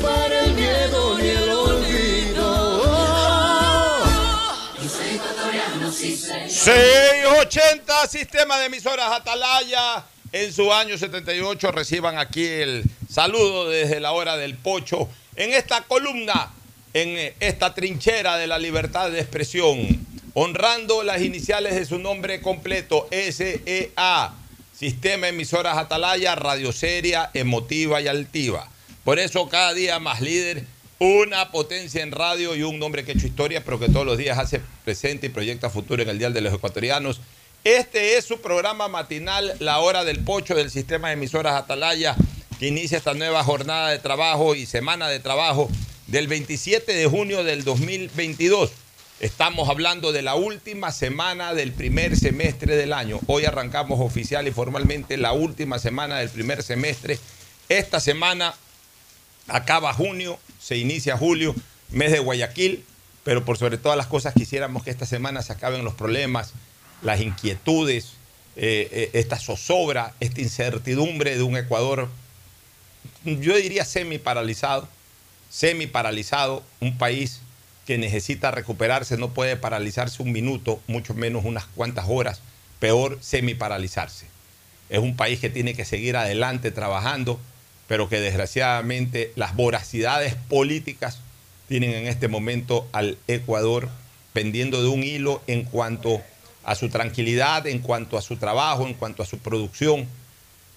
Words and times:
Para 0.00 0.44
el 0.44 0.54
miedo 0.54 1.18
ni 1.18 1.28
el 1.28 1.50
olvido. 1.50 2.84
Yo 4.82 4.88
soy 4.88 5.16
ecuatoriano, 5.16 5.92
sí 5.92 6.16
señor. 6.16 6.50
680 6.50 8.08
Sistema 8.08 8.58
de 8.58 8.66
Emisoras 8.66 9.12
Atalaya. 9.12 10.04
En 10.32 10.52
su 10.52 10.72
año 10.72 10.96
78 10.96 11.72
reciban 11.72 12.18
aquí 12.18 12.46
el 12.46 12.84
saludo 13.10 13.68
desde 13.68 14.00
la 14.00 14.12
hora 14.12 14.36
del 14.36 14.56
pocho. 14.56 15.08
En 15.36 15.52
esta 15.52 15.82
columna, 15.82 16.50
en 16.94 17.34
esta 17.40 17.74
trinchera 17.74 18.38
de 18.38 18.46
la 18.46 18.58
libertad 18.58 19.10
de 19.10 19.20
expresión, 19.20 20.06
honrando 20.34 21.02
las 21.02 21.20
iniciales 21.20 21.74
de 21.74 21.84
su 21.84 21.98
nombre 21.98 22.40
completo, 22.40 23.08
SEA, 23.10 24.32
Sistema 24.74 25.28
Emisoras 25.28 25.76
Atalaya, 25.76 26.34
radio 26.34 26.72
seria, 26.72 27.30
emotiva 27.34 28.00
y 28.00 28.08
altiva. 28.08 28.68
Por 29.04 29.18
eso 29.18 29.48
cada 29.48 29.74
día 29.74 29.98
más 29.98 30.20
líder, 30.20 30.64
una 31.00 31.50
potencia 31.50 32.04
en 32.04 32.12
radio 32.12 32.54
y 32.54 32.62
un 32.62 32.78
nombre 32.78 33.04
que 33.04 33.10
ha 33.10 33.14
hecho 33.14 33.26
historia, 33.26 33.64
pero 33.64 33.80
que 33.80 33.88
todos 33.88 34.06
los 34.06 34.16
días 34.16 34.38
hace 34.38 34.60
presente 34.84 35.26
y 35.26 35.30
proyecta 35.30 35.70
futuro 35.70 36.04
en 36.04 36.08
el 36.08 36.20
Dial 36.20 36.32
de 36.32 36.40
los 36.40 36.54
Ecuatorianos. 36.54 37.20
Este 37.64 38.16
es 38.16 38.24
su 38.24 38.40
programa 38.40 38.86
matinal, 38.86 39.54
La 39.58 39.80
Hora 39.80 40.04
del 40.04 40.20
Pocho 40.20 40.54
del 40.54 40.70
Sistema 40.70 41.08
de 41.08 41.14
Emisoras 41.14 41.54
Atalaya, 41.54 42.14
que 42.60 42.68
inicia 42.68 42.98
esta 42.98 43.14
nueva 43.14 43.42
jornada 43.42 43.88
de 43.88 43.98
trabajo 43.98 44.54
y 44.54 44.66
semana 44.66 45.08
de 45.08 45.18
trabajo 45.18 45.68
del 46.06 46.28
27 46.28 46.94
de 46.94 47.06
junio 47.06 47.42
del 47.42 47.64
2022. 47.64 48.70
Estamos 49.18 49.68
hablando 49.68 50.12
de 50.12 50.22
la 50.22 50.36
última 50.36 50.92
semana 50.92 51.54
del 51.54 51.72
primer 51.72 52.16
semestre 52.16 52.76
del 52.76 52.92
año. 52.92 53.18
Hoy 53.26 53.46
arrancamos 53.46 53.98
oficial 53.98 54.46
y 54.46 54.52
formalmente 54.52 55.16
la 55.16 55.32
última 55.32 55.80
semana 55.80 56.18
del 56.18 56.28
primer 56.28 56.62
semestre. 56.62 57.18
Esta 57.68 57.98
semana 57.98 58.54
acaba 59.48 59.92
junio, 59.92 60.38
se 60.60 60.76
inicia 60.76 61.16
julio, 61.16 61.54
mes 61.90 62.12
de 62.12 62.18
Guayaquil, 62.18 62.84
pero 63.24 63.44
por 63.44 63.58
sobre 63.58 63.78
todas 63.78 63.96
las 63.96 64.06
cosas 64.06 64.34
quisiéramos 64.34 64.82
que 64.82 64.90
esta 64.90 65.06
semana 65.06 65.42
se 65.42 65.52
acaben 65.52 65.84
los 65.84 65.94
problemas, 65.94 66.52
las 67.02 67.20
inquietudes, 67.20 68.14
eh, 68.56 68.88
eh, 68.92 69.10
esta 69.14 69.38
zozobra, 69.38 70.14
esta 70.20 70.40
incertidumbre 70.40 71.36
de 71.36 71.42
un 71.42 71.56
Ecuador, 71.56 72.08
yo 73.24 73.56
diría 73.56 73.84
semi 73.84 74.18
paralizado, 74.18 74.88
semi 75.50 75.86
paralizado, 75.86 76.62
un 76.80 76.98
país 76.98 77.40
que 77.86 77.98
necesita 77.98 78.50
recuperarse, 78.50 79.16
no 79.16 79.34
puede 79.34 79.56
paralizarse 79.56 80.22
un 80.22 80.32
minuto, 80.32 80.80
mucho 80.86 81.14
menos 81.14 81.44
unas 81.44 81.64
cuantas 81.66 82.06
horas, 82.08 82.40
peor 82.78 83.18
semi 83.20 83.54
paralizarse. 83.54 84.26
Es 84.88 84.98
un 84.98 85.16
país 85.16 85.40
que 85.40 85.50
tiene 85.50 85.74
que 85.74 85.84
seguir 85.84 86.16
adelante 86.16 86.70
trabajando, 86.70 87.40
pero 87.92 88.08
que 88.08 88.20
desgraciadamente 88.20 89.32
las 89.36 89.54
voracidades 89.54 90.34
políticas 90.34 91.18
tienen 91.68 91.90
en 91.90 92.06
este 92.06 92.26
momento 92.26 92.88
al 92.92 93.18
Ecuador 93.28 93.90
pendiendo 94.32 94.82
de 94.82 94.88
un 94.88 95.04
hilo 95.04 95.42
en 95.46 95.64
cuanto 95.64 96.22
a 96.64 96.74
su 96.74 96.88
tranquilidad, 96.88 97.66
en 97.66 97.80
cuanto 97.80 98.16
a 98.16 98.22
su 98.22 98.38
trabajo, 98.38 98.86
en 98.86 98.94
cuanto 98.94 99.22
a 99.22 99.26
su 99.26 99.36
producción. 99.40 100.08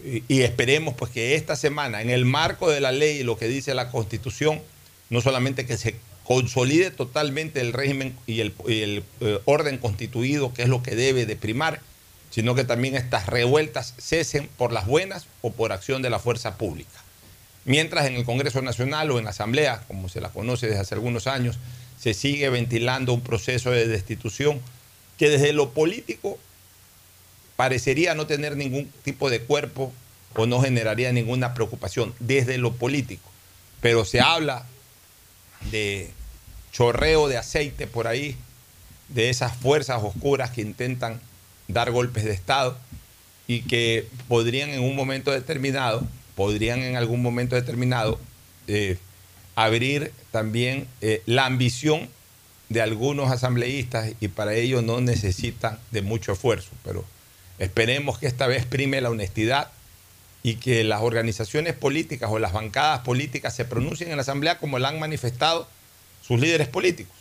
Y, 0.04 0.42
esperemos 0.42 0.94
pues 0.96 1.10
que 1.10 1.36
esta 1.36 1.56
semana, 1.56 2.02
en 2.02 2.10
el 2.10 2.26
marco 2.26 2.70
de 2.70 2.82
la 2.82 2.92
ley 2.92 3.20
y 3.20 3.24
lo 3.24 3.38
que 3.38 3.48
dice 3.48 3.74
la 3.76 3.92
Constitución, 3.92 4.62
no 5.10 5.22
solamente 5.22 5.66
que 5.66 5.78
se 5.78 5.96
consolide 6.26 6.92
totalmente 6.92 7.62
el 7.62 7.72
régimen 7.72 8.14
y 8.28 8.42
el, 8.42 8.54
y 8.68 8.82
el, 8.82 9.04
eh, 9.22 9.40
orden 9.46 9.78
constituido, 9.78 10.54
que 10.54 10.64
es 10.64 10.68
lo 10.68 10.84
que 10.84 10.98
debe 10.98 11.26
de 11.26 11.38
primar, 11.38 11.80
sino 12.30 12.56
que 12.56 12.66
también 12.66 12.96
estas 12.96 13.28
revueltas 13.28 13.94
cesen 14.02 14.50
por 14.58 14.74
las 14.74 14.86
buenas 14.86 15.28
o 15.42 15.54
por 15.54 15.72
acción 15.72 16.02
de 16.02 16.10
la 16.10 16.20
fuerza 16.20 16.58
pública. 16.58 17.05
Mientras 17.66 18.06
en 18.06 18.16
el 18.16 18.26
Congreso 18.26 18.62
Nacional 18.62 19.12
o 19.12 19.18
en 19.18 19.26
la 19.26 19.32
Asamblea, 19.32 19.84
como 19.88 20.08
se 20.08 20.22
la 20.22 20.30
conoce 20.30 20.68
desde 20.68 20.82
hace 20.82 20.96
algunos 20.96 21.28
años, 21.28 21.58
se 22.00 22.14
sigue 22.14 22.50
ventilando 22.50 23.14
un 23.14 23.22
proceso 23.22 23.72
de 23.72 23.88
destitución 23.88 24.62
que 25.18 25.30
desde 25.30 25.54
lo 25.54 25.72
político 25.72 26.38
parecería 27.56 28.16
no 28.16 28.28
tener 28.28 28.56
ningún 28.56 28.92
tipo 29.04 29.30
de 29.30 29.42
cuerpo 29.42 29.92
o 30.36 30.46
no 30.46 30.62
generaría 30.62 31.12
ninguna 31.12 31.54
preocupación 31.54 32.14
desde 32.20 32.58
lo 32.58 32.74
político. 32.74 33.30
Pero 33.82 34.06
se 34.06 34.20
habla 34.20 34.66
de 35.72 36.12
chorreo 36.72 37.28
de 37.28 37.38
aceite 37.38 37.88
por 37.88 38.08
ahí, 38.08 38.36
de 39.10 39.30
esas 39.30 39.56
fuerzas 39.56 40.04
oscuras 40.04 40.52
que 40.52 40.62
intentan 40.62 41.22
dar 41.68 41.92
golpes 41.92 42.26
de 42.26 42.34
Estado 42.34 42.78
y 43.48 43.62
que 43.62 44.08
podrían 44.28 44.70
en 44.70 44.82
un 44.82 44.96
momento 44.96 45.32
determinado, 45.32 46.06
podrían 46.36 46.82
en 46.82 46.96
algún 46.96 47.22
momento 47.22 47.56
determinado 47.56 48.20
eh, 48.68 48.98
abrir 49.56 50.12
también 50.32 50.88
eh, 51.02 51.22
la 51.26 51.46
ambición 51.46 52.10
de 52.70 52.82
algunos 52.82 53.32
asambleístas 53.32 54.14
y 54.20 54.28
para 54.28 54.54
ello 54.54 54.82
no 54.82 55.00
necesitan 55.02 55.80
de 55.92 56.02
mucho 56.02 56.34
esfuerzo, 56.34 56.72
pero 56.84 57.06
esperemos 57.60 58.18
que 58.18 58.28
esta 58.28 58.48
vez 58.48 58.66
prime 58.66 59.00
la 59.02 59.10
honestidad 59.10 59.72
y 60.44 60.56
que 60.56 60.84
las 60.84 61.02
organizaciones 61.02 61.74
políticas 61.74 62.30
o 62.32 62.38
las 62.38 62.54
bancadas 62.54 63.00
políticas 63.00 63.56
se 63.56 63.66
pronuncien 63.66 64.12
en 64.12 64.18
la 64.18 64.22
asamblea 64.22 64.58
como 64.58 64.78
la 64.78 64.90
han 64.90 65.00
manifestado 65.00 65.68
sus 66.22 66.40
líderes 66.40 66.68
políticos. 66.68 67.16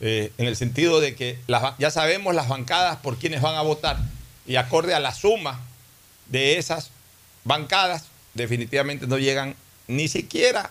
Eh, 0.00 0.32
en 0.38 0.46
el 0.46 0.54
sentido 0.54 1.00
de 1.00 1.16
que 1.16 1.38
ya 1.78 1.90
sabemos 1.90 2.34
las 2.34 2.48
bancadas 2.48 2.98
por 2.98 3.16
quienes 3.18 3.42
van 3.42 3.56
a 3.56 3.62
votar 3.62 3.98
y 4.46 4.56
acorde 4.56 4.94
a 4.94 5.00
la 5.00 5.12
suma 5.12 5.60
de 6.28 6.56
esas 6.56 6.90
bancadas, 7.44 8.04
definitivamente 8.34 9.06
no 9.06 9.18
llegan 9.18 9.54
ni 9.86 10.08
siquiera 10.08 10.70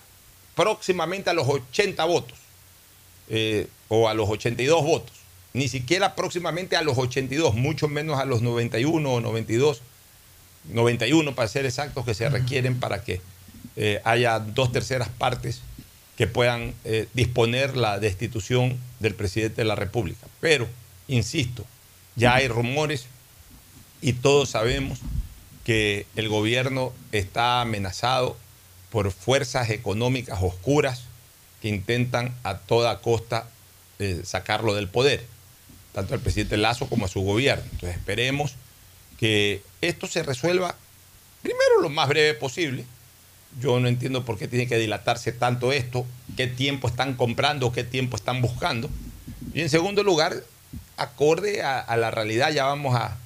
próximamente 0.56 1.30
a 1.30 1.34
los 1.34 1.48
80 1.48 2.04
votos 2.06 2.38
eh, 3.30 3.68
o 3.90 4.10
a 4.10 4.14
los 4.14 4.30
82 4.30 4.84
votos, 4.84 5.16
ni 5.54 5.68
siquiera 5.68 6.16
próximamente 6.16 6.76
a 6.76 6.82
los 6.82 6.98
82, 6.98 7.56
mucho 7.56 7.88
menos 7.88 8.20
a 8.20 8.26
los 8.26 8.42
91 8.42 9.14
o 9.14 9.22
92, 9.22 9.82
91 10.72 11.36
para 11.36 11.48
ser 11.48 11.66
exactos, 11.66 12.06
que 12.06 12.14
se 12.14 12.30
requieren 12.30 12.80
para 12.80 13.04
que 13.04 13.22
eh, 13.76 14.02
haya 14.04 14.40
dos 14.40 14.72
terceras 14.72 15.10
partes 15.10 15.62
que 16.18 16.26
puedan 16.26 16.74
eh, 16.84 17.08
disponer 17.14 17.78
la 17.78 18.00
destitución 18.00 18.78
del 19.00 19.14
presidente 19.14 19.62
de 19.62 19.66
la 19.66 19.76
República. 19.76 20.28
Pero, 20.40 20.68
insisto, 21.08 21.64
ya 22.16 22.34
hay 22.34 22.48
rumores 22.48 23.06
y 24.02 24.14
todos 24.14 24.50
sabemos 24.50 25.00
que 25.68 26.06
el 26.16 26.30
gobierno 26.30 26.94
está 27.12 27.60
amenazado 27.60 28.38
por 28.90 29.12
fuerzas 29.12 29.70
económicas 29.70 30.40
oscuras 30.42 31.04
que 31.62 31.68
intentan 31.68 32.34
a 32.44 32.60
toda 32.60 33.02
costa 33.02 33.50
eh, 34.00 34.22
sacarlo 34.24 34.74
del 34.76 34.88
poder, 34.88 35.26
tanto 35.92 36.14
al 36.14 36.22
presidente 36.22 36.56
Lazo 36.56 36.88
como 36.88 37.04
a 37.04 37.10
su 37.10 37.20
gobierno. 37.20 37.66
Entonces 37.66 37.98
esperemos 37.98 38.56
que 39.20 39.62
esto 39.82 40.08
se 40.08 40.24
resuelva 40.24 40.74
primero 41.42 41.82
lo 41.82 41.90
más 41.90 42.08
breve 42.08 42.34
posible. 42.34 42.86
Yo 43.60 43.82
no 43.82 43.90
entiendo 43.90 44.24
por 44.24 44.38
qué 44.38 44.48
tiene 44.48 44.68
que 44.68 44.78
dilatarse 44.78 45.34
tanto 45.34 45.74
esto, 45.74 46.06
qué 46.38 46.48
tiempo 46.48 46.88
están 46.88 47.16
comprando, 47.16 47.74
qué 47.74 47.84
tiempo 47.84 48.16
están 48.16 48.42
buscando. 48.42 48.90
Y 49.54 49.64
en 49.64 49.70
segundo 49.70 50.02
lugar, 50.04 50.46
acorde 50.96 51.62
a, 51.62 51.78
a 51.82 51.98
la 51.98 52.10
realidad, 52.10 52.54
ya 52.54 52.64
vamos 52.64 52.96
a, 52.96 53.18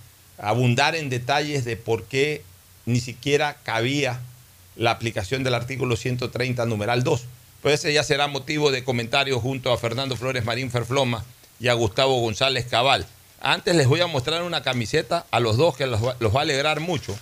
abundar 0.41 0.95
en 0.95 1.09
detalles 1.09 1.63
de 1.63 1.77
por 1.77 2.03
qué 2.05 2.43
ni 2.85 2.99
siquiera 2.99 3.57
cabía 3.63 4.19
la 4.75 4.91
aplicación 4.91 5.43
del 5.43 5.53
artículo 5.53 5.95
130, 5.95 6.65
numeral 6.65 7.03
2. 7.03 7.23
Pues 7.61 7.75
ese 7.75 7.93
ya 7.93 8.03
será 8.03 8.27
motivo 8.27 8.71
de 8.71 8.83
comentario 8.83 9.39
junto 9.39 9.71
a 9.71 9.77
Fernando 9.77 10.17
Flores 10.17 10.43
Marín 10.43 10.71
Ferfloma 10.71 11.23
y 11.59 11.67
a 11.67 11.73
Gustavo 11.73 12.19
González 12.19 12.65
Cabal. 12.65 13.05
Antes 13.39 13.75
les 13.75 13.87
voy 13.87 14.01
a 14.01 14.07
mostrar 14.07 14.41
una 14.41 14.63
camiseta 14.63 15.25
a 15.29 15.39
los 15.39 15.57
dos 15.57 15.77
que 15.77 15.85
los 15.85 16.03
va, 16.03 16.15
los 16.19 16.35
va 16.35 16.39
a 16.39 16.43
alegrar 16.43 16.79
mucho. 16.79 17.15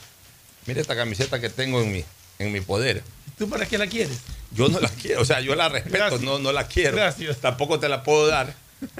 Mira 0.65 0.79
esta 0.79 0.95
camiseta 0.95 1.41
que 1.41 1.49
tengo 1.49 1.81
en 1.81 1.91
mi, 1.91 2.05
en 2.39 2.51
mi 2.53 2.61
poder. 2.61 3.03
¿Tú 3.37 3.49
para 3.49 3.65
qué 3.65 3.77
la 3.77 3.87
quieres? 3.87 4.19
Yo 4.51 4.69
no 4.69 4.79
la 4.79 4.89
quiero, 4.89 5.21
o 5.21 5.25
sea, 5.25 5.41
yo 5.41 5.55
la 5.55 5.69
respeto, 5.69 6.19
no, 6.19 6.39
no 6.39 6.51
la 6.51 6.67
quiero. 6.67 6.95
Gracias. 6.95 7.37
Tampoco 7.37 7.79
te 7.79 7.89
la 7.89 8.03
puedo 8.03 8.27
dar. 8.27 8.53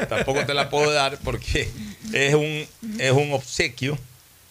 Tampoco 0.10 0.46
te 0.46 0.54
la 0.54 0.70
puedo 0.70 0.92
dar 0.92 1.18
porque 1.24 1.70
es 2.14 2.34
un, 2.34 2.68
es 3.00 3.12
un 3.12 3.32
obsequio 3.32 3.98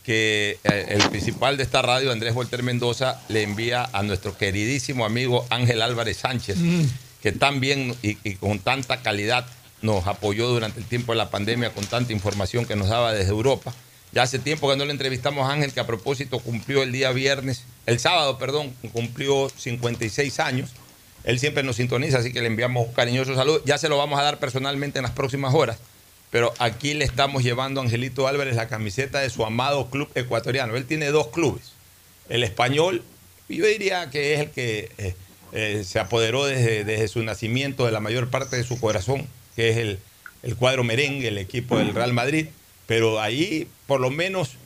que 0.09 0.59
eh, 0.65 0.87
el 0.88 1.03
principal 1.11 1.59
de 1.59 1.65
esta 1.65 1.83
radio, 1.83 2.11
Andrés 2.12 2.33
Volter 2.33 2.62
Mendoza, 2.62 3.21
le 3.29 3.43
envía 3.43 3.85
a 3.93 4.03
nuestro 4.03 4.35
queridísimo 4.38 5.05
amigo 5.05 5.47
Ángel 5.50 5.83
Álvarez 5.83 6.17
Sánchez, 6.17 6.57
Mm. 6.57 6.85
que 7.23 7.33
tan 7.33 7.61
bien 7.61 7.95
y, 8.03 8.17
y 8.25 8.37
con 8.37 8.59
tanta 8.59 9.03
calidad 9.03 9.45
nos 9.83 10.07
apoyó 10.07 10.49
durante 10.49 10.81
el 10.81 10.87
tiempo 10.87 11.12
de 11.12 11.19
la 11.19 11.29
pandemia 11.29 11.75
con 11.75 11.85
tanta 11.85 12.15
información 12.15 12.65
que 12.65 12.75
nos 12.75 12.88
daba 12.88 13.12
desde 13.12 13.29
Europa. 13.33 13.75
Ya 14.12 14.23
hace 14.23 14.38
tiempo 14.38 14.71
que 14.71 14.77
no 14.79 14.87
le 14.87 14.93
entrevistamos 14.93 15.47
a 15.47 15.53
Ángel, 15.53 15.75
que 15.75 15.81
a 15.81 15.87
propósito 15.87 16.38
cumplió 16.38 16.83
el 16.83 16.91
día 16.91 17.12
viernes, 17.12 17.65
el 17.85 17.99
sábado, 17.99 18.38
perdón, 18.38 18.73
cumplió 18.95 19.50
56 19.55 20.41
años. 20.41 20.71
Él 21.25 21.38
siempre 21.38 21.62
nos 21.62 21.77
sintoniza, 21.77 22.17
así 22.21 22.33
que 22.33 22.41
le 22.41 22.47
enviamos 22.47 22.87
un 22.88 22.95
cariñoso 22.95 23.35
saludo. 23.35 23.61
Ya 23.67 23.77
se 23.77 23.91
lo 23.91 23.99
vamos 23.99 24.19
a 24.19 24.23
dar 24.23 24.38
personalmente 24.38 25.00
en 25.00 25.03
las 25.03 25.12
próximas 25.12 25.53
horas. 25.55 25.77
Pero 26.30 26.52
aquí 26.58 26.94
le 26.94 27.04
estamos 27.04 27.42
llevando 27.42 27.80
a 27.80 27.85
Angelito 27.85 28.28
Álvarez 28.28 28.56
la 28.56 28.68
camiseta 28.68 29.20
de 29.20 29.30
su 29.30 29.44
amado 29.44 29.88
club 29.90 30.11
ecuatoriano. 30.14 30.76
Él 30.76 30.85
tiene 30.85 31.06
dos 31.06 31.28
clubes. 31.28 31.73
El 32.28 32.44
español, 32.44 33.02
yo 33.49 33.66
diría 33.66 34.11
que 34.11 34.35
es 34.35 34.40
el 34.40 34.50
que 34.50 34.90
eh, 34.99 35.14
eh, 35.52 35.82
se 35.85 35.99
apoderó 35.99 36.44
desde, 36.44 36.85
desde, 36.85 37.08
su 37.08 37.23
nacimiento 37.23 37.87
de 37.87 37.92
la 37.92 38.00
mayor 38.00 38.28
parte 38.28 38.56
de 38.56 38.64
su 38.64 38.78
corazón, 38.78 39.26
que 39.56 39.70
es 39.70 39.78
el, 39.78 39.99
el 40.42 40.56
cuadro 40.56 40.85
merengue, 40.85 41.28
el 41.28 41.38
equipo 41.38 41.78
del 41.78 41.94
Real 41.94 42.12
Madrid. 42.12 42.49
Pero 42.87 43.20
ahí, 43.20 43.68
por 43.87 44.00
lo 44.00 44.11
menos, 44.11 44.56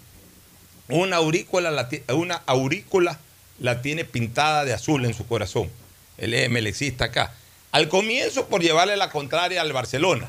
una 0.88 1.16
aurícula, 1.16 1.70
la, 1.70 1.88
una 2.12 2.42
aurícula 2.46 3.20
la 3.60 3.82
tiene 3.82 4.04
pintada 4.04 4.64
de 4.64 4.72
azul 4.72 5.04
en 5.04 5.14
su 5.14 5.26
corazón. 5.26 5.70
Él 6.18 6.34
es 6.34 6.50
melexista 6.50 7.06
acá. 7.06 7.34
Al 7.70 7.88
comienzo 7.88 8.48
por 8.48 8.62
llevarle 8.62 8.96
la 8.96 9.10
contraria 9.10 9.60
al 9.60 9.72
Barcelona, 9.72 10.28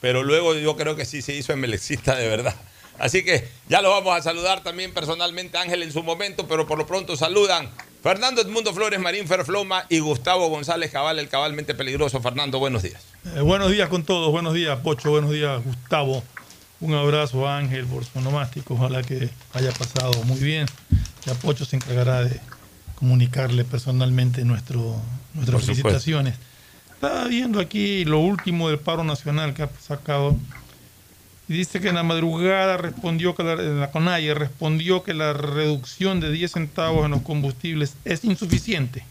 pero 0.00 0.22
luego 0.22 0.54
yo 0.54 0.76
creo 0.76 0.96
que 0.96 1.04
sí 1.04 1.22
se 1.22 1.34
hizo 1.34 1.56
melexista 1.56 2.14
de 2.14 2.28
verdad. 2.28 2.54
Así 2.98 3.24
que 3.24 3.48
ya 3.68 3.82
lo 3.82 3.90
vamos 3.90 4.16
a 4.16 4.22
saludar 4.22 4.62
también 4.62 4.92
personalmente 4.94 5.58
Ángel 5.58 5.82
en 5.82 5.92
su 5.92 6.02
momento, 6.02 6.46
pero 6.48 6.66
por 6.66 6.78
lo 6.78 6.86
pronto 6.86 7.16
saludan 7.16 7.70
Fernando 8.02 8.40
Edmundo 8.40 8.72
Flores 8.72 9.00
Marín 9.00 9.26
Ferfloma 9.26 9.84
y 9.88 9.98
Gustavo 9.98 10.48
González 10.48 10.90
Cabal, 10.90 11.18
el 11.18 11.28
cabalmente 11.28 11.74
peligroso. 11.74 12.20
Fernando, 12.20 12.58
buenos 12.58 12.82
días. 12.82 13.02
Eh, 13.34 13.40
buenos 13.40 13.70
días 13.70 13.88
con 13.88 14.04
todos, 14.04 14.30
buenos 14.30 14.54
días 14.54 14.78
Pocho, 14.80 15.10
buenos 15.10 15.30
días 15.30 15.62
Gustavo. 15.62 16.22
Un 16.80 16.94
abrazo 16.94 17.48
a 17.48 17.58
Ángel 17.58 17.86
por 17.86 18.04
su 18.04 18.20
nomástico, 18.20 18.74
ojalá 18.74 19.02
que 19.02 19.30
haya 19.52 19.72
pasado 19.72 20.22
muy 20.24 20.38
bien. 20.38 20.66
Ya 21.24 21.34
Pocho 21.34 21.64
se 21.64 21.76
encargará 21.76 22.22
de 22.22 22.40
comunicarle 22.94 23.64
personalmente 23.64 24.44
nuestro, 24.44 25.00
nuestras 25.34 25.64
felicitaciones. 25.64 26.34
Estaba 26.96 27.28
viendo 27.28 27.60
aquí 27.60 28.06
lo 28.06 28.20
último 28.20 28.70
del 28.70 28.78
paro 28.78 29.04
nacional 29.04 29.52
que 29.52 29.62
ha 29.62 29.70
sacado. 29.78 30.34
Y 31.46 31.52
dice 31.52 31.78
que 31.78 31.90
en 31.90 31.96
la 31.96 32.02
madrugada 32.02 32.78
respondió 32.78 33.34
que 33.34 33.44
la, 33.44 33.54
la 33.54 33.90
CONAIE 33.90 34.32
respondió 34.32 35.04
que 35.04 35.12
la 35.12 35.34
reducción 35.34 36.20
de 36.20 36.32
10 36.32 36.52
centavos 36.52 37.04
en 37.04 37.10
los 37.10 37.20
combustibles 37.20 37.96
es 38.06 38.24
insuficiente. 38.24 39.04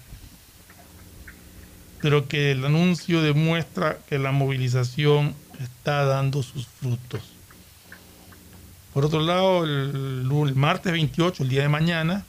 Pero 2.01 2.27
que 2.27 2.54
el 2.54 2.65
anuncio 2.65 3.22
demuestra 3.22 4.00
que 4.10 4.18
la 4.18 4.32
movilización 4.32 5.36
está 5.62 6.06
dando 6.06 6.42
sus 6.42 6.65
frutos. 6.65 7.22
Por 8.96 9.06
otro 9.06 9.20
lado, 9.20 9.63
el, 9.63 10.27
el 10.27 10.56
martes 10.56 10.92
28, 10.92 11.44
el 11.44 11.50
día 11.50 11.62
de 11.62 11.70
mañana, 11.70 12.25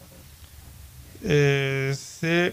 eh, 1.23 1.97
se 1.99 2.53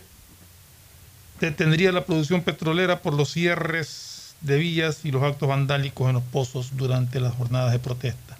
detendría 1.48 1.92
la 1.92 2.06
producción 2.06 2.42
petrolera 2.42 3.02
por 3.02 3.14
los 3.14 3.32
cierres 3.32 4.36
de 4.42 4.58
vías 4.58 5.06
y 5.06 5.12
los 5.12 5.24
actos 5.24 5.48
vandálicos 5.48 6.08
en 6.08 6.16
los 6.16 6.24
pozos 6.24 6.76
durante 6.76 7.20
las 7.20 7.34
jornadas 7.36 7.72
de 7.72 7.80
protesta. 7.80 8.38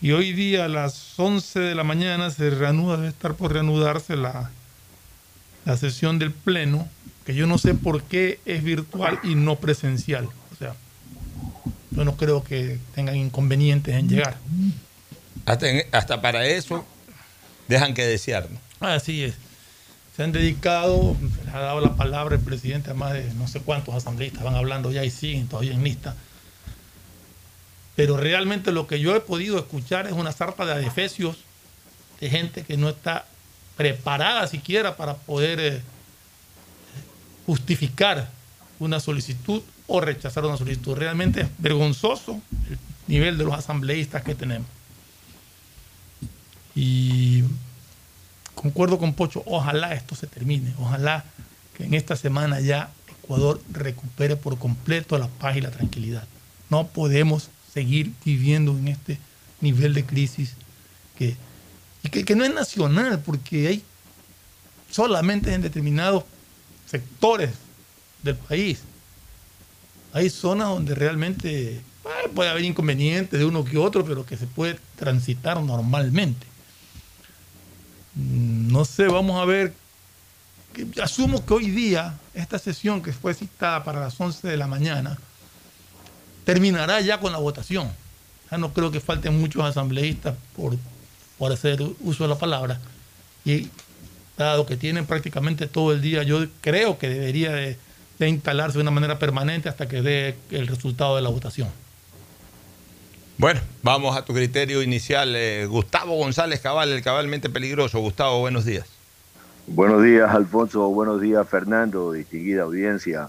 Y 0.00 0.12
hoy 0.12 0.32
día 0.32 0.66
a 0.66 0.68
las 0.68 1.18
11 1.18 1.60
de 1.60 1.74
la 1.74 1.84
mañana 1.84 2.30
se 2.30 2.50
reanuda, 2.50 2.96
debe 2.96 3.08
estar 3.08 3.34
por 3.34 3.52
reanudarse 3.52 4.16
la, 4.16 4.50
la 5.64 5.76
sesión 5.76 6.18
del 6.18 6.32
Pleno, 6.32 6.88
que 7.24 7.34
yo 7.34 7.46
no 7.46 7.56
sé 7.56 7.74
por 7.74 8.02
qué 8.02 8.38
es 8.44 8.62
virtual 8.62 9.18
y 9.22 9.34
no 9.34 9.56
presencial. 9.56 10.28
O 10.52 10.56
sea, 10.58 10.74
yo 11.90 12.04
no 12.04 12.16
creo 12.16 12.44
que 12.44 12.78
tengan 12.94 13.16
inconvenientes 13.16 13.94
en 13.94 14.08
llegar. 14.08 14.36
Hasta, 15.46 15.68
en, 15.70 15.82
hasta 15.92 16.20
para 16.20 16.46
eso 16.46 16.84
dejan 17.68 17.94
que 17.94 18.04
desear. 18.04 18.48
¿no? 18.50 18.86
Así 18.86 19.24
es. 19.24 19.34
Se 20.16 20.22
han 20.22 20.32
dedicado, 20.32 21.16
se 21.36 21.44
les 21.44 21.54
ha 21.54 21.60
dado 21.60 21.80
la 21.80 21.96
palabra 21.96 22.36
el 22.36 22.40
presidente 22.40 22.90
a 22.90 22.94
más 22.94 23.12
de 23.12 23.34
no 23.34 23.48
sé 23.48 23.60
cuántos 23.60 23.94
asambleístas, 23.94 24.44
van 24.44 24.54
hablando 24.54 24.92
ya 24.92 25.04
y 25.04 25.10
siguen 25.10 25.48
todavía 25.48 25.74
en 25.74 25.82
lista. 25.82 26.14
Pero 27.96 28.16
realmente 28.16 28.72
lo 28.72 28.86
que 28.86 29.00
yo 29.00 29.14
he 29.16 29.20
podido 29.20 29.58
escuchar 29.58 30.06
es 30.06 30.12
una 30.12 30.32
zarpa 30.32 30.66
de 30.66 30.72
adefesios 30.72 31.38
de 32.20 32.30
gente 32.30 32.62
que 32.62 32.76
no 32.76 32.88
está 32.88 33.26
preparada 33.76 34.46
siquiera 34.46 34.96
para 34.96 35.14
poder 35.14 35.60
eh, 35.60 35.82
justificar 37.46 38.30
una 38.78 39.00
solicitud 39.00 39.62
o 39.86 40.00
rechazar 40.00 40.44
una 40.44 40.56
solicitud. 40.56 40.96
Realmente 40.96 41.42
es 41.42 41.48
vergonzoso 41.58 42.40
el 42.70 42.78
nivel 43.08 43.36
de 43.38 43.44
los 43.44 43.54
asambleístas 43.54 44.22
que 44.22 44.34
tenemos. 44.34 44.68
Y 46.74 47.44
concuerdo 48.64 48.98
con 48.98 49.12
Pocho, 49.12 49.42
ojalá 49.44 49.92
esto 49.92 50.14
se 50.14 50.26
termine, 50.26 50.72
ojalá 50.78 51.22
que 51.76 51.84
en 51.84 51.92
esta 51.92 52.16
semana 52.16 52.60
ya 52.60 52.90
Ecuador 53.10 53.60
recupere 53.70 54.36
por 54.36 54.58
completo 54.58 55.18
la 55.18 55.28
paz 55.28 55.58
y 55.58 55.60
la 55.60 55.70
tranquilidad. 55.70 56.26
No 56.70 56.86
podemos 56.86 57.50
seguir 57.74 58.12
viviendo 58.24 58.72
en 58.78 58.88
este 58.88 59.18
nivel 59.60 59.92
de 59.92 60.06
crisis 60.06 60.54
que, 61.18 61.36
y 62.02 62.08
que, 62.08 62.34
no 62.34 62.42
es 62.42 62.54
nacional, 62.54 63.20
porque 63.20 63.68
hay 63.68 63.82
solamente 64.90 65.52
en 65.52 65.60
determinados 65.60 66.24
sectores 66.86 67.50
del 68.22 68.36
país. 68.36 68.80
Hay 70.14 70.30
zonas 70.30 70.68
donde 70.68 70.94
realmente 70.94 71.82
bueno, 72.02 72.30
puede 72.34 72.48
haber 72.48 72.64
inconvenientes 72.64 73.38
de 73.38 73.44
uno 73.44 73.62
que 73.62 73.76
otro, 73.76 74.06
pero 74.06 74.24
que 74.24 74.38
se 74.38 74.46
puede 74.46 74.78
transitar 74.96 75.60
normalmente. 75.60 76.53
No 78.14 78.84
sé, 78.84 79.08
vamos 79.08 79.40
a 79.40 79.44
ver. 79.44 79.72
Asumo 81.02 81.44
que 81.44 81.54
hoy 81.54 81.70
día 81.70 82.14
esta 82.34 82.58
sesión 82.58 83.02
que 83.02 83.12
fue 83.12 83.34
citada 83.34 83.84
para 83.84 84.00
las 84.00 84.20
11 84.20 84.48
de 84.48 84.56
la 84.56 84.66
mañana 84.66 85.16
terminará 86.44 87.00
ya 87.00 87.20
con 87.20 87.32
la 87.32 87.38
votación. 87.38 87.90
Ya 88.50 88.58
no 88.58 88.72
creo 88.72 88.90
que 88.90 89.00
falten 89.00 89.38
muchos 89.40 89.64
asambleístas 89.64 90.34
por, 90.56 90.76
por 91.38 91.52
hacer 91.52 91.82
uso 92.00 92.24
de 92.24 92.28
la 92.28 92.38
palabra. 92.38 92.80
Y 93.44 93.68
dado 94.36 94.66
que 94.66 94.76
tienen 94.76 95.06
prácticamente 95.06 95.66
todo 95.66 95.92
el 95.92 96.00
día, 96.00 96.22
yo 96.22 96.46
creo 96.60 96.98
que 96.98 97.08
debería 97.08 97.52
de, 97.52 97.78
de 98.18 98.28
instalarse 98.28 98.78
de 98.78 98.82
una 98.82 98.90
manera 98.90 99.18
permanente 99.18 99.68
hasta 99.68 99.88
que 99.88 100.02
dé 100.02 100.36
el 100.50 100.66
resultado 100.66 101.16
de 101.16 101.22
la 101.22 101.28
votación. 101.28 101.68
Bueno, 103.36 103.60
vamos 103.82 104.16
a 104.16 104.24
tu 104.24 104.32
criterio 104.32 104.80
inicial. 104.82 105.34
Eh, 105.34 105.66
Gustavo 105.66 106.16
González 106.16 106.60
Cabal, 106.60 106.92
el 106.92 107.02
cabalmente 107.02 107.50
peligroso. 107.50 107.98
Gustavo, 107.98 108.40
buenos 108.40 108.64
días. 108.64 108.86
Buenos 109.66 110.02
días, 110.04 110.30
Alfonso. 110.30 110.88
Buenos 110.88 111.20
días, 111.20 111.48
Fernando. 111.48 112.12
Distinguida 112.12 112.62
audiencia 112.62 113.28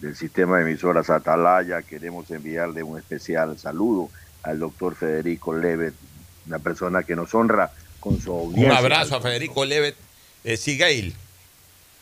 del 0.00 0.16
sistema 0.16 0.58
de 0.58 0.70
emisoras 0.70 1.08
Atalaya. 1.08 1.82
Queremos 1.82 2.30
enviarle 2.30 2.82
un 2.82 2.98
especial 2.98 3.56
saludo 3.58 4.10
al 4.42 4.58
doctor 4.58 4.96
Federico 4.96 5.54
Levet, 5.54 5.94
una 6.46 6.58
persona 6.58 7.04
que 7.04 7.14
nos 7.14 7.32
honra 7.34 7.70
con 8.00 8.20
su 8.20 8.32
audiencia. 8.32 8.72
Un 8.72 8.76
abrazo 8.76 9.16
a 9.16 9.20
Federico 9.20 9.64
Levet 9.64 9.94
eh, 10.42 10.56
Sigail. 10.56 11.14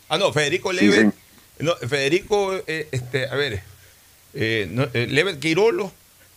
Ah, 0.09 0.17
no, 0.17 0.33
Federico 0.33 0.73
Levet. 0.73 1.11
Sí, 1.11 1.63
no, 1.63 1.75
Federico, 1.75 2.53
eh, 2.67 2.87
este, 2.91 3.27
a 3.27 3.35
ver, 3.35 3.61
eh, 4.33 4.67
no, 4.71 4.87
Levet 4.93 5.39
Quirolo. 5.39 5.91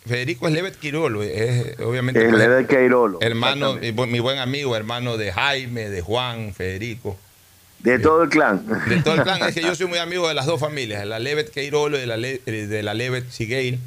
Federico 0.07 0.47
es 0.47 0.55
Levet 0.55 0.77
Quirolo, 0.77 1.23
es 1.23 1.79
obviamente 1.81 2.31
Levet 2.31 2.69
Quirolo, 2.69 3.19
hermano, 3.21 3.75
mi, 3.75 3.93
mi, 3.93 4.21
buen 4.21 4.39
amigo, 4.39 4.77
hermano 4.77 5.17
de 5.17 5.33
Jaime, 5.33 5.89
de 5.89 6.01
Juan, 6.01 6.55
Federico. 6.55 7.19
De 7.81 7.99
todo 7.99 8.23
el 8.23 8.29
clan. 8.29 8.65
De 8.89 9.03
todo 9.03 9.15
el 9.15 9.23
clan, 9.23 9.43
es 9.43 9.55
que 9.55 9.63
yo 9.63 9.75
soy 9.77 9.87
muy 9.87 9.99
amigo 9.99 10.29
de 10.29 10.35
las 10.35 10.47
dos 10.47 10.61
familias, 10.61 11.01
de 11.01 11.07
la 11.07 11.19
Levet 11.19 11.51
Queirolo 11.51 11.97
y 11.97 12.01
de 12.01 12.07
la, 12.07 12.17
Le, 12.17 12.39
de 12.39 12.83
la 12.83 12.95
Levet 12.95 13.31
Sigueil. 13.31 13.79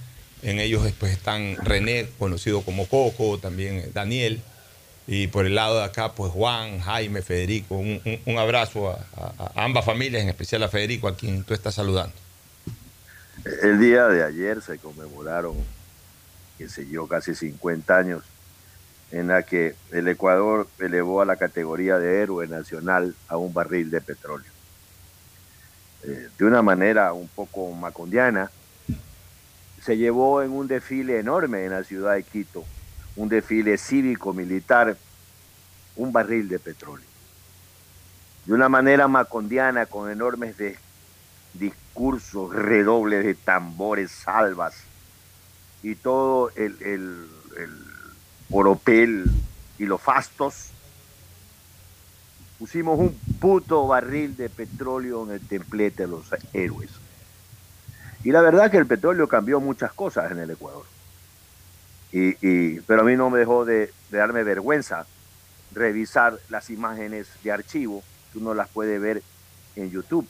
En 0.42 0.60
ellos 0.60 0.84
pues, 1.00 1.12
están 1.12 1.58
René, 1.58 2.08
conocido 2.18 2.62
como 2.62 2.86
Coco, 2.88 3.40
también 3.40 3.92
Daniel. 3.94 4.42
Y 5.08 5.28
por 5.28 5.46
el 5.46 5.56
lado 5.56 5.80
de 5.80 5.84
acá, 5.84 6.14
pues 6.14 6.32
Juan, 6.32 6.80
Jaime, 6.80 7.22
Federico. 7.22 7.76
Un, 7.76 8.00
un, 8.06 8.20
un 8.26 8.38
abrazo 8.38 8.90
a, 8.90 9.00
a, 9.18 9.52
a 9.56 9.66
ambas 9.66 9.84
familias, 9.84 10.22
en 10.22 10.30
especial 10.30 10.64
a 10.64 10.70
Federico, 10.70 11.08
a 11.08 11.18
quien 11.18 11.44
tú 11.44 11.54
estás 11.54 11.76
saludando. 11.76 12.14
El 13.64 13.80
día 13.80 14.08
de 14.08 14.24
ayer 14.24 14.62
se 14.62 14.78
conmemoraron 14.78 15.56
sé 16.68 16.88
yo, 16.88 17.08
casi 17.08 17.36
50 17.36 17.98
años, 17.98 18.24
en 19.12 19.28
la 19.28 19.44
que 19.44 19.76
el 19.92 20.08
Ecuador 20.08 20.68
elevó 20.80 21.22
a 21.22 21.26
la 21.26 21.38
categoría 21.38 21.98
de 21.98 22.22
héroe 22.22 22.48
nacional 22.48 23.16
a 23.28 23.38
un 23.38 23.54
barril 23.54 23.90
de 23.90 24.02
petróleo. 24.02 24.52
Eh, 26.04 26.30
de 26.38 26.46
una 26.46 26.62
manera 26.62 27.14
un 27.14 27.28
poco 27.28 27.72
macondiana, 27.72 28.52
se 29.82 29.98
llevó 29.98 30.42
en 30.44 30.52
un 30.52 30.68
desfile 30.68 31.20
enorme 31.20 31.66
en 31.66 31.72
la 31.72 31.84
ciudad 31.84 32.16
de 32.16 32.24
Quito, 32.24 32.66
un 33.16 33.30
desfile 33.30 33.78
cívico-militar, 33.78 34.98
un 35.96 36.12
barril 36.12 36.48
de 36.48 36.60
petróleo. 36.60 37.08
De 38.46 38.54
una 38.54 38.70
manera 38.70 39.08
macondiana, 39.08 39.86
con 39.86 40.10
enormes 40.10 40.56
discursos, 41.54 42.54
redobles 42.54 43.26
de 43.26 43.36
tambores, 43.36 44.12
salvas, 44.12 44.76
y 45.84 45.96
todo 45.96 46.52
el, 46.56 46.76
el, 46.82 47.28
el, 47.58 47.70
Oropel 48.52 49.26
y 49.78 49.86
los 49.86 50.02
Fastos, 50.02 50.70
pusimos 52.58 53.00
un 53.00 53.14
puto 53.40 53.88
barril 53.88 54.36
de 54.36 54.50
petróleo 54.50 55.24
en 55.26 55.32
el 55.34 55.40
templete 55.48 56.04
de 56.04 56.10
los 56.10 56.26
héroes. 56.54 56.90
Y 58.24 58.32
la 58.32 58.42
verdad 58.42 58.70
que 58.70 58.78
el 58.78 58.86
petróleo 58.88 59.28
cambió 59.28 59.60
muchas 59.62 59.94
cosas 59.94 60.32
en 60.32 60.40
el 60.40 60.52
Ecuador. 60.52 60.84
Y, 62.12 62.36
y- 62.46 62.82
pero 62.82 63.02
a 63.02 63.04
mí 63.06 63.16
no 63.16 63.30
me 63.30 63.40
dejó 63.40 63.66
de, 63.66 63.94
de 64.10 64.18
darme 64.18 64.44
vergüenza 64.44 65.06
revisar 65.74 66.40
las 66.50 66.70
imágenes 66.70 67.28
de 67.44 67.52
archivo, 67.52 68.04
que 68.34 68.40
uno 68.40 68.54
las 68.54 68.68
puede 68.70 69.00
ver 69.00 69.22
en 69.76 69.92
YouTube. 69.92 70.28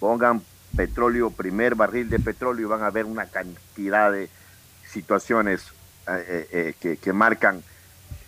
Pongan 0.00 0.42
petróleo, 0.76 1.30
primer 1.30 1.76
barril 1.76 2.10
de 2.10 2.18
petróleo, 2.18 2.66
y 2.66 2.70
van 2.70 2.82
a 2.82 2.90
ver 2.90 3.04
una 3.04 3.26
cantidad 3.26 4.10
de 4.10 4.28
situaciones 4.92 5.62
eh, 6.06 6.24
eh, 6.28 6.48
eh, 6.52 6.74
que, 6.78 6.96
que 6.96 7.12
marcan 7.12 7.62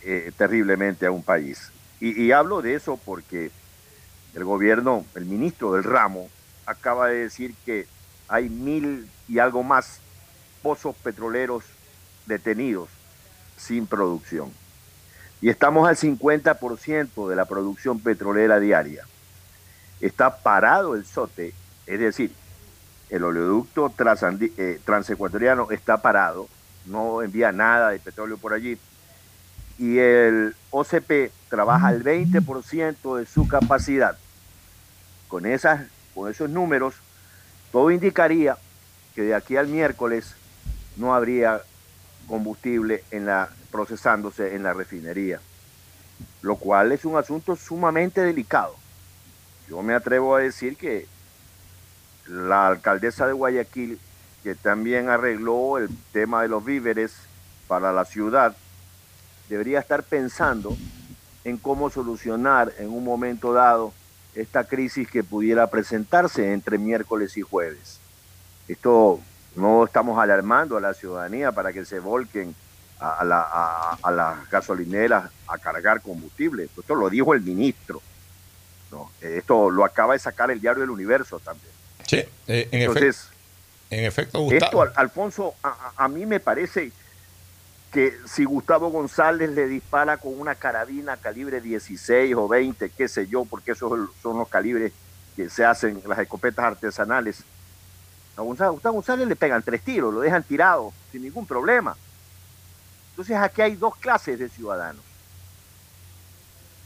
eh, 0.07 0.33
terriblemente 0.37 1.07
a 1.07 1.11
un 1.11 1.23
país. 1.23 1.71
Y, 1.99 2.31
hablo 2.33 2.61
de 2.61 2.75
eso 2.75 3.01
porque 3.03 3.51
el 4.35 4.45
gobierno, 4.45 5.07
el 5.15 5.25
ministro 5.25 5.73
del 5.73 5.85
ramo, 5.85 6.29
acaba 6.67 7.09
de 7.09 7.21
decir 7.21 7.55
que 7.65 7.87
hay 8.29 8.51
mil 8.51 9.09
y 9.27 9.39
algo 9.39 9.63
más 9.63 10.01
pozos 10.63 10.95
petroleros 10.97 11.65
detenidos 12.27 12.91
sin 13.57 13.87
producción. 13.87 14.53
Y 15.41 15.49
estamos 15.49 15.89
al 15.89 15.97
50% 15.97 17.27
de 17.27 17.37
la 17.37 17.47
producción 17.47 17.99
petrolera 17.99 18.61
diaria. 18.61 19.07
Está 20.03 20.43
parado 20.43 20.95
el 20.95 21.07
SOTE, 21.07 21.55
es 21.87 21.99
decir, 21.99 22.31
el 23.09 23.25
oleoducto 23.25 23.91
transecuatoriano 24.85 25.71
está 25.71 26.03
parado, 26.03 26.47
no 26.87 27.23
envía 27.23 27.53
nada 27.53 27.91
de 27.91 27.99
petróleo 27.99 28.39
por 28.39 28.53
allí. 28.53 28.79
Y 29.79 29.99
el 29.99 30.55
OCP 30.71 31.33
trabaja 31.49 31.89
al 31.89 32.05
20% 32.05 33.19
de 33.19 33.27
su 33.27 33.49
capacidad. 33.49 34.17
Con, 35.29 35.47
esas, 35.47 35.87
con 36.15 36.31
esos 36.31 36.49
números, 36.49 36.95
todo 37.73 37.91
indicaría 37.91 38.57
que 39.15 39.23
de 39.23 39.35
aquí 39.35 39.57
al 39.57 39.67
miércoles 39.67 40.35
no 40.97 41.15
habría 41.15 41.63
combustible 42.29 43.05
en 43.11 43.27
la, 43.27 43.49
procesándose 43.71 44.55
en 44.55 44.63
la 44.63 44.73
refinería, 44.73 45.41
lo 46.43 46.57
cual 46.57 46.93
es 46.93 47.05
un 47.05 47.17
asunto 47.17 47.57
sumamente 47.57 48.21
delicado. 48.21 48.77
Yo 49.69 49.83
me 49.83 49.95
atrevo 49.95 50.37
a 50.37 50.41
decir 50.41 50.77
que 50.77 51.07
la 52.27 52.69
alcaldesa 52.69 53.27
de 53.27 53.33
Guayaquil, 53.33 53.99
que 54.45 54.55
también 54.55 55.09
arregló 55.09 55.79
el 55.79 55.89
tema 56.13 56.43
de 56.43 56.49
los 56.49 56.63
víveres 56.65 57.13
para 57.67 57.93
la 57.93 58.05
ciudad, 58.05 58.55
debería 59.49 59.81
estar 59.81 60.03
pensando 60.03 60.77
en 61.45 61.57
cómo 61.57 61.89
solucionar 61.91 62.73
en 62.79 62.91
un 62.91 63.03
momento 63.05 63.55
dado 63.55 63.93
esta 64.35 64.65
crisis 64.65 65.09
que 65.09 65.25
pudiera 65.25 65.67
presentarse 65.69 66.53
entre 66.53 66.77
miércoles 66.77 67.37
y 67.39 67.41
jueves. 67.43 67.99
Esto 68.69 69.19
no 69.57 69.85
estamos 69.85 70.19
alarmando 70.19 70.77
a 70.77 70.81
la 70.81 70.93
ciudadanía 70.93 71.51
para 71.53 71.73
que 71.73 71.85
se 71.87 71.99
volquen 71.99 72.55
a, 73.01 73.21
a 73.21 73.25
la- 73.25 73.49
a- 73.51 73.99
a 74.03 74.11
las 74.11 74.51
gasolineras 74.51 75.31
a 75.49 75.57
cargar 75.59 76.03
combustible. 76.03 76.69
Esto 76.77 76.95
lo 76.95 77.09
dijo 77.09 77.33
el 77.35 77.41
ministro. 77.41 78.03
¿no? 78.91 79.11
Esto 79.21 79.71
lo 79.71 79.85
acaba 79.85 80.13
de 80.13 80.19
sacar 80.19 80.51
el 80.51 80.61
diario 80.61 80.83
del 80.83 80.91
Universo 80.91 81.41
también. 81.41 81.73
Sí, 82.07 82.19
eh, 82.47 82.69
en, 82.71 82.83
Entonces, 82.83 83.29
en 83.99 84.05
efecto, 84.05 84.39
esto, 84.39 84.55
Gustavo. 84.55 84.83
Al- 84.83 84.93
Alfonso, 84.97 85.55
a, 85.63 86.09
mí 86.09 86.27
me 86.27 86.41
parece 86.41 86.93
que 87.93 88.17
si 88.27 88.45
Gustavo 88.45 88.91
González 88.91 89.51
le 89.51 89.67
dispara 89.69 90.17
con 90.17 90.39
una 90.39 90.55
carabina 90.57 91.17
calibre 91.17 91.61
16 91.61 92.35
o 92.37 92.49
20, 92.49 92.91
qué 92.91 93.09
sé 93.09 93.27
yo, 93.29 93.45
porque 93.45 93.73
esos 93.73 94.11
son 94.23 94.39
los 94.39 94.49
calibres 94.49 94.93
que 95.37 95.49
se 95.49 95.65
hacen 95.65 96.01
en 96.03 96.09
las 96.09 96.19
escopetas 96.19 96.65
artesanales, 96.65 97.45
a 98.37 98.43
Gustavo 98.43 98.81
González 98.83 99.29
le 99.29 99.37
pegan 99.37 99.63
tres 99.63 99.81
tiros, 99.83 100.13
lo 100.13 100.21
dejan 100.21 100.43
tirado 100.43 100.93
sin 101.13 101.23
ningún 101.23 101.47
problema. 101.47 101.97
Entonces 103.11 103.37
aquí 103.37 103.63
hay 103.63 103.77
dos 103.77 103.95
clases 103.97 104.41
de 104.41 104.49
ciudadanos, 104.49 105.03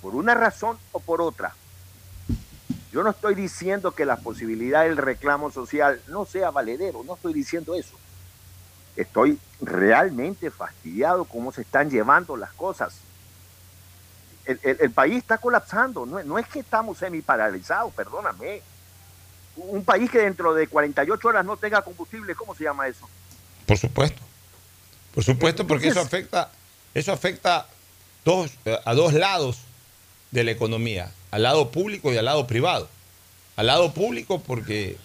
por 0.02 0.14
una 0.14 0.34
razón 0.34 0.78
o 0.92 1.00
por 1.00 1.22
otra. 1.22 1.54
Yo 2.92 3.02
no 3.02 3.10
estoy 3.10 3.34
diciendo 3.34 3.92
que 3.92 4.04
la 4.06 4.16
posibilidad 4.16 4.84
del 4.84 4.96
reclamo 4.96 5.50
social 5.50 6.00
no 6.08 6.24
sea 6.24 6.50
valedero, 6.50 7.02
no 7.04 7.14
estoy 7.14 7.34
diciendo 7.34 7.74
eso. 7.74 7.96
Estoy 8.96 9.38
realmente 9.60 10.50
fastidiado 10.50 11.24
cómo 11.24 11.52
se 11.52 11.62
están 11.62 11.90
llevando 11.90 12.36
las 12.36 12.52
cosas. 12.52 12.94
El, 14.46 14.58
el- 14.62 14.78
el 14.80 14.90
país 14.90 15.18
está 15.18 15.38
colapsando, 15.38 16.06
no, 16.06 16.22
no 16.24 16.38
es 16.38 16.48
que 16.48 16.60
estamos 16.60 16.98
semi-paralizados, 16.98 17.92
perdóname. 17.92 18.62
Un 19.56 19.84
país 19.84 20.10
que 20.10 20.20
dentro 20.20 20.54
de 20.54 20.66
48 20.68 21.28
horas 21.28 21.44
no 21.44 21.56
tenga 21.56 21.82
combustible, 21.82 22.34
¿cómo 22.34 22.54
se 22.54 22.64
llama 22.64 22.88
eso? 22.88 23.08
Por 23.66 23.76
supuesto. 23.76 24.22
Por 25.14 25.24
supuesto, 25.24 25.66
porque 25.66 25.88
eso 25.88 26.00
afecta, 26.00 26.50
eso 26.94 27.12
afecta 27.12 27.66
dos, 28.24 28.52
a 28.84 28.94
dos 28.94 29.12
lados 29.12 29.58
de 30.30 30.44
la 30.44 30.52
economía, 30.52 31.12
al 31.30 31.42
lado 31.42 31.70
público 31.70 32.12
y 32.12 32.16
al 32.16 32.24
lado 32.24 32.46
privado. 32.46 32.88
Al 33.56 33.66
lado 33.66 33.92
público 33.92 34.40
porque 34.40 34.96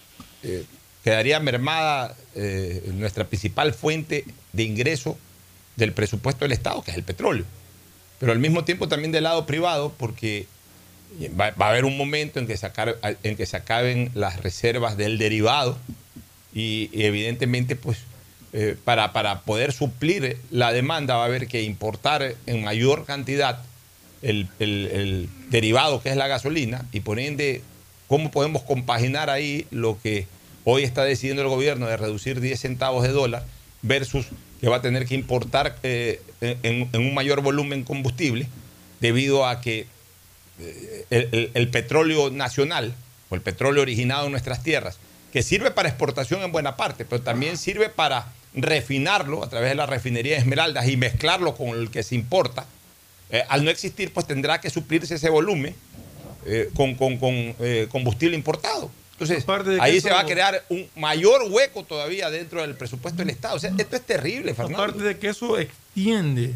eh, 0.43 0.65
quedaría 1.03 1.39
mermada 1.39 2.15
eh, 2.35 2.91
nuestra 2.93 3.25
principal 3.25 3.73
fuente 3.73 4.25
de 4.51 4.63
ingreso 4.63 5.17
del 5.75 5.93
presupuesto 5.93 6.45
del 6.45 6.51
Estado, 6.51 6.81
que 6.83 6.91
es 6.91 6.97
el 6.97 7.03
petróleo. 7.03 7.45
Pero 8.19 8.31
al 8.31 8.39
mismo 8.39 8.63
tiempo 8.63 8.87
también 8.87 9.11
del 9.11 9.23
lado 9.23 9.45
privado 9.45 9.93
porque 9.97 10.47
va, 11.39 11.51
va 11.51 11.67
a 11.67 11.69
haber 11.69 11.85
un 11.85 11.97
momento 11.97 12.39
en 12.39 12.47
que, 12.47 12.57
en 13.23 13.35
que 13.35 13.45
se 13.45 13.57
acaben 13.57 14.11
las 14.13 14.41
reservas 14.41 14.97
del 14.97 15.17
derivado 15.17 15.77
y, 16.53 16.89
evidentemente 16.93 17.75
pues 17.75 17.97
eh, 18.53 18.77
para, 18.83 19.13
para 19.13 19.41
poder 19.41 19.73
suplir 19.73 20.37
la 20.51 20.71
demanda 20.71 21.15
va 21.15 21.23
a 21.23 21.25
haber 21.25 21.47
que 21.47 21.63
importar 21.63 22.35
en 22.45 22.63
mayor 22.63 23.05
cantidad 23.05 23.63
el, 24.23 25.29
derivado 25.49 26.01
que 26.01 26.09
es 26.09 26.15
la 26.15 26.27
gasolina 26.27 26.85
y 26.91 27.01
por 27.01 27.19
ende 27.19 27.61
cómo 28.07 28.31
podemos 28.31 28.63
compaginar 28.63 29.29
ahí 29.29 29.67
lo 29.71 29.99
que 30.01 30.27
hoy 30.63 30.83
está 30.83 31.03
decidiendo 31.03 31.41
el 31.41 31.49
gobierno 31.49 31.87
de 31.87 31.97
reducir 31.97 32.39
10 32.39 32.59
centavos 32.59 33.03
de 33.03 33.09
dólar 33.09 33.45
versus 33.81 34.25
que 34.61 34.69
va 34.69 34.77
a 34.77 34.81
tener 34.81 35.05
que 35.05 35.15
importar 35.15 35.75
eh, 35.83 36.21
en, 36.41 36.89
un 36.93 37.13
mayor 37.13 37.41
volumen 37.41 37.83
combustible 37.83 38.47
debido 39.01 39.45
a 39.45 39.59
que 39.61 39.87
eh, 40.59 41.05
el, 41.09 41.29
el- 41.31 41.51
el 41.53 41.67
petróleo 41.69 42.29
nacional 42.29 42.93
o 43.29 43.35
el 43.35 43.41
petróleo 43.41 43.81
originado 43.81 44.25
en 44.25 44.31
nuestras 44.31 44.63
tierras, 44.63 44.97
que 45.33 45.43
sirve 45.43 45.71
para 45.71 45.89
exportación 45.89 46.41
en 46.43 46.51
buena 46.51 46.75
parte, 46.77 47.03
pero 47.05 47.21
también 47.21 47.57
sirve 47.57 47.89
para 47.89 48.31
refinarlo 48.53 49.43
a 49.43 49.49
través 49.49 49.69
de 49.69 49.75
la 49.75 49.85
refinería 49.87 50.33
de 50.35 50.39
Esmeraldas 50.39 50.87
y 50.87 50.95
mezclarlo 50.95 51.55
con 51.55 51.69
el 51.69 51.89
que 51.89 52.03
se 52.03 52.15
importa, 52.15 52.65
eh, 53.33 53.43
al 53.49 53.65
no 53.65 53.69
existir, 53.71 54.13
pues 54.13 54.25
tendrá 54.27 54.61
que 54.61 54.69
suplirse 54.69 55.15
ese 55.15 55.29
volumen 55.29 55.75
eh, 56.45 56.69
con, 56.75 56.95
con- 56.95 57.17
con, 57.17 57.33
eh, 57.33 57.87
combustible 57.91 58.35
importado. 58.37 58.89
Entonces, 59.13 59.43
ahí 59.79 59.97
eso- 59.97 60.07
se 60.07 60.13
va 60.13 60.21
a 60.21 60.25
crear 60.25 60.63
un 60.69 60.87
mayor 60.95 61.41
hueco 61.49 61.83
todavía 61.83 62.29
dentro 62.29 62.61
del 62.61 62.75
presupuesto 62.75 63.19
del 63.19 63.29
Estado. 63.29 63.55
O 63.55 63.59
sea, 63.59 63.71
esto 63.77 63.95
es 63.95 64.01
terrible, 64.05 64.53
Fernando. 64.53 64.83
Aparte 64.83 65.03
de 65.03 65.17
que 65.17 65.29
eso 65.29 65.57
extiende 65.59 66.53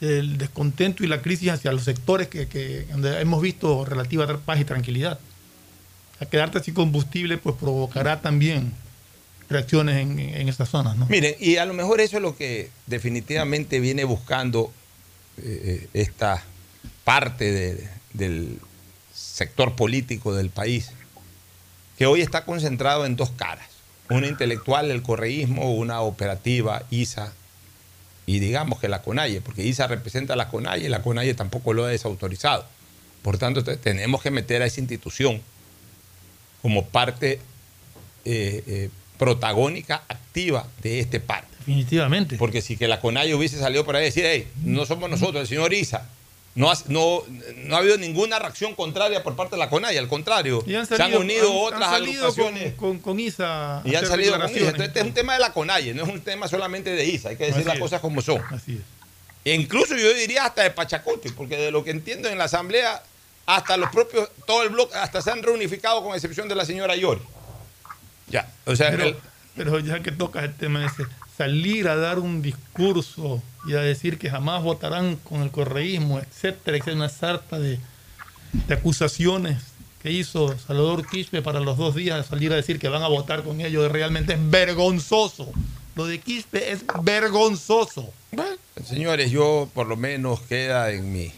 el 0.00 0.36
descontento 0.38 1.04
y 1.04 1.06
la 1.06 1.22
crisis 1.22 1.50
hacia 1.50 1.72
los 1.72 1.84
sectores 1.84 2.28
que, 2.28 2.48
que- 2.48 2.86
donde 2.90 3.20
hemos 3.20 3.40
visto 3.40 3.84
relativa 3.84 4.26
paz 4.44 4.60
y 4.60 4.64
tranquilidad. 4.64 5.18
A 6.20 6.26
quedarte 6.26 6.62
sin 6.62 6.74
combustible, 6.74 7.38
pues 7.38 7.56
provocará 7.56 8.20
también 8.20 8.72
reacciones 9.48 9.96
en, 9.96 10.18
en 10.18 10.48
esas 10.48 10.68
zonas, 10.68 10.96
¿no? 10.96 11.06
Miren, 11.06 11.34
y 11.40 11.56
a 11.56 11.64
lo 11.64 11.74
mejor 11.74 12.00
eso 12.00 12.16
es 12.16 12.22
lo 12.22 12.36
que 12.36 12.70
definitivamente 12.86 13.80
viene 13.80 14.04
buscando 14.04 14.72
eh, 15.38 15.88
esta 15.94 16.42
parte 17.04 17.50
de- 17.50 17.88
del 18.12 18.58
sector 19.14 19.74
político 19.76 20.34
del 20.34 20.50
país, 20.50 20.90
que 21.98 22.06
hoy 22.06 22.20
está 22.20 22.44
concentrado 22.44 23.06
en 23.06 23.16
dos 23.16 23.30
caras. 23.30 23.66
Una 24.10 24.26
intelectual, 24.26 24.90
el 24.90 25.02
correísmo, 25.02 25.74
una 25.74 26.00
operativa, 26.02 26.82
ISA, 26.90 27.32
y 28.26 28.38
digamos 28.40 28.78
que 28.78 28.88
la 28.88 29.02
CONAIE, 29.02 29.40
porque 29.40 29.64
ISA 29.64 29.86
representa 29.86 30.34
a 30.34 30.36
la 30.36 30.48
CONAIE 30.48 30.84
y 30.84 30.88
la 30.88 31.02
CONAIE 31.02 31.34
tampoco 31.34 31.72
lo 31.72 31.84
ha 31.84 31.88
desautorizado. 31.88 32.66
Por 33.22 33.38
tanto, 33.38 33.64
te- 33.64 33.76
tenemos 33.76 34.22
que 34.22 34.30
meter 34.30 34.62
a 34.62 34.66
esa 34.66 34.80
institución 34.80 35.40
como 36.60 36.86
parte 36.86 37.40
eh, 38.24 38.62
eh, 38.66 38.90
protagónica, 39.18 40.02
activa 40.08 40.66
de 40.82 41.00
este 41.00 41.18
paro. 41.20 41.46
Definitivamente. 41.66 42.36
Porque 42.36 42.60
si 42.62 42.76
que 42.76 42.88
la 42.88 43.00
CONAIE 43.00 43.34
hubiese 43.34 43.58
salido 43.58 43.84
por 43.84 43.96
ahí 43.96 44.02
y 44.02 44.06
decir, 44.06 44.24
hey, 44.26 44.48
no 44.64 44.84
somos 44.86 45.08
nosotros, 45.08 45.42
el 45.42 45.46
señor 45.48 45.72
Isa, 45.72 46.08
no 46.54 46.70
ha, 46.70 46.76
no, 46.88 47.22
no 47.64 47.76
ha 47.76 47.78
habido 47.78 47.96
ninguna 47.96 48.38
reacción 48.38 48.74
contraria 48.74 49.22
por 49.22 49.36
parte 49.36 49.54
de 49.56 49.58
la 49.60 49.70
CONAIE, 49.70 49.98
al 49.98 50.08
contrario, 50.08 50.62
Y 50.66 50.74
han 50.74 50.86
se 50.86 51.00
han 51.02 51.14
unido 51.16 51.48
han- 51.50 51.74
otras 51.74 51.88
han 51.88 52.02
agrupaciones 52.02 52.74
con, 52.74 52.90
con, 52.90 52.98
con 52.98 53.20
ISA. 53.20 53.82
y 53.84 53.94
han 53.94 54.06
salido 54.06 54.32
con 54.38 54.50
ISA. 54.50 54.58
Entonces, 54.58 54.86
este 54.88 55.00
es 55.00 55.06
un 55.06 55.14
tema 55.14 55.34
de 55.34 55.38
la 55.40 55.52
CONAIE, 55.52 55.94
no 55.94 56.02
es 56.02 56.08
un 56.08 56.20
tema 56.20 56.48
solamente 56.48 56.90
de 56.90 57.04
ISA, 57.06 57.30
hay 57.30 57.36
que 57.36 57.44
decir 57.44 57.60
Así 57.60 57.66
las 57.68 57.76
es. 57.76 57.80
cosas 57.80 58.00
como 58.00 58.20
son. 58.20 58.42
Así 58.50 58.74
es. 58.74 58.80
E 59.44 59.54
incluso 59.54 59.96
yo 59.96 60.12
diría 60.14 60.44
hasta 60.44 60.62
de 60.62 60.70
Pachacuti, 60.70 61.30
porque 61.30 61.56
de 61.56 61.70
lo 61.70 61.82
que 61.84 61.90
entiendo 61.90 62.28
en 62.28 62.38
la 62.38 62.44
asamblea, 62.44 63.02
hasta 63.46 63.76
los 63.76 63.90
propios, 63.90 64.28
todo 64.46 64.62
el 64.62 64.68
bloque, 64.68 64.94
hasta 64.96 65.20
se 65.22 65.30
han 65.30 65.42
reunificado 65.42 66.02
con 66.04 66.14
excepción 66.14 66.48
de 66.48 66.54
la 66.54 66.64
señora 66.64 66.94
Yori. 66.96 67.22
Ya, 68.28 68.48
o 68.66 68.76
sea, 68.76 68.90
pero, 68.90 69.04
el- 69.04 69.16
pero 69.56 69.78
ya 69.80 70.00
que 70.00 70.12
tocas 70.12 70.44
el 70.44 70.54
tema 70.54 70.84
ese, 70.86 71.04
salir 71.36 71.88
a 71.88 71.96
dar 71.96 72.18
un 72.18 72.42
discurso 72.42 73.42
y 73.66 73.74
a 73.74 73.80
decir 73.80 74.18
que 74.18 74.30
jamás 74.30 74.62
votarán 74.62 75.16
con 75.16 75.42
el 75.42 75.50
correísmo, 75.50 76.18
etcétera, 76.18 76.76
etcétera, 76.76 76.96
una 76.96 77.08
sarta 77.08 77.58
de, 77.58 77.78
de 78.66 78.74
acusaciones 78.74 79.58
que 80.02 80.10
hizo 80.10 80.56
Salvador 80.58 81.06
Quispe 81.08 81.42
para 81.42 81.60
los 81.60 81.78
dos 81.78 81.94
días 81.94 82.26
salir 82.26 82.52
a 82.52 82.56
decir 82.56 82.78
que 82.78 82.88
van 82.88 83.02
a 83.02 83.08
votar 83.08 83.44
con 83.44 83.60
ellos 83.60 83.90
realmente 83.90 84.34
es 84.34 84.50
vergonzoso. 84.50 85.52
Lo 85.94 86.06
de 86.06 86.18
Quispe 86.18 86.72
es 86.72 86.84
vergonzoso. 87.02 88.12
Señores, 88.84 89.30
yo 89.30 89.68
por 89.74 89.86
lo 89.86 89.96
menos 89.96 90.40
queda 90.40 90.90
en 90.90 91.12
mi 91.12 91.30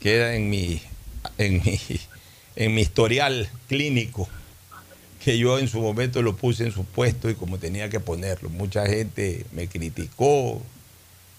queda 0.00 0.34
en 0.34 0.48
mi 0.48 0.80
en 1.38 1.62
mi 1.64 1.80
en 2.56 2.74
mi 2.74 2.82
historial 2.82 3.48
clínico 3.68 4.28
que 5.22 5.38
yo 5.38 5.58
en 5.58 5.68
su 5.68 5.80
momento 5.80 6.22
lo 6.22 6.34
puse 6.34 6.64
en 6.64 6.72
su 6.72 6.84
puesto 6.84 7.28
y 7.28 7.34
como 7.34 7.58
tenía 7.58 7.90
que 7.90 8.00
ponerlo. 8.00 8.48
Mucha 8.48 8.86
gente 8.86 9.44
me 9.52 9.68
criticó, 9.68 10.60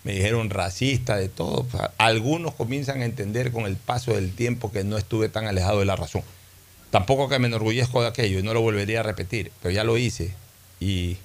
me 0.04 0.14
dijeron 0.14 0.50
racista, 0.52 1.18
de 1.18 1.30
todo. 1.30 1.66
Algunos 1.98 2.54
comienzan 2.54 3.02
a 3.02 3.06
entender 3.06 3.52
con 3.52 3.66
el 3.66 3.76
paso 3.76 4.14
del 4.14 4.34
tiempo 4.34 4.72
que 4.72 4.84
no 4.84 4.98
estuve 4.98 5.30
tan 5.30 5.48
alejado 5.48 5.80
de 5.80 5.86
la 5.86 5.96
razón. 5.96 6.22
Tampoco 6.92 7.28
que 7.28 7.40
me 7.40 7.48
enorgullezco 7.48 8.02
de 8.02 8.10
aquello 8.10 8.40
y 8.40 8.44
no 8.44 8.54
lo 8.54 8.62
volvería 8.62 9.00
a 9.00 9.04
repetir, 9.04 9.52
pero 9.62 9.74
ya 9.74 9.84
lo 9.84 9.98
hice. 9.98 10.34
Y 10.80 11.18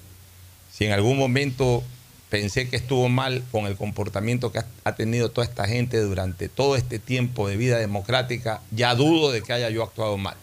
si 0.71 0.85
en 0.85 0.93
algún 0.93 1.17
momento 1.17 1.83
pensé 2.29 2.69
que 2.69 2.75
estuvo 2.75 3.07
mal 3.07 3.43
con 3.51 3.67
el 3.67 3.75
comportamiento 3.75 4.51
que 4.51 4.61
ha, 4.83 4.95
tenido 4.95 5.29
toda 5.29 5.45
esta 5.45 5.67
gente 5.67 5.99
durante 5.99 6.49
todo 6.49 6.75
este 6.75 6.99
tiempo 6.99 7.47
de 7.47 7.57
vida 7.57 7.77
democrática, 7.77 8.61
ya 8.71 8.95
dudo 8.95 9.31
de 9.31 9.43
que 9.43 9.53
haya 9.53 9.69
yo 9.69 9.83
actuado 9.83 10.17
mal. 10.17 10.35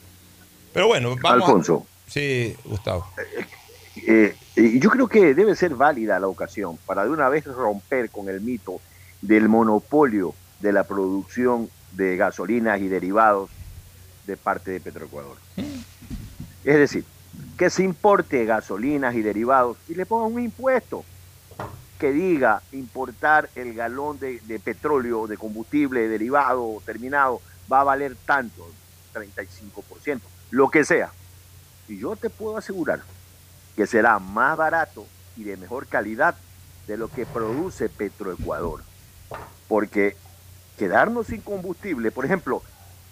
Pero 0.72 0.86
bueno, 0.86 1.16
vamos. 1.20 1.42
Alfonso. 1.42 1.86
Sí, 2.14 2.56
Gustavo. 2.64 3.08
Eh, 4.06 4.36
y 4.54 4.78
yo 4.78 4.88
creo 4.88 5.08
que 5.08 5.34
debe 5.34 5.56
ser 5.56 5.74
válida 5.74 6.20
la 6.20 6.28
ocasión 6.28 6.78
para 6.86 7.02
de 7.02 7.10
una 7.10 7.28
vez 7.28 7.44
romper 7.44 8.08
con 8.08 8.28
el 8.28 8.40
mito 8.40 8.80
del 9.20 9.48
monopolio 9.48 10.32
de 10.60 10.72
la 10.72 10.84
producción 10.84 11.68
de 11.90 12.16
gasolinas 12.16 12.80
y 12.80 12.86
derivados 12.86 13.50
de 14.28 14.36
parte 14.36 14.70
de 14.70 14.78
Petroecuador. 14.78 15.36
Es 15.56 16.76
decir, 16.76 17.04
que 17.58 17.68
se 17.68 17.82
importe 17.82 18.44
gasolinas 18.44 19.16
y 19.16 19.22
derivados 19.22 19.76
y 19.88 19.96
le 19.96 20.06
pongan 20.06 20.34
un 20.34 20.40
impuesto 20.40 21.04
que 21.98 22.12
diga 22.12 22.62
importar 22.70 23.50
el 23.56 23.74
galón 23.74 24.20
de, 24.20 24.38
de 24.44 24.60
petróleo, 24.60 25.26
de 25.26 25.36
combustible 25.36 26.06
derivado 26.06 26.62
o 26.64 26.80
terminado 26.80 27.40
va 27.72 27.80
a 27.80 27.84
valer 27.84 28.14
tanto, 28.24 28.64
35%, 29.12 30.20
lo 30.52 30.70
que 30.70 30.84
sea. 30.84 31.10
Y 31.88 31.98
yo 31.98 32.16
te 32.16 32.30
puedo 32.30 32.56
asegurar 32.56 33.02
que 33.76 33.86
será 33.86 34.18
más 34.18 34.56
barato 34.56 35.06
y 35.36 35.44
de 35.44 35.56
mejor 35.56 35.86
calidad 35.86 36.34
de 36.86 36.96
lo 36.96 37.08
que 37.08 37.26
produce 37.26 37.88
Petroecuador. 37.88 38.82
Porque 39.68 40.16
quedarnos 40.78 41.28
sin 41.28 41.40
combustible, 41.40 42.10
por 42.10 42.24
ejemplo, 42.24 42.62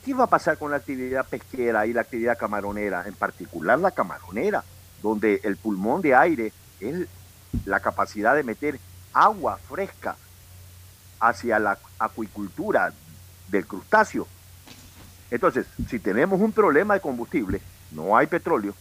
¿qué 0.04 0.14
va 0.14 0.24
a 0.24 0.28
pasar 0.30 0.58
con 0.58 0.70
la 0.70 0.78
actividad 0.78 1.26
pesquera 1.26 1.86
y 1.86 1.92
la 1.92 2.02
actividad 2.02 2.38
camaronera? 2.38 3.04
En 3.06 3.14
particular 3.14 3.78
la 3.78 3.90
camaronera, 3.90 4.64
donde 5.02 5.40
el 5.42 5.56
pulmón 5.56 6.02
de 6.02 6.14
aire 6.14 6.52
es 6.80 7.08
la 7.64 7.80
capacidad 7.80 8.34
de 8.34 8.42
meter 8.42 8.78
agua 9.12 9.58
fresca 9.68 10.16
hacia 11.20 11.58
la 11.58 11.78
acuicultura 11.98 12.92
del 13.48 13.66
crustáceo. 13.66 14.26
Entonces, 15.30 15.66
si 15.88 15.98
tenemos 15.98 16.40
un 16.40 16.52
problema 16.52 16.94
de 16.94 17.00
combustible, 17.00 17.60
no 17.92 18.16
hay 18.16 18.26
petróleo, 18.26 18.74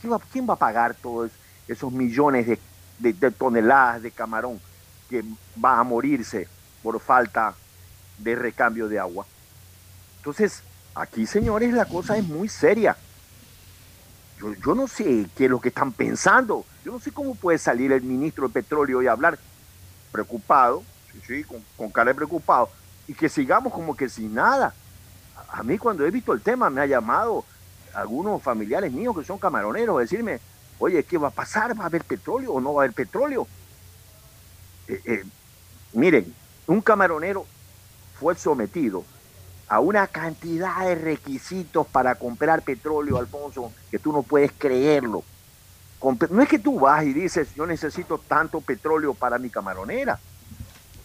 ¿quién 0.00 0.48
va, 0.48 0.54
a 0.54 0.56
pagar 0.56 0.94
todos 0.94 1.30
esos 1.66 1.92
millones 1.92 2.58
de, 2.98 3.30
toneladas 3.30 4.02
de 4.02 4.10
camarón 4.10 4.60
que 5.08 5.24
va 5.62 5.78
a 5.78 5.84
morirse 5.84 6.48
por 6.82 7.00
falta 7.00 7.54
de 8.18 8.34
recambio 8.34 8.88
de 8.88 8.98
agua? 8.98 9.26
Entonces, 10.18 10.62
aquí, 10.94 11.26
señores, 11.26 11.72
la 11.72 11.86
cosa 11.86 12.16
es 12.16 12.24
muy 12.24 12.48
seria. 12.48 12.96
Yo, 14.64 14.74
no 14.74 14.86
sé 14.86 15.26
qué 15.36 15.46
es 15.46 15.50
lo 15.50 15.60
que 15.60 15.68
están 15.68 15.92
pensando. 15.92 16.64
Yo 16.84 16.92
no 16.92 17.00
sé 17.00 17.10
cómo 17.10 17.34
puede 17.34 17.58
salir 17.58 17.90
el 17.92 18.02
ministro 18.02 18.46
de 18.46 18.54
Petróleo 18.54 19.02
y 19.02 19.08
hablar 19.08 19.38
preocupado, 20.12 20.84
sí, 21.12 21.20
sí, 21.26 21.44
con, 21.76 21.90
cara 21.90 22.10
de 22.10 22.14
preocupado, 22.14 22.70
y 23.08 23.14
que 23.14 23.28
sigamos 23.28 23.72
como 23.72 23.96
que 23.96 24.08
sin 24.08 24.34
nada. 24.34 24.74
A 25.50 25.62
mí 25.62 25.76
cuando 25.78 26.06
he 26.06 26.10
visto 26.10 26.32
el 26.32 26.40
tema 26.40 26.70
me 26.70 26.80
ha 26.80 26.86
llamado 26.86 27.44
algunos 27.94 28.42
familiares 28.42 28.92
míos 28.92 29.16
que 29.16 29.24
son 29.24 29.38
camaroneros 29.38 30.00
decirme, 30.00 30.40
oye, 30.78 31.02
¿qué 31.04 31.18
va 31.18 31.28
a 31.28 31.32
pasar? 31.32 31.78
¿Va 31.78 31.84
a 31.84 31.86
haber 31.86 32.04
petróleo 32.04 32.52
o 32.52 32.60
no 32.60 32.74
va 32.74 32.82
a 32.82 32.84
haber 32.84 32.94
petróleo? 32.94 33.46
Eh, 34.88 35.00
eh, 35.04 35.24
miren, 35.92 36.34
un 36.66 36.80
camaronero 36.80 37.46
fue 38.18 38.34
sometido 38.34 39.04
a 39.68 39.80
una 39.80 40.06
cantidad 40.06 40.86
de 40.86 40.94
requisitos 40.94 41.86
para 41.86 42.14
comprar 42.14 42.62
petróleo, 42.62 43.18
Alfonso, 43.18 43.72
que 43.90 43.98
tú 43.98 44.12
no 44.12 44.22
puedes 44.22 44.50
creerlo. 44.52 45.22
No 46.30 46.42
es 46.42 46.48
que 46.48 46.58
tú 46.58 46.80
vas 46.80 47.04
y 47.04 47.12
dices, 47.12 47.54
yo 47.54 47.66
necesito 47.66 48.18
tanto 48.18 48.60
petróleo 48.60 49.14
para 49.14 49.38
mi 49.38 49.50
camaronera. 49.50 50.18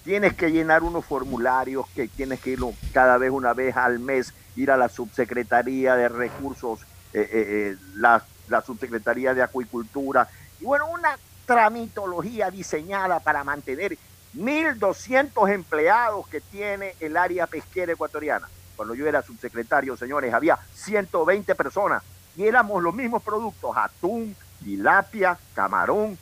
Tienes 0.04 0.34
que 0.34 0.52
llenar 0.52 0.84
unos 0.84 1.06
formularios 1.06 1.88
que 1.96 2.08
tienes 2.08 2.40
que 2.40 2.52
ir 2.52 2.60
cada 2.94 3.18
vez 3.18 3.32
una 3.32 3.54
vez 3.54 3.76
al 3.76 4.00
mes, 4.00 4.34
ir 4.56 4.72
a 4.72 4.78
la 4.78 4.90
subsecretaría 4.90 5.96
de 5.96 6.10
recursos, 6.10 6.82
eh, 7.14 7.22
eh, 7.22 7.28
eh, 7.32 7.78
la, 7.96 8.24
la 8.48 8.62
subsecretaría 8.62 9.34
de 9.34 9.44
acuicultura. 9.44 10.28
Y 10.60 10.66
bueno, 10.66 10.88
una 10.88 11.18
tramitología 11.46 12.50
diseñada 12.50 13.20
para 13.20 13.44
mantener 13.44 13.98
1.200 14.36 15.52
empleados 15.52 16.28
que 16.28 16.42
tiene 16.42 16.96
el 17.00 17.18
área 17.18 17.48
pesquera 17.48 17.94
ecuatoriana. 17.94 18.48
Cuando 18.76 18.96
yo 18.96 19.08
era 19.08 19.22
subsecretario, 19.22 19.96
señores, 19.96 20.34
había 20.34 20.58
120 20.74 21.54
personas 21.56 22.04
y 22.36 22.46
éramos 22.46 22.82
los 22.82 22.94
mismos 22.94 23.22
productos, 23.22 23.76
atún, 23.76 24.36
tilapia, 24.64 25.38
camarón, 25.54 26.18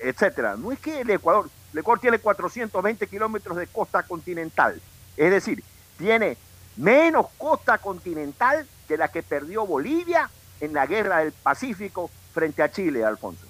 etcétera. 0.00 0.56
No 0.56 0.72
es 0.72 0.80
que 0.80 1.02
el 1.02 1.10
Ecuador, 1.10 1.48
el 1.72 1.78
Ecuador 1.78 2.00
tiene 2.00 2.18
420 2.18 3.06
kilómetros 3.06 3.56
de 3.56 3.66
costa 3.68 4.02
continental, 4.02 4.80
es 5.16 5.30
decir, 5.30 5.62
tiene 5.96 6.36
menos 6.76 7.26
costa 7.38 7.78
continental 7.78 8.66
que 8.88 8.96
la 8.96 9.08
que 9.08 9.22
perdió 9.22 9.66
Bolivia 9.66 10.30
en 10.60 10.72
la 10.72 10.86
guerra 10.86 11.18
del 11.18 11.32
Pacífico 11.32 12.10
frente 12.32 12.62
a 12.62 12.70
Chile, 12.70 13.04
Alfonso. 13.04 13.46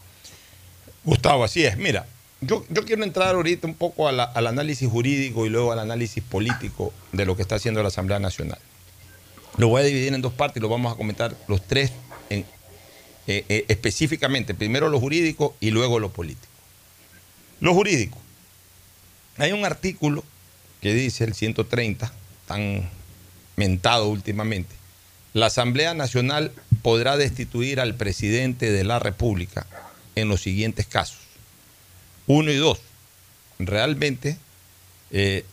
Gustavo, 1.05 1.45
así 1.45 1.65
es. 1.65 1.77
Mira, 1.77 2.07
yo, 2.41 2.65
yo 2.69 2.85
quiero 2.85 3.05
entrar 3.05 3.35
ahorita 3.35 3.67
un 3.67 3.75
poco 3.75 4.09
a 4.09 4.11
al 4.11 4.47
análisis 4.47 4.89
jurídico 4.89 5.47
y 5.47 5.49
luego 5.49 5.73
al 5.73 5.79
análisis 5.79 6.23
político 6.23 6.93
de 7.13 7.27
lo 7.27 7.37
que 7.37 7.43
está 7.43 7.57
haciendo 7.57 7.83
la 7.83 7.89
Asamblea 7.89 8.19
Nacional. 8.19 8.59
Lo 9.59 9.69
voy 9.69 9.83
a 9.83 9.85
dividir 9.85 10.15
en 10.15 10.23
dos 10.23 10.33
partes 10.33 10.57
y 10.57 10.61
lo 10.61 10.69
vamos 10.69 10.93
a 10.93 10.97
comentar 10.97 11.37
los 11.47 11.63
tres 11.67 11.93
eh, 13.29 13.45
eh, 13.49 13.65
específicamente. 13.69 14.55
Primero 14.55 14.89
lo 14.89 14.99
jurídico 14.99 15.55
y 15.61 15.71
luego 15.71 16.01
lo 16.01 16.11
político. 16.11 16.49
Lo 17.61 17.75
jurídico. 17.75 18.19
Hay 19.39 19.53
un 19.53 19.65
artículo 19.65 20.25
que 20.81 20.93
dice 20.93 21.25
el 21.25 21.35
130, 21.35 22.13
tan 22.47 22.91
mentado 23.57 24.09
últimamente. 24.09 24.75
La 25.35 25.47
Asamblea 25.47 25.95
Nacional 25.95 26.53
podrá 26.83 27.17
destituir 27.17 27.81
al 27.81 27.95
presidente 27.95 28.71
de 28.71 28.85
la 28.85 28.99
República 28.99 29.67
en 30.15 30.29
los 30.29 30.43
siguientes 30.43 30.87
casos. 30.87 31.19
Uno 32.27 32.51
y 32.51 32.57
dos. 32.57 32.81
Realmente, 33.59 34.37
eh, 35.11 35.45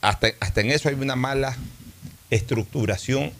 hasta, 0.00 0.28
hasta 0.40 0.60
en 0.60 0.70
eso 0.70 0.88
hay 0.88 0.94
una 0.94 1.16
mala 1.16 1.56
estructuración 2.30 3.32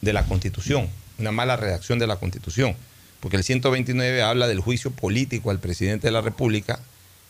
de 0.00 0.12
la 0.12 0.24
Constitución, 0.24 0.88
una 1.18 1.32
mala 1.32 1.56
redacción 1.56 1.98
de 1.98 2.06
la 2.06 2.16
Constitución, 2.16 2.76
porque 3.20 3.36
el 3.36 3.44
129 3.44 4.22
habla 4.22 4.48
del 4.48 4.60
juicio 4.60 4.90
político 4.90 5.50
al 5.50 5.60
presidente 5.60 6.08
de 6.08 6.12
la 6.12 6.20
República, 6.20 6.80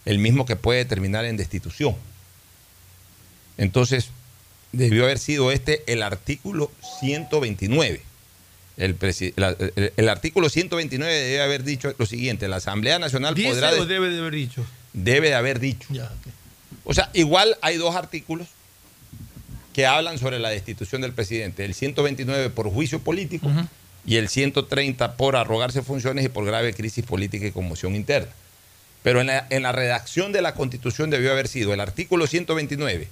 el 0.06 0.18
mismo 0.18 0.46
que 0.46 0.56
puede 0.56 0.84
terminar 0.84 1.26
en 1.26 1.36
destitución. 1.36 1.94
Entonces, 3.58 4.08
debió 4.72 5.04
haber 5.04 5.18
sido 5.18 5.50
este 5.52 5.82
el 5.86 6.02
artículo 6.02 6.70
129. 7.00 8.02
El, 8.78 8.96
la- 9.36 9.54
el- 9.76 9.92
el 9.96 10.08
artículo 10.08 10.48
129 10.48 11.12
debe 11.12 11.42
haber 11.42 11.62
dicho 11.62 11.94
lo 11.98 12.06
siguiente, 12.06 12.48
la 12.48 12.56
Asamblea 12.56 12.98
Nacional 12.98 13.34
¿Dice 13.34 13.50
podrá... 13.50 13.70
o 13.72 13.84
de- 13.84 13.94
debe 13.94 14.08
de 14.10 14.18
haber 14.20 14.32
dicho? 14.34 14.64
debe 14.94 15.28
de 15.28 15.34
haber 15.34 15.60
dicho. 15.60 15.86
Ya. 15.90 16.10
O 16.84 16.94
sea, 16.94 17.10
igual 17.12 17.56
hay 17.62 17.76
dos 17.76 17.94
artículos 17.94 18.48
que 19.72 19.86
hablan 19.86 20.18
sobre 20.18 20.38
la 20.38 20.50
destitución 20.50 21.00
del 21.02 21.12
presidente. 21.12 21.64
El 21.64 21.74
129 21.74 22.50
por 22.50 22.68
juicio 22.70 22.98
político 23.00 23.50
y 24.06 24.16
el 24.16 24.28
130 24.28 25.16
por 25.16 25.36
arrogarse 25.36 25.82
funciones 25.82 26.24
y 26.24 26.28
por 26.28 26.44
grave 26.44 26.74
crisis 26.74 27.04
política 27.04 27.46
y 27.46 27.52
conmoción 27.52 27.94
interna. 27.94 28.28
pero 29.02 29.20
en 29.20 29.28
la, 29.28 29.46
en 29.50 29.62
la 29.62 29.72
redacción 29.72 30.32
de 30.32 30.42
la 30.42 30.54
Constitución 30.54 31.10
debió 31.10 31.32
haber 31.32 31.48
sido 31.48 31.72
el 31.74 31.80
artículo 31.80 32.26
129. 32.26 33.08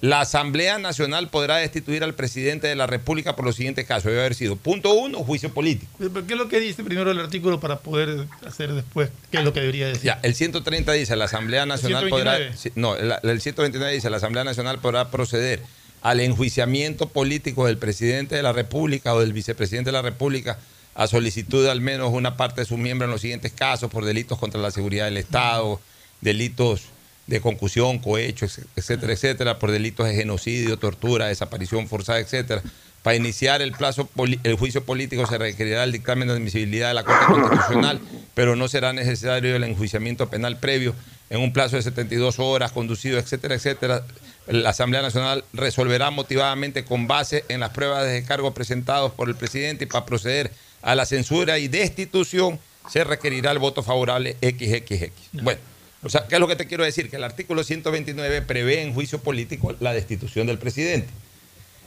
La 0.00 0.22
Asamblea 0.22 0.78
Nacional 0.78 1.28
podrá 1.28 1.56
destituir 1.56 2.02
al 2.02 2.14
presidente 2.14 2.66
de 2.66 2.74
la 2.74 2.86
República 2.86 3.36
por 3.36 3.44
los 3.44 3.56
siguientes 3.56 3.86
casos. 3.86 4.04
Debe 4.04 4.20
haber 4.20 4.34
sido, 4.34 4.56
punto 4.56 4.94
uno, 4.94 5.18
juicio 5.18 5.52
político. 5.52 5.92
¿Pero 5.98 6.26
¿Qué 6.26 6.32
es 6.32 6.38
lo 6.38 6.48
que 6.48 6.58
dice 6.58 6.82
primero 6.82 7.10
el 7.10 7.20
artículo 7.20 7.60
para 7.60 7.80
poder 7.80 8.26
hacer 8.46 8.72
después 8.72 9.10
qué 9.30 9.38
es 9.38 9.44
lo 9.44 9.52
que 9.52 9.60
debería 9.60 9.88
decir? 9.88 10.04
Ya, 10.04 10.18
el 10.22 10.34
130 10.34 10.92
dice, 10.92 11.16
la 11.16 11.26
Asamblea 11.26 11.66
Nacional 11.66 12.08
podrá... 12.08 12.36
129. 12.36 12.56
sí, 12.56 12.72
No, 12.76 12.96
el, 12.96 13.12
el 13.22 13.40
129 13.40 13.94
dice, 13.94 14.08
la 14.08 14.16
Asamblea 14.16 14.44
Nacional 14.44 14.78
podrá 14.78 15.10
proceder 15.10 15.60
al 16.00 16.20
enjuiciamiento 16.20 17.10
político 17.10 17.66
del 17.66 17.76
presidente 17.76 18.34
de 18.34 18.42
la 18.42 18.52
República 18.52 19.14
o 19.14 19.20
del 19.20 19.34
vicepresidente 19.34 19.88
de 19.88 19.92
la 19.92 20.02
República 20.02 20.58
a 20.94 21.06
solicitud 21.06 21.62
de 21.62 21.70
al 21.70 21.80
menos 21.80 22.10
una 22.12 22.36
parte 22.36 22.62
de 22.62 22.64
sus 22.66 22.78
miembros 22.78 23.08
en 23.08 23.12
los 23.12 23.20
siguientes 23.20 23.52
casos 23.52 23.90
por 23.90 24.04
delitos 24.04 24.38
contra 24.38 24.60
la 24.60 24.70
seguridad 24.70 25.04
del 25.04 25.18
Estado, 25.18 25.80
delitos 26.20 26.84
de 27.30 27.40
concusión, 27.40 28.00
cohecho, 28.00 28.46
etcétera, 28.76 29.12
etcétera, 29.12 29.58
por 29.58 29.70
delitos 29.70 30.06
de 30.06 30.14
genocidio, 30.14 30.78
tortura, 30.78 31.28
desaparición 31.28 31.88
forzada, 31.88 32.18
etcétera. 32.18 32.62
Para 33.02 33.16
iniciar 33.16 33.62
el 33.62 33.72
plazo 33.72 34.10
el 34.42 34.56
juicio 34.56 34.84
político 34.84 35.26
se 35.26 35.38
requerirá 35.38 35.84
el 35.84 35.92
dictamen 35.92 36.28
de 36.28 36.34
admisibilidad 36.34 36.88
de 36.88 36.94
la 36.94 37.04
Corte 37.04 37.24
Constitucional, 37.26 38.00
pero 38.34 38.56
no 38.56 38.68
será 38.68 38.92
necesario 38.92 39.56
el 39.56 39.64
enjuiciamiento 39.64 40.28
penal 40.28 40.58
previo 40.58 40.94
en 41.30 41.40
un 41.40 41.52
plazo 41.52 41.76
de 41.76 41.82
72 41.82 42.40
horas, 42.40 42.72
conducido, 42.72 43.18
etcétera, 43.18 43.54
etcétera. 43.54 44.04
La 44.48 44.70
Asamblea 44.70 45.00
Nacional 45.00 45.44
resolverá 45.52 46.10
motivadamente 46.10 46.84
con 46.84 47.06
base 47.06 47.44
en 47.48 47.60
las 47.60 47.70
pruebas 47.70 48.04
de 48.04 48.12
descargo 48.12 48.52
presentados 48.52 49.12
por 49.12 49.28
el 49.28 49.36
presidente 49.36 49.84
y 49.84 49.86
para 49.86 50.04
proceder 50.04 50.50
a 50.82 50.94
la 50.96 51.06
censura 51.06 51.58
y 51.58 51.68
destitución 51.68 52.58
se 52.90 53.04
requerirá 53.04 53.52
el 53.52 53.60
voto 53.60 53.82
favorable 53.82 54.36
XXX. 54.42 55.42
Bueno, 55.42 55.60
o 56.02 56.08
sea, 56.08 56.26
¿qué 56.26 56.36
es 56.36 56.40
lo 56.40 56.48
que 56.48 56.56
te 56.56 56.66
quiero 56.66 56.84
decir? 56.84 57.10
Que 57.10 57.16
el 57.16 57.24
artículo 57.24 57.62
129 57.62 58.42
prevé 58.42 58.82
en 58.82 58.94
juicio 58.94 59.20
político 59.20 59.76
la 59.80 59.92
destitución 59.92 60.46
del 60.46 60.58
presidente. 60.58 61.08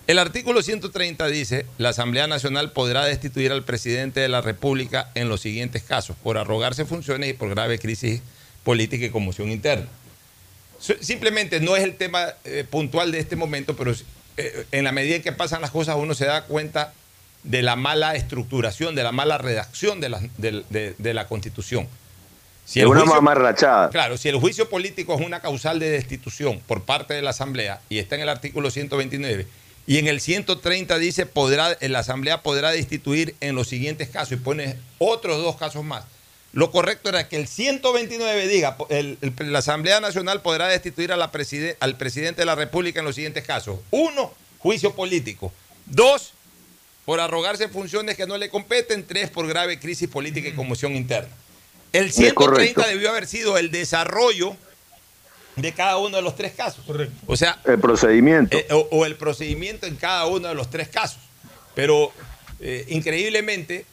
El 0.05 0.19
artículo 0.19 0.61
130 0.61 1.27
dice, 1.27 1.65
la 1.77 1.89
Asamblea 1.89 2.27
Nacional 2.27 2.71
podrá 2.73 3.05
destituir 3.05 3.51
al 3.51 3.63
presidente 3.63 4.19
de 4.19 4.27
la 4.27 4.41
República 4.41 5.09
en 5.15 5.29
los 5.29 5.41
siguientes 5.41 5.81
casos, 5.81 6.15
por 6.21 6.37
arrogarse 6.37 6.85
funciones 6.85 7.29
y 7.29 7.33
por 7.33 7.49
grave 7.49 7.79
crisis 7.79 8.21
política 8.63 9.05
y 9.05 9.09
conmoción 9.09 9.49
interna. 9.49 9.87
Simplemente 10.99 11.61
no 11.61 11.77
es 11.77 11.83
el 11.83 11.95
tema 11.95 12.33
eh, 12.43 12.65
puntual 12.69 13.13
de 13.13 13.19
este 13.19 13.37
momento, 13.37 13.75
pero 13.77 13.93
eh, 14.35 14.65
en 14.71 14.83
la 14.83 14.91
medida 14.91 15.15
en 15.15 15.21
que 15.23 15.31
pasan 15.31 15.61
las 15.61 15.71
cosas 15.71 15.95
uno 15.97 16.13
se 16.13 16.25
da 16.25 16.43
cuenta 16.43 16.93
de 17.43 17.61
la 17.61 17.77
mala 17.77 18.15
estructuración, 18.15 18.95
de 18.95 19.03
la 19.03 19.13
mala 19.13 19.37
redacción 19.37 20.01
de 20.01 21.13
la 21.13 21.27
Constitución. 21.27 21.87
Si 22.65 22.79
Es 22.79 22.85
una 22.85 23.03
mamarrachada. 23.05 23.89
Claro, 23.89 24.17
si 24.17 24.29
el 24.29 24.37
juicio 24.37 24.69
político 24.69 25.13
es 25.15 25.21
una 25.25 25.41
causal 25.41 25.79
de 25.79 25.89
destitución 25.89 26.59
por 26.65 26.83
parte 26.83 27.13
de 27.13 27.21
la 27.21 27.31
Asamblea 27.31 27.81
y 27.89 27.99
está 27.99 28.15
en 28.15 28.21
el 28.21 28.29
artículo 28.29 28.71
129 28.71 29.45
y 29.85 29.97
en 29.97 30.07
el 30.07 30.21
130 30.21 30.97
dice 30.97 31.25
podrá 31.25 31.77
la 31.81 31.99
Asamblea 31.99 32.41
podrá 32.41 32.71
destituir 32.71 33.35
en 33.41 33.55
los 33.55 33.67
siguientes 33.67 34.07
casos 34.09 34.33
y 34.33 34.35
pone 34.37 34.77
otros 34.97 35.37
dos 35.43 35.57
casos 35.57 35.83
más. 35.83 36.05
Lo 36.53 36.71
correcto 36.71 37.09
era 37.09 37.27
que 37.27 37.35
el 37.35 37.47
129 37.47 38.47
diga 38.47 38.77
el- 38.89 39.17
el- 39.21 39.51
la 39.51 39.59
Asamblea 39.59 39.99
Nacional 39.99 40.41
podrá 40.41 40.67
destituir 40.67 41.11
a 41.11 41.17
la 41.17 41.31
preside- 41.31 41.75
al 41.81 41.97
presidente 41.97 42.41
de 42.41 42.45
la 42.45 42.55
República 42.55 42.99
en 42.99 43.05
los 43.05 43.15
siguientes 43.15 43.43
casos. 43.43 43.79
Uno, 43.91 44.31
juicio 44.59 44.93
político. 44.95 45.51
Dos, 45.85 46.31
por 47.05 47.19
arrogarse 47.19 47.67
funciones 47.67 48.15
que 48.15 48.25
no 48.27 48.37
le 48.37 48.49
competen. 48.49 49.05
Tres, 49.05 49.29
por 49.29 49.47
grave 49.47 49.79
crisis 49.79 50.07
política 50.07 50.47
y 50.47 50.53
conmoción 50.53 50.95
interna. 50.95 51.29
El 51.93 52.05
Es 52.07 52.15
130 52.15 52.35
correcto. 52.35 52.81
debió 52.87 53.09
haber 53.11 53.27
sido 53.27 53.57
el 53.57 53.71
desarrollo 53.71 54.55
de 55.55 55.71
cada 55.73 55.97
uno 55.97 56.17
de 56.17 56.23
los 56.23 56.35
tres 56.35 56.53
casos. 56.53 56.83
O 57.27 57.37
sea, 57.37 57.59
El 57.65 57.79
procedimiento. 57.79 58.57
eh, 58.57 58.67
o, 58.71 58.87
o 58.91 59.05
el 59.05 59.15
procedimiento 59.15 59.85
en 59.85 59.95
cada 59.95 60.25
uno 60.25 60.47
de 60.47 60.55
los 60.55 60.69
tres 60.69 60.87
casos. 60.89 61.19
Pero 61.75 62.11
eh, 62.59 62.85
increíblemente, 62.89 63.85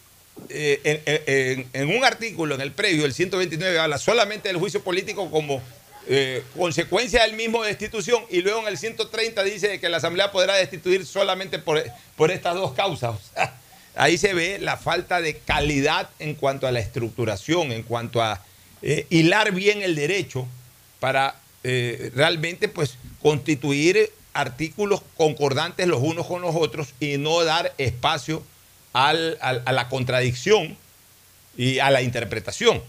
eh, 0.48 0.80
en, 0.84 1.60
en- 1.74 1.90
en 1.90 1.96
un 1.98 2.04
artículo, 2.04 2.54
en 2.54 2.60
el 2.62 2.72
previo, 2.72 3.04
el 3.04 3.12
129, 3.12 3.78
habla 3.78 3.98
solamente 3.98 4.48
del 4.48 4.56
juicio 4.56 4.82
político 4.82 5.30
como 5.30 5.62
eh, 6.06 6.42
consecuencia 6.56 7.22
del 7.22 7.34
mismo 7.34 7.62
de 7.62 7.68
destitución 7.68 8.24
y 8.30 8.40
luego 8.40 8.60
en 8.62 8.68
el 8.68 8.78
130 8.78 9.42
dice 9.44 9.78
que 9.80 9.88
la 9.90 9.98
Asamblea 9.98 10.32
podrá 10.32 10.54
destituir 10.54 11.04
solamente 11.04 11.58
por, 11.58 11.82
por 12.16 12.30
estas 12.30 12.54
dos 12.54 12.72
causas. 12.72 13.16
O 13.16 13.34
sea, 13.34 13.59
ahí 13.96 14.18
se 14.18 14.34
ve 14.34 14.58
la 14.58 14.76
falta 14.76 15.20
de 15.20 15.38
calidad 15.38 16.08
en 16.18 16.34
cuanto 16.34 16.66
a 16.66 16.72
la 16.72 16.80
estructuración, 16.80 17.72
en 17.72 17.82
cuanto 17.82 18.22
a 18.22 18.42
eh, 18.82 19.06
hilar 19.10 19.52
bien 19.52 19.82
el 19.82 19.94
derecho 19.94 20.46
para 21.00 21.36
eh, 21.64 22.10
realmente 22.14 22.68
pues 22.68 22.96
constituir 23.22 24.10
artículos 24.32 25.02
concordantes 25.16 25.86
los 25.86 26.00
unos 26.02 26.26
con 26.26 26.40
los 26.42 26.54
otros 26.54 26.88
y 27.00 27.18
no 27.18 27.42
dar 27.44 27.74
espacio 27.78 28.42
al- 28.92 29.38
a 29.40 29.72
la 29.72 29.88
contradicción 29.88 30.76
y 31.56 31.78
a 31.80 31.90
la 31.90 32.00
interpretación. 32.02 32.82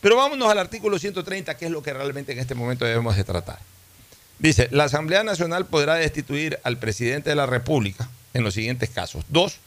Pero 0.00 0.16
vámonos 0.16 0.50
al 0.50 0.58
artículo 0.58 0.98
130, 0.98 1.56
que 1.56 1.64
es 1.66 1.70
lo 1.70 1.82
que 1.82 1.92
realmente 1.92 2.32
en 2.32 2.38
este 2.38 2.54
momento 2.54 2.84
debemos 2.84 3.16
de 3.16 3.24
tratar. 3.24 3.58
Dice, 4.38 4.68
la 4.70 4.84
Asamblea 4.84 5.24
Nacional 5.24 5.66
podrá 5.66 5.94
destituir 5.94 6.60
al 6.62 6.78
presidente 6.78 7.30
de 7.30 7.36
la 7.36 7.46
República 7.46 8.08
en 8.34 8.44
los 8.44 8.54
siguientes 8.54 8.90
casos. 8.90 9.24
Dos, 9.28 9.58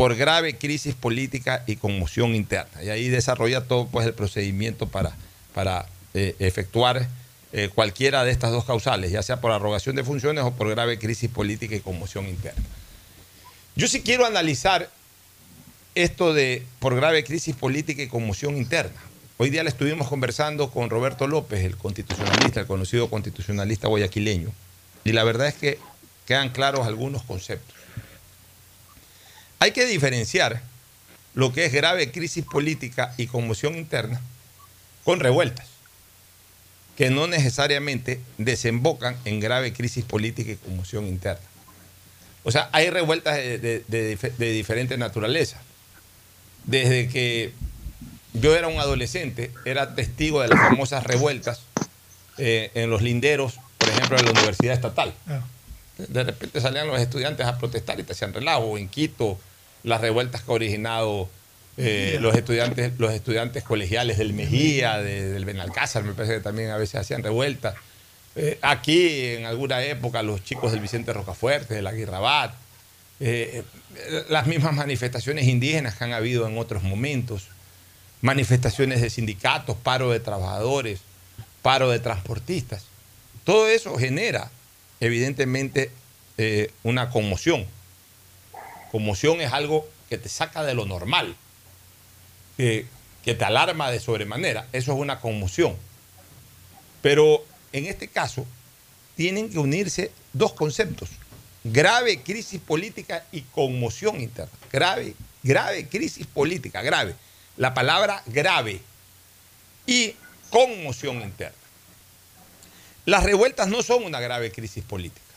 por 0.00 0.16
grave 0.16 0.56
crisis 0.56 0.94
política 0.94 1.62
y 1.66 1.76
conmoción 1.76 2.34
interna. 2.34 2.82
Y 2.82 2.88
ahí 2.88 3.10
desarrolla 3.10 3.64
todo 3.68 3.86
pues, 3.86 4.06
el 4.06 4.14
procedimiento 4.14 4.88
para, 4.88 5.14
para 5.54 5.84
eh, 6.14 6.34
efectuar 6.38 7.06
eh, 7.52 7.68
cualquiera 7.74 8.24
de 8.24 8.30
estas 8.30 8.50
dos 8.50 8.64
causales, 8.64 9.10
ya 9.12 9.22
sea 9.22 9.42
por 9.42 9.52
arrogación 9.52 9.96
de 9.96 10.02
funciones 10.02 10.42
o 10.42 10.52
por 10.52 10.70
grave 10.70 10.98
crisis 10.98 11.28
política 11.28 11.74
y 11.74 11.80
conmoción 11.80 12.26
interna. 12.28 12.62
Yo 13.76 13.88
sí 13.88 14.00
quiero 14.00 14.24
analizar 14.24 14.88
esto 15.94 16.32
de 16.32 16.64
por 16.78 16.96
grave 16.96 17.22
crisis 17.22 17.54
política 17.54 18.02
y 18.02 18.08
conmoción 18.08 18.56
interna. 18.56 19.02
Hoy 19.36 19.50
día 19.50 19.62
le 19.62 19.68
estuvimos 19.68 20.08
conversando 20.08 20.70
con 20.70 20.88
Roberto 20.88 21.26
López, 21.26 21.62
el 21.62 21.76
constitucionalista, 21.76 22.60
el 22.60 22.66
conocido 22.66 23.10
constitucionalista 23.10 23.88
guayaquileño, 23.88 24.50
y 25.04 25.12
la 25.12 25.24
verdad 25.24 25.48
es 25.48 25.56
que 25.56 25.78
quedan 26.24 26.48
claros 26.48 26.86
algunos 26.86 27.22
conceptos. 27.22 27.79
Hay 29.60 29.72
que 29.72 29.86
diferenciar 29.86 30.62
lo 31.34 31.52
que 31.52 31.66
es 31.66 31.72
grave 31.72 32.10
crisis 32.10 32.44
política 32.44 33.14
y 33.16 33.26
conmoción 33.26 33.76
interna 33.76 34.20
con 35.04 35.20
revueltas, 35.20 35.66
que 36.96 37.10
no 37.10 37.26
necesariamente 37.26 38.20
desembocan 38.38 39.16
en 39.24 39.38
grave 39.38 39.72
crisis 39.72 40.04
política 40.04 40.52
y 40.52 40.56
conmoción 40.56 41.06
interna. 41.06 41.44
O 42.42 42.50
sea, 42.50 42.68
hay 42.72 42.90
revueltas 42.90 43.36
de, 43.36 43.58
de- 43.58 43.84
de 43.86 44.16
dif- 44.18 44.34
de 44.36 44.50
diferente 44.52 44.96
naturaleza. 44.98 45.58
Desde 46.64 47.08
que 47.08 47.52
yo 48.32 48.56
era 48.56 48.68
un 48.68 48.78
adolescente, 48.80 49.50
era 49.64 49.94
testigo 49.94 50.40
de 50.40 50.48
las 50.48 50.58
famosas 50.58 51.04
revueltas 51.04 51.60
eh, 52.38 52.70
en 52.74 52.88
los 52.90 53.02
linderos, 53.02 53.54
por 53.78 53.88
ejemplo, 53.90 54.16
de 54.16 54.22
la 54.24 54.30
Universidad 54.30 54.74
Estatal. 54.74 55.14
De 55.98 56.24
repente 56.24 56.60
salían 56.62 56.86
los 56.86 56.98
estudiantes 56.98 57.46
a 57.46 57.58
protestar 57.58 58.00
y 58.00 58.04
te 58.04 58.12
hacían 58.12 58.32
relajo. 58.32 58.78
En 58.78 58.88
Quito, 58.88 59.38
las 59.82 60.00
revueltas 60.00 60.42
que 60.42 60.50
ha 60.50 60.54
originado 60.54 61.28
eh, 61.76 62.18
los, 62.20 62.34
estudiantes, 62.36 62.92
los 62.98 63.12
estudiantes 63.12 63.62
colegiales 63.64 64.18
del 64.18 64.32
Mejía, 64.34 64.98
de- 64.98 65.30
del 65.30 65.44
Benalcázar, 65.44 66.02
me 66.04 66.12
parece 66.12 66.34
que 66.34 66.40
también 66.40 66.70
a 66.70 66.76
veces 66.76 66.96
hacían 66.96 67.22
revueltas. 67.22 67.74
Eh, 68.36 68.58
aquí, 68.62 69.26
en 69.34 69.46
alguna 69.46 69.82
época, 69.82 70.22
los 70.22 70.44
chicos 70.44 70.72
del 70.72 70.80
Vicente 70.80 71.12
Rocafuerte, 71.12 71.74
del 71.74 71.86
Aguirrabat, 71.86 72.54
eh, 73.20 73.62
eh, 73.96 74.24
las 74.28 74.46
mismas 74.46 74.74
manifestaciones 74.74 75.46
indígenas 75.48 75.96
que 75.96 76.04
han 76.04 76.12
habido 76.12 76.46
en 76.46 76.58
otros 76.58 76.82
momentos, 76.82 77.48
manifestaciones 78.20 79.00
de 79.00 79.10
sindicatos, 79.10 79.76
paro 79.76 80.10
de 80.10 80.20
trabajadores, 80.20 81.00
paro 81.62 81.90
de 81.90 81.98
transportistas. 81.98 82.84
Todo 83.44 83.68
eso 83.68 83.96
genera, 83.98 84.50
evidentemente, 85.00 85.90
una 86.84 87.10
conmoción. 87.10 87.66
Conmoción 88.90 89.40
es 89.40 89.52
algo 89.52 89.88
que 90.08 90.18
te 90.18 90.28
saca 90.28 90.64
de 90.64 90.74
lo 90.74 90.84
normal, 90.84 91.36
que, 92.56 92.86
te 93.24 93.44
alarma 93.44 93.90
de 93.90 94.00
sobremanera. 94.00 94.66
Eso 94.72 94.92
es 94.92 94.98
una 94.98 95.20
conmoción. 95.20 95.76
Pero 97.00 97.44
en 97.72 97.86
este 97.86 98.08
caso, 98.08 98.44
tienen 99.16 99.50
que 99.50 99.58
unirse 99.58 100.10
dos 100.32 100.54
conceptos. 100.54 101.10
Grave 101.62 102.22
crisis 102.22 102.60
política 102.60 103.24
y 103.30 103.42
conmoción 103.42 104.20
interna. 104.20 104.50
Grave, 104.72 105.14
grave 105.42 105.86
crisis 105.86 106.26
política, 106.26 106.82
grave. 106.82 107.14
La 107.56 107.74
palabra 107.74 108.22
grave 108.26 108.80
y 109.86 110.16
conmoción 110.50 111.22
interna. 111.22 111.56
Las 113.04 113.22
revueltas 113.22 113.68
no 113.68 113.82
son 113.82 114.04
una 114.04 114.20
grave 114.20 114.50
crisis 114.50 114.82
política. 114.82 115.29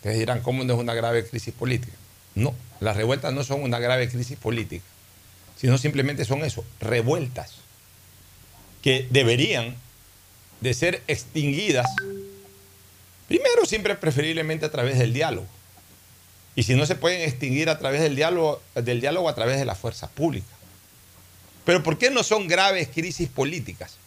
Ustedes 0.00 0.18
dirán, 0.18 0.40
¿cómo 0.40 0.64
no 0.64 0.72
es 0.72 0.78
una 0.80 0.94
grave 0.94 1.26
crisis 1.26 1.52
política? 1.52 1.92
No, 2.34 2.54
las 2.80 2.96
revueltas 2.96 3.34
no 3.34 3.44
son 3.44 3.62
una 3.62 3.78
grave 3.78 4.08
crisis 4.08 4.38
política, 4.38 4.84
sino 5.56 5.76
simplemente 5.76 6.24
son 6.24 6.42
eso, 6.42 6.64
revueltas. 6.80 7.56
que 8.80 9.06
deberían 9.10 9.76
de 10.62 10.72
ser 10.72 11.02
extinguidas, 11.06 11.86
primero 13.28 13.66
siempre 13.66 13.94
preferiblemente 13.94 14.64
a 14.64 14.70
través 14.70 14.98
del 14.98 15.12
diálogo. 15.12 15.46
Y 16.54 16.62
si 16.62 16.74
no 16.74 16.86
se 16.86 16.94
pueden 16.94 17.20
extinguir 17.20 17.68
a 17.68 17.78
través 17.78 18.00
del 18.00 18.16
diálogo, 18.16 18.62
del 18.74 19.02
diálogo 19.02 19.28
a 19.28 19.34
través 19.34 19.58
de 19.58 19.66
la 19.66 19.74
fuerza 19.74 20.08
pública. 20.08 20.46
Pero 21.66 21.82
¿por 21.82 21.98
qué 21.98 22.10
no 22.10 22.22
son 22.22 22.48
graves 22.48 22.88
crisis 22.88 23.28
políticas? 23.28 23.98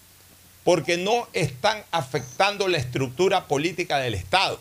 Porque 0.63 0.97
no 0.97 1.27
están 1.33 1.83
afectando 1.91 2.67
la 2.67 2.79
estructura 2.79 3.47
política 3.47 3.99
del 3.99 4.15
Estado. 4.15 4.59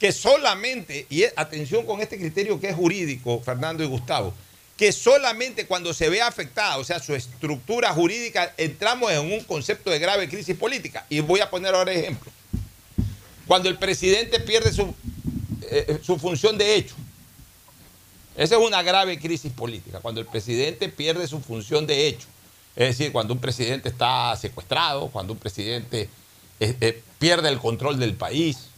Que 0.00 0.10
solamente, 0.10 1.06
y 1.08 1.24
atención 1.36 1.86
con 1.86 2.00
este 2.00 2.18
criterio 2.18 2.58
que 2.58 2.70
es 2.70 2.74
jurídico, 2.74 3.40
Fernando 3.44 3.84
y 3.84 3.86
Gustavo, 3.86 4.34
que 4.76 4.92
solamente 4.92 5.66
cuando 5.66 5.92
se 5.92 6.08
ve 6.08 6.22
afectada, 6.22 6.78
o 6.78 6.84
sea, 6.84 6.98
su 6.98 7.14
estructura 7.14 7.92
jurídica, 7.92 8.54
entramos 8.56 9.12
en 9.12 9.30
un 9.30 9.44
concepto 9.44 9.90
de 9.90 9.98
grave 9.98 10.26
crisis 10.26 10.56
política. 10.56 11.04
Y 11.10 11.20
voy 11.20 11.40
a 11.40 11.50
poner 11.50 11.74
ahora 11.74 11.92
ejemplo. 11.92 12.32
Cuando 13.46 13.68
el 13.68 13.76
presidente 13.76 14.40
pierde 14.40 14.72
su, 14.72 14.94
eh, 15.70 15.98
su 16.02 16.18
función 16.18 16.56
de 16.56 16.76
hecho, 16.76 16.94
esa 18.36 18.56
es 18.56 18.60
una 18.62 18.82
grave 18.82 19.18
crisis 19.18 19.52
política, 19.52 20.00
cuando 20.00 20.18
el 20.22 20.26
presidente 20.26 20.88
pierde 20.88 21.28
su 21.28 21.40
función 21.40 21.86
de 21.86 22.06
hecho. 22.06 22.26
Es 22.74 22.96
decir, 22.96 23.12
cuando 23.12 23.34
un 23.34 23.40
presidente 23.40 23.90
está 23.90 24.34
secuestrado, 24.36 25.08
cuando 25.08 25.34
un 25.34 25.38
presidente 25.38 26.08
eh, 26.58 26.76
eh, 26.80 27.02
pierde 27.18 27.50
el 27.50 27.58
control 27.58 27.98
del 27.98 28.14
país, 28.14 28.69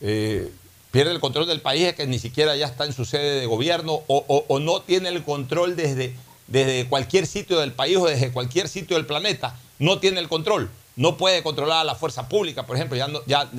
eh, 0.00 0.50
pierde 0.90 1.12
el 1.12 1.20
control 1.20 1.46
del 1.46 1.60
país 1.60 1.94
que 1.94 2.06
ni 2.06 2.18
siquiera 2.18 2.56
ya 2.56 2.66
está 2.66 2.84
en 2.84 2.92
su 2.92 3.04
sede 3.04 3.40
de 3.40 3.46
gobierno 3.46 4.02
o, 4.06 4.58
no 4.60 4.82
tiene 4.82 5.08
el 5.08 5.22
control 5.22 5.76
desde, 5.76 6.14
desde 6.46 6.88
cualquier 6.88 7.26
sitio 7.26 7.60
del 7.60 7.72
país 7.72 7.96
o 7.96 8.06
desde 8.06 8.32
cualquier 8.32 8.68
sitio 8.68 8.96
del 8.96 9.06
planeta, 9.06 9.58
no 9.78 9.98
tiene 9.98 10.20
el 10.20 10.28
control. 10.28 10.70
No 10.96 11.18
puede 11.18 11.42
controlar 11.42 11.80
a 11.80 11.84
la 11.84 11.94
fuerza 11.94 12.26
pública, 12.28 12.66
por 12.66 12.76
ejemplo, 12.76 12.96
ya 12.96 13.06
no, 13.08 13.20
ya, 13.26 13.50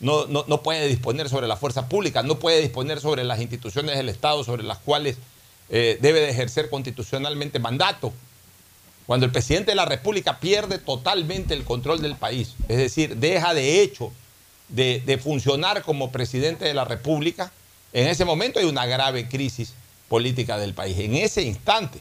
no, 0.00 0.26
no, 0.26 0.62
puede 0.62 0.86
disponer 0.86 1.30
sobre 1.30 1.48
la 1.48 1.56
fuerza 1.56 1.88
pública, 1.88 2.22
no 2.22 2.38
puede 2.38 2.60
disponer 2.60 3.00
sobre 3.00 3.24
las 3.24 3.40
instituciones 3.40 3.96
del 3.96 4.10
Estado 4.10 4.44
sobre 4.44 4.62
las 4.62 4.78
cuales 4.78 5.16
eh, 5.70 5.98
debe 6.02 6.20
de 6.20 6.30
ejercer 6.30 6.68
constitucionalmente 6.68 7.58
mandato. 7.58 8.12
Cuando 9.06 9.24
el 9.26 9.32
presidente 9.32 9.70
de 9.70 9.76
la 9.76 9.86
República 9.86 10.40
pierde 10.40 10.78
totalmente 10.78 11.54
el 11.54 11.64
control 11.64 12.02
del 12.02 12.16
país, 12.16 12.54
es 12.68 12.76
decir, 12.76 13.16
deja 13.16 13.54
de 13.54 13.80
hecho 13.80 14.12
de, 14.68 15.20
funcionar 15.22 15.82
como 15.82 16.10
presidente 16.10 16.64
de 16.64 16.74
la 16.74 16.84
República, 16.84 17.52
en 17.92 18.08
ese 18.08 18.24
momento 18.24 18.58
hay 18.58 18.66
una 18.66 18.86
grave 18.86 19.28
crisis 19.28 19.74
política 20.08 20.58
del 20.58 20.74
país. 20.74 20.98
En 20.98 21.14
ese 21.14 21.42
instante, 21.42 22.00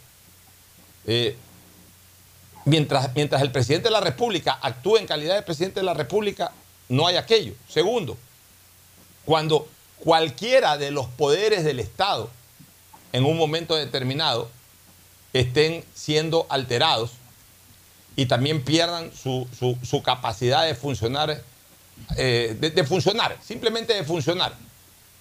eh, 1.06 1.36
mientras, 2.66 3.14
mientras 3.16 3.42
el 3.42 3.52
presidente 3.52 3.90
de 3.90 3.94
la 3.94 4.02
República 4.02 4.58
actúa 4.62 5.00
en 5.00 5.08
calidad 5.08 5.36
de 5.36 5.44
presidente 5.44 5.80
de 5.80 5.86
la 5.86 5.94
República, 5.94 6.52
no 6.90 7.08
hay 7.08 7.16
aquello. 7.16 7.54
Segundo, 7.70 8.18
cuando 9.26 9.68
cualquiera 10.00 10.78
de 10.78 10.92
los 10.92 11.08
poderes 11.08 11.64
del 11.64 11.80
Estado 11.80 12.30
en 13.14 13.26
un 13.26 13.38
momento 13.38 13.76
determinado 13.76 14.50
estén 15.32 15.84
siendo 15.94 16.46
alterados 16.50 17.12
y 18.16 18.26
también 18.28 18.64
pierdan 18.64 19.12
su, 19.16 19.48
capacidad 20.04 20.66
de 20.66 20.76
funcionar, 20.76 21.42
eh, 22.18 22.56
de, 22.60 22.84
funcionar, 22.84 23.38
simplemente 23.42 23.94
de 23.94 24.04
funcionar. 24.04 24.54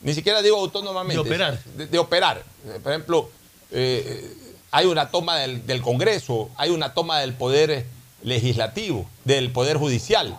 Ni 0.01 0.15
siquiera 0.15 0.43
digo 0.43 0.59
autónomamente. 0.59 1.23
De 1.23 1.29
operar. 1.29 1.63
De, 1.77 1.99
operar. 1.99 2.43
Por 2.83 2.93
ejemplo, 2.93 3.31
eh, 3.71 4.35
hay 4.71 4.87
una 4.87 5.11
toma 5.11 5.39
del, 5.39 5.67
del 5.67 5.81
Congreso, 5.81 6.51
hay 6.57 6.71
una 6.71 6.95
toma 6.95 7.21
del 7.21 7.35
poder 7.35 7.87
legislativo, 8.23 9.09
del 9.25 9.51
poder 9.53 9.77
judicial 9.77 10.37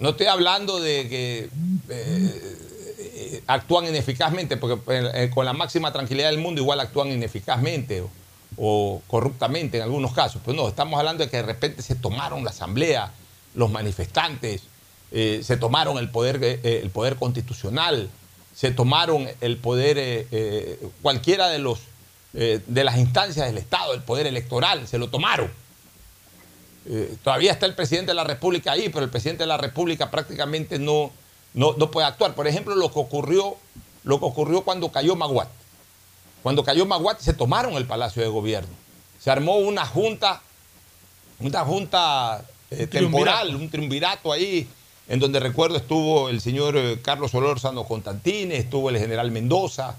no 0.00 0.10
estoy 0.10 0.26
hablando 0.26 0.80
de 0.80 1.08
que 1.08 1.50
eh, 1.88 3.42
actúan 3.46 3.86
ineficazmente, 3.86 4.56
porque 4.56 4.78
eh, 4.88 5.30
con 5.32 5.46
la 5.46 5.52
máxima 5.52 5.92
tranquilidad 5.92 6.30
del 6.30 6.38
mundo 6.38 6.60
igual 6.60 6.80
actúan 6.80 7.08
ineficazmente 7.08 8.04
o, 8.56 9.02
corruptamente 9.06 9.78
en 9.78 9.84
algunos 9.84 10.12
casos. 10.12 10.42
Pero 10.44 10.56
no, 10.56 10.68
estamos 10.68 10.98
hablando 10.98 11.24
de 11.24 11.30
que 11.30 11.38
de 11.38 11.44
repente 11.44 11.82
se 11.82 11.94
tomaron 11.94 12.44
la 12.44 12.50
asamblea, 12.50 13.12
los 13.54 13.70
manifestantes, 13.70 14.64
eh, 15.14 15.40
se 15.42 15.56
tomaron 15.56 15.96
el 15.96 16.10
poder, 16.10 16.60
el 16.62 16.90
poder 16.90 17.16
constitucional, 17.16 18.10
se 18.54 18.70
tomaron 18.70 19.26
el 19.40 19.56
poder, 19.56 20.26
cualquiera 21.00 21.48
de, 21.48 21.58
los, 21.58 21.80
de 22.32 22.84
las 22.84 22.98
instancias 22.98 23.46
del 23.46 23.56
Estado, 23.56 23.94
el 23.94 24.02
poder 24.02 24.26
electoral, 24.26 24.86
se 24.86 24.98
lo 24.98 25.08
tomaron. 25.08 25.50
Eh, 26.86 27.16
todavía 27.22 27.52
está 27.52 27.64
el 27.64 27.74
presidente 27.74 28.10
de 28.10 28.14
la 28.14 28.24
República 28.24 28.72
ahí, 28.72 28.88
pero 28.90 29.04
el 29.04 29.10
presidente 29.10 29.44
de 29.44 29.48
la 29.48 29.56
República 29.56 30.10
prácticamente 30.10 30.78
no, 30.78 31.10
no, 31.54 31.90
puede 31.90 32.06
actuar. 32.06 32.34
Por 32.34 32.46
ejemplo, 32.46 32.74
lo 32.74 32.92
que 32.92 32.98
ocurrió, 32.98 33.56
lo 34.02 34.18
que 34.18 34.26
ocurrió 34.26 34.62
cuando 34.62 34.92
cayó 34.92 35.16
Maguat. 35.16 35.48
Cuando 36.42 36.62
cayó 36.62 36.84
Maguat 36.84 37.20
se 37.20 37.32
tomaron 37.32 37.74
el 37.74 37.86
Palacio 37.86 38.22
de 38.22 38.28
Gobierno. 38.28 38.74
Se 39.18 39.30
armó 39.30 39.56
una 39.56 39.86
junta, 39.86 40.42
una 41.38 41.64
junta 41.64 42.44
eh, 42.70 42.86
temporal, 42.86 43.56
un 43.56 43.70
triunvirato 43.70 44.30
ahí, 44.30 44.68
en 45.08 45.20
donde 45.20 45.40
recuerdo 45.40 45.76
estuvo 45.76 46.28
el 46.28 46.40
señor 46.40 46.76
eh, 46.76 46.98
Carlos 47.02 47.30
Solórzano 47.30 47.84
Constantine, 47.84 48.56
estuvo 48.56 48.90
el 48.90 48.98
general 48.98 49.30
Mendoza, 49.30 49.96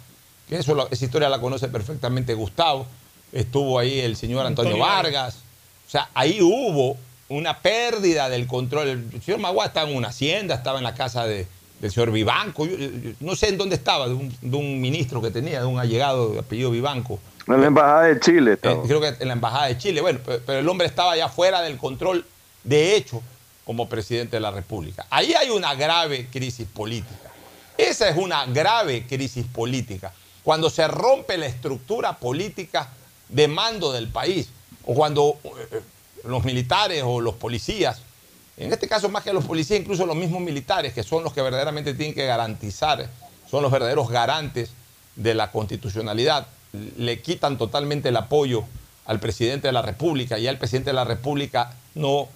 que 0.50 0.58
eso, 0.58 0.88
esa 0.90 1.06
historia 1.06 1.30
la 1.30 1.40
conoce 1.40 1.68
perfectamente 1.68 2.34
Gustavo, 2.34 2.86
estuvo 3.32 3.80
ahí 3.80 4.00
el 4.00 4.16
señor 4.16 4.46
Antonio 4.46 4.78
Vargas 4.78 5.46
o 5.88 5.90
sea, 5.90 6.10
ahí 6.14 6.42
hubo 6.42 6.98
una 7.30 7.60
pérdida 7.60 8.30
del 8.30 8.48
control. 8.48 8.88
El 9.14 9.22
señor 9.22 9.40
Magua 9.40 9.66
estaba 9.66 9.90
en 9.90 9.96
una 9.96 10.10
hacienda, 10.10 10.56
estaba 10.56 10.80
en 10.80 10.84
la 10.84 10.96
casa 10.96 11.26
del 11.26 11.48
señor 11.90 12.12
Vivanco. 12.12 12.68
no 13.20 13.36
sé 13.36 13.50
en 13.50 13.58
dónde 13.58 13.76
estaba, 13.76 14.08
de 14.08 14.14
un, 14.14 14.82
ministro 14.82 15.22
que 15.22 15.32
tenía, 15.32 15.60
de 15.60 15.66
un 15.66 15.80
allegado 15.80 16.30
de 16.30 16.40
apellido 16.40 16.72
Vivanco. 16.72 17.20
En 17.48 17.62
la 17.62 17.68
Embajada 17.68 18.04
de 18.04 18.20
Chile 18.20 18.52
eh, 18.52 18.54
estaba. 18.56 18.84
creo 18.84 19.00
que 19.00 19.14
en 19.20 19.28
la 19.28 19.34
Embajada 19.34 19.68
de 19.68 19.78
Chile. 19.78 20.02
Bueno, 20.02 20.20
pero, 20.26 20.60
el 20.60 20.68
hombre 20.68 20.88
estaba 20.88 21.16
ya 21.16 21.30
fuera 21.30 21.62
del 21.62 21.78
control, 21.78 22.26
de 22.64 22.96
hecho, 22.96 23.22
como 23.66 23.90
presidente 23.90 24.38
de 24.38 24.42
la 24.42 24.52
República. 24.52 25.06
Ahí 25.10 25.34
hay 25.34 25.50
una 25.50 25.74
grave 25.76 26.28
crisis 26.32 26.68
política. 26.68 27.32
Esa 27.78 28.08
es 28.08 28.16
una 28.16 28.46
grave 28.46 29.06
crisis 29.08 29.46
política. 29.46 30.14
Cuando 30.44 30.70
se 30.70 30.88
rompe 30.88 31.38
la 31.38 31.48
estructura 31.48 32.18
política 32.18 32.90
de 33.28 33.48
mando 33.48 33.92
del 33.92 34.08
país 34.08 34.50
o 34.86 34.94
cuando 34.94 35.40
eh, 35.44 35.82
los 36.26 36.44
militares 36.46 37.04
o 37.06 37.20
los 37.20 37.36
policías, 37.36 38.02
en 38.58 38.72
este 38.72 38.88
caso 38.88 39.10
más 39.10 39.24
que 39.24 39.34
los 39.34 39.46
policías, 39.46 39.80
incluso 39.80 40.06
los 40.06 40.16
mismos 40.16 40.42
militares, 40.42 40.94
que 40.94 41.04
son 41.04 41.24
los 41.24 41.34
que 41.34 41.42
verdaderamente 41.42 41.94
tienen 41.96 42.14
que 42.14 42.26
garantizar, 42.26 43.10
son 43.50 43.64
los 43.64 43.72
verdaderos 43.72 44.10
garantes 44.10 44.70
de 45.16 45.34
la 45.34 45.52
constitucionalidad, 45.52 46.48
le 46.98 47.22
quitan 47.22 47.58
totalmente 47.58 48.10
el 48.10 48.18
apoyo 48.18 48.64
al 49.06 49.20
presidente 49.20 49.68
de 49.68 49.72
la 49.72 49.82
República 49.82 50.38
y 50.38 50.48
el 50.48 50.58
presidente 50.58 50.92
de 50.92 50.96
la 50.96 51.04
República 51.04 51.74
no, 51.96 52.28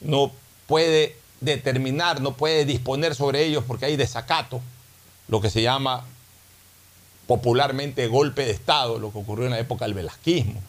no 0.00 0.32
puede 0.68 1.16
determinar, 1.40 2.20
no 2.20 2.34
puede 2.34 2.64
disponer 2.64 3.16
sobre 3.16 3.44
ellos 3.44 3.64
porque 3.66 3.86
hay 3.86 3.96
desacato, 3.96 4.60
lo 5.26 5.40
que 5.40 5.50
se 5.50 5.62
llama 5.62 6.04
popularmente 7.26 8.06
golpe 8.06 8.44
de 8.44 8.52
Estado, 8.52 9.00
lo 9.00 9.10
que 9.10 9.18
ocurrió 9.18 9.46
en 9.46 9.50
la 9.50 9.58
época 9.58 9.84
del 9.84 9.94
velasquismo 9.94 10.62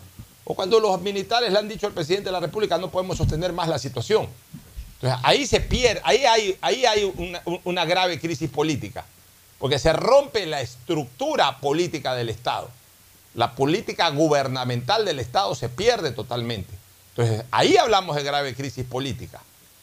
o 0.50 0.56
cuando 0.56 0.80
los 0.80 1.00
militares 1.02 1.54
le 1.54 1.60
han 1.60 1.68
dicho 1.68 1.86
al 1.86 1.94
presidente 1.94 2.26
de 2.26 2.32
la 2.32 2.40
República 2.40 2.80
no 2.80 2.90
podemos 2.90 3.18
sostener 3.18 3.54
más 3.54 3.70
la 3.70 3.78
situación. 3.78 4.28
Entonces 4.96 5.20
ahí 5.22 5.46
se 5.46 5.62
pierde, 5.62 6.02
ahí 6.04 6.26
hay, 6.26 6.58
ahí 6.62 6.86
hay 6.88 7.14
una, 7.18 7.40
una 7.64 7.86
grave 7.86 8.20
crisis 8.20 8.50
política, 8.50 9.06
porque 9.60 9.78
se 9.78 9.94
rompe 9.94 10.48
la 10.48 10.60
estructura 10.62 11.60
política 11.60 12.16
del 12.16 12.30
Estado. 12.30 12.68
La 13.36 13.54
política 13.54 14.10
gubernamental 14.10 15.06
del 15.06 15.20
Estado 15.20 15.54
se 15.54 15.70
pierde 15.70 16.10
totalmente. 16.14 16.74
Entonces 17.16 17.46
ahí 17.52 17.78
hablamos 17.78 18.16
de 18.16 18.24
grave 18.24 18.56
crisis 18.56 18.84
política. 18.84 19.40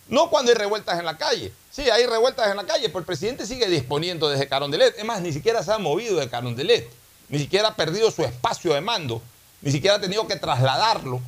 No 0.09 0.31
cuando 0.31 0.53
hay 0.53 0.59
revueltas 0.59 0.99
en 0.99 1.05
la 1.05 1.17
calle. 1.17 1.53
Sí, 1.71 1.91
hay 1.91 2.07
revueltas 2.07 2.49
en 2.51 2.57
la 2.57 2.65
calle, 2.65 2.89
pero 2.89 3.01
el 3.01 3.05
presidente 3.05 3.47
sigue 3.47 3.69
disponiendo 3.69 4.29
desde 4.29 4.49
Carondelet. 4.49 4.99
Es 4.99 5.05
más, 5.05 5.21
ni 5.21 5.33
siquiera 5.33 5.63
se 5.63 5.73
ha 5.73 5.79
movido 5.79 6.19
de 6.21 6.29
Carondelet. 6.29 6.89
Ni 7.29 7.39
siquiera 7.39 7.69
ha 7.69 7.75
perdido 7.75 8.11
su 8.11 8.23
espacio 8.23 8.73
de 8.73 8.81
mando 8.81 9.21
ni 9.63 9.73
siquiera 9.73 9.97
ha 9.97 10.01
tenido 10.01 10.27
que 10.27 10.37
trasladarlo. 10.37 11.21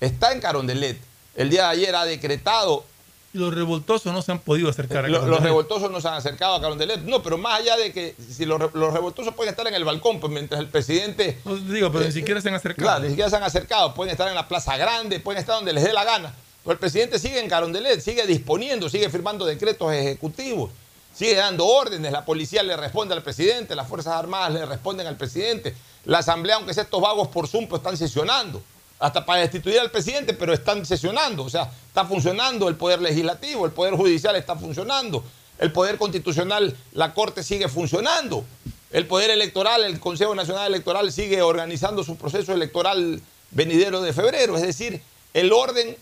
Está 0.00 0.32
en 0.32 0.40
Carondelet. 0.40 0.98
El 1.34 1.50
día 1.50 1.64
de 1.64 1.68
ayer 1.68 1.94
ha 1.94 2.04
decretado. 2.04 2.84
Y 3.32 3.38
los 3.38 3.54
revoltosos 3.54 4.12
no 4.12 4.22
se 4.22 4.32
han 4.32 4.40
podido 4.40 4.68
acercar 4.68 4.98
a 4.98 5.08
Carondelet. 5.08 5.30
Los 5.30 5.42
revoltosos 5.42 5.90
no 5.90 6.00
se 6.00 6.08
han 6.08 6.14
acercado 6.14 6.54
a 6.54 6.60
Carondelet. 6.60 7.00
No, 7.02 7.22
pero 7.22 7.38
más 7.38 7.60
allá 7.60 7.76
de 7.76 7.92
que 7.92 8.14
si 8.18 8.44
los, 8.44 8.60
revoltosos 8.60 9.34
pueden 9.34 9.52
estar 9.52 9.66
en 9.66 9.74
el 9.74 9.84
balcón, 9.84 10.20
pues 10.20 10.32
mientras 10.32 10.60
el 10.60 10.68
presidente. 10.68 11.38
No 11.44 11.56
digo, 11.56 11.90
pero 11.90 12.04
ni 12.04 12.10
eh, 12.10 12.12
siquiera 12.12 12.40
se 12.40 12.48
han 12.48 12.54
acercado. 12.54 12.86
Claro, 12.86 13.04
ni 13.04 13.08
siquiera 13.08 13.30
se 13.30 13.36
han 13.36 13.42
acercado. 13.42 13.94
Pueden 13.94 14.12
estar 14.12 14.28
en 14.28 14.34
la 14.34 14.48
Plaza 14.48 14.76
Grande, 14.76 15.20
pueden 15.20 15.40
estar 15.40 15.56
donde 15.56 15.72
les 15.72 15.84
dé 15.84 15.92
la 15.92 16.04
gana. 16.04 16.34
Pero 16.68 16.74
el 16.74 16.80
presidente 16.80 17.18
sigue 17.18 17.40
en 17.40 17.48
Carondelet, 17.48 17.98
sigue 18.02 18.26
disponiendo, 18.26 18.90
sigue 18.90 19.08
firmando 19.08 19.46
decretos 19.46 19.90
ejecutivos 19.90 20.68
sigue 21.14 21.34
dando 21.34 21.64
órdenes, 21.66 22.12
la 22.12 22.26
policía 22.26 22.62
le 22.62 22.76
responde 22.76 23.14
al 23.14 23.22
presidente, 23.22 23.74
las 23.74 23.88
Fuerzas 23.88 24.12
Armadas 24.12 24.52
le 24.52 24.66
responden 24.66 25.06
al 25.06 25.16
presidente, 25.16 25.74
la 26.04 26.18
Asamblea, 26.18 26.56
aunque 26.56 26.74
sea 26.74 26.84
estos 26.84 27.00
vagos 27.00 27.28
por 27.28 27.48
Zoom, 27.48 27.66
pues 27.66 27.80
están 27.80 27.96
sesionando. 27.96 28.62
hasta 29.00 29.24
para 29.24 29.40
destituir 29.40 29.80
al 29.80 29.90
presidente, 29.90 30.34
pero 30.34 30.52
están 30.52 30.84
sesionando, 30.84 31.44
o 31.44 31.48
sea, 31.48 31.72
está 31.86 32.04
funcionando 32.04 32.68
el 32.68 32.76
poder 32.76 33.00
legislativo, 33.00 33.64
el 33.64 33.72
poder 33.72 33.94
judicial 33.94 34.36
está 34.36 34.54
funcionando, 34.54 35.24
el 35.58 35.72
poder 35.72 35.96
constitucional, 35.96 36.76
la 36.92 37.14
Corte 37.14 37.42
sigue 37.42 37.68
funcionando, 37.68 38.44
el 38.92 39.06
poder 39.06 39.30
electoral, 39.30 39.84
el 39.84 39.98
Consejo 39.98 40.34
Nacional 40.34 40.68
Electoral 40.68 41.10
sigue 41.10 41.40
organizando 41.42 42.04
su 42.04 42.16
proceso 42.16 42.52
electoral 42.52 43.22
venidero 43.52 44.02
de 44.02 44.12
febrero, 44.12 44.56
es 44.56 44.62
decir, 44.62 45.00
el 45.32 45.52
orden, 45.52 45.96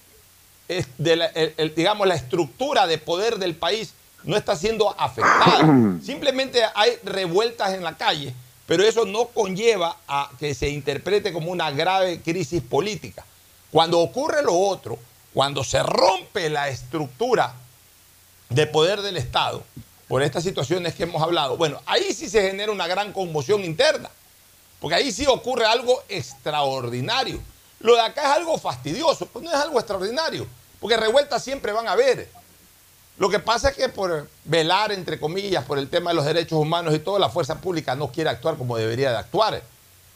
de 0.99 1.17
la, 1.17 1.27
el- 1.27 1.55
el- 1.57 1.75
digamos, 1.75 2.07
la 2.07 2.15
estructura 2.15 2.87
de 2.87 2.99
poder 2.99 3.39
del 3.39 3.55
país 3.55 3.93
no 4.25 4.37
está 4.37 4.57
siendo 4.57 4.95
afectada. 5.01 5.65
Simplemente 6.05 6.63
hay 6.75 6.93
revueltas 7.05 7.75
en 7.75 7.85
la 7.85 7.97
calle, 7.97 8.35
pero 8.67 8.83
eso 8.83 9.05
no 9.05 9.27
conlleva 9.27 9.97
a 10.09 10.31
que 10.39 10.55
se 10.55 10.69
interprete 10.69 11.33
como 11.33 11.51
una 11.53 11.71
grave 11.71 12.21
crisis 12.21 12.61
política. 12.63 13.25
Cuando 13.71 14.01
ocurre 14.01 14.43
lo 14.43 14.55
otro, 14.59 14.99
cuando 15.33 15.63
se 15.63 15.83
rompe 15.83 16.49
la 16.51 16.69
estructura 16.69 17.55
de 18.49 18.67
poder 18.67 19.03
del 19.03 19.17
Estado 19.17 19.63
por 20.09 20.23
estas 20.23 20.43
situaciones 20.45 20.95
que 20.95 21.03
hemos 21.05 21.23
hablado, 21.23 21.57
bueno, 21.57 21.81
ahí 21.87 22.13
sí 22.15 22.29
se 22.29 22.43
genera 22.43 22.73
una 22.73 22.87
gran 22.87 23.13
conmoción 23.13 23.65
interna, 23.65 24.09
porque 24.81 24.95
ahí 24.97 25.13
sí 25.13 25.27
ocurre 25.27 25.67
algo 25.67 26.03
extraordinario. 26.09 27.41
Lo 27.81 27.95
de 27.95 28.01
acá 28.03 28.23
es 28.23 28.29
algo 28.39 28.57
fastidioso, 28.59 29.27
pues 29.27 29.45
no 29.45 29.51
es 29.51 29.57
algo 29.57 29.79
extraordinario, 29.79 30.47
porque 30.81 30.97
revueltas 30.97 31.43
siempre 31.43 31.73
van 31.73 31.89
a 31.89 31.93
haber. 31.93 32.29
Lo 33.19 33.31
que 33.31 33.39
pasa 33.39 33.71
es 33.71 33.77
que 33.77 33.89
por 33.89 34.29
velar, 34.45 34.93
entre 34.93 35.19
comillas, 35.19 35.65
por 35.65 35.79
el 35.79 35.89
tema 35.89 36.11
de 36.11 36.17
los 36.17 36.25
derechos 36.27 36.59
humanos 36.59 36.95
y 36.95 36.99
todo, 36.99 37.19
la 37.19 37.31
fuerza 37.31 37.57
pública 37.61 37.95
no 37.95 38.13
quiere 38.13 38.29
actuar 38.31 38.57
como 38.57 38.77
debería 38.77 39.11
de 39.11 39.17
actuar, 39.17 39.63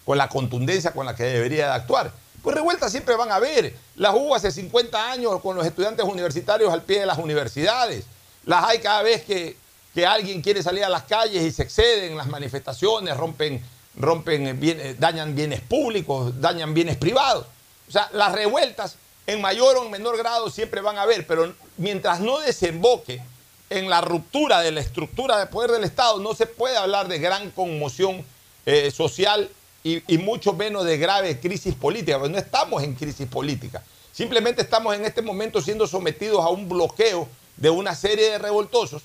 con 0.04 0.18
la 0.18 0.28
contundencia 0.28 0.92
con 0.92 1.06
la 1.06 1.16
que 1.16 1.24
debería 1.24 1.66
de 1.68 1.72
actuar. 1.72 2.12
Pues 2.42 2.54
revueltas 2.56 2.90
siempre 2.90 3.16
van 3.16 3.30
a 3.32 3.36
haber. 3.36 3.74
Las 3.96 4.14
hubo 4.14 4.34
hace 4.34 4.50
50 4.50 5.11
años 5.12 5.40
con 5.40 5.56
los 5.56 5.66
estudiantes 5.66 6.04
universitarios 6.04 6.72
al 6.72 6.82
pie 6.82 7.00
de 7.00 7.06
las 7.06 7.18
universidades. 7.18 8.04
Las 8.44 8.64
hay 8.64 8.78
cada 8.80 9.02
vez 9.02 9.22
que, 9.24 9.56
que 9.94 10.06
alguien 10.06 10.42
quiere 10.42 10.62
salir 10.62 10.84
a 10.84 10.88
las 10.90 11.04
calles 11.04 11.42
y 11.42 11.50
se 11.52 11.62
exceden 11.62 12.16
las 12.18 12.26
manifestaciones, 12.26 13.16
rompen, 13.16 13.62
rompen 13.96 14.58
bien- 14.61 14.80
eh, 14.80 14.94
dañan 14.98 15.34
bienes 15.34 15.61
públicos, 15.62 16.38
dañan 16.40 16.72
bienes 16.74 16.96
privados. 16.96 17.46
O 17.88 17.92
sea, 17.92 18.08
las 18.12 18.32
revueltas 18.32 18.96
en 19.33 19.41
mayor 19.41 19.76
o 19.76 19.85
en 19.85 19.91
menor 19.91 20.16
grado 20.16 20.51
siempre 20.51 20.81
van 20.81 20.99
a 20.99 21.03
haber, 21.03 21.26
pero 21.26 21.53
mientras 21.76 22.20
no 22.20 22.39
desemboque 22.41 23.22
en 23.68 23.89
la 23.89 24.01
ruptura 24.01 24.61
de 24.61 24.72
la 24.72 24.81
estructura 24.81 25.39
de 25.39 25.47
poder 25.47 25.70
del 25.70 25.85
Estado, 25.85 26.18
no 26.18 26.35
se 26.35 26.47
puede 26.47 26.76
hablar 26.76 27.07
de 27.07 27.18
gran 27.18 27.51
conmoción 27.53 28.24
eh, 28.66 28.91
social 28.91 29.49
y, 29.85 30.18
mucho 30.18 30.53
menos 30.53 30.85
de 30.85 30.99
grave 30.99 31.39
crisis 31.41 31.74
política, 31.74 32.18
porque 32.18 32.33
no 32.33 32.39
estamos 32.39 32.83
en 32.83 32.95
crisis 32.95 33.26
política. 33.26 33.83
Simplemente 34.12 34.62
estamos 34.62 34.95
en 34.95 35.05
este 35.05 35.22
momento 35.22 35.62
siendo 35.62 35.87
sometidos 35.87 36.45
a 36.45 36.49
un 36.49 36.68
bloqueo 36.68 37.28
de 37.57 37.70
una 37.70 37.95
serie 37.95 38.33
de 38.33 38.39
revoltosos 38.39 39.03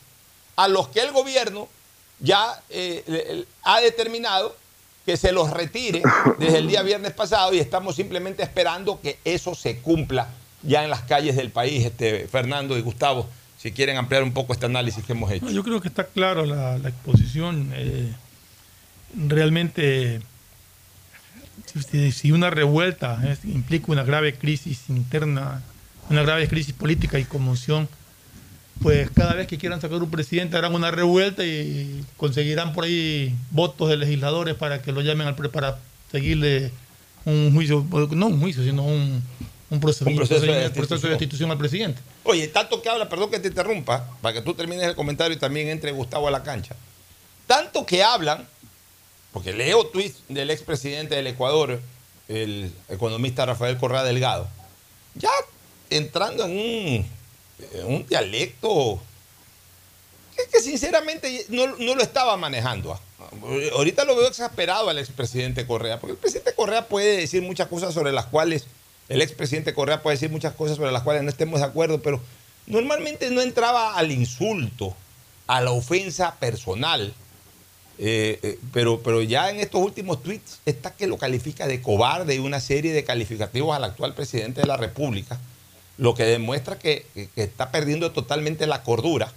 a 0.55 0.67
los 0.67 0.87
que 0.89 1.01
el 1.01 1.11
gobierno 1.11 1.69
ya 2.19 2.61
eh, 2.69 3.45
ha 3.63 3.79
determinado 3.81 4.55
que 5.05 5.17
se 5.17 5.31
los 5.31 5.51
retire 5.51 6.01
desde 6.39 6.57
el 6.57 6.67
día 6.67 6.81
viernes 6.81 7.13
pasado 7.13 7.53
y 7.53 7.59
estamos 7.59 7.95
simplemente 7.95 8.41
esperando 8.43 8.99
que 9.01 9.19
eso 9.23 9.53
se 9.53 9.77
cumpla 9.77 10.29
ya 10.63 10.83
en 10.83 10.89
las 10.89 11.01
calles 11.01 11.35
del 11.35 11.51
país, 11.51 11.85
este, 11.85 12.27
Fernando 12.27 12.75
y 12.77 12.81
Gustavo, 12.81 13.29
si 13.59 13.71
quieren 13.71 13.97
ampliar 13.97 14.23
un 14.23 14.33
poco 14.33 14.53
este 14.53 14.65
análisis 14.65 15.03
que 15.05 15.11
hemos 15.13 15.31
hecho. 15.31 15.49
Yo 15.51 15.63
creo 15.63 15.79
que 15.79 15.87
está 15.89 16.05
claro 16.05 16.45
la, 16.45 16.75
exposición. 16.77 17.71
eh, 17.75 18.11
realmente, 19.27 20.21
si, 22.11 22.31
una 22.31 22.49
revuelta 22.49 23.21
es- 23.31 23.45
implica 23.45 23.91
una 23.91 24.03
grave 24.03 24.33
crisis 24.35 24.83
interna, 24.89 25.61
una 26.09 26.23
grave 26.23 26.47
crisis 26.47 26.73
política 26.73 27.19
y 27.19 27.25
conmoción, 27.25 27.87
pues 28.81 29.09
cada 29.11 29.33
vez 29.33 29.47
que 29.47 29.57
quieran 29.57 29.81
sacar 29.81 30.01
un 30.01 30.11
presidente 30.11 30.57
harán 30.57 30.75
una 30.75 30.91
revuelta 30.91 31.43
y 31.45 32.03
conseguirán 32.17 32.73
por 32.73 32.83
ahí 32.85 33.33
votos 33.51 33.89
de 33.89 33.97
legisladores 33.97 34.55
para 34.55 34.81
que 34.81 34.91
lo 34.91 35.01
llamen 35.01 35.27
al 35.27 35.35
para 35.35 35.79
seguirle 36.11 36.71
un 37.25 37.53
juicio, 37.53 37.85
no 38.11 38.27
un 38.27 38.39
juicio, 38.39 38.63
sino 38.63 38.83
un, 38.83 39.23
un 39.69 39.79
procedimiento- 39.79 40.21
Un 40.23 40.27
proceso 40.27 40.41
de 40.41 40.47
procedimiento- 40.47 40.73
proceso 40.75 41.07
de 41.07 41.13
destitución. 41.13 41.51
al 41.51 41.57
presidente. 41.57 42.01
Oye, 42.23 42.47
tanto 42.47 42.81
que 42.81 42.89
habla, 42.89 43.09
perdón 43.09 43.31
que 43.31 43.39
te 43.39 43.47
interrumpa, 43.47 44.07
para 44.21 44.33
que 44.33 44.41
tú 44.41 44.53
termines 44.53 44.85
el 44.85 44.95
comentario 44.95 45.35
y 45.35 45.39
también 45.39 45.69
entre 45.69 45.91
Gustavo 45.91 46.27
a 46.27 46.31
la 46.31 46.43
cancha. 46.43 46.75
Tanto 47.47 47.85
que 47.85 48.03
hablan, 48.03 48.47
porque 49.31 49.53
leo 49.53 49.85
tweets 49.87 50.17
del 50.29 50.49
expresidente 50.51 51.15
del 51.15 51.27
Ecuador, 51.27 51.81
el 52.27 52.71
economista 52.89 53.45
Rafael 53.45 53.77
Correa 53.77 54.03
Delgado, 54.03 54.47
ya 55.15 55.29
entrando 55.89 56.45
en 56.45 56.51
un, 56.51 57.05
un 57.85 58.05
dialecto 58.07 59.01
que, 60.35 60.43
que 60.51 60.59
sinceramente 60.59 61.45
no, 61.49 61.67
no 61.77 61.95
lo 61.95 62.01
estaba 62.01 62.37
manejando. 62.37 62.93
ah. 62.93 62.99
Ahorita 63.73 64.05
lo 64.05 64.15
veo 64.15 64.27
exasperado 64.27 64.89
al 64.89 64.99
expresidente 64.99 65.65
Correa, 65.65 65.99
porque 65.99 66.13
el 66.13 66.17
presidente 66.17 66.53
Correa 66.53 66.87
puede 66.87 67.17
decir 67.17 67.41
muchas 67.41 67.67
cosas 67.67 67.93
sobre 67.93 68.11
las 68.11 68.25
cuales, 68.25 68.65
el 69.09 69.21
expresidente 69.21 69.73
Correa 69.73 70.03
puede 70.03 70.15
decir 70.17 70.29
muchas 70.29 70.53
cosas 70.53 70.77
sobre 70.77 70.91
las 70.91 71.03
cuales 71.03 71.23
no 71.23 71.29
estemos 71.29 71.59
de 71.59 71.65
acuerdo, 71.65 72.01
pero 72.01 72.21
normalmente 72.67 73.29
no 73.31 73.41
entraba 73.41 73.95
al 73.95 74.11
insulto, 74.11 74.95
a 75.47 75.61
la 75.61 75.71
ofensa 75.71 76.35
personal. 76.35 77.13
Eh, 77.97 78.39
eh, 78.43 78.59
pero, 78.73 79.01
pero 79.01 79.21
ya 79.21 79.49
en 79.49 79.61
estos 79.61 79.81
últimos 79.81 80.21
tweets 80.21 80.59
está 80.65 80.93
que 80.93 81.07
lo 81.07 81.17
califica 81.17 81.65
de 81.65 81.81
cobarde 81.81 82.35
y 82.35 82.39
una 82.39 82.59
serie 82.59 82.91
de 82.91 83.05
calificativos 83.05 83.73
al 83.73 83.85
actual 83.85 84.13
presidente 84.13 84.59
de 84.61 84.67
la 84.67 84.75
República, 84.75 85.39
lo 85.97 86.13
que 86.13 86.23
demuestra 86.23 86.77
que, 86.77 87.05
está 87.35 87.71
perdiendo 87.71 88.11
totalmente 88.11 88.67
la 88.67 88.83
cordura 88.83 89.31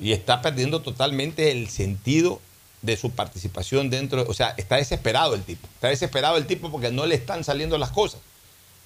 y 0.00 0.12
está 0.12 0.42
perdiendo 0.42 0.80
totalmente 0.80 1.50
el 1.50 1.68
sentido 1.68 2.40
de 2.82 2.96
su 2.96 3.10
participación 3.10 3.90
dentro, 3.90 4.24
o 4.26 4.34
sea, 4.34 4.54
está 4.56 4.76
desesperado 4.76 5.34
el 5.34 5.42
tipo, 5.42 5.68
está 5.74 5.88
desesperado 5.88 6.36
el 6.38 6.46
tipo 6.46 6.70
porque 6.70 6.90
no 6.90 7.06
le 7.06 7.14
están 7.14 7.44
saliendo 7.44 7.76
las 7.76 7.90
cosas, 7.90 8.20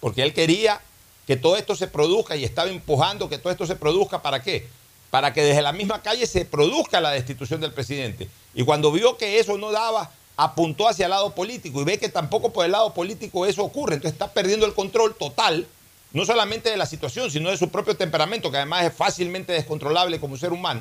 porque 0.01 0.22
él 0.22 0.35
quería 0.35 0.80
que 1.26 1.37
todo 1.37 1.57
esto 1.57 1.76
se 1.76 1.87
produzca 1.87 2.37
y 2.37 2.45
estaba 2.45 2.68
empujando 2.68 3.28
que 3.28 3.39
todo 3.39 3.53
esto 3.53 3.66
se 3.66 3.76
produzca, 3.76 4.20
¿para 4.20 4.43
qué? 4.43 4.66
Para 5.11 5.32
que 5.32 5.43
desde 5.43 5.62
la 5.62 5.72
misma 5.72 6.03
calle 6.03 6.26
se 6.26 6.45
produzca 6.45 7.01
la 7.01 7.12
destitución 7.12 7.61
del 7.61 7.72
presidente. 7.72 8.28
Y 8.53 8.64
cuando 8.64 8.93
vio 8.93 9.16
que 9.16 9.39
eso 9.39 9.57
no 9.57 9.70
daba, 9.70 10.11
apuntó 10.37 10.89
hacia 10.89 11.07
el 11.07 11.11
lado 11.11 11.35
político 11.35 11.80
y 11.80 11.85
ve 11.85 11.99
que 11.99 12.09
tampoco 12.09 12.53
por 12.53 12.64
el 12.64 12.72
lado 12.72 12.93
político 12.93 13.47
eso 13.47 13.62
ocurre, 13.62 13.95
entonces 13.95 14.14
está 14.14 14.32
perdiendo 14.32 14.66
el 14.66 14.74
control 14.74 15.14
total, 15.14 15.66
no 16.15 16.25
solamente 16.25 16.71
de 16.71 16.77
la 16.77 16.87
situación, 16.87 17.31
sino 17.31 17.51
de 17.51 17.59
su 17.59 17.69
propio 17.71 17.97
temperamento, 17.97 18.51
que 18.51 18.57
además 18.57 18.85
es 18.85 18.95
fácilmente 18.95 19.53
descontrolable 19.53 20.21
como 20.21 20.37
ser 20.37 20.53
humano. 20.53 20.81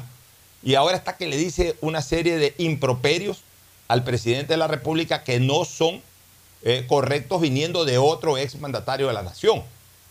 Y 0.61 0.75
ahora 0.75 0.95
está 0.95 1.17
que 1.17 1.27
le 1.27 1.35
dice 1.35 1.75
una 1.81 2.03
serie 2.03 2.37
de 2.37 2.53
improperios 2.59 3.41
al 3.87 4.03
presidente 4.03 4.53
de 4.53 4.57
la 4.57 4.67
República 4.67 5.23
que 5.23 5.39
no 5.39 5.65
son 5.65 6.01
eh, 6.61 6.85
correctos 6.87 7.41
viniendo 7.41 7.83
de 7.83 7.97
otro 7.97 8.37
exmandatario 8.37 9.07
de 9.07 9.13
la 9.13 9.23
nación. 9.23 9.63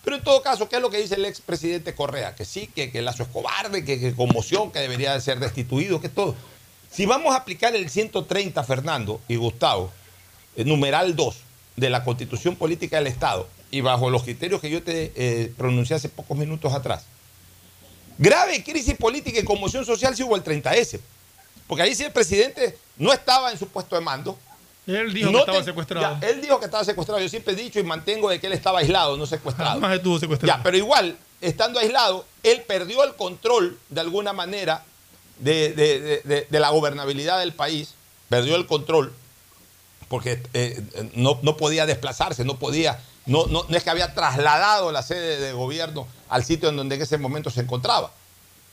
Pero 0.05 0.16
en 0.16 0.25
todo 0.25 0.43
caso, 0.43 0.68
¿qué 0.68 0.77
es 0.77 0.83
lo 0.83 0.91
que 0.91 0.99
dice 0.99 1.14
el 1.14 1.25
expresidente 1.25 1.95
Correa? 1.95 2.35
Que 2.35 2.45
sí, 2.45 2.66
que, 2.66 2.91
que 2.91 3.01
lazo 3.01 3.23
es 3.23 3.29
cobarde, 3.29 3.85
que, 3.85 4.01
que 4.01 4.16
conmoción, 4.16 4.73
que 4.73 4.81
debería 4.81 5.14
de 5.14 5.20
ser 5.20 5.39
destituido, 5.39 6.01
que 6.01 6.09
todo. 6.09 6.35
Si 6.91 7.07
vamos 7.07 7.33
a 7.33 7.39
aplicar 7.39 7.77
el 7.77 7.89
130, 7.89 8.64
Fernando 8.64 9.20
y 9.29 9.37
Gustavo, 9.37 9.93
numeral 10.57 11.14
2 11.14 11.37
de 11.77 11.91
la 11.91 12.03
Constitución 12.03 12.57
Política 12.57 12.97
del 12.97 13.07
Estado, 13.07 13.49
y 13.73 13.81
bajo 13.81 14.09
los 14.11 14.23
criterios 14.23 14.61
que 14.61 14.70
yo 14.70 14.83
te 14.85 15.12
eh, 15.16 15.53
pronuncié 15.57 15.97
hace 15.97 16.09
pocos 16.09 16.37
minutos 16.37 16.73
atrás, 16.73 17.05
grave 18.18 18.62
crisis 18.62 18.95
política 18.97 19.41
y 19.41 19.45
conmoción 19.45 19.85
social 19.85 20.14
si 20.14 20.23
hubo 20.23 20.37
el 20.37 20.45
30S. 20.45 21.01
Porque 21.66 21.83
ahí 21.83 21.95
sí 21.95 22.05
el 22.05 22.12
presidente 22.12 22.77
no 22.99 23.12
estaba 23.12 23.51
en 23.51 23.59
su 23.59 23.66
puesto 23.68 23.97
de 23.97 24.03
mando. 24.03 24.39
Él 24.87 25.12
dijo 25.14 25.27
No 25.31 25.39
que 25.39 25.41
estaba 25.41 25.59
te- 25.59 25.64
secuestrado. 25.64 26.18
ya, 26.20 26.29
él 26.29 26.41
dijo 26.43 26.59
que 26.59 26.66
estaba 26.66 26.85
secuestrado. 26.85 27.20
Yo 27.20 27.29
siempre 27.29 27.55
he 27.55 27.57
dicho 27.57 27.79
y 27.81 27.83
mantengo 27.83 28.29
de 28.29 28.41
que 28.41 28.47
él 28.49 28.53
estaba 28.53 28.81
aislado, 28.81 29.16
no 29.16 29.27
secuestrado. 29.27 29.81
Jamás 29.81 29.97
estuvo 29.97 30.18
secuestrado. 30.18 30.59
Ya, 30.59 30.62
pero 30.62 30.77
igual, 30.77 31.16
estando 31.41 31.79
aislado, 31.81 32.27
él 32.43 32.62
perdió 32.66 33.05
el 33.05 33.14
control 33.14 33.79
de 33.89 34.01
alguna 34.01 34.33
manera 34.33 34.85
de, 35.39 35.73
de- 35.73 36.01
de- 36.01 36.20
de- 36.25 36.47
de 36.51 36.61
la 36.61 36.70
gobernabilidad 36.70 37.39
del 37.39 37.53
país, 37.53 37.95
perdió 38.29 38.57
el 38.57 38.66
control 38.66 39.12
porque 40.09 40.43
eh, 40.53 40.83
no, 41.14 41.39
no 41.43 41.57
podía 41.57 41.87
desplazarse, 41.87 42.45
no 42.45 42.59
podía, 42.59 43.01
no, 43.27 43.47
no, 43.47 43.64
no 43.68 43.77
es 43.77 43.85
que 43.85 43.91
había 43.91 44.14
trasladado 44.14 44.91
la 44.93 45.03
sede 45.03 45.39
de 45.39 45.53
gobierno 45.53 46.07
al 46.29 46.45
sitio 46.45 46.68
en 46.68 46.77
donde 46.77 46.97
en 46.97 47.03
ese 47.03 47.18
momento 47.18 47.51
se 47.51 47.61
encontraba. 47.61 48.11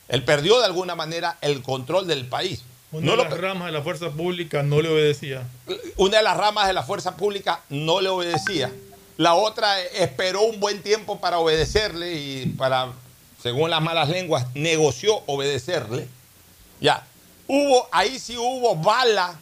Él 0.08 0.24
perdió 0.24 0.60
de 0.60 0.66
alguna 0.66 0.95
manera 0.95 1.38
el 1.41 1.62
control 1.62 2.08
del 2.08 2.26
país. 2.28 2.64
Una 2.91 3.06
No 3.06 3.12
de 3.12 3.18
lo 3.18 3.24
las 3.26 3.39
ramas 3.39 3.68
de 3.68 3.72
la 3.72 3.84
fuerza 3.84 4.10
pública 4.10 4.64
no 4.64 4.82
le 4.82 4.89
obedecía. 4.89 5.43
una 5.97 6.18
de 6.18 6.24
las 6.24 6.38
ramas 6.38 6.68
de 6.68 6.74
la 6.74 6.84
fuerza 6.84 7.16
pública 7.16 7.62
no 7.70 8.02
le 8.02 8.10
obedecía. 8.10 8.72
La 9.18 9.36
otra 9.36 9.80
esperó 9.82 10.41
un 10.41 10.60
buen 10.60 10.82
tiempo 10.82 11.20
para 11.20 11.38
obedecerle 11.38 12.14
y 12.14 12.45
para, 12.58 12.88
según 13.43 13.70
las 13.70 13.82
malas 13.82 14.10
lenguas, 14.10 14.47
negoció 14.56 15.22
obedecerle. 15.28 16.08
Ya. 16.82 17.06
Hubo, 17.47 17.88
ahí 17.91 18.18
sí 18.18 18.38
hubo 18.38 18.76
bala 18.78 19.38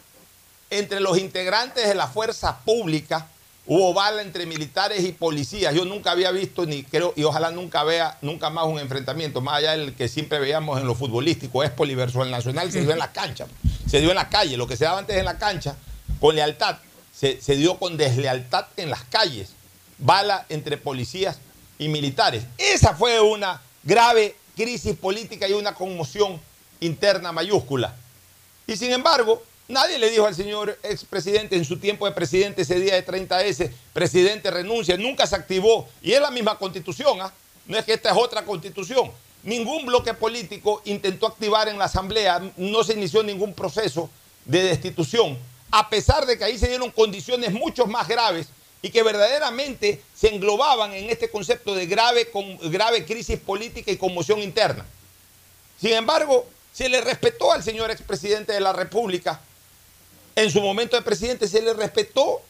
entre 0.70 1.00
los 1.00 1.18
integrantes 1.18 1.88
de 1.88 1.96
la 1.96 2.08
fuerza 2.08 2.60
pública 2.66 3.28
hubo 3.68 3.94
bala 3.94 4.22
entre 4.22 4.46
militares 4.46 5.04
y 5.04 5.12
policías. 5.12 5.76
Yo 5.76 5.86
nunca 5.86 6.12
había 6.12 6.32
visto 6.32 6.66
ni 6.66 6.84
creo 6.84 7.14
y 7.16 7.24
ojalá 7.24 7.52
nunca 7.52 7.84
vea 7.84 8.18
nunca 8.22 8.50
más 8.50 8.66
un 8.66 8.80
enfrentamiento 8.80 9.42
más 9.42 9.58
allá 9.58 9.72
del 9.78 9.94
que 9.94 10.08
siempre 10.08 10.40
veíamos 10.40 10.80
en 10.80 10.88
lo 10.88 10.96
futbolístico, 10.96 11.64
es 11.64 11.72
versus 11.76 12.24
el 12.24 12.32
Nacional 12.32 12.72
se 12.72 12.82
dio 12.82 12.92
en 12.92 13.00
la 13.00 13.12
cancha, 13.12 13.46
se 13.86 14.00
dio 14.00 14.10
en 14.10 14.16
la 14.16 14.30
calle, 14.30 14.58
lo 14.58 14.68
que 14.68 14.78
se 14.78 14.86
daba 14.86 15.00
antes 15.00 15.18
en 15.18 15.26
la 15.26 15.38
cancha 15.38 15.76
con 16.20 16.36
lealtad 16.36 16.78
se, 17.14 17.42
se 17.42 17.56
dio 17.56 17.78
con 17.78 17.98
deslealtad 17.98 18.68
en 18.78 18.90
las 18.90 19.04
calles, 19.04 19.50
bala 19.98 20.46
entre 20.50 20.78
policías 20.78 21.40
y 21.80 21.90
militares. 21.90 22.44
Esa 22.58 22.94
fue 22.94 23.20
una 23.20 23.62
grave 23.84 24.36
crisis 24.56 24.96
política 24.96 25.48
y 25.48 25.54
una 25.54 25.74
conmoción 25.74 26.40
interna 26.80 27.32
mayúscula. 27.32 27.96
Y 28.68 28.76
sin 28.76 28.92
embargo, 28.92 29.42
nadie 29.68 30.00
le 30.00 30.10
dijo 30.10 30.26
al 30.26 30.36
señor 30.36 30.78
expresidente 30.84 31.56
en 31.56 31.66
su 31.66 31.80
tiempo 31.80 32.06
de 32.06 32.12
presidente 32.12 32.62
ese 32.62 32.80
día 32.80 32.96
de 32.96 33.06
30S, 33.06 33.72
presidente 33.94 34.52
renuncia, 34.52 34.98
nunca 34.98 35.28
se 35.28 35.36
activó. 35.36 35.88
Y 36.02 36.14
es 36.14 36.22
la 36.22 36.32
misma 36.32 36.58
constitución, 36.58 37.22
¿ah? 37.22 37.34
no 37.66 37.78
es 37.78 37.86
que 37.86 37.94
esta 37.94 38.12
es 38.12 38.18
otra 38.18 38.44
constitución. 38.46 39.12
Ningún 39.44 39.86
bloque 39.86 40.14
político 40.14 40.82
intentó 40.86 41.28
activar 41.28 41.68
en 41.68 41.78
la 41.78 41.86
asamblea, 41.86 42.42
no 42.58 42.84
se 42.84 42.94
inició 42.94 43.24
ningún 43.24 43.54
proceso 43.54 44.10
de 44.46 44.64
destitución, 44.64 45.38
a 45.72 45.90
pesar 45.90 46.26
de 46.26 46.38
que 46.38 46.44
ahí 46.44 46.58
se 46.58 46.68
dieron 46.68 46.92
condiciones 46.92 47.52
mucho 47.52 47.86
más 47.86 48.08
graves 48.08 48.48
y 48.82 48.90
que 48.90 49.04
verdaderamente 49.04 50.02
se 50.16 50.34
englobaban 50.34 50.94
en 50.94 51.10
este 51.10 51.30
concepto 51.30 51.76
de 51.76 51.86
grave, 51.86 52.30
grave 52.64 53.06
crisis 53.06 53.40
política 53.40 53.92
y 53.92 53.98
conmoción 53.98 54.40
interna. 54.40 54.86
Sin 55.80 55.94
embargo, 55.94 56.48
se 56.74 56.90
le 56.90 57.02
respetó 57.02 57.52
al 57.52 57.64
señor 57.64 57.92
expresidente 57.92 58.54
de 58.54 58.60
la 58.60 58.74
República, 58.74 59.42
en 60.38 60.52
su 60.52 60.62
momento 60.62 60.96
de 60.96 61.02
presidente 61.02 61.48
se 61.48 61.64
le 61.64 61.74
respetó 61.74 62.42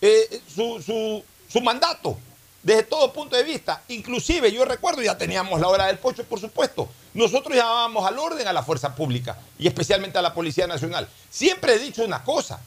eh, 0.00 0.40
su, 0.48 1.22
su 1.48 1.60
mandato 1.60 2.16
desde 2.62 2.82
todo 2.84 3.12
punto 3.12 3.36
de 3.36 3.42
vista. 3.42 3.82
Inclusive 3.88 4.50
yo 4.50 4.64
recuerdo, 4.64 5.02
ya 5.02 5.18
teníamos 5.18 5.60
la 5.60 5.68
hora 5.68 5.86
del 5.86 5.98
pocho, 5.98 6.24
por 6.24 6.40
supuesto, 6.40 6.88
nosotros 7.12 7.54
llamábamos 7.54 8.06
al 8.06 8.18
orden 8.18 8.48
a 8.48 8.54
la 8.54 8.62
fuerza 8.62 8.94
pública 8.94 9.38
y 9.58 9.66
especialmente 9.66 10.16
a 10.16 10.22
la 10.22 10.32
Policía 10.32 10.66
Nacional. 10.66 11.06
Siempre 11.28 11.74
he 11.74 11.78
dicho 11.78 12.02
una 12.02 12.24
cosa, 12.24 12.58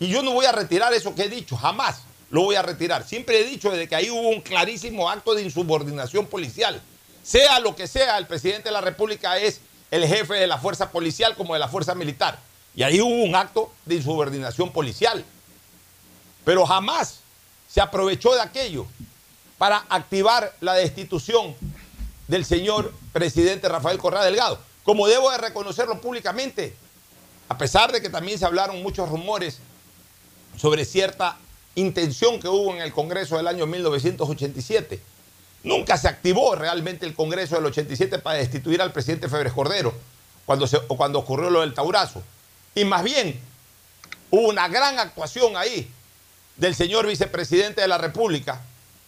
y 0.00 0.08
yo 0.08 0.22
no 0.22 0.32
voy 0.32 0.46
a 0.46 0.52
retirar 0.52 0.94
eso 0.94 1.14
que 1.14 1.24
he 1.24 1.28
dicho, 1.28 1.54
jamás 1.54 2.00
lo 2.30 2.40
voy 2.40 2.56
a 2.56 2.62
retirar. 2.62 3.06
Siempre 3.06 3.40
he 3.40 3.44
dicho 3.44 3.70
desde 3.70 3.86
que 3.86 3.96
ahí 3.96 4.08
hubo 4.08 4.30
un 4.30 4.40
clarísimo 4.40 5.10
acto 5.10 5.34
de 5.34 5.42
insubordinación 5.42 6.26
policial. 6.26 6.80
Sea 7.22 7.60
lo 7.60 7.76
que 7.76 7.86
sea, 7.86 8.16
el 8.16 8.26
presidente 8.26 8.70
de 8.70 8.72
la 8.72 8.80
República 8.80 9.36
es 9.36 9.60
el 9.90 10.06
jefe 10.06 10.34
de 10.34 10.46
la 10.46 10.56
fuerza 10.56 10.90
policial 10.90 11.36
como 11.36 11.52
de 11.52 11.60
la 11.60 11.68
fuerza 11.68 11.94
militar. 11.94 12.38
Y 12.76 12.82
ahí 12.82 13.00
hubo 13.00 13.22
un 13.22 13.34
acto 13.34 13.72
de 13.84 13.96
insubordinación 13.96 14.72
policial. 14.72 15.24
Pero 16.44 16.66
jamás 16.66 17.20
se 17.68 17.80
aprovechó 17.80 18.34
de 18.34 18.40
aquello 18.40 18.86
para 19.58 19.84
activar 19.88 20.54
la 20.60 20.74
destitución 20.74 21.54
del 22.28 22.44
señor 22.44 22.92
presidente 23.12 23.68
Rafael 23.68 23.98
Correa 23.98 24.24
Delgado. 24.24 24.58
Como 24.82 25.06
debo 25.06 25.30
de 25.30 25.38
reconocerlo 25.38 26.00
públicamente, 26.00 26.76
a 27.48 27.56
pesar 27.56 27.92
de 27.92 28.02
que 28.02 28.10
también 28.10 28.38
se 28.38 28.44
hablaron 28.44 28.82
muchos 28.82 29.08
rumores 29.08 29.58
sobre 30.56 30.84
cierta 30.84 31.38
intención 31.74 32.40
que 32.40 32.48
hubo 32.48 32.74
en 32.74 32.82
el 32.82 32.92
Congreso 32.92 33.36
del 33.36 33.48
año 33.48 33.66
1987. 33.66 35.00
Nunca 35.62 35.96
se 35.96 36.08
activó 36.08 36.54
realmente 36.54 37.06
el 37.06 37.14
Congreso 37.14 37.56
del 37.56 37.66
87 37.66 38.18
para 38.18 38.38
destituir 38.38 38.82
al 38.82 38.92
presidente 38.92 39.28
Febres 39.28 39.52
Cordero 39.52 39.94
cuando, 40.44 40.66
cuando 40.88 41.18
ocurrió 41.18 41.50
lo 41.50 41.62
del 41.62 41.74
Taurazo. 41.74 42.22
Y 42.74 42.84
más 42.84 43.04
bien, 43.04 43.40
hubo 44.30 44.48
una 44.48 44.68
gran 44.68 44.98
actuación 44.98 45.56
ahí 45.56 45.90
del 46.56 46.74
señor 46.74 47.06
vicepresidente 47.06 47.80
de 47.80 47.88
la 47.88 47.98
República, 47.98 48.60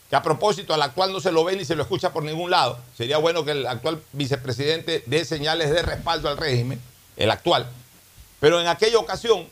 que 0.09 0.17
a 0.17 0.23
propósito 0.23 0.73
al 0.73 0.83
actual 0.83 1.13
no 1.13 1.21
se 1.21 1.33
lo 1.33 1.45
ve 1.45 1.57
ni 1.57 1.65
se 1.65 1.75
lo 1.75 1.83
escucha 1.83 2.13
por 2.13 2.23
ningún 2.23 2.51
lado. 2.51 2.79
Sería 2.97 3.19
bueno 3.19 3.45
que 3.45 3.53
el 3.53 3.67
actual 3.67 4.03
vicepresidente 4.13 5.03
dé 5.07 5.25
señales 5.25 5.71
de 5.71 5.83
respaldo 5.83 6.29
al 6.29 6.37
régimen, 6.37 6.81
el 7.17 7.31
actual. 7.31 7.69
Pero 8.39 8.61
en 8.61 8.69
aquella 8.69 8.99
ocasión 8.99 9.49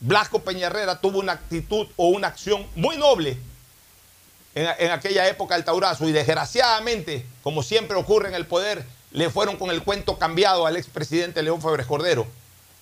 Blasco 0.00 0.40
Peñarrera 0.40 1.00
tuvo 1.00 1.18
una 1.18 1.32
actitud 1.32 1.86
o 1.96 2.08
una 2.08 2.28
acción 2.28 2.66
muy 2.74 2.96
noble 2.96 3.36
en, 4.54 4.90
aquella 4.90 5.28
época 5.28 5.54
del 5.54 5.64
Taurazo 5.64 6.08
y 6.08 6.12
desgraciadamente, 6.12 7.24
como 7.42 7.62
siempre 7.62 7.96
ocurre 7.96 8.28
en 8.28 8.34
el 8.34 8.46
poder, 8.46 8.84
le 9.12 9.30
fueron 9.30 9.56
con 9.56 9.70
el 9.70 9.82
cuento 9.82 10.18
cambiado 10.18 10.66
al 10.66 10.76
expresidente 10.76 11.42
León 11.42 11.62
Febres 11.62 11.86
Cordero 11.86 12.26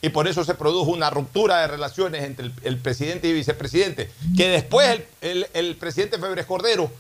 y 0.03 0.09
por 0.09 0.29
eso 0.29 0.45
se 0.45 0.55
produjo 0.55 0.91
una 0.91 1.11
ruptura 1.11 1.61
de 1.61 1.67
relaciones 1.67 2.25
entre 2.25 2.51
el, 2.63 2.79
presidente 2.79 3.29
y 3.29 3.33
vicepresidente, 3.33 4.11
que 4.37 4.49
después 4.49 5.01
el, 5.21 5.77
presidente 5.77 6.19
Febres 6.19 6.47
Cordero, 6.47 6.91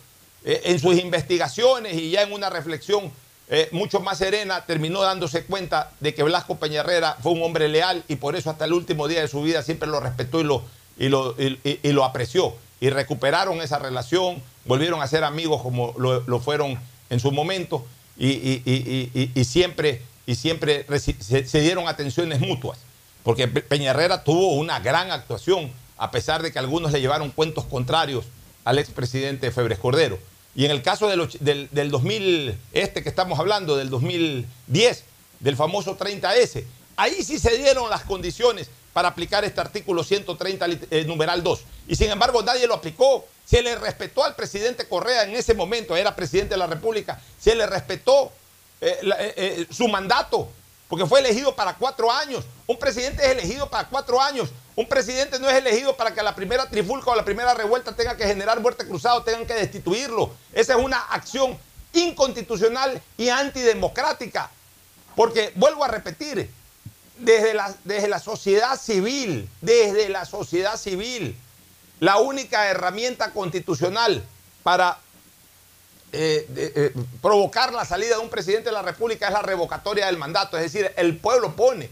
eh, 0.44 0.62
en 0.64 0.78
sus 0.78 0.98
investigaciones 0.98 1.94
y 1.94 2.10
ya 2.10 2.22
en 2.22 2.32
una 2.32 2.48
reflexión 2.50 3.12
eh, 3.52 3.68
mucho 3.72 3.98
más 4.00 4.18
serena, 4.18 4.64
terminó 4.64 5.02
dándose 5.02 5.44
cuenta 5.44 5.90
de 5.98 6.14
que 6.14 6.22
Blasco 6.22 6.58
Peñarrera 6.58 7.16
fue 7.20 7.32
un 7.32 7.42
hombre 7.42 7.68
leal 7.68 8.04
y 8.06 8.14
por 8.14 8.36
eso 8.36 8.48
hasta 8.48 8.64
el 8.64 8.72
último 8.72 9.08
día 9.08 9.22
de 9.22 9.28
su 9.28 9.42
vida 9.42 9.62
siempre 9.62 9.88
lo 9.88 9.98
respetó 9.98 10.40
y 10.40 10.44
lo, 10.44 10.62
y 10.96 11.08
lo, 11.08 11.34
y, 11.38 11.92
lo 11.92 12.04
apreció. 12.04 12.54
Y 12.80 12.90
recuperaron 12.90 13.60
esa 13.60 13.80
relación, 13.80 14.40
volvieron 14.66 15.02
a 15.02 15.08
ser 15.08 15.24
amigos 15.24 15.62
como 15.62 15.94
lo, 15.98 16.40
fueron 16.40 16.78
en 17.10 17.18
su 17.18 17.32
momento 17.32 17.84
y, 18.16 19.44
siempre, 19.44 20.02
y 20.26 20.36
siempre 20.36 20.86
se, 21.00 21.60
dieron 21.60 21.88
atenciones 21.88 22.38
mutuas. 22.38 22.78
Porque 23.22 23.48
Peñarrera 23.48 24.24
tuvo 24.24 24.54
una 24.54 24.80
gran 24.80 25.10
actuación, 25.10 25.70
a 25.98 26.10
pesar 26.10 26.42
de 26.42 26.52
que 26.52 26.58
algunos 26.58 26.92
le 26.92 27.00
llevaron 27.00 27.30
cuentos 27.30 27.64
contrarios 27.64 28.24
al 28.64 28.78
expresidente 28.78 29.50
Febres 29.50 29.78
Cordero. 29.78 30.18
Y 30.54 30.64
en 30.64 30.70
el 30.70 30.82
caso 30.82 31.08
del, 31.08 31.68
del, 31.70 31.90
2000, 31.90 32.58
este 32.72 33.02
que 33.02 33.08
estamos 33.08 33.38
hablando, 33.38 33.76
del 33.76 33.88
2010, 33.90 35.04
del 35.40 35.56
famoso 35.56 35.96
30S, 35.96 36.64
ahí 36.96 37.22
sí 37.22 37.38
se 37.38 37.56
dieron 37.56 37.88
las 37.88 38.02
condiciones 38.02 38.68
para 38.92 39.08
aplicar 39.08 39.44
este 39.44 39.60
artículo 39.60 40.02
130, 40.02 40.66
eh, 40.90 41.04
numeral 41.06 41.42
2. 41.42 41.60
Y 41.88 41.96
sin 41.96 42.10
embargo 42.10 42.42
nadie 42.42 42.66
lo 42.66 42.74
aplicó. 42.74 43.26
Se 43.44 43.62
le 43.62 43.76
respetó 43.76 44.24
al 44.24 44.34
presidente 44.34 44.88
Correa 44.88 45.24
en 45.24 45.34
ese 45.34 45.54
momento, 45.54 45.96
era 45.96 46.14
presidente 46.14 46.54
de 46.54 46.58
la 46.58 46.66
República, 46.66 47.20
se 47.38 47.54
le 47.54 47.66
respetó 47.66 48.32
eh, 48.80 48.98
eh, 49.02 49.66
su 49.70 49.88
mandato, 49.88 50.48
porque 50.90 51.06
fue 51.06 51.20
elegido 51.20 51.54
para 51.54 51.76
cuatro 51.76 52.10
años. 52.10 52.44
Un 52.66 52.76
presidente 52.76 53.24
es 53.24 53.30
elegido 53.30 53.70
para 53.70 53.88
cuatro 53.88 54.20
años. 54.20 54.50
Un 54.74 54.86
presidente 54.86 55.38
no 55.38 55.48
es 55.48 55.56
elegido 55.56 55.96
para 55.96 56.12
que 56.12 56.20
la 56.20 56.34
primera 56.34 56.68
trifulca 56.68 57.12
o 57.12 57.14
la 57.14 57.24
primera 57.24 57.54
revuelta 57.54 57.94
tenga 57.94 58.16
que 58.16 58.26
generar 58.26 58.58
muerte 58.58 58.84
cruzada 58.84 59.22
tengan 59.22 59.46
que 59.46 59.54
destituirlo. 59.54 60.32
Esa 60.52 60.76
es 60.76 60.84
una 60.84 60.98
acción 60.98 61.56
inconstitucional 61.92 63.00
y 63.16 63.28
antidemocrática. 63.28 64.50
Porque, 65.14 65.52
vuelvo 65.54 65.84
a 65.84 65.88
repetir, 65.88 66.50
desde 67.18 67.54
la, 67.54 67.72
desde 67.84 68.08
la 68.08 68.18
sociedad 68.18 68.76
civil, 68.76 69.48
desde 69.60 70.08
la 70.08 70.24
sociedad 70.24 70.76
civil, 70.76 71.38
la 72.00 72.16
única 72.16 72.66
herramienta 72.66 73.30
constitucional 73.30 74.24
para 74.64 74.98
eh, 76.12 76.46
eh, 76.56 76.94
provocar 77.22 77.72
la 77.72 77.84
salida 77.84 78.16
de 78.16 78.22
un 78.22 78.30
presidente 78.30 78.70
de 78.70 78.72
la 78.72 78.82
República 78.82 79.28
es 79.28 79.32
la 79.32 79.42
revocatoria 79.42 80.06
del 80.06 80.18
mandato. 80.18 80.56
Es 80.56 80.64
decir, 80.64 80.92
el 80.96 81.16
pueblo 81.16 81.54
pone, 81.54 81.88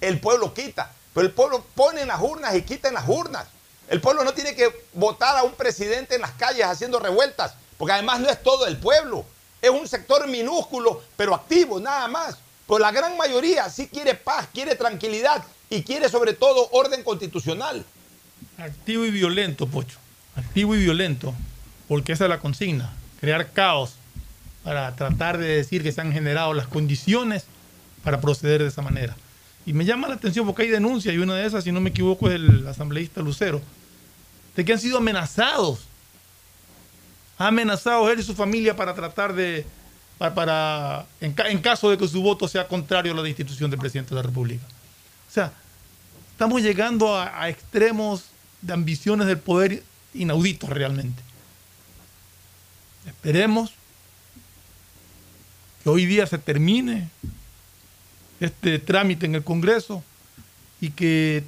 el 0.00 0.20
pueblo 0.20 0.52
quita. 0.54 0.92
Pero 1.14 1.26
el 1.26 1.32
pueblo 1.32 1.64
pone 1.74 2.02
en 2.02 2.08
las 2.08 2.20
urnas 2.20 2.54
y 2.54 2.62
quita 2.62 2.88
en 2.88 2.94
las 2.94 3.08
urnas. 3.08 3.46
El 3.88 4.00
pueblo 4.00 4.22
no 4.24 4.32
tiene 4.32 4.54
que 4.54 4.86
votar 4.92 5.36
a 5.36 5.42
un 5.42 5.52
presidente 5.52 6.14
en 6.14 6.20
las 6.20 6.30
calles 6.32 6.64
haciendo 6.64 7.00
revueltas, 7.00 7.54
porque 7.76 7.92
además 7.92 8.20
no 8.20 8.28
es 8.28 8.40
todo 8.42 8.66
el 8.66 8.76
pueblo. 8.76 9.24
Es 9.60 9.70
un 9.70 9.86
sector 9.88 10.26
minúsculo, 10.28 11.02
pero 11.16 11.34
activo, 11.34 11.80
nada 11.80 12.06
más. 12.06 12.38
Pero 12.66 12.78
la 12.78 12.92
gran 12.92 13.16
mayoría 13.16 13.68
sí 13.68 13.88
quiere 13.88 14.14
paz, 14.14 14.46
quiere 14.54 14.76
tranquilidad 14.76 15.42
y 15.68 15.82
quiere 15.82 16.08
sobre 16.08 16.34
todo 16.34 16.68
orden 16.70 17.02
constitucional. 17.02 17.84
Activo 18.58 19.04
y 19.04 19.10
violento, 19.10 19.66
Pocho. 19.66 19.98
Activo 20.36 20.76
y 20.76 20.78
violento, 20.78 21.34
porque 21.88 22.12
esa 22.12 22.24
es 22.24 22.30
la 22.30 22.38
consigna. 22.38 22.94
Crear 23.20 23.50
caos 23.52 23.94
para 24.64 24.94
tratar 24.94 25.38
de 25.38 25.48
decir 25.48 25.82
que 25.82 25.92
se 25.92 26.00
han 26.00 26.12
generado 26.12 26.54
las 26.54 26.66
condiciones 26.66 27.44
para 28.02 28.20
proceder 28.20 28.62
de 28.62 28.68
esa 28.68 28.82
manera. 28.82 29.16
Y 29.66 29.72
me 29.72 29.84
llama 29.84 30.08
la 30.08 30.14
atención 30.14 30.46
porque 30.46 30.62
hay 30.62 30.68
denuncias, 30.68 31.14
y 31.14 31.18
una 31.18 31.34
de 31.34 31.46
esas, 31.46 31.64
si 31.64 31.72
no 31.72 31.80
me 31.80 31.90
equivoco, 31.90 32.28
es 32.28 32.34
el 32.36 32.66
asambleísta 32.66 33.20
Lucero, 33.20 33.60
de 34.56 34.64
que 34.64 34.72
han 34.72 34.78
sido 34.78 34.98
amenazados. 34.98 35.80
Ha 37.38 37.48
amenazado 37.48 38.10
él 38.10 38.20
y 38.20 38.22
su 38.22 38.34
familia 38.34 38.76
para 38.76 38.94
tratar 38.94 39.34
de, 39.34 39.66
para, 40.18 41.06
en, 41.20 41.58
caso 41.60 41.90
de 41.90 41.96
que 41.96 42.08
su 42.08 42.22
voto 42.22 42.48
sea 42.48 42.68
contrario 42.68 43.12
a 43.12 43.16
la 43.16 43.28
institución 43.28 43.70
del 43.70 43.80
presidente 43.80 44.10
de 44.10 44.16
la 44.16 44.22
República. 44.22 44.64
O 45.28 45.32
sea, 45.32 45.52
estamos 46.32 46.60
llegando 46.60 47.16
a 47.16 47.48
extremos 47.48 48.24
de 48.60 48.72
ambiciones 48.72 49.26
del 49.26 49.38
poder 49.38 49.82
inauditos 50.12 50.68
realmente. 50.68 51.29
Esperemos 53.06 53.72
que 55.82 55.90
hoy 55.90 56.06
día 56.06 56.26
se 56.26 56.38
termine 56.38 57.08
este 58.40 58.78
trámite 58.78 59.26
en 59.26 59.34
el 59.34 59.44
Congreso 59.44 60.02
y 60.80 60.90
que 60.90 61.44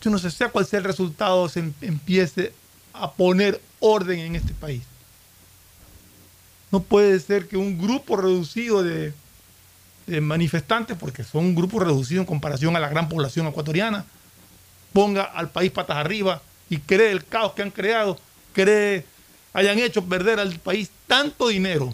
yo 0.00 0.10
no 0.10 0.18
sé, 0.18 0.30
sea 0.30 0.48
cual 0.50 0.66
sea 0.66 0.80
el 0.80 0.84
resultado, 0.84 1.48
se 1.48 1.60
em- 1.60 1.72
empiece 1.80 2.52
a 2.92 3.12
poner 3.12 3.60
orden 3.78 4.18
en 4.18 4.36
este 4.36 4.52
país. 4.52 4.82
No 6.72 6.82
puede 6.82 7.18
ser 7.20 7.46
que 7.48 7.56
un 7.56 7.78
grupo 7.78 8.16
reducido 8.16 8.82
de, 8.82 9.12
de 10.06 10.20
manifestantes, 10.20 10.96
porque 10.98 11.22
son 11.22 11.44
un 11.46 11.54
grupo 11.54 11.78
reducido 11.78 12.20
en 12.20 12.26
comparación 12.26 12.74
a 12.74 12.80
la 12.80 12.88
gran 12.88 13.08
población 13.08 13.46
ecuatoriana, 13.46 14.04
ponga 14.92 15.22
al 15.22 15.50
país 15.50 15.70
patas 15.70 15.96
arriba 15.98 16.42
y 16.68 16.78
cree 16.78 17.12
el 17.12 17.24
caos 17.24 17.52
que 17.52 17.62
han 17.62 17.70
creado, 17.70 18.18
cree, 18.52 19.06
hayan 19.52 19.78
hecho 19.78 20.04
perder 20.04 20.40
al 20.40 20.58
país 20.58 20.90
tanto 21.06 21.48
dinero, 21.48 21.92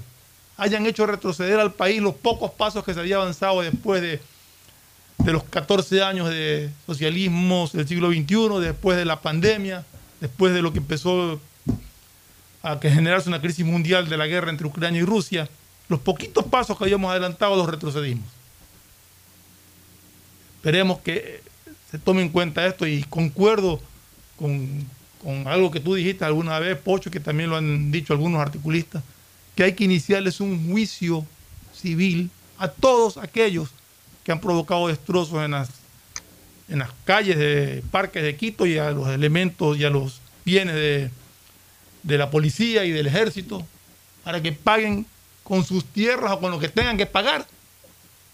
hayan 0.57 0.87
hecho 0.87 1.07
retroceder 1.07 1.59
al 1.59 1.73
país 1.73 2.01
los 2.01 2.15
pocos 2.15 2.51
pasos 2.51 2.85
que 2.85 2.95
se 2.95 3.01
había 3.01 3.17
avanzado 3.17 3.63
después 3.63 4.01
de, 4.03 4.21
de 5.19 5.33
los 5.33 5.45
14 5.45 6.03
años 6.03 6.29
de 6.31 6.71
socialismo 6.87 7.69
del 7.73 7.87
siglo 7.87 8.11
XXI, 8.11 8.61
después 8.61 8.97
de 8.97 9.05
la 9.05 9.21
pandemia, 9.21 9.85
después 10.21 10.55
de 10.55 10.63
lo 10.63 10.73
que 10.73 10.79
empezó 10.79 11.41
a 12.63 12.81
que 12.81 12.91
generarse 12.91 13.29
una 13.29 13.41
crisis 13.41 13.65
mundial 13.65 14.09
de 14.09 14.17
la 14.17 14.27
guerra 14.27 14.51
entre 14.51 14.67
Ucrania 14.67 15.01
y 15.01 15.05
Rusia, 15.05 15.49
los 15.89 16.01
poquitos 16.01 16.45
pasos 16.45 16.77
que 16.77 16.85
habíamos 16.85 17.11
adelantado 17.11 17.57
los 17.57 17.69
retrocedimos. 17.69 18.27
Esperemos 20.57 20.99
que 21.01 21.41
se 21.91 21.99
tome 21.99 22.23
en 22.23 22.29
cuenta 22.29 22.67
esto 22.67 22.87
y 22.87 23.03
concuerdo 23.05 23.81
con, 24.37 24.87
con 25.23 25.47
algo 25.49 25.71
que 25.71 25.81
tú 25.81 25.95
dijiste 25.95 26.25
alguna 26.25 26.59
vez, 26.59 26.79
Pocho, 26.79 27.11
que 27.11 27.21
también 27.21 27.51
lo 27.51 27.57
han 27.57 27.91
dicho 27.91 28.13
algunos 28.13 28.41
articulistas, 28.41 29.03
que 29.55 29.65
hay 29.65 29.73
que 29.73 29.85
iniciarles 29.85 30.41
un 30.41 30.71
juicio 30.71 31.27
civil 31.75 32.31
a 32.59 32.69
todos 32.69 33.17
aquellos 33.17 33.71
que 34.25 34.33
han 34.33 34.41
provocado 34.41 34.89
destrozos 34.89 35.45
en 35.45 35.53
las, 35.53 35.71
en 36.69 36.81
las 36.81 36.91
calles 37.05 37.39
de 37.39 37.83
parques 37.91 38.23
de 38.23 38.37
Quito 38.37 38.67
y 38.67 38.79
a 38.79 38.91
los 38.91 39.09
elementos 39.09 39.77
y 39.79 39.85
a 39.85 39.91
los 39.91 40.21
bienes 40.45 40.75
de, 40.75 41.11
de 42.03 42.19
la 42.19 42.31
policía 42.31 42.85
y 42.85 42.91
del 42.91 43.07
ejército 43.07 43.67
para 44.25 44.43
que 44.43 44.53
paguen 44.53 45.07
con 45.43 45.65
sus 45.65 45.85
tierras 45.85 46.33
o 46.33 46.41
con 46.41 46.51
lo 46.51 46.59
que 46.59 46.69
tengan 46.69 46.97
que 46.97 47.07
pagar 47.07 47.47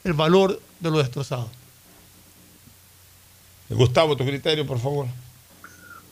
el 0.02 0.12
valor 0.12 0.60
de 0.80 0.90
lo 0.90 0.98
destrozado. 0.98 1.50
Gustavo, 3.70 4.16
tu 4.16 4.24
criterio, 4.24 4.66
por 4.66 4.78
favor. 4.78 5.06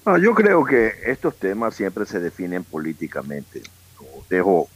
No, 0.05 0.19
yo 0.19 0.35
creo 0.35 0.65
que 0.65 0.93
estos 1.05 1.39
temas 1.39 1.75
siempre 1.77 2.07
se 2.07 2.19
definen 2.21 2.65
políticamente. 2.65 3.73
Dejo 4.29 4.73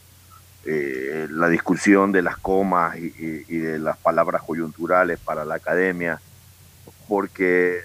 eh, 0.64 1.28
la 1.30 1.48
discusión 1.48 2.12
de 2.12 2.22
las 2.22 2.38
comas 2.38 2.96
y, 2.98 3.06
y- 3.08 3.44
y 3.48 3.58
de 3.58 3.78
las 3.80 3.98
palabras 4.00 4.42
coyunturales 4.44 5.18
para 5.24 5.44
la 5.44 5.56
academia, 5.56 6.22
porque 7.08 7.80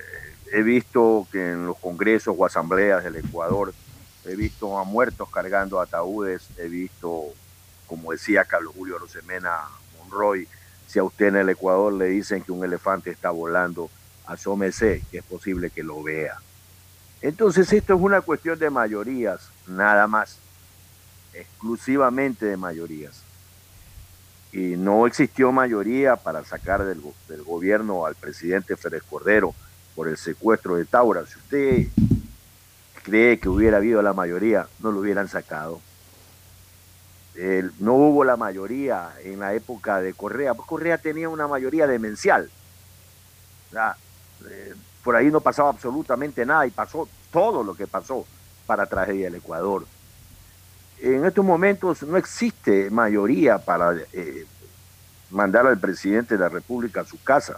he 0.54 0.64
visto 0.64 1.28
que 1.32 1.52
en 1.52 1.68
los 1.68 1.78
congresos 1.80 2.36
o 2.38 2.46
asambleas 2.46 3.04
del 3.04 3.18
Ecuador, 3.18 3.76
he 4.24 4.36
visto 4.36 4.78
a 4.80 4.86
muertos 4.86 5.30
cargando 5.32 5.80
ataúdes, 5.82 6.54
he 6.58 6.70
visto, 6.70 7.38
como 7.86 8.12
decía 8.14 8.46
Carlos 8.46 8.74
Julio 8.76 9.00
Rosemena 9.00 9.70
Monroy, 9.92 10.48
si 10.86 11.00
a 11.00 11.04
usted 11.06 11.28
en 11.28 11.38
el 11.38 11.50
Ecuador 11.50 11.94
le 11.94 12.08
dicen 12.08 12.44
que 12.44 12.52
un 12.54 12.66
elefante 12.66 13.12
está 13.12 13.32
volando, 13.32 13.94
asómese, 14.24 15.06
que 15.10 15.20
es 15.20 15.24
posible 15.26 15.72
que 15.72 15.84
lo 15.84 16.04
vea. 16.04 16.34
Entonces 17.22 17.72
esto 17.72 17.93
es 17.95 18.01
una 18.01 18.22
cuestión 18.22 18.57
de 18.57 18.69
mayorías, 18.69 19.49
nada 19.67 20.07
más, 20.07 20.38
exclusivamente 21.34 22.45
de 22.45 22.57
mayorías. 22.57 23.22
Y 24.51 24.76
no 24.76 25.07
existió 25.07 25.51
mayoría 25.51 26.15
para 26.15 26.43
sacar 26.43 26.84
del, 26.84 26.99
go- 26.99 27.13
del 27.30 27.43
gobierno 27.43 28.05
al 28.05 28.15
presidente 28.15 28.76
Férez 28.76 29.03
Cordero 29.03 29.53
por 29.95 30.07
el 30.07 30.17
secuestro 30.17 30.76
de 30.76 30.86
Taura. 30.86 31.26
Si 31.26 31.38
usted 31.38 31.88
cree 33.03 33.39
que 33.39 33.49
hubiera 33.49 33.78
habido 33.78 34.01
la 34.01 34.13
mayoría, 34.13 34.67
no 34.80 34.91
lo 34.91 34.99
hubieran 34.99 35.28
sacado. 35.30 35.80
No 37.80 37.93
hubo 37.93 38.26
la 38.26 38.36
mayoría 38.36 39.13
en 39.24 39.39
la 39.39 39.53
época 39.53 40.01
de 40.01 40.13
Correa, 40.13 40.53
pues 40.53 40.67
Correa 40.67 40.97
tenía 40.97 41.30
una 41.30 41.47
mayoría 41.47 41.88
demencial. 41.88 42.49
O 43.69 43.72
sea, 43.72 43.95
eh, 44.49 44.74
por 45.04 45.16
ahí 45.16 45.32
no 45.32 45.41
pasaba 45.41 45.70
absolutamente 45.70 46.45
nada 46.45 46.66
y 46.66 46.72
pasó 46.72 47.08
todo 47.32 47.64
lo 47.64 47.76
que 47.76 47.88
pasó 47.88 48.26
para 48.66 48.86
tragedia 48.86 49.26
del 49.26 49.36
Ecuador. 49.36 49.86
En 50.99 51.26
estos 51.26 51.43
momentos 51.43 52.04
no 52.04 52.18
existe 52.18 52.89
mayoría 52.91 53.58
para 53.58 53.95
eh, 54.14 54.45
mandar 55.32 55.66
al 55.66 55.80
presidente 55.80 56.36
de 56.36 56.41
la 56.41 56.49
República 56.49 57.02
a 57.02 57.06
su 57.06 57.22
casa. 57.24 57.58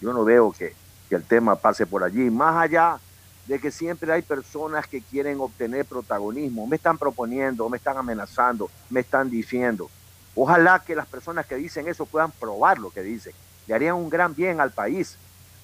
Yo 0.00 0.12
no 0.12 0.24
veo 0.24 0.52
que, 0.52 0.74
que 1.08 1.14
el 1.14 1.24
tema 1.24 1.56
pase 1.56 1.86
por 1.86 2.04
allí, 2.04 2.30
más 2.30 2.56
allá 2.56 2.98
de 3.46 3.58
que 3.58 3.70
siempre 3.70 4.12
hay 4.12 4.22
personas 4.22 4.86
que 4.86 5.00
quieren 5.02 5.40
obtener 5.40 5.84
protagonismo, 5.84 6.66
me 6.66 6.76
están 6.76 6.98
proponiendo, 6.98 7.68
me 7.68 7.78
están 7.78 7.96
amenazando, 7.96 8.70
me 8.90 9.00
están 9.00 9.30
diciendo. 9.30 9.90
Ojalá 10.34 10.82
que 10.84 10.94
las 10.94 11.06
personas 11.06 11.46
que 11.46 11.56
dicen 11.56 11.88
eso 11.88 12.06
puedan 12.06 12.30
probar 12.30 12.78
lo 12.78 12.90
que 12.90 13.02
dicen. 13.02 13.32
Le 13.66 13.74
harían 13.74 13.96
un 13.96 14.08
gran 14.08 14.34
bien 14.34 14.60
al 14.60 14.70
país, 14.70 15.16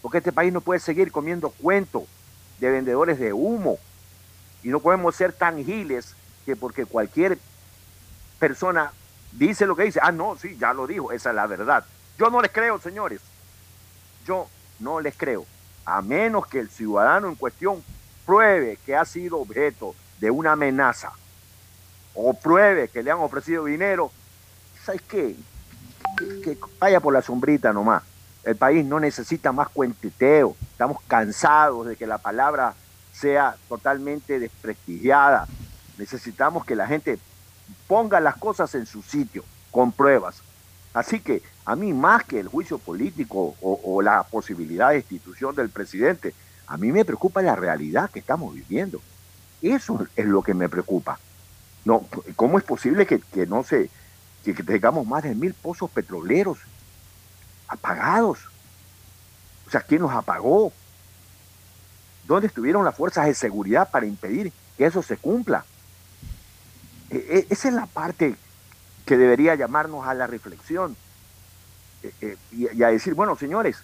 porque 0.03 0.19
este 0.19 0.33
país 0.33 0.53
no 0.53 0.61
puede 0.61 0.81
seguir 0.81 1.13
comiendo 1.13 1.51
cuentos 1.51 2.05
de 2.61 2.71
vendedores 2.71 3.19
de 3.19 3.33
humo 3.33 3.79
y 4.63 4.69
no 4.69 4.81
podemos 4.81 5.15
ser 5.15 5.33
tan 5.33 5.65
giles 5.65 6.15
que 6.45 6.57
porque 6.57 6.87
cualquier 6.87 7.39
persona 8.39 8.93
dice 9.33 9.67
lo 9.67 9.77
que 9.77 9.85
dice, 9.85 10.01
ah, 10.03 10.13
no, 10.13 10.37
sí, 10.37 10.57
ya 10.59 10.73
lo 10.73 10.87
dijo, 10.87 11.13
esa 11.13 11.31
es 11.31 11.37
la 11.37 11.47
verdad. 11.47 11.85
Yo 12.19 12.31
no 12.31 12.41
les 12.43 12.51
creo, 12.51 12.79
señores. 12.81 13.21
Yo 14.27 14.49
no 14.81 15.01
les 15.01 15.17
creo. 15.17 15.47
A 15.85 16.03
menos 16.03 16.47
que 16.47 16.59
el 16.59 16.69
ciudadano 16.69 17.29
en 17.29 17.35
cuestión 17.35 17.83
pruebe 18.27 18.79
que 18.85 18.97
ha 18.97 19.05
sido 19.05 19.39
objeto 19.39 19.95
de 20.21 20.31
una 20.31 20.53
amenaza 20.53 21.13
o 22.15 22.35
pruebe 22.35 22.89
que 22.89 23.03
le 23.03 23.11
han 23.11 23.19
ofrecido 23.19 23.65
dinero, 23.65 24.11
¿sabes 24.85 25.03
qué? 25.03 25.37
Que 26.43 26.59
vaya 26.79 27.01
por 27.01 27.15
la 27.15 27.23
sombrita 27.23 27.73
nomás. 27.73 28.03
El 28.49 28.57
país 28.57 28.83
no 28.83 28.99
necesita 28.99 29.53
más 29.53 29.69
cuenteteo. 29.69 30.57
Estamos 30.73 31.03
cansados 31.07 31.87
de 31.87 31.97
que 31.97 32.07
la 32.07 32.17
palabra 32.17 32.73
sea 33.13 33.57
totalmente 33.69 34.39
desprestigiada. 34.39 35.47
Necesitamos 35.99 36.65
que 36.65 36.75
la 36.75 36.87
gente 36.87 37.19
ponga 37.87 38.21
las 38.21 38.37
cosas 38.37 38.75
en 38.75 38.87
su 38.87 39.03
sitio, 39.03 39.45
con 39.71 39.93
pruebas. 39.93 40.41
Así 40.95 41.21
que 41.21 41.43
a 41.67 41.77
mí 41.77 41.93
más 41.93 42.25
que 42.25 42.41
el 42.41 42.49
juicio 42.49 42.79
político 42.79 43.55
o, 43.61 44.01
la 44.01 44.23
posibilidad 44.23 44.89
de 44.89 44.95
destitución 44.95 45.55
del 45.55 45.69
presidente, 45.69 46.33
a 46.69 46.79
mí 46.79 46.91
me 46.91 47.05
preocupa 47.05 47.43
la 47.43 47.55
realidad 47.55 48.09
que 48.09 48.21
estamos 48.21 48.55
viviendo. 48.55 49.03
Eso 49.61 50.07
es 50.17 50.25
lo 50.25 50.43
que 50.43 50.55
me 50.55 50.71
preocupa. 50.71 51.21
No, 51.85 52.07
¿Cómo 52.35 52.57
es 52.57 52.65
posible 52.65 53.05
que, 53.05 53.21
que 53.21 53.47
no 53.47 53.63
se, 53.63 53.91
que 54.43 54.55
tengamos 54.55 55.07
más 55.07 55.25
de 55.25 55.35
mil 55.35 55.53
pozos 55.53 55.91
petroleros 55.91 56.57
apagados? 57.69 58.39
O 59.67 59.71
sea, 59.71 59.81
¿quién 59.83 60.03
los 60.03 60.13
apagó? 60.13 60.73
¿Dónde 62.27 62.47
estuvieron 62.47 62.85
las 62.85 62.97
fuerzas 62.97 63.27
de 63.27 63.35
seguridad 63.35 63.91
para 63.91 64.07
impedir 64.07 64.53
que 64.77 64.87
eso 64.87 65.03
se 65.03 65.17
cumpla? 65.17 65.65
E- 67.11 67.17
e- 67.17 67.47
esa 67.51 67.69
es 67.69 67.75
la 67.75 67.87
parte 67.87 68.35
que 69.07 69.17
debería 69.17 69.55
llamarnos 69.55 70.07
a 70.07 70.15
la 70.15 70.27
reflexión 70.27 70.97
y, 72.53 72.69
y 72.77 72.83
a 72.83 72.89
decir, 72.89 73.15
bueno, 73.15 73.37
señores, 73.37 73.79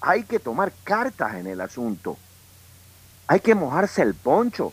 hay 0.00 0.24
que 0.24 0.38
tomar 0.38 0.72
cartas 0.84 1.34
en 1.34 1.46
el 1.46 1.60
asunto, 1.60 2.18
hay 3.26 3.40
que 3.40 3.54
mojarse 3.54 4.02
el 4.02 4.14
poncho, 4.14 4.72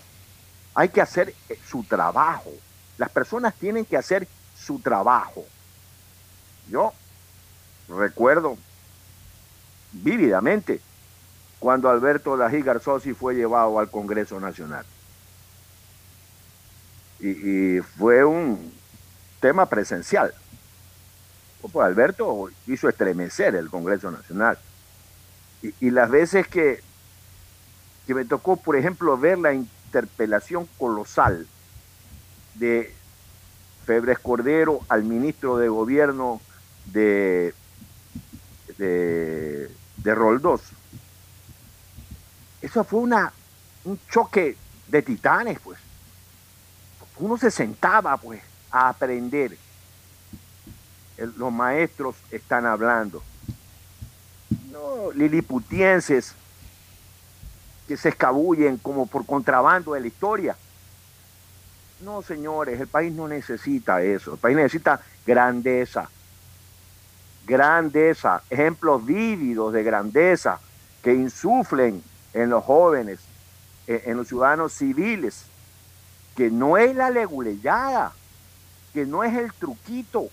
hay 0.76 0.90
que 0.90 1.02
hacer 1.02 1.34
eh, 1.50 1.58
su 1.66 1.84
trabajo. 1.84 2.52
Las 2.98 3.10
personas 3.10 3.54
tienen 3.56 3.86
que 3.86 3.98
hacer 3.98 4.28
su 4.58 4.80
trabajo. 4.80 5.46
Yo 6.70 6.94
recuerdo 7.98 8.58
vívidamente 9.92 10.80
cuando 11.60 11.90
Alberto 11.90 12.36
Lají 12.36 12.62
Garzosi 12.62 13.14
fue 13.14 13.36
llevado 13.36 13.80
al 13.80 13.90
Congreso 13.90 14.40
Nacional. 14.40 14.86
Y, 17.20 17.80
fue 17.98 18.24
un 18.24 18.74
tema 19.40 19.68
presencial. 19.68 20.34
Pues 21.62 21.86
Alberto 21.86 22.50
hizo 22.66 22.90
estremecer 22.90 23.54
el 23.56 23.70
Congreso 23.70 24.10
Nacional. 24.10 24.58
Y, 25.62 25.74
y 25.80 25.92
las 25.92 26.10
veces 26.10 26.48
que, 26.48 26.82
que 28.08 28.16
me 28.16 28.26
tocó, 28.26 28.58
por 28.58 28.76
ejemplo, 28.76 29.16
ver 29.18 29.38
la 29.38 29.54
interpelación 29.54 30.68
colosal 30.80 31.46
de 32.56 32.92
Febres 33.86 34.18
Cordero 34.18 34.80
al 34.90 35.04
ministro 35.04 35.58
de 35.58 35.70
Gobierno 35.70 36.42
de, 36.86 37.54
de, 38.82 39.72
de 39.98 40.16
Roldós. 40.16 40.62
Eso 42.62 42.84
fue 42.84 43.00
una, 43.00 43.32
un 43.86 44.00
choque 44.10 44.58
de 44.88 45.02
titanes, 45.04 45.60
pues. 45.60 45.80
Uno 47.18 47.38
se 47.38 47.52
sentaba, 47.52 48.18
pues, 48.18 48.42
a 48.72 48.90
aprender. 48.90 49.56
Los 51.38 51.52
maestros 51.52 52.16
están 52.32 52.66
hablando. 52.66 53.22
No, 54.72 55.12
liliputienses 55.12 56.34
que 57.88 57.96
se 57.98 58.10
escabullen 58.10 58.78
como 58.78 59.06
por 59.06 59.28
contrabando 59.28 59.94
de 59.94 60.00
la 60.00 60.08
historia. 60.08 60.56
No, 62.00 62.24
señores, 62.24 62.80
el 62.80 62.88
país 62.88 63.14
no 63.14 63.28
necesita 63.28 64.02
eso. 64.02 64.34
El 64.34 64.40
país 64.40 64.56
necesita 64.56 65.02
grandeza. 65.28 66.10
Grandeza. 67.46 68.42
Ejemplos 68.50 69.06
vívidos 69.06 69.74
de 69.74 69.84
grandeza 69.84 70.60
que 71.04 71.14
insuflen 71.14 72.04
en 72.34 72.50
los 72.50 72.64
jóvenes, 72.64 73.20
en, 73.88 74.02
en 74.12 74.18
los 74.18 74.28
ciudadanos 74.28 74.74
civiles, 74.74 75.46
que 76.36 76.50
no 76.50 76.78
es 76.78 76.96
la 76.96 77.10
leguleyada, 77.10 78.14
que 78.94 79.06
no 79.06 79.24
es 79.24 79.36
el 79.36 79.52
truquito, 79.54 80.30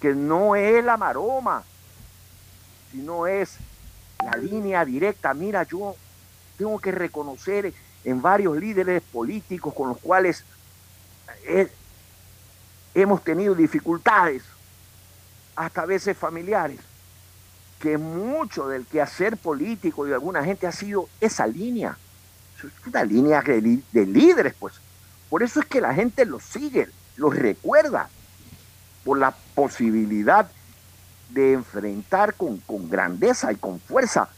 que 0.00 0.14
no 0.14 0.56
es 0.56 0.84
la 0.84 0.96
maroma, 0.96 1.62
sino 2.92 3.26
es 3.26 3.56
la 4.24 4.36
línea 4.36 4.84
directa. 4.84 5.34
Mira, 5.34 5.64
yo 5.64 5.96
tengo 6.56 6.78
que 6.78 6.92
reconocer 6.92 7.74
en 8.04 8.22
varios 8.22 8.56
líderes 8.56 9.02
políticos 9.02 9.74
con 9.74 9.88
los 9.88 9.98
cuales 9.98 10.44
he- 11.46 11.70
hemos 12.94 13.22
tenido 13.24 13.54
dificultades, 13.54 14.42
hasta 15.56 15.82
a 15.82 15.86
veces 15.86 16.16
familiares, 16.16 16.80
que 17.78 17.98
mucho 17.98 18.68
del 18.68 18.86
quehacer 18.86 19.36
político 19.36 20.04
de 20.04 20.14
alguna 20.14 20.44
gente 20.44 20.66
ha 20.66 20.72
sido 20.72 21.08
esa 21.20 21.46
línea. 21.46 21.96
Una 22.86 23.04
línea 23.04 23.42
de, 23.42 23.80
de 23.92 24.06
líderes, 24.06 24.54
pues. 24.58 24.74
Por 25.28 25.42
eso 25.42 25.60
es 25.60 25.66
que 25.66 25.80
la 25.80 25.92
gente 25.92 26.24
los 26.24 26.42
sigue, 26.42 26.88
los 27.16 27.34
recuerda, 27.34 28.08
por 29.04 29.18
la 29.18 29.34
posibilidad 29.54 30.48
de 31.30 31.52
enfrentar 31.52 32.34
con, 32.34 32.58
con 32.58 32.88
grandeza 32.88 33.52
y 33.52 33.56
con 33.56 33.80
fuerza 33.80 34.28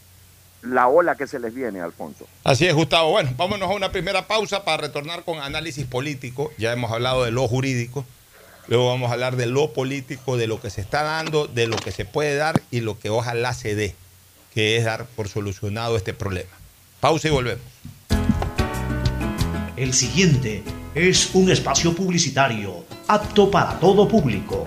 la 0.63 0.89
ola 0.89 1.15
que 1.15 1.27
se 1.27 1.39
les 1.39 1.55
viene, 1.55 1.81
Alfonso. 1.81 2.27
Así 2.43 2.67
es, 2.67 2.75
Gustavo. 2.75 3.11
Bueno, 3.13 3.31
vámonos 3.37 3.71
a 3.71 3.75
una 3.75 3.93
primera 3.93 4.27
pausa 4.27 4.65
para 4.65 4.79
retornar 4.79 5.23
con 5.25 5.39
análisis 5.39 5.87
político. 5.87 6.51
Ya 6.59 6.73
hemos 6.73 6.91
hablado 6.91 7.25
de 7.25 7.31
lo 7.31 7.47
jurídico. 7.47 8.05
Luego 8.69 8.89
vamos 8.89 9.11
a 9.11 9.15
hablar 9.15 9.37
de 9.37 9.47
lo 9.47 9.73
político, 9.73 10.37
de 10.37 10.47
lo 10.47 10.61
que 10.61 10.71
se 10.71 10.81
está 10.81 11.03
dando, 11.03 11.47
de 11.47 11.67
lo 11.67 11.77
que 11.77 11.93
se 11.93 12.05
puede 12.05 12.37
dar 12.37 12.63
y 12.71 12.81
lo 12.81 12.99
que 12.99 13.11
ojalá 13.11 13.55
se 13.55 13.75
dé, 13.75 13.95
que 14.53 14.77
es 14.77 14.85
dar 14.85 15.07
por 15.07 15.29
solucionado 15.29 15.97
este 15.97 16.15
problema. 16.15 16.51
Pausa 17.01 17.29
y 17.29 17.31
volvemos. 17.31 17.65
El 19.77 19.93
siguiente 19.93 20.65
es 20.95 21.31
un 21.35 21.51
espacio 21.51 21.95
publicitario 21.95 22.85
apto 23.07 23.51
para 23.51 23.79
todo 23.79 24.09
público. 24.09 24.67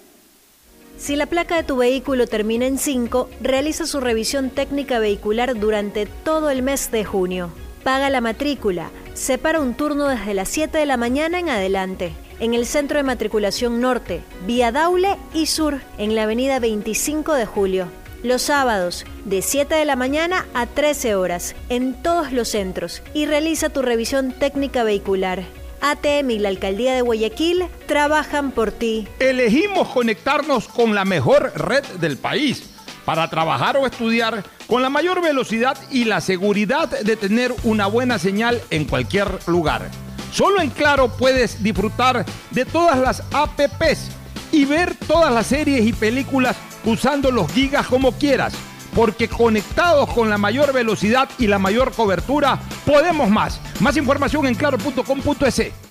Si 1.01 1.15
la 1.15 1.25
placa 1.25 1.55
de 1.55 1.63
tu 1.63 1.77
vehículo 1.77 2.27
termina 2.27 2.67
en 2.67 2.77
5, 2.77 3.27
realiza 3.41 3.87
su 3.87 3.99
revisión 3.99 4.51
técnica 4.51 4.99
vehicular 4.99 5.59
durante 5.59 6.05
todo 6.05 6.51
el 6.51 6.61
mes 6.61 6.91
de 6.91 7.03
junio. 7.03 7.51
Paga 7.83 8.11
la 8.11 8.21
matrícula. 8.21 8.91
Separa 9.15 9.61
un 9.61 9.73
turno 9.73 10.09
desde 10.09 10.35
las 10.35 10.49
7 10.49 10.77
de 10.77 10.85
la 10.85 10.97
mañana 10.97 11.39
en 11.39 11.49
adelante. 11.49 12.13
En 12.39 12.53
el 12.53 12.67
Centro 12.67 12.97
de 12.97 13.03
Matriculación 13.03 13.81
Norte, 13.81 14.21
Vía 14.45 14.71
Daule 14.71 15.17
y 15.33 15.47
Sur, 15.47 15.81
en 15.97 16.13
la 16.13 16.23
avenida 16.23 16.59
25 16.59 17.33
de 17.33 17.47
Julio. 17.47 17.87
Los 18.21 18.43
sábados, 18.43 19.03
de 19.25 19.41
7 19.41 19.73
de 19.73 19.85
la 19.85 19.95
mañana 19.95 20.45
a 20.53 20.67
13 20.67 21.15
horas, 21.15 21.55
en 21.69 21.99
todos 22.03 22.31
los 22.31 22.49
centros. 22.49 23.01
Y 23.15 23.25
realiza 23.25 23.69
tu 23.69 23.81
revisión 23.81 24.33
técnica 24.33 24.83
vehicular. 24.83 25.45
ATM 25.81 26.31
y 26.31 26.39
la 26.39 26.49
Alcaldía 26.49 26.93
de 26.93 27.01
Guayaquil 27.01 27.65
trabajan 27.87 28.51
por 28.51 28.71
ti. 28.71 29.07
Elegimos 29.19 29.87
conectarnos 29.89 30.67
con 30.67 30.95
la 30.95 31.05
mejor 31.05 31.51
red 31.55 31.83
del 31.99 32.17
país 32.17 32.69
para 33.05 33.29
trabajar 33.29 33.77
o 33.77 33.85
estudiar 33.85 34.43
con 34.67 34.81
la 34.81 34.89
mayor 34.89 35.21
velocidad 35.21 35.77
y 35.89 36.05
la 36.05 36.21
seguridad 36.21 36.87
de 36.87 37.15
tener 37.15 37.53
una 37.63 37.87
buena 37.87 38.19
señal 38.19 38.61
en 38.69 38.85
cualquier 38.85 39.27
lugar. 39.47 39.89
Solo 40.31 40.61
en 40.61 40.69
Claro 40.69 41.09
puedes 41.09 41.61
disfrutar 41.61 42.25
de 42.51 42.65
todas 42.65 42.97
las 42.99 43.23
APPs 43.33 44.11
y 44.51 44.65
ver 44.65 44.95
todas 44.95 45.33
las 45.33 45.47
series 45.47 45.85
y 45.85 45.93
películas 45.93 46.55
usando 46.85 47.31
los 47.31 47.51
gigas 47.51 47.87
como 47.87 48.11
quieras. 48.13 48.53
Porque 48.95 49.27
conectados 49.27 50.09
con 50.13 50.29
la 50.29 50.37
mayor 50.37 50.73
velocidad 50.73 51.29
y 51.39 51.47
la 51.47 51.59
mayor 51.59 51.93
cobertura, 51.93 52.59
podemos 52.85 53.29
más. 53.29 53.59
Más 53.79 53.97
información 53.97 54.47
en 54.47 54.55
claro.com.es. 54.55 55.90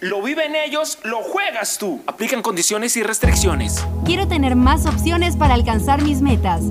Lo 0.00 0.22
viven 0.22 0.56
ellos, 0.56 0.98
lo 1.04 1.18
juegas 1.18 1.76
tú. 1.76 2.00
Aplican 2.06 2.40
condiciones 2.40 2.96
y 2.96 3.02
restricciones. 3.02 3.86
Quiero 4.06 4.26
tener 4.26 4.56
más 4.56 4.86
opciones 4.86 5.36
para 5.36 5.52
alcanzar 5.52 6.02
mis 6.02 6.22
metas. 6.22 6.62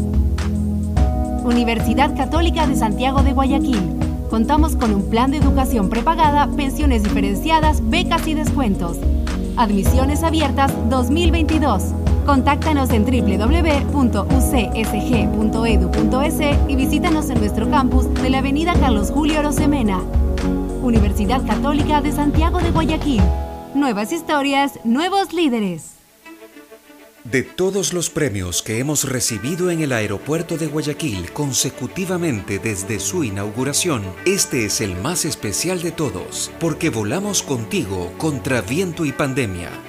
Universidad 1.43 2.17
Católica 2.17 2.65
de 2.65 2.75
Santiago 2.75 3.21
de 3.21 3.33
Guayaquil. 3.33 3.99
Contamos 4.31 4.75
con 4.75 4.95
un 4.95 5.11
plan 5.11 5.29
de 5.29 5.37
educación 5.37 5.91
prepagada, 5.91 6.49
pensiones 6.55 7.03
diferenciadas, 7.03 7.87
becas 7.87 8.25
y 8.27 8.33
descuentos. 8.33 8.97
Admisiones 9.57 10.23
abiertas 10.23 10.71
2022. 10.89 11.83
Contáctanos 12.25 12.89
en 12.89 13.05
www.ucsg.edu.es 13.05 13.99
y 16.67 16.75
visítanos 16.75 17.29
en 17.29 17.39
nuestro 17.39 17.69
campus 17.69 18.11
de 18.15 18.31
la 18.31 18.39
Avenida 18.39 18.73
Carlos 18.73 19.11
Julio 19.11 19.43
Rosemena. 19.43 20.01
Universidad 20.81 21.45
Católica 21.45 22.01
de 22.01 22.11
Santiago 22.11 22.59
de 22.59 22.71
Guayaquil. 22.71 23.21
Nuevas 23.73 24.11
historias, 24.11 24.79
nuevos 24.83 25.33
líderes. 25.33 25.95
De 27.25 27.43
todos 27.43 27.93
los 27.93 28.09
premios 28.09 28.63
que 28.63 28.79
hemos 28.79 29.07
recibido 29.07 29.71
en 29.71 29.81
el 29.81 29.91
aeropuerto 29.91 30.57
de 30.57 30.67
Guayaquil 30.67 31.31
consecutivamente 31.31 32.59
desde 32.59 32.99
su 32.99 33.25
inauguración, 33.25 34.03
este 34.25 34.65
es 34.65 34.79
el 34.79 34.95
más 34.95 35.25
especial 35.25 35.81
de 35.81 35.91
todos, 35.91 36.49
porque 36.59 36.89
volamos 36.89 37.43
contigo 37.43 38.13
contra 38.17 38.61
viento 38.61 39.05
y 39.05 39.11
pandemia. 39.11 39.88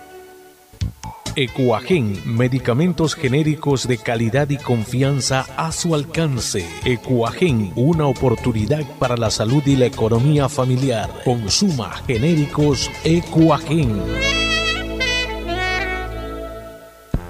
Ecuagen, 1.35 2.21
medicamentos 2.25 3.15
genéricos 3.15 3.87
de 3.87 3.97
calidad 3.97 4.49
y 4.49 4.57
confianza 4.57 5.45
a 5.55 5.71
su 5.71 5.95
alcance. 5.95 6.67
Ecuagen, 6.83 7.71
una 7.77 8.05
oportunidad 8.07 8.83
para 8.99 9.15
la 9.15 9.31
salud 9.31 9.63
y 9.65 9.77
la 9.77 9.85
economía 9.85 10.49
familiar. 10.49 11.09
Consuma 11.23 11.93
genéricos 12.05 12.91
Ecuagen. 13.05 14.01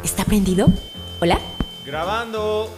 ¿Está 0.04 0.26
prendido? 0.26 0.68
¿Hola? 1.20 1.40
Grabando. 1.86 2.76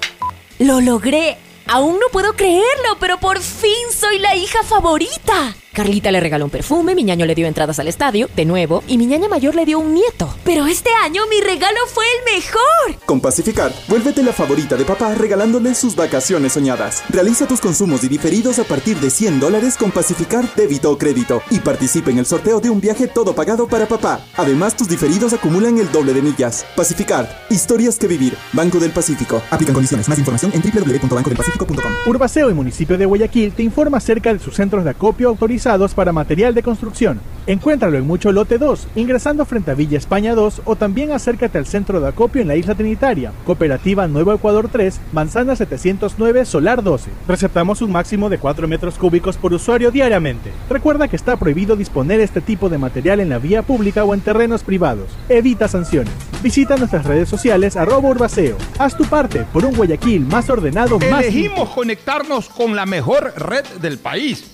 Lo 0.60 0.82
logré. 0.82 1.38
Aún 1.68 2.00
no 2.00 2.08
puedo 2.12 2.34
creerlo, 2.34 2.98
pero 3.00 3.18
por 3.18 3.40
fin 3.40 3.72
soy 3.98 4.20
la 4.20 4.36
hija 4.36 4.62
favorita. 4.64 5.56
Carlita 5.74 6.12
le 6.12 6.20
regaló 6.20 6.46
un 6.46 6.52
perfume, 6.52 6.94
mi 6.94 7.04
ñaño 7.04 7.26
le 7.26 7.34
dio 7.34 7.48
entradas 7.48 7.80
al 7.80 7.88
estadio, 7.88 8.30
de 8.36 8.46
nuevo, 8.46 8.84
y 8.88 9.00
mi 9.00 9.08
ñaña 9.08 9.28
mayor 9.28 9.56
le 9.56 9.66
dio 9.66 9.80
un 9.80 9.96
nieto. 9.96 10.32
Pero 10.44 10.68
este 10.68 10.92
año 11.04 11.24
mi 11.32 11.42
regalo 11.42 11.80
fue 11.92 12.06
el 12.06 12.36
mejor. 12.36 13.04
Con 13.06 13.20
Pacificar, 13.20 13.74
vuélvete 13.88 14.22
la 14.22 14.34
favorita 14.34 14.78
de 14.78 14.86
papá 14.86 15.16
regalándole 15.16 15.74
sus 15.74 15.96
vacaciones 15.96 16.54
soñadas. 16.54 17.04
Realiza 17.10 17.48
tus 17.48 17.60
consumos 17.60 18.04
y 18.04 18.08
diferidos 18.08 18.60
a 18.60 18.66
partir 18.66 19.00
de 19.00 19.10
100 19.10 19.40
dólares 19.40 19.76
con 19.76 19.90
Pacificar 19.90 20.46
débito 20.56 20.92
o 20.92 20.98
crédito 21.00 21.42
y 21.50 21.60
participa 21.60 22.12
en 22.12 22.20
el 22.20 22.28
sorteo 22.28 22.60
de 22.60 22.70
un 22.70 22.80
viaje 22.80 23.08
todo 23.08 23.34
pagado 23.34 23.68
para 23.68 23.88
papá. 23.88 24.24
Además, 24.38 24.78
tus 24.78 24.88
diferidos 24.88 25.34
acumulan 25.34 25.80
el 25.80 25.92
doble 25.92 26.14
de 26.14 26.22
millas. 26.22 26.68
Pacificar, 26.76 27.46
historias 27.50 27.98
que 27.98 28.06
vivir. 28.06 28.38
Banco 28.54 28.78
del 28.80 28.92
Pacífico. 28.92 29.42
Aplican 29.50 29.74
condiciones. 29.74 30.08
Más 30.08 30.20
información 30.20 30.52
en 30.54 30.62
www.bancodelpacifico.com. 30.62 31.92
Urbaceo 32.06 32.52
y 32.52 32.54
municipio 32.54 32.96
de 32.96 33.08
Guayaquil 33.08 33.54
te 33.54 33.64
informa 33.64 33.98
acerca 33.98 34.32
de 34.32 34.40
sus 34.40 34.56
centros 34.56 34.84
de 34.84 34.92
acopio 34.92 35.30
autorizados 35.30 35.63
para 35.96 36.12
material 36.12 36.54
de 36.54 36.62
construcción. 36.62 37.22
Encuéntralo 37.48 37.98
en 37.98 38.06
Mucho 38.06 38.34
Lote 38.34 38.58
2, 38.58 38.88
ingresando 38.96 39.46
frente 39.46 39.72
a 39.72 39.74
Villa 39.74 39.98
España 39.98 40.36
2 40.36 40.64
o 40.66 40.76
también 40.76 41.14
acércate 41.14 41.58
al 41.58 41.66
centro 41.66 42.02
de 42.02 42.08
acopio 42.10 42.42
en 42.42 42.50
la 42.50 42.58
isla 42.58 42.76
Trinitaria. 42.76 43.32
Cooperativa 43.46 44.08
Nuevo 44.08 44.34
Ecuador 44.34 44.68
3, 44.70 45.00
Manzana 45.14 45.56
709, 45.56 46.44
Solar 46.46 46.84
12. 46.84 47.12
Receptamos 47.30 47.82
un 47.82 47.94
máximo 47.94 48.30
de 48.30 48.40
4 48.40 48.68
metros 48.68 48.96
cúbicos 48.96 49.38
por 49.38 49.54
usuario 49.54 49.90
diariamente. 49.90 50.52
Recuerda 50.70 51.08
que 51.08 51.16
está 51.16 51.38
prohibido 51.38 51.78
disponer 51.78 52.20
este 52.20 52.42
tipo 52.42 52.68
de 52.68 52.78
material 52.78 53.22
en 53.22 53.30
la 53.30 53.40
vía 53.40 53.62
pública 53.62 54.04
o 54.04 54.14
en 54.14 54.20
terrenos 54.20 54.64
privados. 54.64 55.12
Evita 55.30 55.70
sanciones. 55.70 56.14
Visita 56.42 56.76
nuestras 56.76 57.06
redes 57.06 57.30
sociales 57.30 57.78
arroba 57.78 58.10
urbaceo. 58.10 58.58
Haz 58.80 58.98
tu 58.98 59.06
parte 59.06 59.46
por 59.54 59.64
un 59.64 59.76
Guayaquil 59.76 60.26
más 60.26 60.50
ordenado, 60.50 61.00
más... 61.00 61.24
Elegimos 61.24 61.70
conectarnos 61.70 62.50
con 62.50 62.76
la 62.76 62.86
mejor 62.86 63.34
red 63.38 63.66
del 63.82 63.98
país 63.98 64.54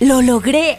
Lo 0.00 0.22
logré. 0.22 0.78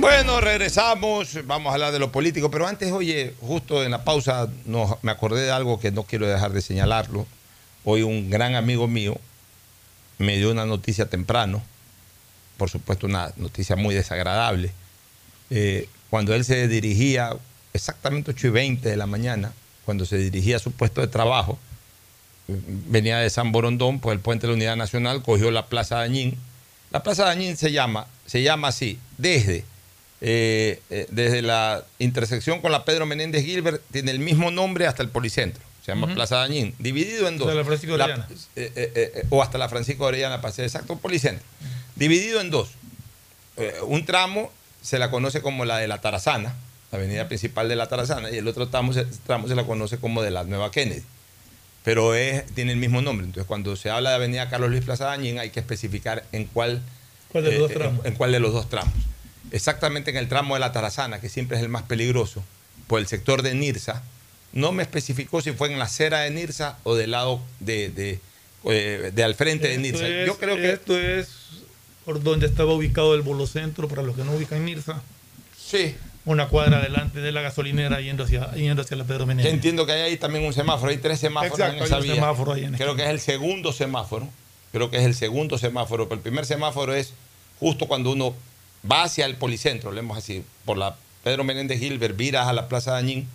Bueno, 0.00 0.40
regresamos, 0.40 1.44
vamos 1.44 1.70
a 1.70 1.74
hablar 1.74 1.92
de 1.92 1.98
lo 1.98 2.10
político, 2.10 2.50
pero 2.50 2.66
antes, 2.66 2.90
oye, 2.90 3.34
justo 3.42 3.84
en 3.84 3.90
la 3.90 4.02
pausa 4.02 4.48
no, 4.64 4.98
me 5.02 5.12
acordé 5.12 5.42
de 5.42 5.50
algo 5.50 5.78
que 5.78 5.90
no 5.90 6.04
quiero 6.04 6.26
dejar 6.26 6.54
de 6.54 6.62
señalarlo. 6.62 7.26
Hoy 7.84 8.00
un 8.00 8.30
gran 8.30 8.54
amigo 8.54 8.88
mío 8.88 9.20
me 10.16 10.38
dio 10.38 10.52
una 10.52 10.64
noticia 10.64 11.10
temprano, 11.10 11.62
por 12.56 12.70
supuesto 12.70 13.06
una 13.06 13.30
noticia 13.36 13.76
muy 13.76 13.94
desagradable. 13.94 14.72
Eh, 15.50 15.86
cuando 16.08 16.34
él 16.34 16.46
se 16.46 16.66
dirigía, 16.66 17.36
exactamente 17.74 18.30
8 18.30 18.46
y 18.46 18.50
20 18.50 18.88
de 18.88 18.96
la 18.96 19.06
mañana, 19.06 19.52
cuando 19.84 20.06
se 20.06 20.16
dirigía 20.16 20.56
a 20.56 20.60
su 20.60 20.72
puesto 20.72 21.02
de 21.02 21.08
trabajo, 21.08 21.58
venía 22.48 23.18
de 23.18 23.28
San 23.28 23.52
Borondón, 23.52 24.00
por 24.00 24.14
el 24.14 24.20
puente 24.20 24.46
de 24.46 24.52
la 24.52 24.56
Unidad 24.56 24.76
Nacional, 24.76 25.22
cogió 25.22 25.50
la 25.50 25.66
Plaza 25.66 25.96
Dañín. 25.96 26.38
La 26.90 27.02
Plaza 27.02 27.26
Dañín 27.26 27.58
se 27.58 27.70
llama, 27.70 28.06
se 28.24 28.42
llama 28.42 28.68
así, 28.68 28.98
desde 29.18 29.66
eh, 30.20 30.80
eh, 30.90 31.06
desde 31.10 31.42
la 31.42 31.84
intersección 31.98 32.60
con 32.60 32.72
la 32.72 32.84
Pedro 32.84 33.06
Menéndez 33.06 33.44
Gilbert, 33.44 33.82
tiene 33.90 34.10
el 34.10 34.18
mismo 34.18 34.50
nombre 34.50 34.86
hasta 34.86 35.02
el 35.02 35.08
Policentro. 35.08 35.62
Se 35.84 35.92
llama 35.92 36.12
Plaza 36.14 36.36
Dañín, 36.36 36.74
dividido 36.78 37.26
en 37.26 37.38
dos. 37.38 37.52
La 37.54 37.64
Francisco 37.64 37.96
La- 37.96 38.04
Orellana. 38.04 38.28
eh, 38.56 38.72
eh, 38.76 39.26
o 39.30 39.42
hasta 39.42 39.56
la 39.58 39.68
Francisco 39.68 40.04
Orellana, 40.04 40.40
para 40.42 40.52
ser 40.52 40.66
exacto, 40.66 40.96
Policentro. 40.96 41.44
Dividido 41.96 42.40
en 42.40 42.50
dos. 42.50 42.70
Un 43.86 44.04
tramo 44.06 44.50
se 44.82 44.98
la 44.98 45.10
conoce 45.10 45.42
como 45.42 45.64
la 45.66 45.76
de 45.78 45.86
la 45.88 46.00
Tarazana, 46.00 46.54
la 46.92 46.98
avenida 46.98 47.28
principal 47.28 47.68
de 47.68 47.76
la 47.76 47.88
Tarazana, 47.88 48.30
y 48.30 48.36
el 48.38 48.48
otro 48.48 48.68
tramo 48.68 48.92
se, 48.94 49.04
tramo 49.26 49.48
se 49.48 49.54
la 49.54 49.64
conoce 49.64 49.98
como 49.98 50.22
de 50.22 50.30
la 50.30 50.44
Nueva 50.44 50.70
Kennedy. 50.70 51.02
Pero 51.84 52.14
es, 52.14 52.44
tiene 52.54 52.72
el 52.72 52.78
mismo 52.78 53.00
nombre. 53.02 53.26
Entonces, 53.26 53.46
cuando 53.46 53.74
se 53.76 53.90
habla 53.90 54.10
de 54.10 54.16
avenida 54.16 54.48
Carlos 54.50 54.70
Luis 54.70 54.84
Plaza 54.84 55.06
Dañín, 55.06 55.38
hay 55.38 55.50
que 55.50 55.60
especificar 55.60 56.24
en 56.32 56.44
cuál, 56.46 56.82
¿Cuál 57.32 57.44
de 57.44 57.50
los 57.52 57.56
eh, 57.58 57.60
dos 57.60 57.70
en- 57.72 57.78
tramos? 57.78 58.06
en 58.06 58.14
cuál 58.14 58.32
de 58.32 58.40
los 58.40 58.52
dos 58.52 58.68
tramos. 58.68 58.92
Exactamente 59.52 60.10
en 60.10 60.16
el 60.16 60.28
tramo 60.28 60.54
de 60.54 60.60
la 60.60 60.72
Tarazana, 60.72 61.20
que 61.20 61.28
siempre 61.28 61.56
es 61.56 61.62
el 61.62 61.68
más 61.68 61.82
peligroso, 61.84 62.42
por 62.86 63.00
el 63.00 63.06
sector 63.06 63.42
de 63.42 63.54
Nirsa. 63.54 64.02
No 64.52 64.72
me 64.72 64.82
especificó 64.82 65.40
si 65.42 65.52
fue 65.52 65.70
en 65.72 65.78
la 65.78 65.84
acera 65.84 66.20
de 66.20 66.30
Nirsa 66.30 66.78
o 66.84 66.94
del 66.94 67.12
lado 67.12 67.40
de, 67.60 67.88
de, 67.90 68.20
eh, 68.64 69.12
de 69.14 69.24
al 69.24 69.34
frente 69.34 69.68
de 69.68 69.78
Nirsa. 69.78 70.06
es- 70.06 70.26
Yo 70.26 70.38
creo 70.38 70.56
que 70.56 70.70
Esto 70.72 70.98
es 70.98 71.28
por 72.04 72.22
donde 72.22 72.46
estaba 72.46 72.72
ubicado 72.72 73.14
el 73.14 73.22
bolocentro, 73.22 73.86
para 73.88 74.02
los 74.02 74.16
que 74.16 74.24
no 74.24 74.32
ubican 74.32 74.64
Nirsa. 74.64 75.02
Sí. 75.56 75.94
Una 76.24 76.48
cuadra 76.48 76.78
adelante 76.78 77.20
de 77.20 77.32
la 77.32 77.40
gasolinera 77.42 78.00
yendo 78.00 78.24
hacia, 78.24 78.52
yendo 78.52 78.82
hacia 78.82 78.96
la 78.96 79.04
Pedro 79.04 79.24
Menéndez. 79.26 79.52
entiendo 79.54 79.86
que 79.86 79.92
hay 79.92 80.00
ahí 80.02 80.16
también 80.16 80.44
un 80.44 80.52
semáforo, 80.52 80.90
hay 80.90 80.98
tres 80.98 81.18
semáforos 81.20 81.58
Exacto, 81.58 81.78
en 81.78 81.84
esa 81.84 81.94
hay 81.96 82.00
un 82.02 82.06
vía. 82.06 82.14
semáforo 82.16 82.52
ahí 82.52 82.64
en 82.64 82.72
Creo 82.74 82.94
que 82.96 83.02
es 83.04 83.08
el 83.08 83.20
segundo 83.20 83.72
semáforo. 83.72 84.28
Creo 84.72 84.90
que 84.90 84.98
es 84.98 85.04
el 85.04 85.14
segundo 85.14 85.58
semáforo, 85.58 86.08
pero 86.08 86.16
el 86.18 86.22
primer 86.22 86.44
semáforo 86.46 86.94
es 86.94 87.12
justo 87.58 87.86
cuando 87.88 88.10
uno 88.12 88.34
va 88.88 89.02
hacia 89.04 89.26
el 89.26 89.36
policentro, 89.36 89.92
leemos 89.92 90.16
así, 90.16 90.44
por 90.64 90.76
la 90.76 90.96
Pedro 91.24 91.44
Menéndez 91.44 91.78
Gilbert, 91.80 92.16
viras 92.16 92.46
a 92.46 92.52
la 92.52 92.68
Plaza 92.68 92.92
Dañín, 92.92 93.28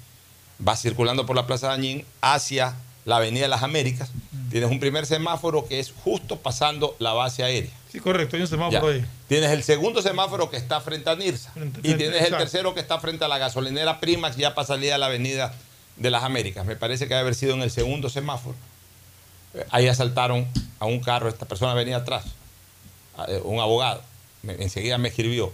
vas 0.59 0.81
circulando 0.81 1.25
por 1.25 1.35
la 1.35 1.45
Plaza 1.45 1.67
Dañín 1.67 2.05
hacia 2.21 2.75
la 3.05 3.17
Avenida 3.17 3.43
de 3.43 3.49
las 3.49 3.61
Américas, 3.61 4.09
tienes 4.49 4.71
un 4.71 4.79
primer 4.79 5.05
semáforo 5.05 5.67
que 5.67 5.79
es 5.79 5.93
justo 6.03 6.37
pasando 6.39 6.95
la 6.97 7.13
base 7.13 7.43
aérea. 7.43 7.69
Sí, 7.91 7.99
correcto, 7.99 8.35
hay 8.35 8.41
un 8.41 8.47
semáforo 8.47 8.89
Ya. 8.91 8.95
ahí. 8.97 9.05
Tienes 9.27 9.51
el 9.51 9.63
segundo 9.63 10.01
semáforo 10.01 10.49
que 10.49 10.57
está 10.57 10.81
frente 10.81 11.09
a 11.09 11.15
Nirsa. 11.15 11.51
y 11.83 11.93
tienes 11.93 12.23
el 12.23 12.35
tercero 12.37 12.73
que 12.73 12.79
está 12.79 12.99
frente 12.99 13.23
a 13.23 13.27
la 13.27 13.37
gasolinera 13.37 13.99
Primax, 13.99 14.37
ya 14.37 14.55
para 14.55 14.65
salir 14.67 14.91
a 14.93 14.97
la 14.97 15.05
avenida 15.05 15.53
de 15.97 16.09
las 16.09 16.23
Américas. 16.23 16.65
Me 16.65 16.75
parece 16.75 17.05
que 17.05 17.09
debe 17.13 17.21
haber 17.21 17.35
sido 17.35 17.53
en 17.53 17.61
el 17.61 17.69
segundo 17.71 18.09
semáforo. 18.09 18.55
Eh, 19.53 19.65
Ahí 19.69 19.87
asaltaron 19.87 20.47
a 20.79 20.85
un 20.85 20.99
carro, 20.99 21.29
esta 21.29 21.45
persona 21.45 21.73
venía 21.75 21.97
atrás, 21.97 22.25
eh, 23.27 23.39
un 23.43 23.59
abogado. 23.59 24.01
Enseguida 24.53 24.97
me 24.97 25.09
escribió. 25.09 25.51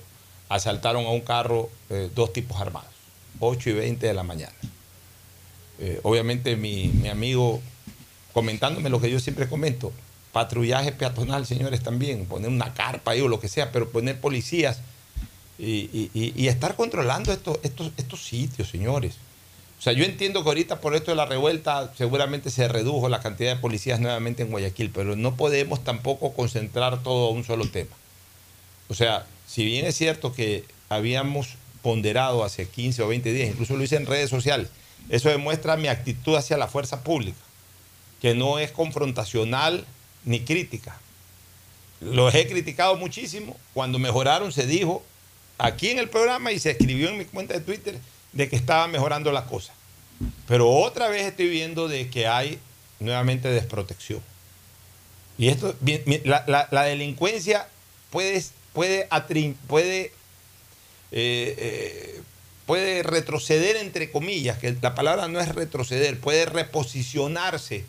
Asaltaron 0.49 1.05
a 1.05 1.09
un 1.09 1.21
carro 1.21 1.69
eh, 1.89 2.09
dos 2.13 2.33
tipos 2.33 2.59
armados, 2.59 2.89
8 3.39 3.69
y 3.69 3.73
20 3.73 4.05
de 4.05 4.13
la 4.13 4.23
mañana. 4.23 4.53
Eh, 5.79 5.99
obviamente 6.03 6.55
mi, 6.55 6.87
mi 6.87 7.07
amigo 7.07 7.61
comentándome 8.33 8.89
lo 8.89 9.01
que 9.01 9.09
yo 9.09 9.19
siempre 9.19 9.47
comento, 9.47 9.91
patrullaje 10.31 10.91
peatonal, 10.91 11.45
señores, 11.45 11.81
también, 11.81 12.25
poner 12.25 12.49
una 12.49 12.73
carpa 12.73 13.11
ahí 13.11 13.21
o 13.21 13.27
lo 13.27 13.39
que 13.39 13.47
sea, 13.47 13.71
pero 13.71 13.89
poner 13.89 14.19
policías 14.19 14.79
y, 15.59 16.47
estar 16.47 16.75
controlando 16.75 17.31
estos, 17.31 17.59
estos 17.63 18.23
sitios, 18.23 18.69
señores. 18.69 19.15
O 19.77 19.83
sea, 19.83 19.93
yo 19.93 20.03
entiendo 20.03 20.43
que 20.43 20.49
ahorita 20.49 20.79
por 20.79 20.95
esto 20.95 21.11
de 21.11 21.17
la 21.17 21.25
revuelta 21.25 21.91
seguramente 21.97 22.51
se 22.51 22.67
redujo 22.67 23.09
la 23.09 23.19
cantidad 23.19 23.55
de 23.55 23.61
policías 23.61 23.99
nuevamente 23.99 24.43
en 24.43 24.51
Guayaquil, 24.51 24.91
pero 24.91 25.15
no 25.15 25.35
podemos 25.35 25.83
tampoco 25.83 26.33
concentrar 26.33 27.01
todo 27.03 27.27
a 27.27 27.31
un 27.31 27.43
solo 27.43 27.67
tema. 27.67 27.89
O 28.91 28.93
sea, 28.93 29.25
si 29.47 29.63
bien 29.63 29.85
es 29.85 29.95
cierto 29.95 30.33
que 30.33 30.65
habíamos 30.89 31.55
ponderado 31.81 32.43
hace 32.43 32.67
15 32.67 33.03
o 33.03 33.07
20 33.07 33.31
días, 33.31 33.47
incluso 33.49 33.77
lo 33.77 33.83
hice 33.85 33.95
en 33.95 34.05
redes 34.05 34.29
sociales, 34.29 34.67
eso 35.09 35.29
demuestra 35.29 35.77
mi 35.77 35.87
actitud 35.87 36.35
hacia 36.35 36.57
la 36.57 36.67
fuerza 36.67 37.01
pública, 37.01 37.37
que 38.21 38.35
no 38.35 38.59
es 38.59 38.71
confrontacional 38.71 39.85
ni 40.25 40.41
crítica. 40.41 40.99
Los 42.01 42.35
he 42.35 42.49
criticado 42.49 42.97
muchísimo. 42.97 43.55
Cuando 43.73 43.97
mejoraron 43.97 44.51
se 44.51 44.67
dijo 44.67 45.03
aquí 45.57 45.87
en 45.91 45.97
el 45.99 46.09
programa 46.09 46.51
y 46.51 46.59
se 46.59 46.71
escribió 46.71 47.07
en 47.07 47.17
mi 47.17 47.23
cuenta 47.23 47.53
de 47.53 47.61
Twitter 47.61 47.97
de 48.33 48.49
que 48.49 48.57
estaba 48.57 48.87
mejorando 48.89 49.31
la 49.31 49.45
cosa. 49.45 49.71
Pero 50.49 50.69
otra 50.69 51.07
vez 51.07 51.23
estoy 51.27 51.47
viendo 51.47 51.87
de 51.87 52.09
que 52.09 52.27
hay 52.27 52.59
nuevamente 52.99 53.47
desprotección. 53.47 54.19
Y 55.37 55.47
esto, 55.47 55.75
la, 56.25 56.43
la- 56.45 56.67
la 56.71 56.83
delincuencia 56.83 57.69
puede, 58.09 58.43
puede, 58.73 59.07
puede, 59.67 60.05
eh, 60.05 60.11
eh, 61.11 62.21
puede 62.65 63.03
retroceder, 63.03 63.75
entre 63.77 64.11
comillas, 64.11 64.57
que 64.57 64.75
la 64.81 64.95
palabra 64.95 65.27
no 65.27 65.39
es 65.39 65.49
retroceder, 65.49 66.19
puede 66.19 66.45
reposicionarse 66.45 67.85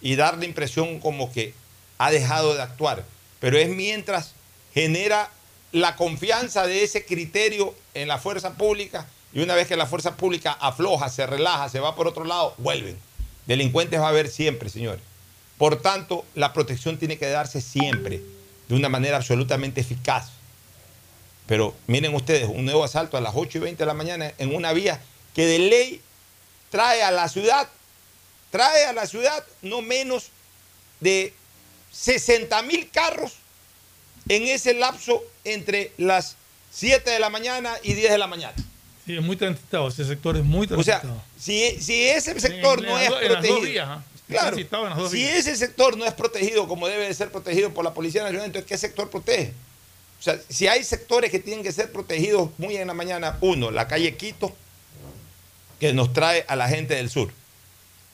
y 0.00 0.16
dar 0.16 0.38
la 0.38 0.44
impresión 0.44 1.00
como 1.00 1.32
que 1.32 1.54
ha 1.98 2.10
dejado 2.10 2.54
de 2.54 2.62
actuar. 2.62 3.04
Pero 3.40 3.58
es 3.58 3.68
mientras 3.68 4.34
genera 4.72 5.30
la 5.72 5.96
confianza 5.96 6.66
de 6.66 6.84
ese 6.84 7.04
criterio 7.04 7.74
en 7.94 8.08
la 8.08 8.18
fuerza 8.18 8.54
pública 8.54 9.06
y 9.32 9.40
una 9.40 9.54
vez 9.54 9.66
que 9.66 9.76
la 9.76 9.86
fuerza 9.86 10.16
pública 10.16 10.52
afloja, 10.52 11.08
se 11.08 11.26
relaja, 11.26 11.68
se 11.68 11.80
va 11.80 11.96
por 11.96 12.06
otro 12.06 12.24
lado, 12.24 12.54
vuelven. 12.58 12.96
Delincuentes 13.46 14.00
va 14.00 14.06
a 14.06 14.10
haber 14.10 14.28
siempre, 14.28 14.68
señores. 14.68 15.02
Por 15.58 15.82
tanto, 15.82 16.24
la 16.34 16.52
protección 16.52 16.98
tiene 16.98 17.18
que 17.18 17.28
darse 17.28 17.60
siempre, 17.60 18.22
de 18.68 18.74
una 18.74 18.88
manera 18.88 19.16
absolutamente 19.16 19.80
eficaz. 19.80 20.30
Pero 21.46 21.74
miren 21.86 22.14
ustedes, 22.14 22.48
un 22.48 22.64
nuevo 22.64 22.84
asalto 22.84 23.16
a 23.16 23.20
las 23.20 23.32
8 23.36 23.58
y 23.58 23.60
20 23.60 23.82
de 23.82 23.86
la 23.86 23.94
mañana 23.94 24.32
en 24.38 24.54
una 24.54 24.72
vía 24.72 25.00
que 25.34 25.46
de 25.46 25.58
ley 25.58 26.00
trae 26.70 27.02
a 27.02 27.10
la 27.10 27.28
ciudad, 27.28 27.68
trae 28.50 28.86
a 28.86 28.92
la 28.92 29.06
ciudad 29.06 29.44
no 29.62 29.82
menos 29.82 30.28
de 31.00 31.34
60 31.92 32.62
mil 32.62 32.88
carros 32.90 33.32
en 34.28 34.44
ese 34.44 34.72
lapso 34.74 35.22
entre 35.44 35.92
las 35.98 36.36
7 36.72 37.10
de 37.10 37.18
la 37.18 37.28
mañana 37.30 37.74
y 37.82 37.92
10 37.92 38.10
de 38.12 38.18
la 38.18 38.26
mañana. 38.26 38.54
Sí, 39.04 39.14
es 39.14 39.22
muy 39.22 39.36
transitado, 39.36 39.86
ese 39.88 40.04
sector 40.06 40.34
es 40.38 40.44
muy 40.44 40.66
O 40.72 40.82
sea, 40.82 41.00
transitado. 41.02 41.22
si, 41.38 41.78
si 41.82 42.08
ese 42.08 42.40
sector 42.40 42.78
En- 42.78 42.84
en 42.86 42.90
no 42.90 42.98
es 42.98 43.06
en 43.06 43.12
las 43.12 43.20
dos 43.20 43.30
protegido, 43.30 43.60
vías. 43.60 43.98
Claro, 44.28 44.56
si 45.10 45.24
ese 45.24 45.56
sector 45.56 45.96
no 45.96 46.04
es 46.04 46.14
protegido 46.14 46.66
como 46.68 46.88
debe 46.88 47.06
de 47.06 47.14
ser 47.14 47.30
protegido 47.30 47.72
por 47.74 47.84
la 47.84 47.92
Policía 47.94 48.22
Nacional, 48.22 48.46
entonces 48.46 48.68
¿qué 48.68 48.78
sector 48.78 49.10
protege? 49.10 49.52
O 50.20 50.22
sea, 50.22 50.38
si 50.48 50.66
hay 50.68 50.82
sectores 50.84 51.30
que 51.30 51.38
tienen 51.38 51.62
que 51.62 51.72
ser 51.72 51.92
protegidos 51.92 52.48
muy 52.58 52.76
en 52.76 52.86
la 52.88 52.94
mañana, 52.94 53.36
uno, 53.42 53.70
la 53.70 53.86
calle 53.88 54.16
Quito, 54.16 54.54
que 55.80 55.92
nos 55.92 56.12
trae 56.12 56.44
a 56.48 56.56
la 56.56 56.68
gente 56.68 56.94
del 56.94 57.10
sur. 57.10 57.30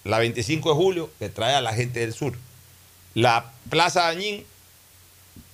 La 0.02 0.18
25 0.18 0.70
de 0.70 0.74
julio, 0.74 1.10
que 1.18 1.28
trae 1.28 1.54
a 1.54 1.60
la 1.60 1.74
gente 1.74 2.00
del 2.00 2.12
sur. 2.14 2.32
La 3.14 3.52
Plaza 3.68 4.02
Dañín, 4.04 4.44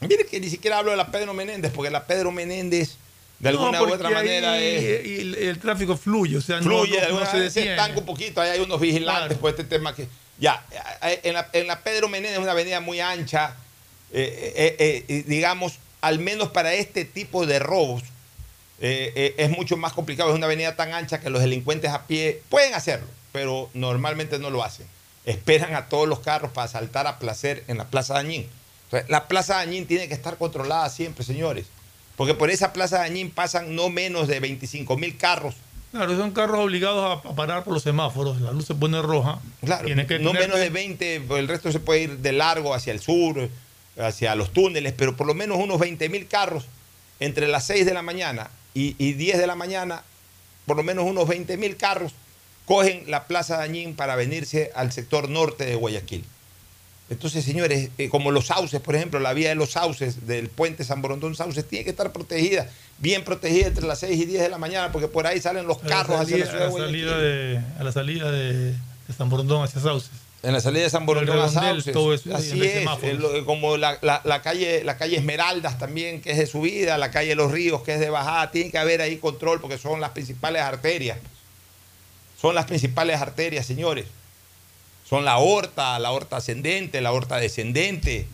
mire 0.00 0.24
que 0.26 0.40
ni 0.40 0.48
siquiera 0.48 0.78
hablo 0.78 0.92
de 0.92 0.96
la 0.96 1.10
Pedro 1.10 1.34
Menéndez, 1.34 1.72
porque 1.74 1.90
la 1.90 2.06
Pedro 2.06 2.30
Menéndez, 2.32 2.96
de 3.38 3.52
No, 3.52 3.58
alguna 3.66 3.82
u 3.82 3.92
otra 3.92 4.08
manera, 4.08 4.58
es, 4.58 5.04
el, 5.20 5.34
el 5.34 5.58
tráfico 5.58 5.96
fluye, 5.96 6.36
o 6.38 6.40
sea, 6.40 6.56
no- 6.56 6.62
fluye, 6.62 6.92
no, 6.94 7.00
no 7.00 7.06
alguna 7.06 7.26
se 7.30 7.50
se 7.50 7.70
estanca 7.70 7.98
un 7.98 8.06
poquito, 8.06 8.40
ahí 8.40 8.50
hay 8.50 8.60
unos 8.60 8.80
vigilantes 8.80 9.36
por 9.36 9.50
este 9.50 9.64
tema 9.64 9.94
que... 9.94 10.08
Ya, 10.38 10.64
eh, 11.02 11.20
en 11.24 11.34
la, 11.34 11.48
en 11.52 11.66
la 11.66 11.80
Pedro 11.80 12.08
Menéndez 12.08 12.32
es 12.32 12.38
una 12.38 12.52
avenida 12.52 12.80
muy 12.80 13.00
ancha, 13.00 13.56
eh, 14.12 14.52
eh, 14.54 14.76
eh, 14.78 15.04
eh, 15.08 15.24
digamos, 15.26 15.78
al 16.00 16.18
menos 16.18 16.50
para 16.50 16.74
este 16.74 17.04
tipo 17.04 17.46
de 17.46 17.58
robos, 17.58 18.02
eh, 18.80 19.12
eh, 19.16 19.34
es 19.38 19.50
mucho 19.50 19.76
más 19.76 19.92
complicado. 19.92 20.30
Es 20.30 20.36
una 20.36 20.46
avenida 20.46 20.76
tan 20.76 20.92
ancha 20.92 21.20
que 21.20 21.30
los 21.30 21.40
delincuentes 21.40 21.90
a 21.90 22.06
pie 22.06 22.42
pueden 22.48 22.74
hacerlo, 22.74 23.06
pero 23.32 23.70
normalmente 23.74 24.38
no 24.38 24.50
lo 24.50 24.62
hacen. 24.62 24.86
Esperan 25.24 25.74
a 25.74 25.88
todos 25.88 26.06
los 26.06 26.20
carros 26.20 26.52
para 26.52 26.68
saltar 26.68 27.06
a 27.06 27.18
placer 27.18 27.64
en 27.68 27.78
la 27.78 27.86
Plaza 27.86 28.14
Dañín. 28.14 28.46
La 29.08 29.26
Plaza 29.26 29.56
Dañín 29.56 29.86
tiene 29.86 30.06
que 30.06 30.14
estar 30.14 30.36
controlada 30.36 30.88
siempre, 30.90 31.24
señores. 31.24 31.66
Porque 32.16 32.34
por 32.34 32.50
esa 32.50 32.72
Plaza 32.72 32.98
Dañín 32.98 33.30
pasan 33.30 33.74
no 33.74 33.88
menos 33.88 34.28
de 34.28 34.38
25 34.38 34.96
mil 34.96 35.16
carros 35.16 35.54
Claro, 35.92 36.16
son 36.16 36.32
carros 36.32 36.58
obligados 36.58 37.24
a, 37.24 37.34
parar 37.34 37.64
por 37.64 37.72
los 37.74 37.82
semáforos, 37.82 38.40
la 38.40 38.52
luz 38.52 38.66
se 38.66 38.74
pone 38.74 39.00
roja. 39.00 39.40
Claro, 39.64 39.86
que 39.86 39.94
no 39.94 40.04
tener- 40.32 40.48
menos 40.48 40.58
de 40.58 40.68
20, 40.70 41.20
pues, 41.22 41.40
el 41.40 41.48
resto 41.48 41.72
se 41.72 41.80
puede 41.80 42.02
ir 42.02 42.18
de 42.18 42.32
largo 42.32 42.74
hacia 42.74 42.92
el 42.92 43.00
sur, 43.00 43.48
hacia 43.98 44.34
los 44.34 44.52
túneles, 44.52 44.92
pero 44.92 45.16
por 45.16 45.26
lo 45.26 45.34
menos 45.34 45.58
unos 45.58 45.78
20 45.78 46.08
mil 46.08 46.26
carros 46.26 46.66
entre 47.18 47.48
las 47.48 47.66
6 47.66 47.86
de 47.86 47.94
la 47.94 48.02
mañana 48.02 48.50
y, 48.74 48.94
y 48.98 49.14
10 49.14 49.38
de 49.38 49.46
la 49.46 49.54
mañana, 49.54 50.02
por 50.66 50.76
lo 50.76 50.82
menos 50.82 51.04
unos 51.06 51.26
20 51.28 51.56
mil 51.56 51.76
carros 51.76 52.12
cogen 52.66 53.04
la 53.06 53.26
Plaza 53.26 53.56
Dañín 53.58 53.94
para 53.94 54.16
venirse 54.16 54.72
al 54.74 54.92
sector 54.92 55.28
norte 55.30 55.64
de 55.64 55.76
Guayaquil. 55.76 56.24
Entonces, 57.08 57.44
señores, 57.44 57.90
eh, 57.98 58.08
como 58.08 58.32
los 58.32 58.46
sauces, 58.48 58.80
por 58.80 58.96
ejemplo, 58.96 59.20
la 59.20 59.32
vía 59.32 59.50
de 59.50 59.54
los 59.54 59.70
sauces 59.70 60.26
del 60.26 60.48
puente 60.48 60.82
San 60.82 61.02
Borondón 61.02 61.36
Sauces 61.36 61.64
tiene 61.68 61.84
que 61.84 61.90
estar 61.90 62.12
protegida, 62.12 62.68
bien 62.98 63.22
protegida 63.22 63.68
entre 63.68 63.86
las 63.86 64.00
6 64.00 64.20
y 64.20 64.24
10 64.24 64.42
de 64.42 64.48
la 64.48 64.58
mañana, 64.58 64.90
porque 64.90 65.06
por 65.06 65.24
ahí 65.26 65.40
salen 65.40 65.66
los 65.68 65.78
a 65.84 65.86
carros 65.86 66.20
hacia 66.20 66.38
la 66.38 66.46
salida- 66.46 66.50
ciudad 66.50 66.58
de 66.58 66.58
a 66.58 66.64
la 66.64 66.70
Guayaquil. 66.70 67.00
salida 67.04 67.18
de, 67.18 67.60
a 67.78 67.84
la 67.84 67.92
salida 67.92 68.30
de, 68.32 68.72
de 68.72 69.14
San 69.16 69.28
Borondón 69.28 69.62
hacia 69.62 69.80
Sauces. 69.80 70.10
En 70.42 70.52
la 70.52 70.60
salida 70.60 70.82
de 70.82 70.90
San 70.90 71.02
el 71.02 71.06
Borondón 71.06 71.38
a 71.38 71.48
Sauces. 71.48 71.92
todo 71.92 72.12
eso, 72.12 72.34
Así 72.34 72.50
el 72.60 72.62
es, 72.64 73.18
lo- 73.18 73.44
como 73.46 73.76
la, 73.76 73.98
la- 74.02 74.20
la 74.24 74.42
calle, 74.42 74.82
la 74.82 74.96
calle 74.96 75.16
Esmeraldas 75.16 75.78
también, 75.78 76.20
que 76.20 76.32
es 76.32 76.38
de 76.38 76.46
subida, 76.46 76.98
la 76.98 77.12
calle 77.12 77.36
Los 77.36 77.52
Ríos, 77.52 77.82
que 77.82 77.94
es 77.94 78.00
de 78.00 78.10
bajada, 78.10 78.50
tiene 78.50 78.72
que 78.72 78.78
haber 78.78 79.00
ahí 79.00 79.18
control 79.18 79.60
porque 79.60 79.78
son 79.78 80.00
las 80.00 80.10
principales 80.10 80.62
arterias. 80.62 81.18
Son 82.40 82.54
las 82.54 82.66
principales 82.66 83.20
arterias, 83.20 83.64
señores. 83.64 84.06
Son 85.08 85.24
la 85.24 85.32
aorta, 85.32 85.98
la 85.98 86.08
aorta 86.08 86.36
ascendente, 86.38 87.00
la 87.00 87.10
aorta 87.10 87.36
descendente. 87.38 88.26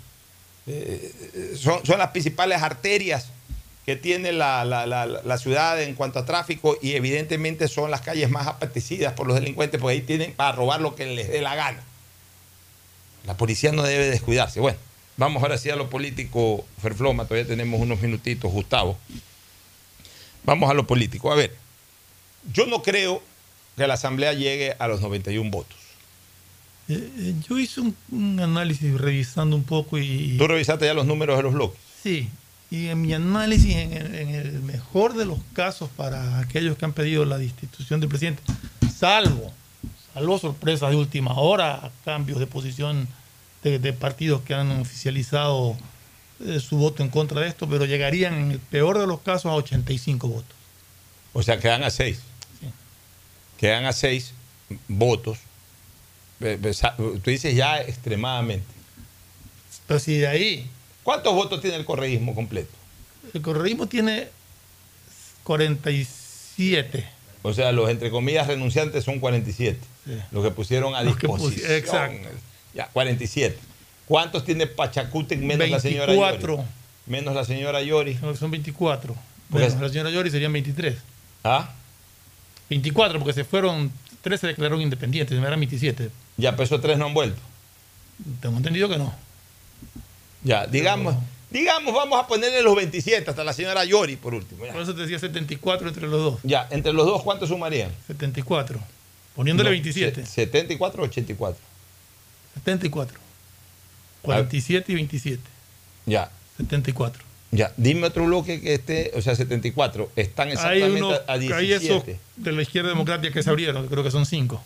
Eh, 0.67 1.55
son, 1.61 1.85
son 1.85 1.99
las 1.99 2.11
principales 2.11 2.63
arterias 2.63 3.29
que 3.85 3.97
tiene 3.97 4.33
la, 4.33 4.65
la- 4.65 4.87
la- 4.87 5.07
la 5.07 5.39
ciudad 5.39 5.83
en 5.83 5.95
cuanto 5.95 6.21
a 6.21 6.25
tráfico 6.25 6.79
y 6.81 6.93
evidentemente 6.93 7.67
son 7.69 7.91
las 7.91 8.01
calles 8.01 8.31
más 8.31 8.47
apetecidas 8.47 9.13
por 9.15 9.27
los 9.27 9.35
delincuentes 9.35 9.81
porque 9.81 9.95
ahí 9.97 10.03
tienen 10.03 10.33
para 10.35 10.53
robar 10.53 10.81
lo 10.81 10.95
que 10.95 11.05
les 11.07 11.29
dé 11.29 11.43
la 11.43 11.55
gana. 11.57 11.83
La 13.27 13.37
policía 13.37 13.73
no 13.73 13.83
debe 13.83 14.07
descuidarse. 14.09 14.61
Bueno, 14.61 14.79
vamos 15.17 15.43
ahora 15.43 15.59
sí 15.59 15.69
a 15.69 15.77
lo 15.77 15.91
político, 15.91 16.65
Ferfloma, 16.81 17.25
todavía 17.27 17.47
tenemos 17.49 17.81
unos 17.81 18.01
minutitos, 18.01 18.51
Gustavo. 18.53 18.97
Vamos 20.45 20.71
a 20.71 20.75
lo 20.75 20.87
político. 20.87 21.31
A 21.33 21.35
ver, 21.35 21.55
yo 22.53 22.67
no 22.67 22.83
creo 22.83 23.23
que 23.77 23.87
la 23.87 23.95
Asamblea 23.95 24.33
llegue 24.33 24.75
a 24.79 24.87
los 24.89 25.01
91 25.01 25.51
votos. 25.51 25.77
Eh, 26.89 27.11
eh, 27.19 27.35
yo 27.49 27.59
hice 27.59 27.81
un, 27.81 27.95
un 28.11 28.41
análisis 28.41 28.93
revisando 29.01 29.57
un 29.57 29.65
poco 29.65 29.99
y... 29.99 30.37
Tú 30.39 30.47
revisaste 30.47 30.87
ya 30.87 30.95
los 30.95 31.07
números 31.07 31.37
de 31.37 31.43
los 31.45 31.55
bloques. 31.55 31.81
Sí, 32.03 32.29
y 32.71 32.89
en 32.89 33.03
mi 33.03 33.13
análisis, 33.13 33.77
en 33.77 33.93
el, 33.93 34.15
en 34.15 34.29
el 34.31 34.63
mejor 34.63 35.15
de 35.15 35.25
los 35.25 35.39
casos 35.53 35.91
para 35.97 36.39
aquellos 36.39 36.77
que 36.77 36.85
han 36.85 36.93
pedido 36.93 37.25
la 37.25 37.39
destitución 37.39 38.01
del 38.01 38.09
presidente, 38.09 38.43
salvo, 38.97 39.53
salvo 40.15 40.39
sorpresas 40.39 40.91
de 40.91 40.97
última 40.97 41.35
hora, 41.35 41.91
cambios 42.05 42.39
de 42.39 42.47
posición 42.47 43.07
de, 43.63 43.79
de 43.79 43.93
partidos 43.93 44.43
que 44.43 44.55
han 44.55 44.71
oficializado 44.81 45.77
eh, 46.45 46.61
su 46.61 46.77
voto 46.77 47.03
en 47.03 47.09
contra 47.09 47.41
de 47.41 47.49
esto, 47.49 47.69
pero 47.69 47.85
llegarían 47.85 48.35
en 48.35 48.51
el 48.53 48.59
peor 48.59 48.99
de 48.99 49.07
los 49.07 49.21
casos 49.21 49.47
a 49.47 49.55
85 49.55 50.29
votos. 50.29 50.57
O 51.33 51.43
sea, 51.43 51.59
quedan 51.59 51.85
a 51.85 51.91
6. 51.91 52.19
Quedan 53.59 53.85
a 53.85 53.93
6 53.93 54.33
votos. 54.89 55.39
Tú 56.97 57.31
dices 57.31 57.55
ya 57.55 57.81
extremadamente. 57.81 58.67
Pero 59.87 60.01
si 60.01 60.19
de 60.19 60.29
ahí... 60.29 60.71
¿Cuántos 61.03 61.35
votos 61.35 61.61
tiene 61.61 61.77
el 61.77 61.85
correísmo 61.85 62.35
completo? 62.35 62.71
El 63.35 63.43
correísmo 63.43 63.87
tiene 63.87 64.29
47. 65.45 67.05
O 67.43 67.53
sea, 67.53 67.73
los 67.73 67.91
entre 67.91 68.11
comillas 68.11 68.47
renunciantes 68.47 69.05
son 69.05 69.19
47. 69.19 69.79
Sí. 70.05 70.13
Los 70.31 70.45
que 70.45 70.51
pusieron 70.51 70.95
a 70.95 71.03
Los 71.03 71.17
disposición. 71.19 71.73
exacto. 71.73 72.29
Ya, 72.75 72.89
47. 72.93 73.59
¿Cuántos 74.07 74.45
tiene 74.45 74.67
Pachacútec 74.67 75.39
menos 75.41 75.69
la 75.69 75.81
señora 75.81 76.13
Yori? 76.15 76.21
24. 76.21 76.65
Menos 77.07 77.35
la 77.35 77.45
señora 77.45 77.83
Yori. 77.83 78.19
Son 78.39 78.51
24. 78.51 79.15
Porque 79.51 79.67
Menos 79.67 79.81
la 79.81 79.89
señora 79.89 80.11
Yori 80.11 80.31
serían 80.31 80.53
23. 80.53 80.97
¿Ah? 81.45 81.73
24, 82.71 83.19
porque 83.19 83.33
se 83.33 83.45
fueron, 83.45 83.93
tres 84.23 84.41
se 84.41 84.47
declararon 84.47 84.81
independientes, 84.81 85.37
eran 85.37 85.59
27. 85.59 86.11
Ya, 86.43 86.51
pero 86.53 86.65
esos 86.65 86.81
tres 86.81 86.99
no 86.99 87.07
han 87.07 87.15
vuelto. 87.15 87.41
Tengo 88.41 88.57
entendido 88.57 88.89
que 88.89 88.97
no. 88.99 89.15
Ya, 90.43 90.67
digamos, 90.67 91.15
digamos, 91.51 91.95
vamos 91.95 92.19
a 92.19 92.27
ponerle 92.27 92.63
los 92.63 92.75
27 92.75 93.31
hasta 93.31 93.45
la 93.45 93.53
señora 93.53 93.85
Yori 93.85 94.17
por 94.17 94.35
último. 94.35 94.65
ya. 94.67 94.73
Por 94.73 94.83
eso 94.83 94.95
te 94.95 95.03
decía 95.03 95.19
74 95.21 95.89
entre 95.89 96.09
los 96.09 96.21
dos. 96.21 96.41
Ya, 96.43 96.67
entre 96.71 96.93
los 96.93 97.07
dos, 97.07 97.23
¿cuántos 97.23 97.49
sumarían? 97.49 97.93
74. 98.09 98.81
Poniéndole 99.37 99.71
No, 99.71 99.73
27. 99.73 100.27
se- 100.27 100.33
74 100.33 101.03
o 101.03 101.07
84. 101.07 101.59
74. 102.55 103.19
47 104.23 104.93
y 104.93 104.95
27. 104.97 105.43
Ya, 106.07 106.31
74. 106.57 107.23
ya. 107.53 107.73
Dime 107.77 108.07
otro 108.09 108.25
bloque 108.27 108.61
que 108.61 108.75
esté, 108.75 109.13
o 109.17 109.23
sea, 109.23 109.35
74. 109.37 110.11
Están 110.17 110.49
Hay, 110.49 110.55
exactamente 110.55 111.03
uno, 111.03 111.13
a 111.15 111.33
hay 111.33 111.41
17. 111.41 111.87
esos 111.87 112.21
de 112.37 112.53
la 112.53 112.63
izquierda 112.63 112.89
democrática 112.91 113.33
que 113.33 113.43
se 113.43 113.51
abrieron, 113.51 113.87
creo 113.87 114.03
que 114.03 114.11
son 114.11 114.27
5. 114.27 114.61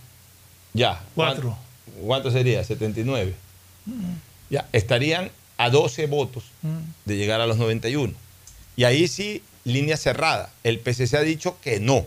Ya. 0.73 1.03
Cuatro. 1.15 1.57
¿Cuánto, 2.05 2.31
sería? 2.31 2.62
79. 2.64 3.35
Ya, 4.51 4.68
estarían 4.73 5.31
a 5.59 5.70
12 5.70 6.06
votos 6.06 6.44
de 7.05 7.16
llegar 7.16 7.40
a 7.40 7.47
los 7.47 7.56
91. 7.56 8.12
Y 8.77 8.85
ahí 8.85 9.09
sí, 9.09 9.43
línea 9.64 9.97
cerrada. 9.97 10.51
El 10.64 10.78
PCC 10.81 11.14
ha 11.14 11.20
dicho 11.23 11.59
que 11.62 11.81
no. 11.81 12.05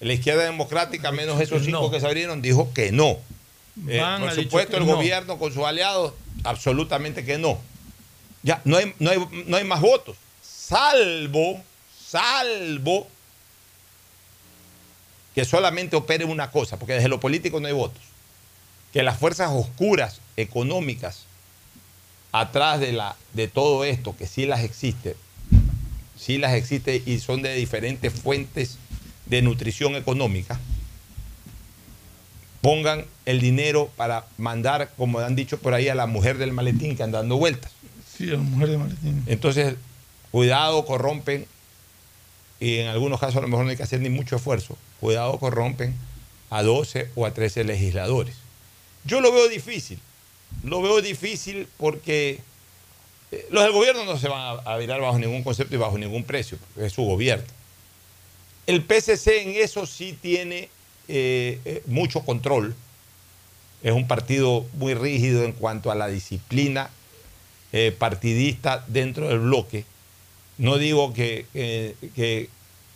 La 0.00 0.12
izquierda 0.14 0.44
democrática, 0.44 1.12
menos 1.12 1.40
esos 1.40 1.64
cinco 1.64 1.82
no. 1.82 1.90
que 1.90 2.00
se 2.00 2.06
abrieron, 2.06 2.40
dijo 2.40 2.72
que 2.72 2.90
no. 2.92 3.18
Eh, 3.88 4.02
por 4.20 4.32
supuesto, 4.32 4.76
el 4.76 4.86
no. 4.86 4.96
gobierno 4.96 5.38
con 5.38 5.52
sus 5.52 5.64
aliados, 5.64 6.14
absolutamente 6.44 7.24
que 7.24 7.38
no. 7.38 7.58
Ya, 8.42 8.60
no 8.64 8.76
hay, 8.76 8.94
no 8.98 9.10
hay- 9.10 9.44
no 9.46 9.56
hay 9.56 9.64
más 9.64 9.80
votos. 9.80 10.16
Salvo, 10.42 11.60
salvo 12.08 13.06
que 15.34 15.44
solamente 15.44 15.96
opere 15.96 16.24
una 16.24 16.50
cosa, 16.50 16.78
porque 16.78 16.94
desde 16.94 17.08
lo 17.08 17.20
político 17.20 17.60
no 17.60 17.66
hay 17.66 17.72
votos. 17.72 18.02
Que 18.92 19.02
las 19.02 19.18
fuerzas 19.18 19.50
oscuras 19.52 20.20
económicas 20.36 21.24
atrás 22.32 22.80
de, 22.80 22.92
la, 22.92 23.16
de 23.34 23.48
todo 23.48 23.84
esto, 23.84 24.16
que 24.16 24.26
sí 24.26 24.46
las 24.46 24.60
existe, 24.60 25.16
sí 26.16 26.38
las 26.38 26.54
existe 26.54 27.02
y 27.04 27.18
son 27.18 27.42
de 27.42 27.54
diferentes 27.54 28.12
fuentes 28.12 28.78
de 29.26 29.42
nutrición 29.42 29.96
económica, 29.96 30.58
pongan 32.60 33.04
el 33.26 33.40
dinero 33.40 33.90
para 33.96 34.24
mandar, 34.38 34.90
como 34.96 35.18
han 35.18 35.36
dicho 35.36 35.58
por 35.58 35.74
ahí, 35.74 35.88
a 35.88 35.94
la 35.94 36.06
mujer 36.06 36.38
del 36.38 36.52
maletín 36.52 36.96
que 36.96 37.02
anda 37.02 37.18
dando 37.18 37.36
vueltas. 37.36 37.72
Sí, 38.16 38.28
a 38.28 38.34
la 38.34 38.38
mujer 38.38 38.68
de 38.68 38.78
Maletín. 38.78 39.22
Entonces, 39.26 39.74
cuidado, 40.30 40.84
corrompen, 40.84 41.46
y 42.60 42.78
en 42.78 42.88
algunos 42.88 43.18
casos 43.18 43.36
a 43.36 43.40
lo 43.40 43.48
mejor 43.48 43.64
no 43.64 43.70
hay 43.70 43.76
que 43.76 43.82
hacer 43.82 44.00
ni 44.00 44.08
mucho 44.08 44.36
esfuerzo, 44.36 44.78
cuidado, 45.00 45.38
corrompen 45.38 45.94
a 46.50 46.62
12 46.62 47.10
o 47.16 47.26
a 47.26 47.34
13 47.34 47.64
legisladores. 47.64 48.36
Yo 49.04 49.20
lo 49.20 49.32
veo 49.32 49.48
difícil, 49.48 49.98
lo 50.62 50.80
veo 50.82 51.00
difícil 51.02 51.66
porque 51.76 52.40
eh, 53.32 53.46
los 53.50 53.64
del 53.64 53.72
gobierno 53.72 54.04
no 54.04 54.18
se 54.18 54.28
van 54.28 54.60
a, 54.64 54.76
virar 54.76 55.00
bajo 55.00 55.18
ningún 55.18 55.42
concepto 55.42 55.74
y 55.74 55.78
bajo 55.78 55.98
ningún 55.98 56.24
precio, 56.24 56.58
porque 56.58 56.86
es 56.86 56.92
su 56.92 57.02
gobierno. 57.02 57.46
El 58.66 58.82
PCC 58.84 59.42
en 59.42 59.50
eso 59.56 59.86
sí 59.86 60.16
tiene 60.20 60.68
eh, 61.08 61.58
eh, 61.64 61.82
mucho 61.86 62.20
control, 62.20 62.74
es 63.82 63.92
un 63.92 64.06
partido 64.06 64.64
muy 64.74 64.94
rígido 64.94 65.42
en 65.42 65.52
cuanto 65.52 65.90
a 65.90 65.94
la 65.94 66.06
disciplina 66.08 66.90
partidista 67.98 68.84
dentro 68.86 69.28
del 69.28 69.38
bloque 69.38 69.86
No 70.58 70.76
digo 70.76 71.14
que 71.14 71.46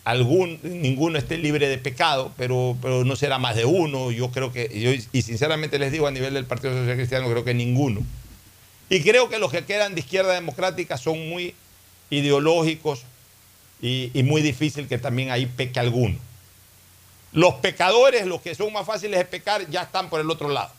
algún, 0.06 0.60
ninguno 0.62 1.18
esté 1.18 1.36
libre 1.36 1.68
de 1.68 1.78
pecado, 1.78 2.32
pero, 2.36 2.76
pero 2.80 3.04
no 3.04 3.16
será 3.16 3.38
más 3.38 3.56
de 3.56 3.64
uno. 3.64 4.12
Yo 4.12 4.30
creo 4.30 4.52
que, 4.52 4.70
yo, 4.72 4.92
y 5.12 5.22
sinceramente 5.22 5.80
les 5.80 5.90
digo 5.90 6.06
a 6.06 6.12
nivel 6.12 6.32
del 6.32 6.44
Partido 6.44 6.74
Social 6.74 6.96
Cristiano, 6.96 7.28
creo 7.28 7.42
que 7.42 7.54
ninguno. 7.54 8.06
Y 8.88 9.02
creo 9.02 9.28
que 9.28 9.40
los 9.40 9.50
que 9.50 9.64
quedan 9.64 9.96
de 9.96 10.00
izquierda 10.02 10.32
democrática 10.32 10.96
son 10.96 11.28
muy 11.28 11.56
ideológicos 12.08 13.02
y, 13.82 14.12
y 14.14 14.22
muy 14.22 14.42
difícil 14.42 14.86
que 14.86 14.96
también 14.98 15.32
ahí 15.32 15.46
peque 15.46 15.80
alguno. 15.80 16.16
Los 17.32 17.54
pecadores, 17.54 18.26
los 18.26 18.40
que 18.40 18.54
son 18.54 18.72
más 18.72 18.86
fáciles 18.86 19.18
de 19.18 19.24
pecar, 19.24 19.68
ya 19.70 19.82
están 19.82 20.08
por 20.08 20.20
el 20.20 20.30
otro 20.30 20.48
lado. 20.48 20.70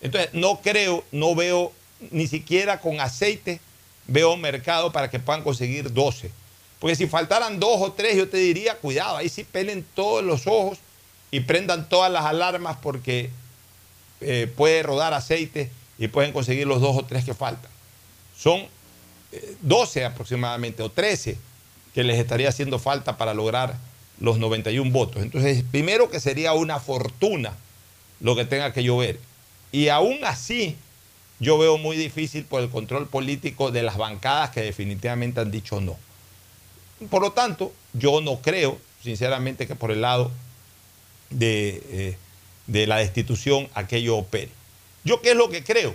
Entonces, 0.00 0.30
no 0.34 0.60
creo, 0.60 1.02
no 1.10 1.34
veo 1.34 1.72
ni 2.12 2.28
siquiera 2.28 2.80
con 2.80 3.00
aceite, 3.00 3.58
veo 4.06 4.36
mercado 4.36 4.92
para 4.92 5.10
que 5.10 5.18
puedan 5.18 5.42
conseguir 5.42 5.92
12. 5.92 6.30
Porque 6.78 6.96
si 6.96 7.06
faltaran 7.06 7.58
dos 7.58 7.80
o 7.80 7.92
tres, 7.92 8.16
yo 8.16 8.28
te 8.28 8.36
diría, 8.36 8.76
cuidado, 8.76 9.16
ahí 9.16 9.28
sí 9.28 9.44
pelen 9.44 9.84
todos 9.94 10.22
los 10.22 10.46
ojos 10.46 10.78
y 11.30 11.40
prendan 11.40 11.88
todas 11.88 12.12
las 12.12 12.24
alarmas 12.24 12.76
porque 12.82 13.30
eh, 14.20 14.50
puede 14.56 14.82
rodar 14.82 15.14
aceite 15.14 15.70
y 15.98 16.08
pueden 16.08 16.32
conseguir 16.32 16.66
los 16.66 16.80
dos 16.80 16.96
o 16.96 17.04
tres 17.04 17.24
que 17.24 17.34
faltan. 17.34 17.70
Son 18.36 18.66
eh, 19.32 19.56
12 19.62 20.04
aproximadamente 20.04 20.82
o 20.82 20.90
13 20.90 21.38
que 21.94 22.04
les 22.04 22.18
estaría 22.18 22.50
haciendo 22.50 22.78
falta 22.78 23.16
para 23.16 23.32
lograr 23.32 23.76
los 24.20 24.38
91 24.38 24.90
votos. 24.90 25.22
Entonces, 25.22 25.64
primero 25.70 26.10
que 26.10 26.20
sería 26.20 26.52
una 26.52 26.78
fortuna 26.78 27.54
lo 28.20 28.36
que 28.36 28.44
tenga 28.44 28.72
que 28.72 28.82
llover. 28.82 29.18
Y 29.72 29.88
aún 29.88 30.18
así, 30.24 30.76
yo 31.38 31.58
veo 31.58 31.78
muy 31.78 31.96
difícil 31.96 32.44
por 32.44 32.62
el 32.62 32.70
control 32.70 33.08
político 33.08 33.70
de 33.70 33.82
las 33.82 33.96
bancadas 33.96 34.50
que 34.50 34.62
definitivamente 34.62 35.40
han 35.40 35.50
dicho 35.50 35.80
no. 35.80 35.96
Por 37.10 37.22
lo 37.22 37.32
tanto, 37.32 37.72
yo 37.92 38.20
no 38.20 38.40
creo, 38.40 38.78
sinceramente, 39.02 39.66
que 39.66 39.74
por 39.74 39.90
el 39.90 40.00
lado 40.00 40.30
de, 41.30 41.82
eh, 41.90 42.18
de 42.66 42.86
la 42.86 42.96
destitución 42.96 43.68
aquello 43.74 44.16
opere. 44.16 44.50
¿Yo 45.04 45.20
qué 45.20 45.30
es 45.30 45.36
lo 45.36 45.48
que 45.48 45.62
creo? 45.62 45.94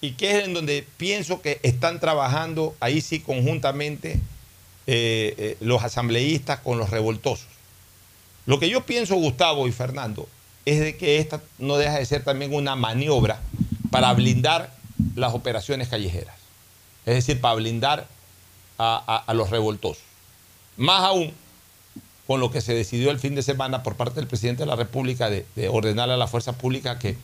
Y 0.00 0.12
qué 0.12 0.38
es 0.38 0.44
en 0.44 0.54
donde 0.54 0.86
pienso 0.96 1.40
que 1.40 1.60
están 1.62 2.00
trabajando 2.00 2.76
ahí 2.80 3.00
sí 3.00 3.20
conjuntamente 3.20 4.20
eh, 4.86 5.34
eh, 5.38 5.56
los 5.60 5.82
asambleístas 5.82 6.60
con 6.60 6.76
los 6.76 6.90
revoltosos. 6.90 7.46
Lo 8.44 8.58
que 8.58 8.68
yo 8.68 8.84
pienso, 8.84 9.14
Gustavo 9.14 9.66
y 9.66 9.72
Fernando, 9.72 10.28
es 10.66 10.80
de 10.80 10.96
que 10.98 11.18
esta 11.18 11.40
no 11.58 11.78
deja 11.78 11.98
de 11.98 12.04
ser 12.04 12.22
también 12.22 12.52
una 12.52 12.76
maniobra 12.76 13.40
para 13.90 14.12
blindar 14.12 14.74
las 15.14 15.32
operaciones 15.32 15.88
callejeras. 15.88 16.36
Es 17.06 17.14
decir, 17.14 17.40
para 17.40 17.54
blindar 17.54 18.06
a, 18.78 19.32
los 19.34 19.50
revoltosos. 19.50 20.02
Más 20.76 21.02
aún 21.02 21.32
con 22.26 22.40
lo 22.40 22.50
que 22.50 22.60
se 22.60 22.74
decidió 22.74 23.10
el 23.10 23.18
fin 23.18 23.34
de 23.34 23.42
semana 23.42 23.82
por 23.82 23.96
parte 23.96 24.14
del 24.16 24.26
presidente 24.26 24.62
de 24.62 24.66
la 24.66 24.76
República 24.76 25.28
de, 25.28 25.46
de 25.54 25.68
ordenarle 25.68 26.14
a 26.14 26.16
la 26.16 26.26
fuerza 26.26 26.52
pública 26.54 26.98
que, 26.98 27.16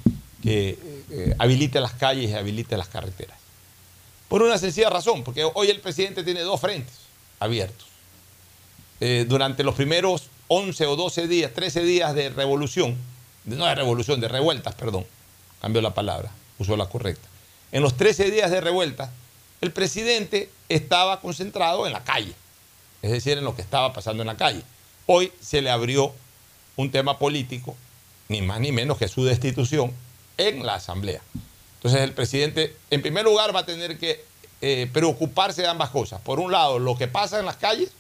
eh, 0.44 1.35
habilite 1.39 1.81
las 1.81 1.93
calles 1.94 2.31
y 2.31 2.35
habilite 2.35 2.77
las 2.77 2.89
carreteras. 2.89 3.39
Por 4.28 4.43
una 4.43 4.59
sencilla 4.59 4.90
razón, 4.90 5.24
porque 5.24 5.44
hoy 5.55 5.68
el 5.70 5.81
presidente 5.81 6.22
tiene 6.22 6.40
dos 6.43 6.60
frentes 6.60 6.94
abiertos. 7.40 7.86
Eh, 9.01 9.24
durante 9.28 9.64
los 9.64 9.74
primeros 9.74 10.28
11 10.48 10.86
o 10.86 10.97
12 10.97 11.27
días, 11.27 11.52
13 11.55 11.82
días 11.82 12.14
de 12.14 12.28
revolución, 12.31 12.97
de- 13.44 13.56
no 13.56 13.64
de 13.66 13.74
revolución, 13.74 14.20
de 14.20 14.28
revueltas, 14.28 14.74
perdón, 14.74 15.06
cambió 15.60 15.81
la 15.81 15.94
palabra, 15.94 16.31
usó 16.59 16.77
la 16.77 16.86
correcta. 16.86 17.27
En 17.72 17.82
los 17.82 17.97
13 17.97 18.31
días 18.31 18.51
de 18.51 18.60
revuelta, 18.60 19.10
el 19.61 19.73
presidente 19.73 20.51
estaba 20.69 21.20
concentrado 21.20 21.87
en 21.87 21.93
la 21.93 22.05
calle, 22.05 22.35
es 23.03 23.11
decir, 23.11 23.39
en 23.39 23.45
lo 23.45 23.55
que 23.55 23.62
estaba 23.62 23.93
pasando 23.93 24.23
en 24.23 24.28
la 24.28 24.37
calle. 24.37 24.62
Hoy 25.07 25.32
se 25.41 25.61
le 25.61 25.70
abrió 25.70 26.12
un 26.77 26.91
tema 26.91 27.19
político, 27.19 27.77
ni 28.28 28.43
más 28.43 28.61
ni 28.61 28.73
menos 28.73 28.97
que 28.97 29.09
su 29.09 29.24
destitución, 29.24 29.93
en 30.39 30.65
la 30.65 30.74
Asamblea. 30.74 31.20
Entonces 31.77 32.01
el 32.01 32.12
presidente, 32.12 32.77
en 32.91 33.03
primer 33.03 33.24
lugar, 33.24 33.55
va 33.55 33.61
a 33.61 33.66
tener 33.66 33.99
que 33.99 34.24
eh, 34.61 34.89
preocuparse 34.93 35.62
de 35.62 35.69
ambas 35.69 35.91
cosas. 35.91 36.20
Por 36.20 36.41
un 36.41 36.53
lado, 36.53 36.78
lo 36.78 36.97
que 36.97 37.09
pasa 37.09 37.39
en 37.39 37.47
las 37.47 37.57
calles, 37.57 37.91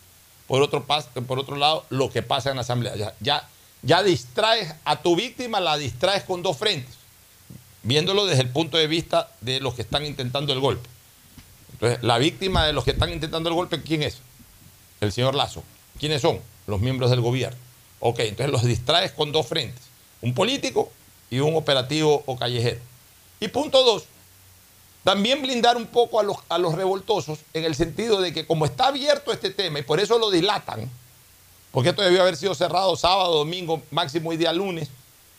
por 0.46 0.62
otro, 0.62 1.56
lado, 1.56 1.84
lo 1.90 2.10
que 2.10 2.22
pasa 2.22 2.50
en 2.50 2.56
la 2.56 2.62
Asamblea. 2.62 3.14
Ya, 3.20 3.48
ya 3.82 4.02
distraes 4.02 4.74
a 4.84 5.00
tu 5.00 5.14
víctima, 5.14 5.60
la 5.60 5.76
distraes 5.76 6.24
con 6.24 6.42
dos 6.42 6.56
frentes, 6.56 6.94
viéndolo 7.82 8.26
desde 8.26 8.42
el 8.42 8.48
punto 8.48 8.76
de 8.76 8.86
vista 8.86 9.30
de 9.40 9.60
los 9.60 9.74
que 9.74 9.82
están 9.82 10.04
intentando 10.04 10.52
el 10.52 10.60
golpe. 10.60 10.88
Entonces, 11.72 12.02
la 12.02 12.18
víctima 12.18 12.66
de 12.66 12.72
los 12.72 12.84
que 12.84 12.90
están 12.92 13.12
intentando 13.12 13.48
el 13.48 13.54
golpe, 13.54 13.82
¿quién 13.82 14.02
es? 14.02 14.18
El 15.00 15.12
señor 15.12 15.34
Lazo. 15.34 15.62
¿Quiénes 15.98 16.22
son? 16.22 16.40
Los 16.66 16.80
miembros 16.80 17.10
del 17.10 17.20
gobierno. 17.20 17.58
Ok, 18.00 18.20
entonces 18.20 18.50
los 18.50 18.62
distraes 18.64 19.12
con 19.12 19.30
dos 19.30 19.46
frentes, 19.46 19.82
un 20.22 20.34
político 20.34 20.90
y 21.30 21.40
un 21.40 21.54
operativo 21.54 22.22
o 22.26 22.36
callejero. 22.36 22.80
Y 23.40 23.48
punto 23.48 23.84
dos, 23.84 24.04
también 25.04 25.42
blindar 25.42 25.76
un 25.76 25.86
poco 25.86 26.18
a 26.18 26.22
los, 26.22 26.38
a 26.48 26.58
los 26.58 26.74
revoltosos 26.74 27.40
en 27.52 27.64
el 27.64 27.74
sentido 27.74 28.20
de 28.20 28.32
que 28.32 28.46
como 28.46 28.64
está 28.64 28.88
abierto 28.88 29.32
este 29.32 29.50
tema 29.50 29.78
y 29.78 29.82
por 29.82 30.00
eso 30.00 30.18
lo 30.18 30.30
dilatan, 30.30 30.90
porque 31.72 31.90
esto 31.90 32.02
debió 32.02 32.22
haber 32.22 32.36
sido 32.36 32.54
cerrado 32.54 32.96
sábado, 32.96 33.36
domingo, 33.36 33.82
máximo 33.90 34.32
y 34.32 34.38
día 34.38 34.52
lunes, 34.52 34.88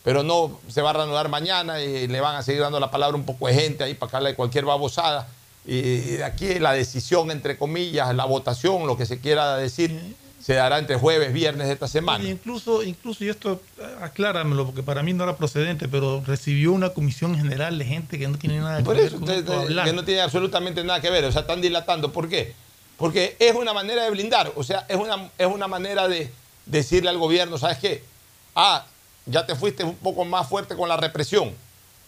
pero 0.04 0.22
no 0.22 0.58
se 0.68 0.82
va 0.82 0.90
a 0.90 0.94
reanudar 0.94 1.28
mañana 1.28 1.80
y 1.80 2.06
le 2.06 2.20
van 2.20 2.36
a 2.36 2.42
seguir 2.42 2.62
dando 2.62 2.80
la 2.80 2.90
palabra 2.90 3.16
un 3.16 3.24
poco 3.24 3.48
de 3.48 3.54
gente 3.54 3.84
ahí 3.84 3.94
para 3.94 4.20
que 4.20 4.24
de 4.24 4.34
cualquier 4.34 4.64
babosada. 4.64 5.28
Y 5.64 6.20
aquí 6.22 6.58
la 6.58 6.72
decisión, 6.72 7.30
entre 7.30 7.56
comillas, 7.56 8.14
la 8.14 8.24
votación, 8.24 8.86
lo 8.86 8.96
que 8.96 9.06
se 9.06 9.20
quiera 9.20 9.56
decir, 9.56 10.16
se 10.42 10.54
dará 10.54 10.78
entre 10.78 10.96
jueves, 10.96 11.32
viernes 11.32 11.68
de 11.68 11.72
esta 11.74 11.86
semana. 11.86 12.24
Y 12.24 12.30
incluso, 12.30 12.82
incluso, 12.82 13.24
y 13.24 13.28
esto 13.28 13.60
acláramelo, 14.00 14.66
porque 14.66 14.82
para 14.82 15.02
mí 15.04 15.12
no 15.12 15.22
era 15.22 15.36
procedente, 15.36 15.86
pero 15.88 16.20
recibió 16.26 16.72
una 16.72 16.90
comisión 16.90 17.36
general 17.36 17.78
de 17.78 17.84
gente 17.84 18.18
que 18.18 18.26
no 18.26 18.36
tiene 18.38 18.58
nada 18.58 18.78
que 18.78 18.84
Por 18.84 18.96
ver 18.96 19.06
eso, 19.06 19.20
con 19.20 19.28
usted- 19.30 19.84
que 19.84 19.92
no 19.92 20.04
tiene 20.04 20.20
absolutamente 20.20 20.82
nada 20.82 21.00
que 21.00 21.10
ver, 21.10 21.24
o 21.24 21.30
sea, 21.32 21.42
están 21.42 21.60
dilatando. 21.60 22.12
¿Por 22.12 22.28
qué? 22.28 22.54
Porque 22.96 23.36
es 23.38 23.54
una 23.54 23.72
manera 23.72 24.02
de 24.02 24.10
blindar, 24.10 24.52
o 24.56 24.64
sea, 24.64 24.84
es 24.88 24.96
una, 24.96 25.30
es 25.38 25.46
una 25.46 25.68
manera 25.68 26.08
de 26.08 26.30
decirle 26.66 27.08
al 27.10 27.18
gobierno, 27.18 27.56
¿sabes 27.56 27.78
qué? 27.78 28.02
Ah, 28.56 28.84
ya 29.26 29.46
te 29.46 29.54
fuiste 29.54 29.84
un 29.84 29.94
poco 29.94 30.24
más 30.24 30.48
fuerte 30.48 30.74
con 30.74 30.88
la 30.88 30.96
represión. 30.96 31.52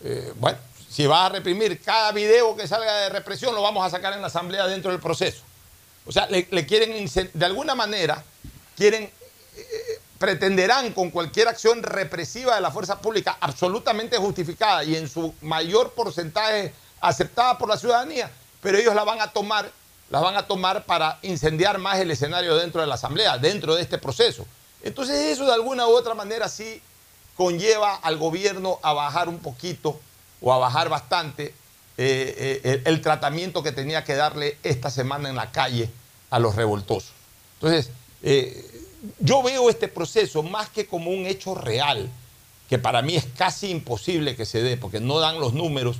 Eh, 0.02 0.32
bueno, 0.40 0.59
si 0.95 1.09
vas 1.09 1.27
a 1.27 1.29
reprimir 1.29 1.81
cada 1.81 2.12
video 2.12 2.55
que 2.55 2.69
salga 2.69 3.01
de 3.01 3.09
represión, 3.09 3.53
lo 3.53 3.62
vamos 3.62 3.85
a 3.85 3.91
sacar 3.91 4.12
en 4.12 4.21
la 4.21 4.29
asamblea 4.29 4.69
dentro 4.69 4.93
del 4.93 5.01
proceso. 5.01 5.43
O 6.07 6.12
sea, 6.12 6.29
le, 6.29 6.47
quieren, 6.66 7.11
de 7.33 7.45
alguna 7.45 7.75
manera, 7.75 8.23
quieren, 8.77 9.11
eh, 9.57 10.01
pretenderán 10.21 10.93
con 10.93 11.11
cualquier 11.11 11.49
acción 11.49 11.83
represiva 11.83 12.55
de 12.55 12.61
la 12.61 12.71
fuerza 12.71 13.01
pública 13.01 13.37
absolutamente 13.41 14.19
justificada 14.19 14.85
y 14.85 14.95
en 14.95 15.09
su 15.09 15.35
mayor 15.41 15.91
porcentaje 15.95 16.73
aceptada 17.01 17.59
por 17.59 17.69
la 17.69 17.77
ciudadanía, 17.77 18.31
pero 18.61 18.79
ellos 18.79 18.95
la 18.95 19.03
van 19.03 19.21
a 19.21 19.33
tomar, 19.33 19.69
la 20.11 20.21
van 20.21 20.37
a 20.37 20.47
tomar 20.47 20.85
para 20.85 21.19
incendiar 21.23 21.79
más 21.79 21.99
el 21.99 22.12
escenario 22.12 22.55
dentro 22.55 22.81
de 22.81 22.87
la 22.87 22.95
asamblea, 22.95 23.37
dentro 23.39 23.75
de 23.75 23.83
este 23.83 23.99
proceso. 23.99 24.47
Entonces 24.81 25.19
eso 25.33 25.45
de 25.45 25.55
alguna 25.55 25.89
u 25.89 25.91
otra 25.91 26.15
manera 26.15 26.49
sí 26.49 26.81
conlleva 27.37 27.97
al 27.97 28.16
gobierno 28.16 28.79
a 28.81 28.93
bajar 28.93 29.29
un 29.29 29.41
poquito 29.41 29.99
o 30.40 30.52
a 30.52 30.59
bajar 30.59 30.89
bastante 30.89 31.55
eh, 31.97 32.61
eh, 32.65 32.82
el, 32.86 33.01
tratamiento 33.01 33.62
que 33.62 33.70
tenía 33.70 34.02
que 34.02 34.15
darle 34.15 34.59
esta 34.65 34.90
semana 34.90 35.28
en 35.28 35.36
la 35.36 35.52
calle 35.52 35.89
a 36.31 36.40
los 36.40 36.56
revoltosos. 36.56 37.12
Entonces, 37.55 37.90
eh, 38.23 38.85
yo 39.20 39.43
veo 39.43 39.70
este 39.70 39.86
proceso 39.86 40.43
más 40.43 40.69
que 40.70 40.86
como 40.86 41.11
un 41.11 41.27
hecho 41.27 41.55
real, 41.55 42.11
que 42.69 42.78
para 42.78 43.01
mí 43.02 43.15
es 43.15 43.27
casi 43.36 43.70
imposible 43.70 44.35
que 44.35 44.44
se 44.44 44.61
dé, 44.61 44.77
porque 44.77 44.98
no 44.98 45.20
dan 45.20 45.39
los 45.39 45.52
números 45.52 45.98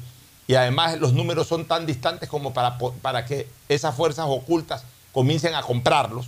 y 0.49 0.57
además 0.57 0.99
los 0.99 1.13
números 1.13 1.47
son 1.47 1.67
tan 1.67 1.87
distantes 1.87 2.29
como 2.29 2.53
para, 2.53 2.77
para 2.79 3.25
que 3.25 3.49
esas 3.69 3.95
fuerzas 3.95 4.27
ocultas 4.29 4.85
comiencen 5.13 5.55
a 5.55 5.63
comprarlos. 5.63 6.27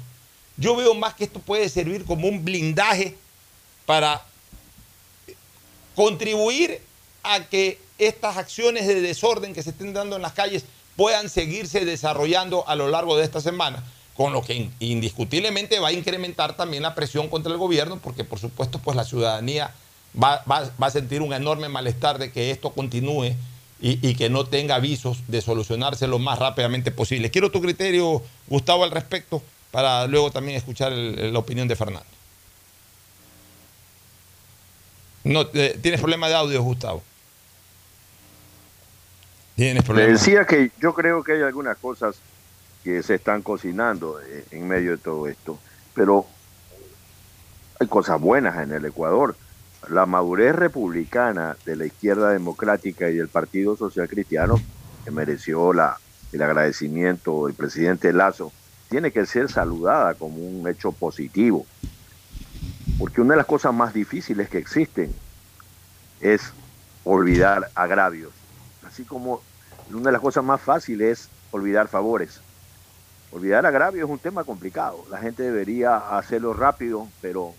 Yo 0.56 0.76
veo 0.76 0.94
más 0.94 1.14
que 1.14 1.24
esto 1.24 1.40
puede 1.40 1.68
servir 1.68 2.04
como 2.04 2.28
un 2.28 2.44
blindaje 2.44 3.16
para 3.84 4.22
contribuir 5.94 6.80
a 7.22 7.44
que 7.44 7.80
estas 7.98 8.36
acciones 8.36 8.86
de 8.86 9.00
desorden 9.00 9.54
que 9.54 9.62
se 9.62 9.70
estén 9.70 9.92
dando 9.92 10.16
en 10.16 10.22
las 10.22 10.32
calles 10.32 10.64
puedan 10.96 11.28
seguirse 11.28 11.84
desarrollando 11.84 12.66
a 12.68 12.74
lo 12.74 12.88
largo 12.88 13.16
de 13.16 13.24
esta 13.24 13.40
semana, 13.40 13.82
con 14.16 14.32
lo 14.32 14.42
que 14.42 14.54
in- 14.54 14.74
indiscutiblemente 14.80 15.78
va 15.78 15.88
a 15.88 15.92
incrementar 15.92 16.56
también 16.56 16.82
la 16.82 16.94
presión 16.94 17.28
contra 17.28 17.52
el 17.52 17.58
gobierno, 17.58 17.98
porque 18.02 18.24
por 18.24 18.38
supuesto 18.38 18.78
pues 18.78 18.96
la 18.96 19.04
ciudadanía 19.04 19.74
va, 20.22 20.42
va- 20.50 20.70
va 20.82 20.86
a 20.86 20.90
sentir 20.90 21.20
un 21.22 21.32
enorme 21.34 21.68
malestar 21.68 22.18
de 22.18 22.32
que 22.32 22.50
esto 22.50 22.70
continúe 22.72 23.34
y, 23.78 24.14
que 24.14 24.30
no 24.30 24.46
tenga 24.46 24.76
avisos 24.76 25.18
de 25.28 25.42
solucionarse 25.42 26.06
lo 26.06 26.18
más 26.18 26.38
rápidamente 26.38 26.90
posible. 26.90 27.30
Quiero 27.30 27.50
tu 27.50 27.60
criterio, 27.60 28.22
Gustavo, 28.46 28.84
al 28.84 28.90
respecto, 28.90 29.42
para 29.70 30.06
luego 30.06 30.30
también 30.30 30.56
escuchar 30.56 30.92
la 30.92 31.38
opinión 31.38 31.68
de 31.68 31.76
Fernando. 31.76 32.06
No, 35.24 35.42
eh, 35.52 35.78
¿Tienes 35.82 36.00
problema 36.00 36.28
de 36.28 36.34
audio, 36.36 36.62
Gustavo? 36.62 37.02
Tienes 39.56 39.88
Le 39.88 40.06
decía 40.06 40.44
que 40.44 40.70
yo 40.78 40.92
creo 40.92 41.24
que 41.24 41.32
hay 41.32 41.42
algunas 41.42 41.78
cosas 41.78 42.16
que 42.84 43.02
se 43.02 43.14
están 43.14 43.40
cocinando 43.40 44.20
en 44.50 44.68
medio 44.68 44.90
de 44.92 44.98
todo 44.98 45.26
esto. 45.26 45.58
Pero 45.94 46.26
hay 47.80 47.86
cosas 47.86 48.20
buenas 48.20 48.62
en 48.62 48.70
el 48.72 48.84
Ecuador. 48.84 49.34
La 49.88 50.04
madurez 50.04 50.54
republicana 50.54 51.56
de 51.64 51.74
la 51.74 51.86
izquierda 51.86 52.30
democrática 52.32 53.08
y 53.08 53.16
del 53.16 53.28
Partido 53.28 53.78
Social 53.78 54.08
Cristiano, 54.08 54.60
que 55.04 55.10
mereció 55.10 55.72
la, 55.72 55.96
el 56.32 56.42
agradecimiento 56.42 57.46
del 57.46 57.54
presidente 57.54 58.12
Lazo, 58.12 58.52
tiene 58.90 59.10
que 59.10 59.24
ser 59.24 59.50
saludada 59.50 60.14
como 60.14 60.36
un 60.36 60.68
hecho 60.68 60.92
positivo. 60.92 61.64
Porque 62.98 63.22
una 63.22 63.32
de 63.32 63.38
las 63.38 63.46
cosas 63.46 63.72
más 63.72 63.94
difíciles 63.94 64.50
que 64.50 64.58
existen 64.58 65.14
es 66.20 66.52
olvidar 67.04 67.70
agravios. 67.74 68.35
Así 68.96 69.04
como 69.04 69.42
una 69.90 70.04
de 70.04 70.12
las 70.12 70.22
cosas 70.22 70.42
más 70.42 70.58
fáciles 70.58 71.18
es 71.18 71.30
olvidar 71.50 71.86
favores. 71.86 72.40
Olvidar 73.30 73.66
agravios 73.66 74.06
es 74.06 74.10
un 74.10 74.18
tema 74.18 74.42
complicado. 74.42 75.04
La 75.10 75.18
gente 75.18 75.42
debería 75.42 75.98
hacerlo 76.16 76.54
rápido, 76.54 77.06
pero 77.20 77.52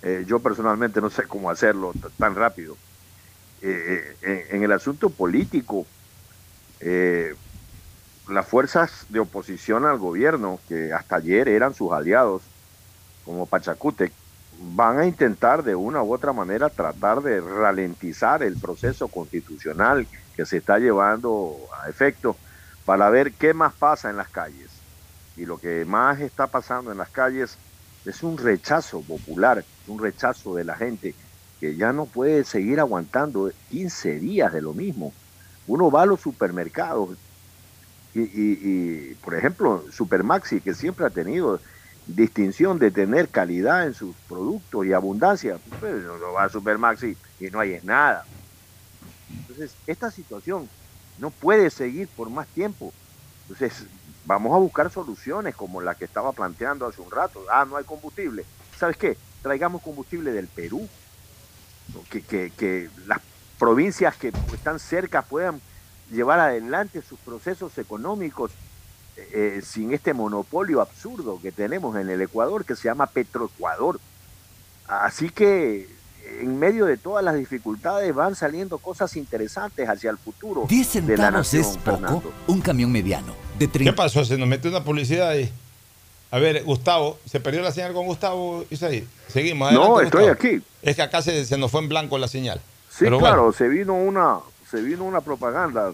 eh, 0.00 0.22
yo 0.28 0.38
personalmente 0.38 1.00
no 1.00 1.10
sé 1.10 1.24
cómo 1.24 1.50
hacerlo 1.50 1.92
tan 2.16 2.36
rápido. 2.36 2.76
Eh, 3.62 4.16
eh, 4.22 4.46
en 4.50 4.62
el 4.62 4.70
asunto 4.70 5.10
político, 5.10 5.88
las 8.28 8.46
fuerzas 8.46 9.06
de 9.08 9.18
oposición 9.18 9.84
al 9.84 9.98
gobierno, 9.98 10.60
que 10.68 10.92
hasta 10.92 11.16
ayer 11.16 11.48
eran 11.48 11.74
sus 11.74 11.90
aliados, 11.90 12.44
como 13.24 13.46
Pachacútec, 13.46 14.12
van 14.52 15.00
a 15.00 15.06
intentar 15.06 15.64
de 15.64 15.74
una 15.74 16.00
u 16.00 16.14
otra 16.14 16.32
manera 16.32 16.70
tratar 16.70 17.22
de 17.22 17.40
ralentizar 17.40 18.44
el 18.44 18.56
proceso 18.56 19.08
constitucional 19.08 20.06
que 20.40 20.46
se 20.46 20.56
está 20.56 20.78
llevando 20.78 21.54
a 21.82 21.90
efecto 21.90 22.34
para 22.86 23.10
ver 23.10 23.34
qué 23.34 23.52
más 23.52 23.74
pasa 23.74 24.08
en 24.08 24.16
las 24.16 24.30
calles. 24.30 24.70
Y 25.36 25.44
lo 25.44 25.58
que 25.58 25.84
más 25.84 26.18
está 26.20 26.46
pasando 26.46 26.90
en 26.90 26.96
las 26.96 27.10
calles 27.10 27.58
es 28.06 28.22
un 28.22 28.38
rechazo 28.38 29.02
popular, 29.02 29.62
un 29.86 29.98
rechazo 29.98 30.54
de 30.54 30.64
la 30.64 30.74
gente 30.76 31.14
que 31.60 31.76
ya 31.76 31.92
no 31.92 32.06
puede 32.06 32.44
seguir 32.44 32.80
aguantando 32.80 33.52
15 33.68 34.18
días 34.20 34.50
de 34.54 34.62
lo 34.62 34.72
mismo. 34.72 35.12
Uno 35.66 35.90
va 35.90 36.04
a 36.04 36.06
los 36.06 36.22
supermercados 36.22 37.18
y, 38.14 39.14
por 39.16 39.34
ejemplo, 39.34 39.84
Supermaxi, 39.92 40.62
que 40.62 40.72
siempre 40.72 41.04
ha 41.04 41.10
tenido 41.10 41.60
distinción 42.06 42.78
de 42.78 42.90
tener 42.90 43.28
calidad 43.28 43.86
en 43.86 43.92
sus 43.92 44.16
productos 44.26 44.86
y 44.86 44.94
abundancia, 44.94 45.58
pues 45.78 46.02
no 46.02 46.32
va 46.32 46.44
a 46.44 46.48
Supermaxi 46.48 47.14
y 47.38 47.50
no 47.50 47.60
hay 47.60 47.78
nada. 47.82 48.24
Entonces, 49.38 49.74
esta 49.86 50.10
situación 50.10 50.68
no 51.18 51.30
puede 51.30 51.70
seguir 51.70 52.08
por 52.08 52.30
más 52.30 52.46
tiempo. 52.48 52.92
Entonces, 53.42 53.86
vamos 54.24 54.54
a 54.54 54.58
buscar 54.58 54.90
soluciones 54.90 55.54
como 55.54 55.80
la 55.80 55.94
que 55.94 56.04
estaba 56.04 56.32
planteando 56.32 56.86
hace 56.86 57.00
un 57.00 57.10
rato. 57.10 57.44
Ah, 57.50 57.64
no 57.68 57.76
hay 57.76 57.84
combustible. 57.84 58.44
¿Sabes 58.78 58.96
qué? 58.96 59.16
Traigamos 59.42 59.82
combustible 59.82 60.32
del 60.32 60.48
Perú. 60.48 60.88
Que, 62.08 62.22
que, 62.22 62.88
las 63.06 63.18
provincias 63.58 64.16
que 64.16 64.32
están 64.54 64.78
cerca 64.78 65.22
puedan 65.22 65.60
llevar 66.10 66.38
adelante 66.38 67.02
sus 67.02 67.18
procesos 67.18 67.76
económicos 67.78 68.52
eh, 69.16 69.60
sin 69.64 69.92
este 69.92 70.14
monopolio 70.14 70.80
absurdo 70.80 71.40
que 71.42 71.50
tenemos 71.50 71.96
en 71.96 72.08
el 72.08 72.22
Ecuador 72.22 72.64
que 72.64 72.76
se 72.76 72.84
llama 72.84 73.06
Petroecuador. 73.06 74.00
Así 74.86 75.30
que 75.30 75.88
en 76.40 76.58
medio 76.58 76.86
de 76.86 76.96
todas 76.96 77.24
las 77.24 77.34
dificultades 77.34 78.14
van 78.14 78.34
saliendo 78.34 78.78
cosas 78.78 79.16
interesantes 79.16 79.88
hacia 79.88 80.10
el 80.10 80.18
futuro. 80.18 80.66
10 80.68 80.88
centavos 80.88 81.54
es 81.54 81.78
poco, 81.78 82.32
un 82.46 82.60
camión 82.60 82.92
mediano. 82.92 83.34
De 83.58 83.68
¿Qué 83.68 83.92
pasó? 83.92 84.24
Se 84.24 84.38
nos 84.38 84.48
metió 84.48 84.70
una 84.70 84.84
publicidad 84.84 85.30
ahí. 85.30 85.50
A 86.30 86.38
ver, 86.38 86.62
Gustavo, 86.62 87.18
¿se 87.26 87.40
perdió 87.40 87.60
la 87.60 87.72
señal 87.72 87.92
con 87.92 88.06
Gustavo 88.06 88.64
Isaí? 88.70 89.06
Seguimos. 89.28 89.72
no, 89.72 90.00
estoy 90.00 90.26
aquí. 90.26 90.62
Es 90.80 90.96
que 90.96 91.02
acá 91.02 91.22
se, 91.22 91.58
nos 91.58 91.70
fue 91.70 91.80
en 91.80 91.88
blanco 91.88 92.16
la 92.18 92.28
señal. 92.28 92.60
Sí, 92.88 93.06
claro, 93.06 93.52
se 93.52 93.68
vino 93.68 93.94
una 93.94 94.38
se 94.70 94.80
vino 94.80 95.04
una 95.04 95.20
propaganda 95.20 95.92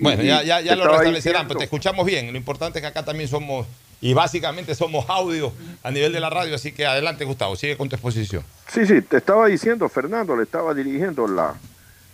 bueno, 0.00 0.22
ya, 0.22 0.42
ya, 0.42 0.60
ya 0.60 0.76
lo 0.76 0.86
restablecerán, 0.86 1.46
pero 1.46 1.58
te 1.58 1.64
escuchamos 1.64 2.06
bien. 2.06 2.32
Lo 2.32 2.38
importante 2.38 2.78
es 2.78 2.82
que 2.82 2.88
acá 2.88 3.04
también 3.04 3.28
somos, 3.28 3.66
y 4.00 4.14
básicamente 4.14 4.74
somos 4.74 5.08
audio 5.08 5.52
a 5.82 5.90
nivel 5.90 6.12
de 6.12 6.20
la 6.20 6.30
radio, 6.30 6.54
así 6.54 6.72
que 6.72 6.86
adelante, 6.86 7.24
Gustavo, 7.24 7.56
sigue 7.56 7.76
con 7.76 7.88
tu 7.88 7.96
exposición. 7.96 8.44
Sí, 8.68 8.86
sí, 8.86 9.02
te 9.02 9.18
estaba 9.18 9.46
diciendo, 9.46 9.88
Fernando, 9.88 10.36
le 10.36 10.42
estaba 10.42 10.74
dirigiendo 10.74 11.26
la 11.26 11.54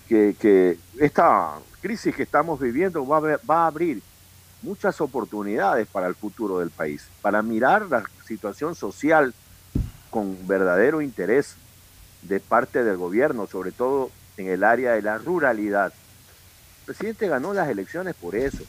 que, 0.09 0.35
que 0.39 0.79
esta 0.99 1.55
crisis 1.81 2.15
que 2.15 2.23
estamos 2.23 2.61
viviendo 2.61 3.07
va 3.07 3.19
a, 3.19 3.41
va 3.49 3.65
a 3.65 3.67
abrir 3.67 4.01
muchas 4.63 5.01
oportunidades 5.01 5.89
para 5.89 6.07
el 6.07 6.15
futuro 6.15 6.61
del 6.61 6.71
país, 6.71 7.07
para 7.21 7.43
mirar 7.43 7.87
la 7.91 8.05
situación 8.27 8.75
social 8.75 9.35
con 10.11 10.47
verdadero 10.47 11.03
interés 11.03 11.57
de 12.23 12.39
parte 12.39 12.85
del 12.85 12.97
gobierno, 12.97 13.47
sobre 13.47 13.73
todo 13.73 14.11
en 14.37 14.49
el 14.49 14.63
área 14.63 14.93
de 14.93 15.03
la 15.03 15.19
ruralidad 15.19 15.93
el 16.83 16.87
presidente 16.87 17.29
ganó 17.29 17.55
las 17.55 17.69
elecciones 17.69 18.17
por 18.17 18.35
eso. 18.35 18.65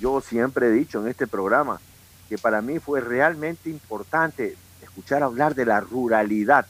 Yo 0.00 0.20
siempre 0.20 0.66
he 0.66 0.70
dicho 0.72 1.00
en 1.00 1.06
este 1.08 1.28
programa 1.28 1.80
que 2.28 2.38
para 2.38 2.60
mí 2.60 2.78
fue 2.78 3.00
realmente 3.00 3.70
importante 3.70 4.56
escuchar 4.82 5.22
hablar 5.22 5.54
de 5.54 5.66
la 5.66 5.80
ruralidad. 5.80 6.66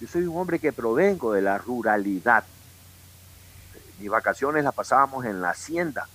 Yo 0.00 0.08
soy 0.08 0.24
un 0.24 0.36
hombre 0.36 0.58
que 0.58 0.72
provengo 0.72 1.32
de 1.32 1.42
la 1.42 1.58
ruralidad. 1.58 2.44
Mis 3.98 4.10
vacaciones 4.10 4.64
las 4.64 4.74
pasábamos 4.74 5.24
en 5.24 5.40
la 5.40 5.50
hacienda. 5.50 6.08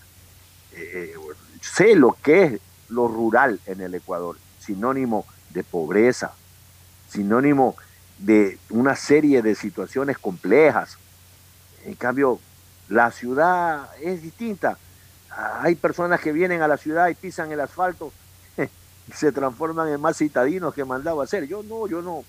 Eh, 0.73 1.14
eh, 1.15 1.19
sé 1.61 1.95
lo 1.95 2.15
que 2.22 2.43
es 2.43 2.61
lo 2.89 3.07
rural 3.07 3.60
en 3.65 3.81
el 3.81 3.95
Ecuador, 3.95 4.38
sinónimo 4.60 5.26
de 5.49 5.64
pobreza, 5.64 6.34
sinónimo 7.10 7.76
de 8.18 8.60
una 8.69 8.95
serie 8.95 9.41
de 9.41 9.56
situaciones 9.56 10.18
complejas. 10.18 10.97
En 11.85 11.95
cambio, 11.95 12.39
la 12.89 13.11
ciudad 13.11 13.89
es 14.01 14.22
distinta. 14.22 14.77
Hay 15.61 15.76
personas 15.76 16.19
que 16.19 16.31
vienen 16.31 16.61
a 16.61 16.68
la 16.68 16.77
ciudad 16.77 17.07
y 17.07 17.15
pisan 17.15 17.51
el 17.51 17.60
asfalto 17.60 18.11
se 19.14 19.31
transforman 19.31 19.90
en 19.90 20.02
más 20.02 20.18
citadinos 20.18 20.73
que 20.73 20.86
mandaba 20.86 21.23
hacer. 21.23 21.48
Yo 21.48 21.64
no, 21.64 21.88
yo 21.88 22.02
no, 22.02 22.23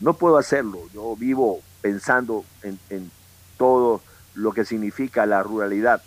no 0.00 0.14
puedo 0.14 0.38
hacerlo. 0.38 0.80
Yo 0.92 1.16
vivo 1.16 1.60
pensando 1.80 2.44
en, 2.62 2.78
en 2.90 3.10
todo 3.56 4.00
lo 4.34 4.52
que 4.52 4.64
significa 4.64 5.26
la 5.26 5.42
ruralidad. 5.42 6.02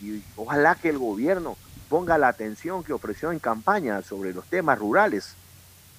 Y 0.00 0.22
ojalá 0.36 0.74
que 0.74 0.90
el 0.90 0.98
gobierno 0.98 1.56
ponga 1.88 2.18
la 2.18 2.28
atención 2.28 2.84
que 2.84 2.92
ofreció 2.92 3.32
en 3.32 3.38
campaña 3.38 4.02
sobre 4.02 4.32
los 4.32 4.44
temas 4.46 4.78
rurales, 4.78 5.34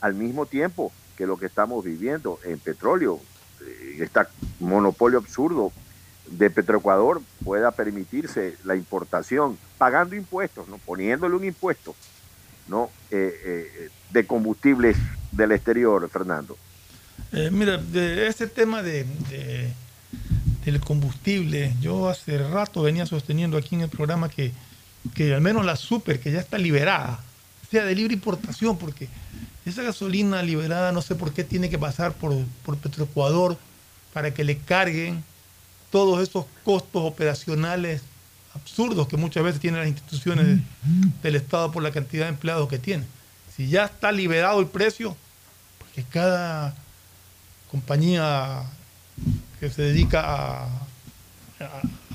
al 0.01 0.13
mismo 0.13 0.45
tiempo 0.45 0.91
que 1.17 1.27
lo 1.27 1.37
que 1.37 1.47
estamos 1.47 1.83
viviendo 1.83 2.39
en 2.43 2.59
petróleo, 2.59 3.19
este 3.97 4.21
monopolio 4.59 5.19
absurdo 5.19 5.73
de 6.27 6.49
Petroecuador 6.49 7.21
pueda 7.43 7.71
permitirse 7.71 8.55
la 8.63 8.75
importación, 8.75 9.57
pagando 9.77 10.15
impuestos, 10.15 10.67
no 10.69 10.77
poniéndole 10.77 11.35
un 11.35 11.43
impuesto 11.43 11.95
¿no? 12.69 12.89
Eh, 13.11 13.41
eh, 13.45 13.89
de 14.11 14.25
combustibles 14.25 14.95
del 15.31 15.51
exterior, 15.51 16.09
Fernando. 16.09 16.57
Eh, 17.31 17.49
mira, 17.51 17.77
de 17.77 18.27
este 18.27 18.47
tema 18.47 18.81
de, 18.81 19.05
del 20.65 20.79
combustible, 20.79 21.73
yo 21.81 22.09
hace 22.09 22.37
rato 22.37 22.81
venía 22.81 23.05
sosteniendo 23.05 23.57
aquí 23.57 23.75
en 23.75 23.81
el 23.81 23.89
programa 23.89 24.29
que, 24.29 24.51
que 25.13 25.33
al 25.33 25.41
menos 25.41 25.65
la 25.65 25.75
super, 25.75 26.19
que 26.19 26.31
ya 26.31 26.39
está 26.39 26.57
liberada, 26.57 27.19
sea 27.69 27.85
de 27.85 27.93
libre 27.93 28.13
importación, 28.13 28.77
porque 28.77 29.07
esa 29.65 29.83
gasolina 29.83 30.41
liberada 30.41 30.91
no 30.91 31.01
sé 31.01 31.15
por 31.15 31.33
qué 31.33 31.43
tiene 31.43 31.69
que 31.69 31.77
pasar 31.77 32.13
por, 32.13 32.33
por 32.65 32.77
Petroecuador 32.77 33.57
para 34.13 34.33
que 34.33 34.43
le 34.43 34.57
carguen 34.57 35.23
todos 35.91 36.27
esos 36.27 36.45
costos 36.63 37.03
operacionales 37.03 38.01
absurdos 38.61 39.07
que 39.07 39.17
muchas 39.17 39.43
veces 39.43 39.59
tienen 39.59 39.81
las 39.81 39.89
instituciones 39.89 40.59
del 41.21 41.35
Estado 41.35 41.71
por 41.71 41.83
la 41.83 41.91
cantidad 41.91 42.25
de 42.25 42.29
empleados 42.29 42.69
que 42.69 42.79
tienen. 42.79 43.07
Si 43.55 43.67
ya 43.67 43.85
está 43.85 44.11
liberado 44.11 44.59
el 44.59 44.67
precio, 44.67 45.15
porque 45.77 46.03
cada 46.03 46.75
compañía 47.69 48.63
que 49.59 49.69
se 49.69 49.81
dedica 49.81 50.67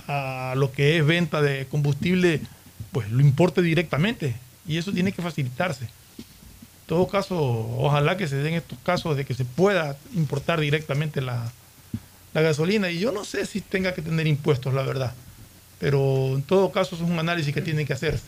a, 0.07 0.55
lo 0.57 0.73
que 0.73 0.99
es 0.99 1.07
venta 1.07 1.43
de 1.43 1.67
combustible, 1.67 2.41
pues 2.93 3.11
lo 3.11 3.21
importe 3.21 3.63
directamente. 3.63 4.37
Y 4.67 4.79
eso 4.79 4.93
tiene 4.93 5.13
que 5.13 5.23
facilitarse. 5.23 5.85
En 5.85 6.87
todo 6.87 7.09
caso, 7.09 7.37
ojalá 7.79 8.17
que 8.17 8.29
se 8.29 8.37
den 8.37 8.55
estos 8.55 8.79
casos 8.81 9.17
de 9.17 9.25
que 9.25 9.35
se 9.35 9.45
pueda 9.45 9.97
importar 10.15 10.61
directamente 10.61 11.21
la 11.21 11.53
gasolina. 12.35 12.91
Y 12.91 12.99
yo 12.99 13.13
no 13.13 13.25
sé 13.25 13.47
si 13.47 13.61
tenga 13.61 13.95
que 13.95 14.03
tener 14.03 14.27
impuestos, 14.27 14.73
la 14.73 14.83
verdad. 14.83 15.15
Pero 15.79 16.35
en 16.35 16.43
todo 16.43 16.73
caso 16.73 16.95
es 16.97 17.03
un 17.03 17.19
análisis 17.19 17.53
que 17.53 17.63
tiene 17.63 17.85
que 17.85 17.93
hacerse. 17.93 18.25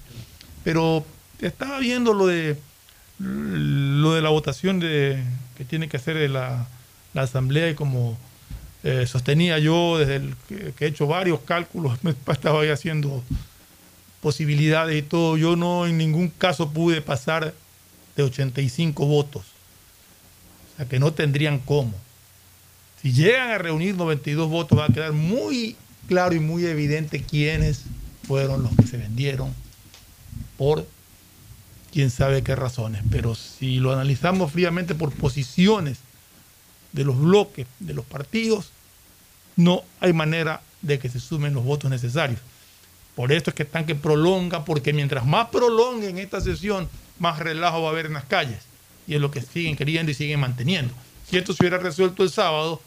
Pero 0.65 1.05
estaba 1.41 1.79
viendo 1.79 2.13
lo 2.13 2.27
de 2.27 2.57
lo 3.19 4.13
de 4.13 4.21
la 4.21 4.29
votación 4.29 4.79
de, 4.79 5.23
que 5.57 5.65
tiene 5.65 5.89
que 5.89 5.97
hacer 5.97 6.29
la, 6.29 6.67
la 7.15 7.23
Asamblea 7.23 7.71
y 7.71 7.75
como 7.75 8.19
eh, 8.85 9.07
sostenía 9.07 9.59
yo 9.59 9.99
desde 9.99 10.17
el 10.17 10.37
que, 10.49 10.85
he 10.85 10.89
hecho 10.89 11.07
varios 11.07 11.41
cálculos, 11.41 11.99
me 12.05 12.15
estaba 12.33 12.63
ahí 12.63 12.69
haciendo 12.69 13.25
posibilidades 14.21 14.97
y 14.97 15.03
todo, 15.03 15.37
yo 15.37 15.57
no 15.57 15.87
en 15.87 15.99
ningún 15.99 16.29
caso 16.29 16.71
pude 16.71 17.01
pasar 17.03 17.55
de 18.17 18.23
85 18.23 19.07
votos. 19.07 19.45
O 20.73 20.77
sea 20.77 20.87
que 20.87 20.99
no 20.99 21.13
tendrían 21.13 21.59
cómo. 21.59 21.95
Si 23.03 23.13
llegan 23.13 23.51
a 23.51 23.59
reunir 23.59 23.97
92 23.97 24.49
votos, 24.49 24.79
va 24.79 24.87
a 24.87 24.93
quedar 24.93 25.13
muy 25.13 25.77
claro 26.07 26.35
y 26.35 26.41
muy 26.41 26.65
evidente 26.67 27.23
quiénes 27.23 27.83
fueron 28.27 28.63
los 28.63 28.75
que 28.77 28.87
se 28.87 28.97
vendieron 28.97 29.55
por 30.57 30.87
quién 31.93 32.11
sabe 32.11 32.43
qué 32.43 32.57
razones. 32.57 33.03
Pero 33.11 33.35
si 33.35 33.79
lo 33.79 33.93
analizamos 33.93 34.53
fríamente 34.53 34.95
por 34.95 35.13
posiciones 35.13 35.99
de 36.93 37.05
los 37.05 37.19
bloques, 37.19 37.67
de 37.79 37.95
los 37.95 38.05
partidos, 38.05 38.71
no 39.57 39.83
hay 40.01 40.13
manera 40.13 40.63
de 40.83 40.99
que 40.99 41.09
se 41.09 41.21
sumen 41.21 41.55
los 41.55 41.65
votos 41.65 41.91
necesarios. 41.91 42.41
Por 43.15 43.33
esto 43.33 43.51
es 43.51 43.57
que 43.57 43.63
están 43.63 43.87
que 43.87 43.95
prolonga, 43.95 44.65
porque 44.65 44.93
mientras 44.93 45.25
más 45.25 45.49
prolonguen 45.49 46.19
esta 46.19 46.41
sesión, 46.41 46.89
más 47.19 47.39
relajo 47.39 47.83
va 47.83 47.89
a 47.89 47.93
haber 47.93 48.07
en 48.07 48.13
las 48.13 48.25
calles. 48.25 48.63
Y 49.07 49.15
es 49.15 49.21
lo 49.21 49.31
que 49.31 49.41
siguen 49.41 49.77
queriendo 49.77 50.13
y 50.13 50.15
siguen 50.15 50.41
manteniendo. 50.41 50.93
Si 51.29 51.39
esto 51.39 51.55
se 51.55 51.63
hubiera 51.63 51.79
resuelto 51.79 52.23
el 52.23 52.31
sábado, 52.31 52.83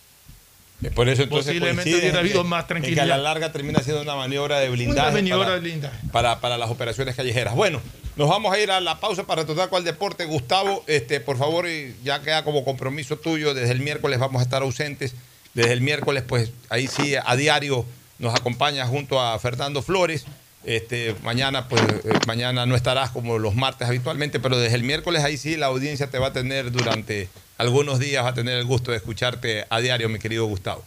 por 0.96 1.10
eso 1.10 1.24
entonces 1.24 1.48
posiblemente 1.48 1.94
hubiera 1.94 2.20
habido 2.20 2.44
más 2.46 2.66
tranquilidad. 2.68 3.04
que 3.04 3.12
a 3.12 3.18
la 3.18 3.22
larga 3.22 3.52
termina 3.52 3.82
siendo 3.82 4.02
una 4.02 4.16
maniobra 4.16 4.60
de 4.60 4.70
blindaje, 4.70 5.12
maniobra 5.12 5.46
para, 5.46 5.56
de 5.56 5.62
blindaje. 5.62 5.98
Para, 6.12 6.40
para, 6.40 6.58
las 6.58 6.70
operaciones 6.70 7.16
callejeras. 7.16 7.54
Bueno, 7.54 7.82
nos 8.16 8.30
vamos 8.30 8.54
a 8.54 8.60
ir 8.60 8.72
a 8.72 8.80
la 8.80 9.00
pausa 9.00 9.26
para 9.26 9.46
tratar 9.46 9.70
con 9.70 9.80
el 9.80 9.84
deporte. 9.84 10.24
Gustavo, 10.24 10.84
este, 10.88 11.20
por 11.20 11.38
favor, 11.38 11.66
ya 12.04 12.22
queda 12.22 12.46
como 12.46 12.64
compromiso 12.64 13.18
tuyo, 13.18 13.54
desde 13.54 13.74
el 13.74 13.82
miércoles 13.82 14.20
vamos 14.20 14.40
a 14.40 14.44
estar 14.44 14.62
ausentes. 14.62 15.16
Desde 15.54 15.74
el 15.74 15.82
miércoles, 15.82 16.24
pues 16.26 16.52
ahí 16.70 16.88
sí, 16.88 17.16
a 17.22 17.36
diario 17.36 17.86
nos 18.18 18.36
acompaña 18.36 18.86
junto 18.86 19.20
a 19.20 19.38
Fernando 19.40 19.82
Flores. 19.82 20.26
Este, 20.64 21.16
mañana, 21.24 21.68
pues, 21.68 21.82
eh, 21.82 22.20
mañana 22.28 22.66
no 22.66 22.76
estarás 22.76 23.10
como 23.10 23.40
los 23.40 23.56
martes 23.56 23.88
habitualmente, 23.88 24.40
pero 24.40 24.58
desde 24.58 24.76
el 24.76 24.84
miércoles 24.84 25.24
ahí 25.24 25.38
sí 25.38 25.58
la 25.58 25.68
audiencia 25.68 26.08
te 26.08 26.20
va 26.20 26.28
a 26.28 26.34
tener 26.34 26.72
durante 26.72 27.30
algunos 27.60 28.00
días, 28.00 28.24
va 28.24 28.30
a 28.30 28.34
tener 28.34 28.58
el 28.58 28.66
gusto 28.66 28.92
de 28.92 28.98
escucharte 28.98 29.66
a 29.70 29.80
diario, 29.80 30.10
mi 30.10 30.18
querido 30.18 30.46
Gustavo. 30.46 30.84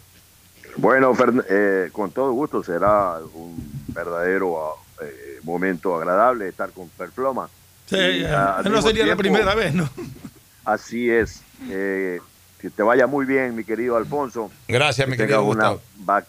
Bueno, 0.77 1.15
eh, 1.49 1.91
con 1.93 2.11
todo 2.11 2.33
gusto 2.33 2.65
será 2.65 3.19
un 3.35 3.57
verdadero 3.89 4.77
eh, 5.03 5.39
momento 5.43 5.95
agradable 5.95 6.49
estar 6.49 6.71
con 6.71 6.89
Perploma. 6.89 7.51
Sí, 7.87 8.25
no 8.65 8.81
sería 8.83 9.05
la 9.05 9.17
primera 9.17 9.55
vez, 9.55 9.75
¿no? 9.75 9.89
Así 10.65 11.11
es. 11.11 11.43
Que 11.69 12.71
te 12.71 12.83
vaya 12.83 13.07
muy 13.07 13.27
bien, 13.27 13.55
mi 13.55 13.65
querido 13.65 13.97
Alfonso. 13.97 14.51
Gracias, 14.67 15.07
mi 15.09 15.17
querido 15.17 15.45
unas 15.45 15.79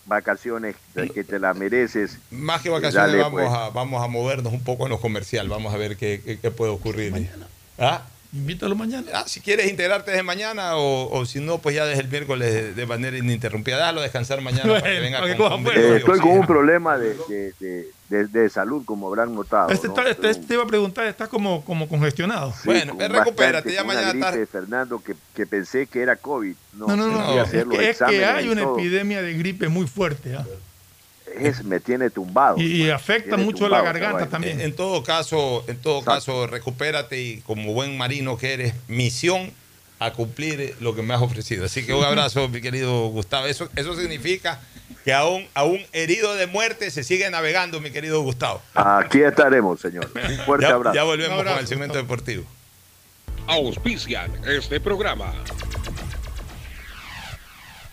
vacaciones 0.05 0.75
que 1.13 1.23
te 1.23 1.39
las 1.39 1.55
mereces. 1.55 2.17
Más 2.31 2.61
que 2.61 2.69
vacaciones, 2.69 3.17
vamos, 3.17 3.41
pues. 3.43 3.53
a, 3.53 3.69
vamos 3.69 4.03
a 4.03 4.07
movernos 4.07 4.51
un 4.51 4.63
poco 4.63 4.85
en 4.85 4.89
lo 4.89 4.99
comercial. 4.99 5.47
Vamos 5.47 5.73
a 5.73 5.77
ver 5.77 5.95
qué, 5.95 6.39
qué, 6.41 6.51
puede 6.51 6.71
ocurrir. 6.71 7.11
Mañana. 7.11 7.47
¿Ah? 7.77 8.01
Invítalo 8.33 8.75
mañana. 8.75 9.07
Ah, 9.13 9.23
si 9.27 9.41
quieres 9.41 9.69
integrarte 9.69 10.09
desde 10.09 10.23
mañana 10.23 10.71
o, 10.75 11.23
si 11.25 11.39
no, 11.39 11.59
pues 11.59 11.75
ya 11.75 11.85
desde 11.85 12.01
el 12.01 12.09
miércoles 12.09 12.75
de, 12.75 12.85
manera 12.87 13.15
ininterrumpida. 13.15 13.77
Déjalo 13.77 14.01
descansar 14.01 14.41
mañana 14.41 14.73
para 14.73 14.81
que 14.81 14.99
venga 14.99 15.19
con, 15.37 15.67
eh, 15.67 15.97
Estoy 15.97 16.19
con 16.19 16.31
un 16.31 16.47
problema 16.47 16.97
de, 16.97 17.15
de, 18.09 18.49
salud, 18.49 18.83
como 18.85 19.07
habrán 19.07 19.35
notado. 19.35 19.69
Este, 19.69 19.87
este, 19.87 20.29
este, 20.31 20.47
te 20.47 20.53
iba 20.55 20.63
a 20.63 20.67
preguntar, 20.67 21.05
estás 21.05 21.29
como, 21.29 21.63
como 21.63 21.87
congestionado. 21.87 22.53
bueno, 22.65 22.95
recupérate, 22.97 23.71
ya 23.71 23.83
mañana 23.83 24.19
tarde. 24.19 24.47
Fernando, 24.47 24.99
que, 24.99 25.15
que, 25.35 25.45
pensé 25.45 25.85
que 25.85 26.01
era 26.01 26.15
COVID. 26.15 26.55
No, 26.73 26.87
no, 26.95 27.07
no. 27.07 27.43
Es, 27.43 27.99
que, 27.99 28.25
hay 28.25 28.49
una 28.49 28.63
epidemia 28.63 29.21
de 29.21 29.33
gripe 29.33 29.69
muy 29.69 29.85
fuerte. 29.85 30.35
¿ah? 30.35 30.45
Es, 31.39 31.63
me 31.63 31.79
tiene 31.79 32.09
tumbado. 32.09 32.57
Y, 32.59 32.89
afecta 32.89 33.37
mucho 33.37 33.67
la 33.69 33.81
garganta 33.81 34.27
también. 34.27 34.61
En, 34.61 34.75
todo 34.75 35.03
caso, 35.03 35.63
en 35.67 35.77
todo 35.77 36.03
caso, 36.03 36.47
recupérate 36.47 37.21
y 37.21 37.41
como 37.41 37.73
buen 37.73 37.97
marino 37.97 38.37
que 38.37 38.53
eres, 38.53 38.73
misión 38.87 39.51
a 39.99 40.11
cumplir 40.11 40.75
lo 40.81 40.95
que 40.95 41.01
me 41.01 41.13
has 41.13 41.21
ofrecido. 41.21 41.65
Así 41.65 41.85
que 41.85 41.93
un 41.93 42.03
abrazo, 42.03 42.49
mi 42.49 42.61
querido 42.61 43.07
Gustavo. 43.07 43.45
Eso, 43.47 43.69
eso 43.75 43.95
significa 43.95 44.59
que 45.03 45.13
aún, 45.13 45.47
aún 45.53 45.79
herido 45.91 46.33
de 46.35 46.47
muerte 46.47 46.91
se 46.91 47.03
sigue 47.03 47.29
navegando, 47.29 47.79
mi 47.79 47.91
querido 47.91 48.21
Gustavo. 48.21 48.61
Aquí 48.73 49.21
estaremos, 49.21 49.79
señor. 49.79 50.09
Un 50.29 50.37
fuerte 50.45 50.65
abrazo. 50.65 50.95
Ya 50.95 51.03
volvemos 51.03 51.43
con 51.43 51.57
el 51.57 51.67
segmento 51.67 51.97
deportivo. 51.97 52.45
Auspician 53.47 54.31
este 54.45 54.79
programa. 54.79 55.33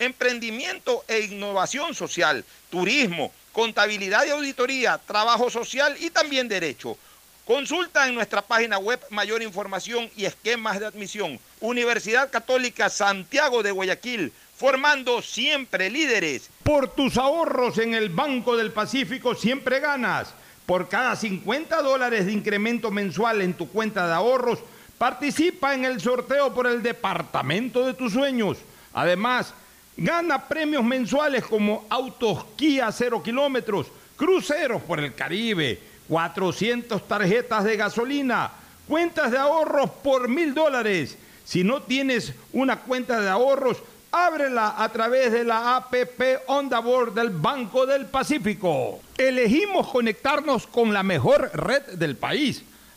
emprendimiento 0.00 1.04
e 1.06 1.20
innovación 1.20 1.94
social, 1.94 2.44
turismo, 2.70 3.32
contabilidad 3.52 4.26
y 4.26 4.30
auditoría, 4.30 4.98
trabajo 4.98 5.50
social 5.50 5.94
y 6.00 6.10
también 6.10 6.48
derecho. 6.48 6.96
Consulta 7.44 8.08
en 8.08 8.14
nuestra 8.14 8.42
página 8.42 8.78
web 8.78 9.00
mayor 9.10 9.42
información 9.42 10.10
y 10.16 10.24
esquemas 10.24 10.80
de 10.80 10.86
admisión. 10.86 11.38
Universidad 11.60 12.30
Católica 12.30 12.88
Santiago 12.88 13.62
de 13.62 13.72
Guayaquil 13.72 14.32
formando 14.60 15.22
siempre 15.22 15.88
líderes. 15.88 16.50
Por 16.62 16.94
tus 16.94 17.16
ahorros 17.16 17.78
en 17.78 17.94
el 17.94 18.10
Banco 18.10 18.58
del 18.58 18.72
Pacífico 18.72 19.34
siempre 19.34 19.80
ganas. 19.80 20.34
Por 20.66 20.88
cada 20.88 21.16
50 21.16 21.80
dólares 21.82 22.26
de 22.26 22.32
incremento 22.32 22.90
mensual 22.90 23.40
en 23.40 23.54
tu 23.54 23.68
cuenta 23.68 24.06
de 24.06 24.12
ahorros, 24.12 24.58
participa 24.98 25.74
en 25.74 25.86
el 25.86 26.00
sorteo 26.00 26.54
por 26.54 26.66
el 26.66 26.82
departamento 26.82 27.86
de 27.86 27.94
tus 27.94 28.12
sueños. 28.12 28.58
Además, 28.92 29.54
gana 30.00 30.48
premios 30.48 30.82
mensuales 30.82 31.44
como 31.44 31.84
autos 31.90 32.44
Kia 32.56 32.90
0 32.90 33.22
kilómetros, 33.22 33.86
cruceros 34.16 34.82
por 34.82 34.98
el 34.98 35.14
Caribe, 35.14 35.78
400 36.08 37.06
tarjetas 37.06 37.64
de 37.64 37.76
gasolina, 37.76 38.50
cuentas 38.88 39.30
de 39.30 39.36
ahorros 39.36 39.90
por 40.02 40.26
mil 40.26 40.54
dólares. 40.54 41.18
Si 41.44 41.64
no 41.64 41.82
tienes 41.82 42.32
una 42.52 42.80
cuenta 42.80 43.20
de 43.20 43.28
ahorros, 43.28 43.82
Ábrela 44.12 44.74
a 44.76 44.88
través 44.88 45.30
de 45.30 45.44
la 45.44 45.76
APP 45.76 46.42
Onda 46.48 46.80
Board 46.80 47.14
del 47.14 47.30
Banco 47.30 47.86
del 47.86 48.06
Pacífico. 48.06 48.98
Elegimos 49.16 49.86
conectarnos 49.86 50.66
con 50.66 50.92
la 50.92 51.04
mejor 51.04 51.48
red 51.54 51.82
del 51.92 52.16
país 52.16 52.64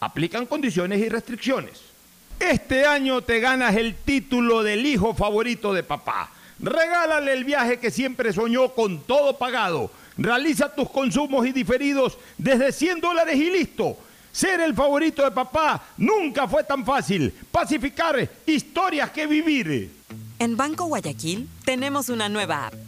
Aplican 0.00 0.46
condiciones 0.46 1.00
y 1.00 1.08
restricciones. 1.08 1.80
Este 2.38 2.86
año 2.86 3.22
te 3.22 3.40
ganas 3.40 3.74
el 3.74 3.96
título 3.96 4.62
del 4.62 4.86
hijo 4.86 5.14
favorito 5.14 5.72
de 5.72 5.82
papá. 5.82 6.30
Regálale 6.60 7.32
el 7.32 7.44
viaje 7.44 7.78
que 7.78 7.90
siempre 7.90 8.32
soñó 8.32 8.70
con 8.70 9.00
todo 9.00 9.36
pagado. 9.36 9.90
Realiza 10.16 10.74
tus 10.74 10.90
consumos 10.90 11.46
y 11.46 11.52
diferidos 11.52 12.18
desde 12.36 12.72
100 12.72 13.00
dólares 13.00 13.36
y 13.36 13.50
listo. 13.50 13.96
Ser 14.30 14.60
el 14.60 14.74
favorito 14.74 15.24
de 15.24 15.30
papá 15.32 15.82
nunca 15.96 16.46
fue 16.46 16.62
tan 16.62 16.84
fácil. 16.84 17.32
Pacificar 17.50 18.28
historias 18.46 19.10
que 19.10 19.26
vivir. 19.26 19.90
En 20.38 20.56
Banco 20.56 20.84
Guayaquil 20.84 21.48
tenemos 21.64 22.08
una 22.08 22.28
nueva 22.28 22.68
app 22.68 22.87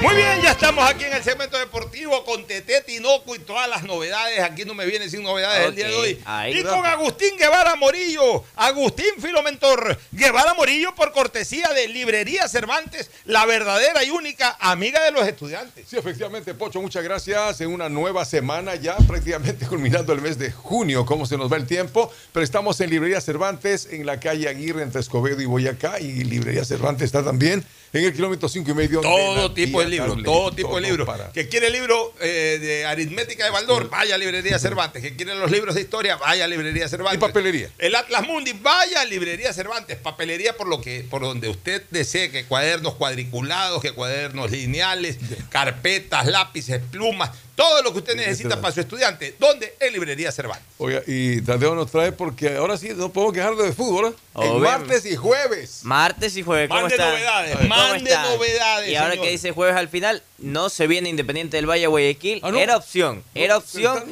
Muy 0.00 0.14
bien, 0.14 0.40
ya 0.40 0.52
estamos 0.52 0.88
aquí 0.88 1.04
en 1.04 1.12
el 1.12 1.24
segmento 1.24 1.58
deportivo 1.58 2.24
con 2.24 2.46
Tete 2.46 2.82
Tinoco 2.82 3.34
y 3.34 3.40
todas 3.40 3.68
las 3.68 3.82
novedades. 3.82 4.38
Aquí 4.40 4.64
no 4.64 4.72
me 4.72 4.86
viene 4.86 5.10
sin 5.10 5.24
novedades 5.24 5.66
el 5.66 5.74
día 5.74 5.88
de 5.88 5.94
hoy. 5.96 6.20
Ahí 6.24 6.56
y 6.56 6.62
va. 6.62 6.70
con 6.70 6.86
Agustín 6.86 7.36
Guevara 7.36 7.74
Morillo. 7.74 8.44
Agustín 8.54 9.10
Filomentor 9.20 9.98
Guevara 10.12 10.54
Morillo 10.54 10.94
por 10.94 11.10
cortesía 11.10 11.68
de 11.74 11.88
Librería 11.88 12.46
Cervantes, 12.46 13.10
la 13.24 13.44
verdadera 13.44 14.04
y 14.04 14.10
única 14.10 14.56
amiga 14.60 15.02
de 15.02 15.10
los 15.10 15.26
estudiantes. 15.26 15.88
Sí, 15.88 15.96
efectivamente, 15.96 16.54
Pocho, 16.54 16.80
muchas 16.80 17.02
gracias. 17.02 17.60
En 17.60 17.72
una 17.72 17.88
nueva 17.88 18.24
semana 18.24 18.76
ya, 18.76 18.96
prácticamente 18.98 19.66
culminando 19.68 20.12
el 20.12 20.20
mes 20.20 20.38
de 20.38 20.52
junio, 20.52 21.04
cómo 21.04 21.26
se 21.26 21.36
nos 21.36 21.52
va 21.52 21.56
el 21.56 21.66
tiempo. 21.66 22.12
Pero 22.32 22.44
estamos 22.44 22.80
en 22.80 22.90
Librería 22.90 23.20
Cervantes, 23.20 23.88
en 23.90 24.06
la 24.06 24.20
calle 24.20 24.48
Aguirre, 24.48 24.82
entre 24.82 25.00
Escobedo 25.00 25.42
y 25.42 25.46
Boyacá. 25.46 25.98
Y 25.98 26.22
Librería 26.22 26.64
Cervantes 26.64 27.06
está 27.06 27.24
también 27.24 27.66
en 27.92 28.04
el 28.04 28.12
kilómetro 28.12 28.48
cinco 28.48 28.70
y 28.70 28.74
medio. 28.74 29.00
de 29.00 29.08
Todo 29.08 29.52
tipo 29.54 29.80
de 29.80 29.88
libros, 29.88 30.22
todo 30.22 30.52
tipo 30.52 30.74
de 30.76 30.80
libros. 30.82 31.06
para- 31.06 31.32
Que 31.32 31.48
quiere 31.48 31.70
libro 31.70 32.12
eh, 32.20 32.58
de 32.60 32.86
aritmética 32.86 33.44
de 33.44 33.50
Baldor, 33.50 33.88
vaya 33.88 34.14
a 34.14 34.18
Librería 34.18 34.58
Cervantes. 34.58 35.02
Que 35.02 35.16
quiere 35.16 35.34
los 35.34 35.50
libros 35.50 35.74
de 35.74 35.80
historia, 35.80 36.16
vaya 36.16 36.44
a 36.44 36.48
Librería 36.48 36.88
Cervantes. 36.88 37.16
Y 37.18 37.20
papelería. 37.20 37.70
El 37.78 37.94
Atlas 37.94 38.26
Mundi, 38.26 38.52
vaya 38.52 39.00
a 39.00 39.04
Librería 39.04 39.52
Cervantes. 39.52 39.96
Papelería 39.96 40.56
por 40.56 40.66
lo 40.68 40.80
que, 40.80 41.04
por 41.08 41.22
donde 41.22 41.48
usted 41.48 41.82
desee, 41.90 42.30
que 42.30 42.44
cuadernos 42.44 42.94
cuadriculados, 42.94 43.80
que 43.82 43.92
cuadernos 43.92 44.50
lineales, 44.50 45.16
carpetas, 45.50 46.26
lápices, 46.26 46.80
plumas, 46.90 47.30
todo 47.58 47.82
lo 47.82 47.92
que 47.92 47.98
usted 47.98 48.14
necesita 48.14 48.60
para 48.60 48.72
su 48.72 48.78
estudiante. 48.80 49.34
¿Dónde? 49.36 49.74
En 49.80 49.92
Librería 49.92 50.30
Cervantes. 50.30 50.64
Oiga, 50.78 51.02
y 51.08 51.40
Tadeo 51.40 51.74
nos 51.74 51.90
trae 51.90 52.12
porque 52.12 52.54
ahora 52.56 52.76
sí 52.78 52.90
no 52.94 53.12
podemos 53.12 53.34
quejarnos 53.34 53.64
de 53.64 53.72
fútbol, 53.72 54.12
¿eh? 54.12 54.16
En 54.36 54.50
Obvio. 54.52 54.60
martes 54.60 55.04
y 55.06 55.16
jueves. 55.16 55.80
Martes 55.82 56.36
y 56.36 56.42
jueves. 56.44 56.68
¿Cómo 56.68 56.82
Mande 56.82 56.94
está? 56.94 57.08
novedades, 57.10 57.56
¿Cómo 57.56 57.68
mande 57.68 58.10
está? 58.10 58.22
novedades, 58.22 58.88
Y 58.90 58.94
ahora 58.94 59.10
señor. 59.10 59.24
que 59.26 59.32
dice 59.32 59.50
jueves 59.50 59.74
al 59.74 59.88
final, 59.88 60.22
no 60.38 60.68
se 60.68 60.86
viene 60.86 61.08
Independiente 61.08 61.56
del 61.56 61.68
Valle 61.68 61.88
Guayaquil. 61.88 62.38
Ah, 62.44 62.52
¿no? 62.52 62.58
Era 62.60 62.76
opción, 62.76 63.24
era 63.34 63.56
opción. 63.56 64.04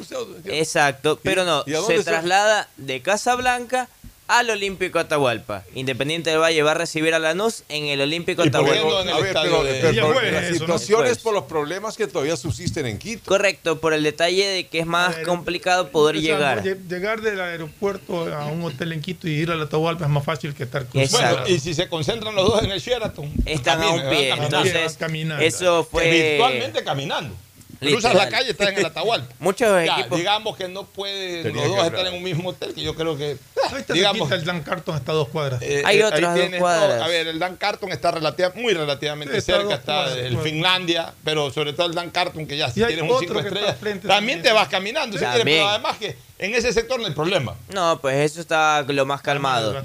Exacto, 0.43 1.17
pero 1.23 1.45
no, 1.45 1.63
se- 1.63 2.03
traslada 2.03 2.67
de 2.75 3.01
Casablanca 3.01 3.87
al 4.27 4.49
Olímpico 4.49 4.99
Atahualpa. 4.99 5.63
Independiente 5.75 6.29
del 6.29 6.39
Valle 6.39 6.61
va 6.63 6.71
a 6.71 6.73
recibir 6.73 7.13
a 7.13 7.19
Lanús 7.19 7.63
en 7.69 7.85
el 7.85 8.01
Olímpico 8.01 8.41
Atahualpa. 8.41 9.01
en 9.01 9.07
el 9.09 9.13
A 9.13 9.17
ver, 9.19 9.27
estadio 9.27 9.51
pero, 9.51 9.63
de- 9.63 9.73
pero- 9.73 9.91
Ya 9.91 10.01
pero 10.01 10.13
jueves 10.13 10.33
la 10.33 10.39
eso, 10.41 10.49
¿no? 10.51 10.59
situación 10.59 10.99
es 10.99 11.03
Jueves. 11.05 11.17
por 11.19 11.33
los 11.33 11.43
problemas 11.45 11.95
que 11.97 12.07
todavía 12.07 12.35
subsisten 12.37 12.85
en 12.87 12.97
Quito. 12.99 13.23
Correcto, 13.25 13.79
por 13.79 13.93
el 13.93 14.03
detalle 14.03 14.45
de 14.47 14.67
que 14.67 14.79
es 14.79 14.85
más 14.85 15.15
complicado 15.25 15.89
poder 15.89 16.17
O 16.17 16.19
sea, 16.21 16.31
llegar. 16.35 16.63
lle- 16.63 16.87
Llegar 16.89 17.21
del 17.21 17.39
aeropuerto 17.39 18.33
a 18.35 18.45
un 18.47 18.63
hotel 18.63 18.91
en 18.93 19.01
Quito 19.01 19.27
y 19.27 19.31
ir 19.31 19.51
a 19.51 19.55
la 19.55 19.63
Atahualpa 19.63 20.05
es 20.05 20.11
más 20.11 20.25
fácil 20.25 20.53
que 20.53 20.63
estar. 20.63 20.85
Exacto. 20.93 21.39
Bueno, 21.41 21.47
y 21.55 21.59
si 21.59 21.73
se 21.73 21.87
concentran 21.87 22.35
los 22.35 22.45
dos 22.49 22.63
en 22.63 22.71
el 22.71 22.79
Sheraton, 22.79 23.31
Están 23.45 23.81
a 23.81 23.89
un 23.89 24.09
pie. 24.09 24.31
Entonces, 24.31 24.97
eso 25.39 25.83
Que 25.85 25.89
fue. 25.91 26.11
virtualmente 26.11 26.83
caminando. 26.83 27.33
Cruzas 27.79 28.11
Literal. 28.13 28.17
la 28.17 28.29
calle, 28.29 28.51
estás 28.51 28.69
en 28.69 28.77
el 28.79 28.85
Atahualpa. 28.85 29.33
Muchos 29.39 29.85
Ya, 29.85 29.99
equipos. 29.99 30.17
digamos 30.17 30.57
que 30.57 30.67
no 30.67 30.83
pueden 30.85 31.43
Tenía 31.43 31.67
los 31.67 31.75
dos 31.77 31.85
estar 31.85 32.07
en 32.07 32.13
un 32.15 32.23
mismo 32.23 32.49
hotel, 32.49 32.73
que 32.73 32.81
yo 32.81 32.95
creo 32.95 33.17
que. 33.17 33.37
Está 33.77 33.93
digamos, 33.93 34.31
el 34.31 34.45
Dan 34.45 34.61
Carton 34.63 34.95
está 34.95 35.11
a 35.11 35.15
dos 35.15 35.27
cuadras. 35.29 35.61
eh, 35.61 35.83
Hay 35.85 35.99
eh, 35.99 36.05
otras 36.05 36.35
dos 36.35 36.49
cuadras. 36.57 36.95
todo. 36.95 37.03
A 37.03 37.07
ver, 37.07 37.27
el 37.27 37.37
Dan 37.39 37.55
Carton 37.57 37.91
está 37.91 38.11
relativa- 38.11 38.51
muy 38.55 38.73
relativamente 38.73 39.33
Sí, 39.33 39.39
está 39.39 39.57
cerca, 39.57 39.75
está 39.75 39.93
cuadras, 40.05 40.17
el. 40.17 40.37
Finlandia, 40.39 41.13
pero 41.23 41.51
sobre 41.51 41.73
todo 41.73 41.87
el 41.87 41.93
Dan 41.93 42.09
Carton, 42.11 42.47
que 42.47 42.57
ya 42.57 42.67
si 42.69 42.75
tienes 42.83 43.01
un 43.01 43.09
otro 43.11 43.19
5 43.19 43.33
que 43.33 43.39
está 43.39 43.47
estrellas, 43.49 43.69
al 43.73 43.77
frente 43.79 44.07
también 44.07 44.37
también. 44.37 44.41
te 44.43 44.51
vas 44.53 44.67
caminando, 44.69 45.17
si 45.17 45.19
quieres, 45.23 45.37
También. 45.39 45.57
pero 45.59 45.69
además 45.69 45.97
que 45.97 46.15
en 46.39 46.55
ese 46.55 46.71
sector 46.73 46.99
no 46.99 47.07
hay 47.07 47.13
problema. 47.13 47.55
No, 47.73 47.99
pues 47.99 48.15
eso 48.31 48.39
está 48.41 48.83
lo 48.83 49.05
más 49.05 49.21
calmado. 49.21 49.75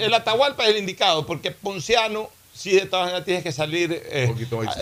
El 0.00 0.12
Atahualpa 0.14 0.64
es 0.64 0.70
el 0.70 0.78
indicado, 0.78 1.24
porque 1.26 1.50
Ponciano, 1.52 2.28
sí, 2.62 2.72
de 2.72 2.86
todas 2.86 3.06
maneras 3.06 3.24
tienes 3.24 3.42
que 3.42 3.50
salir 3.52 4.02
eh, 4.06 4.32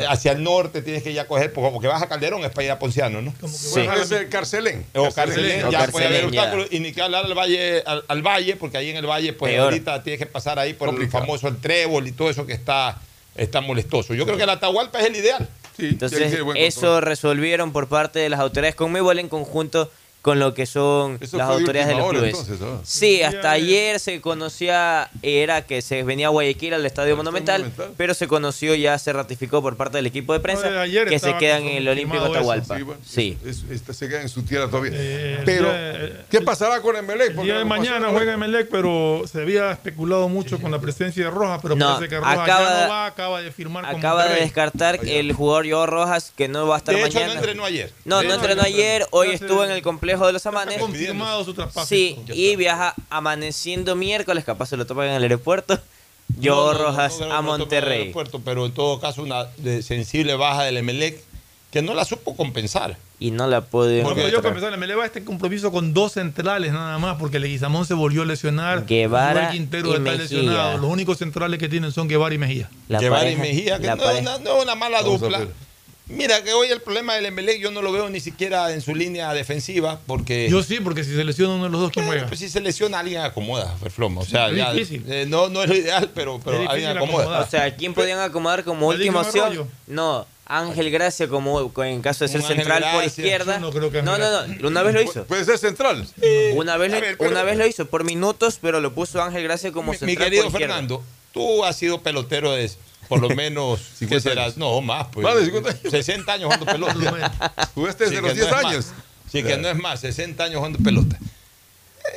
a- 0.07 0.13
hacia 0.13 0.33
el 0.33 0.43
norte, 0.43 0.83
tienes 0.83 1.03
que 1.03 1.13
ya 1.15 1.27
coger, 1.27 1.53
porque 1.53 1.69
como 1.69 1.81
que 1.81 1.87
vas 1.89 2.03
a 2.03 2.09
Calderón 2.09 2.45
es 2.45 2.51
para 2.51 2.65
ir 2.67 2.71
a 2.71 2.79
Ponciano, 2.79 3.23
¿no? 3.23 3.33
Como 3.41 3.53
que 3.53 3.59
Sí. 3.59 3.83
la- 3.85 3.97
Es 3.97 4.11
el 4.11 4.29
Carcelén. 4.29 4.85
O 4.95 5.11
Carcelén, 5.13 5.71
ya 5.71 5.87
puede 5.89 6.07
haber 6.07 6.25
obstáculos, 6.27 6.69
y 6.71 6.81
ni 6.81 6.93
que 6.93 7.01
hablar 7.03 7.25
al 7.25 7.35
valle, 7.35 7.83
al, 7.87 8.05
al 8.07 8.23
valle, 8.23 8.57
porque 8.57 8.77
ahí 8.77 8.91
en 8.91 8.97
el 8.97 9.07
valle, 9.07 9.33
pues 9.33 9.53
Peor. 9.53 9.65
ahorita 9.65 10.03
tienes 10.03 10.19
que 10.19 10.27
pasar 10.27 10.59
ahí 10.59 10.75
por 10.75 10.89
Complicado. 10.89 11.19
el 11.23 11.27
famoso 11.27 11.49
el 11.49 11.57
trébol 11.59 12.07
y 12.07 12.13
todo 12.13 12.29
eso 12.31 12.45
que 12.47 12.53
está, 12.53 12.99
está 13.35 13.61
molestoso. 13.61 14.13
Yo 14.15 14.25
creo 14.27 14.37
que 14.37 14.43
el 14.43 14.51
Atahualpa 14.51 15.01
es 15.01 15.07
el 15.07 15.17
ideal. 15.17 15.49
Sí, 15.79 15.87
Entonces, 15.87 16.43
buen 16.45 16.57
eso 16.59 17.01
resolvieron 17.01 17.73
por 17.73 17.89
parte 17.89 18.19
de 18.19 18.29
las 18.29 18.41
autoridades 18.41 18.75
Conmebol 18.75 19.19
en 19.19 19.29
conjunto 19.31 19.91
con 20.23 20.39
lo 20.39 20.53
que 20.53 20.67
son 20.67 21.17
Eso 21.21 21.39
las 21.39 21.49
de 21.49 21.55
autoridades 21.55 21.89
de 21.89 21.95
los 21.95 22.05
hora, 22.05 22.19
clubes. 22.19 22.39
entonces, 22.39 22.61
¿ah? 22.63 22.81
Sí, 22.85 23.23
hasta 23.23 23.53
ayer 23.53 23.99
se 23.99 24.21
conocía, 24.21 25.09
era 25.23 25.63
que 25.67 25.81
se 25.81 26.03
venía 26.03 26.27
a 26.27 26.31
Guayaquil 26.31 26.75
al 26.75 26.85
Estadio 26.85 27.17
Monumental, 27.17 27.63
Monumental. 27.63 27.95
pero 27.97 28.13
se 28.13 28.29
conoció, 28.29 28.75
ya 28.75 28.99
se 28.99 29.13
ratificó 29.15 29.63
por 29.63 29.77
parte 29.79 29.97
del 29.97 30.07
equipo 30.07 30.33
de 30.35 30.41
prensa 30.41 30.69
No, 30.69 30.81
de 30.81 31.07
que 31.07 31.19
se 31.19 31.35
quedan 31.39 31.63
en 31.63 31.79
el 31.79 31.89
Olímpico 31.89 32.23
confirmado 32.25 32.53
eso, 32.55 32.63
Atahualpa. 32.73 32.77
Sí, 32.77 32.83
bueno, 32.83 33.01
Sí. 33.07 33.39
es- 33.47 33.59
es- 33.65 33.71
esta 33.71 33.95
se 33.95 34.09
queda 34.09 34.21
en 34.21 34.29
su 34.29 34.43
tierra 34.43 34.67
todavía. 34.69 34.93
Eh, 34.95 35.41
pero, 35.47 35.69
ya, 35.73 36.27
¿qué 36.31 36.41
pasará 36.43 36.83
con 36.83 36.97
Emelec? 36.97 37.29
El 37.31 37.35
Porque 37.37 37.51
día 37.53 37.59
de 37.61 37.65
mañana 37.65 38.09
en- 38.09 38.13
juega 38.15 38.35
Emelec, 38.35 38.69
pero 38.71 39.23
se 39.31 39.41
había 39.41 39.71
especulado 39.73 40.29
mucho 40.29 40.59
con 40.61 40.71
la 40.71 40.81
presencia 40.81 41.25
de 41.25 41.31
Rojas, 41.31 41.61
pero 41.63 41.77
No, 41.77 41.95
parece 41.95 42.11
que 42.11 42.19
Rojas 42.19 42.39
acaba- 42.41 42.69
ya 42.75 42.83
no 42.87 42.89
va, 42.91 43.07
acaba 43.07 43.41
de 43.43 43.51
firmar 43.53 43.87
con 43.87 43.97
Acaba 43.97 44.29
de 44.29 44.41
descartar 44.41 45.01
el 45.03 45.33
jugador 45.33 45.67
Joao 45.71 45.87
Rojas 45.87 46.31
que 46.37 46.47
no 46.49 46.67
va 46.67 46.75
a 46.75 46.79
estar 46.79 46.95
De 46.95 47.01
hecho, 47.03 47.15
no 47.15 47.21
mañana. 47.21 47.41
entrenó 47.41 47.65
ayer. 47.65 47.91
No, 48.05 48.19
De 48.21 48.29
no 48.29 48.35
entrenó 48.35 48.63
ayer, 48.63 49.07
hoy 49.13 49.31
estuvo 49.31 49.65
en 49.65 49.71
el 49.71 49.81
complejo 49.81 50.10
de 50.19 50.33
los 50.33 50.47
Amanes. 50.47 50.79
confirmado 50.79 51.45
su 51.45 51.55
traspaso. 51.55 51.87
Sí, 51.87 52.19
y 52.33 52.57
viaja 52.57 52.95
amaneciendo 53.11 53.95
miércoles, 53.97 54.45
capaz 54.45 54.67
se 54.67 54.77
lo 54.77 54.87
topan 54.87 55.09
en 55.09 55.15
el 55.15 55.23
aeropuerto. 55.23 55.79
No, 56.41 56.73
no, 56.73 56.73
no, 56.73 56.79
Rojas 56.79 57.19
no 57.21 57.27
a 57.33 57.37
no 57.37 57.43
Monterrey. 57.43 57.99
aeropuerto, 58.03 58.41
pero 58.45 58.65
en 58.67 58.73
todo 58.73 59.01
caso 59.01 59.23
una 59.23 59.45
de- 59.57 59.83
sensible 59.83 60.35
baja 60.37 60.63
del 60.65 60.77
Emelec 60.77 61.21
que 61.73 61.83
no 61.83 61.95
la 61.95 62.05
supo 62.05 62.37
compensar. 62.37 62.97
Y 63.21 63.31
no 63.33 63.47
la 63.47 63.61
puede 63.61 64.03
pero 64.03 64.15
yo 64.15 64.27
encontrar. 64.29 64.55
empezar, 64.55 64.79
me 64.79 64.87
eleva 64.87 65.05
este 65.05 65.23
compromiso 65.25 65.71
con 65.71 65.93
dos 65.93 66.13
centrales 66.13 66.73
nada 66.73 66.99
más, 66.99 67.17
porque 67.19 67.39
Leguizamón 67.39 67.85
se 67.85 67.95
volvió 67.95 68.23
a 68.23 68.25
lesionar. 68.25 68.87
Guevara 68.87 69.51
Quintero 69.51 69.89
y 69.89 69.91
está 69.91 70.01
Mejía. 70.03 70.19
lesionado. 70.23 70.79
Los 70.79 70.91
únicos 70.91 71.19
centrales 71.19 71.59
que 71.61 71.69
tienen 71.69 71.93
son 71.93 72.09
Guevara 72.09 72.35
y 72.35 72.39
Mejía. 72.39 72.71
La 72.89 72.99
Guevara 72.99 73.31
y 73.31 73.37
pareja- 73.37 73.43
Mejía, 73.55 73.79
que 73.79 73.87
no, 73.89 73.93
es 73.95 74.01
pareja- 74.01 74.21
una- 74.21 74.39
no 74.39 74.57
es 74.57 74.63
una 74.65 74.75
mala 74.75 74.99
a 74.99 75.03
dupla. 75.03 75.47
Mira 76.11 76.43
que 76.43 76.53
hoy 76.53 76.69
el 76.69 76.81
problema 76.81 77.15
del 77.15 77.27
Emelec 77.27 77.61
yo 77.61 77.71
no 77.71 77.83
lo 77.83 77.93
veo 77.93 78.11
ni 78.11 78.21
siquiera 78.21 78.73
en 78.73 78.81
su 78.81 78.95
línea 78.95 79.33
defensiva 79.33 80.01
porque 80.07 80.49
Yo 80.51 80.63
sí, 80.63 80.81
porque 80.81 81.05
si 81.05 81.15
se 81.15 81.25
lesiona 81.25 81.55
uno 81.55 81.65
de 81.65 81.71
los 81.71 81.81
dos, 81.81 81.93
¿quién 81.93 82.07
juega? 82.07 82.27
pues 82.27 82.41
si 82.41 82.49
se 82.49 82.61
lesiona 82.61 82.99
alguien 82.99 83.21
acomoda, 83.21 83.75
Ferfloma. 83.81 84.21
O 84.23 84.25
sea, 84.25 84.51
ya, 84.53 84.73
difícil. 84.73 85.05
eh, 85.09 85.25
no, 85.29 85.49
no 85.49 85.63
es 85.63 85.69
lo 85.69 85.77
ideal, 85.77 86.11
pero, 86.15 86.41
pero 86.45 86.69
alguien 86.69 86.91
acomoda. 86.97 87.23
acomodar. 87.25 87.43
O 87.43 87.51
sea, 87.51 87.77
¿quién 87.77 87.95
podían 87.95 88.19
acomodar 88.19 88.65
como 88.65 88.89
última 88.89 89.21
opción? 89.21 89.71
No, 89.87 90.27
Ángel 90.47 90.91
Gracia 90.91 91.29
como 91.29 91.71
en 91.85 92.03
caso 92.03 92.25
de 92.25 92.29
ser 92.29 92.41
Un 92.41 92.47
central 92.49 92.85
por 92.93 93.05
izquierda. 93.05 93.61
No 93.61 93.71
creo 93.71 93.93
que 93.93 94.03
no, 94.03 94.19
no, 94.19 94.47
no, 94.49 94.69
una 94.69 94.83
vez 94.83 94.95
lo 94.95 95.03
hizo. 95.03 95.25
Puede 95.27 95.45
ser 95.45 95.59
central. 95.59 96.05
Una 96.57 96.77
vez, 96.77 96.91
ver, 96.91 97.17
pero- 97.17 97.31
una 97.31 97.45
vez 97.45 97.57
lo 97.57 97.67
hizo 97.67 97.87
por 97.87 98.03
minutos, 98.03 98.59
pero 98.61 98.81
lo 98.81 98.93
puso 98.93 99.23
Ángel 99.23 99.45
Gracia 99.45 99.71
como 99.71 99.93
mi, 99.93 99.97
mi 99.97 99.99
central 99.99 100.25
querido 100.25 100.43
por 100.45 100.53
izquierda. 100.53 100.75
Fernando, 100.75 101.05
tú 101.33 101.65
has 101.65 101.77
sido 101.77 102.01
pelotero 102.03 102.51
de 102.51 102.69
por 103.11 103.21
lo 103.21 103.29
menos, 103.31 103.81
¿qué 103.99 104.07
50 104.07 104.21
será? 104.31 104.45
años. 104.45 104.57
No, 104.57 104.81
más, 104.81 105.09
pues. 105.13 105.23
Más 105.25 105.37
de 105.37 105.45
50 105.45 105.69
años. 105.71 105.81
60 105.91 106.33
años 106.33 106.45
jugando 106.55 106.67
pelota. 106.67 107.69
Jugaste 107.75 108.05
desde 108.05 108.17
Sí, 108.17 108.23
los 108.23 108.33
que 108.33 108.39
10 108.39 108.51
no 108.51 108.59
es 108.59 108.65
años. 108.65 108.87
Sí, 109.31 109.43
que 109.43 109.57
no 109.59 109.69
es 109.69 109.77
más, 109.77 110.01
60 110.01 110.43
años 110.45 110.57
jugando 110.57 110.79
pelota. 110.79 111.19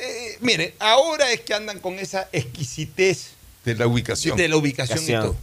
Eh, 0.01 0.37
miren, 0.39 0.73
ahora 0.79 1.31
es 1.31 1.41
que 1.41 1.53
andan 1.53 1.79
con 1.79 1.99
esa 1.99 2.29
exquisitez 2.31 3.31
De 3.65 3.75
la 3.75 3.85
ubicación. 3.87 4.37
de 4.37 4.47
la 4.47 4.55
ubicación 4.55 5.03
y 5.03 5.07
todo. 5.11 5.35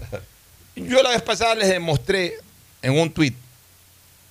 Yo 0.76 1.02
la 1.02 1.10
vez 1.10 1.22
pasada 1.22 1.54
les 1.56 1.68
demostré 1.68 2.34
en 2.82 2.98
un 2.98 3.10
tweet 3.12 3.34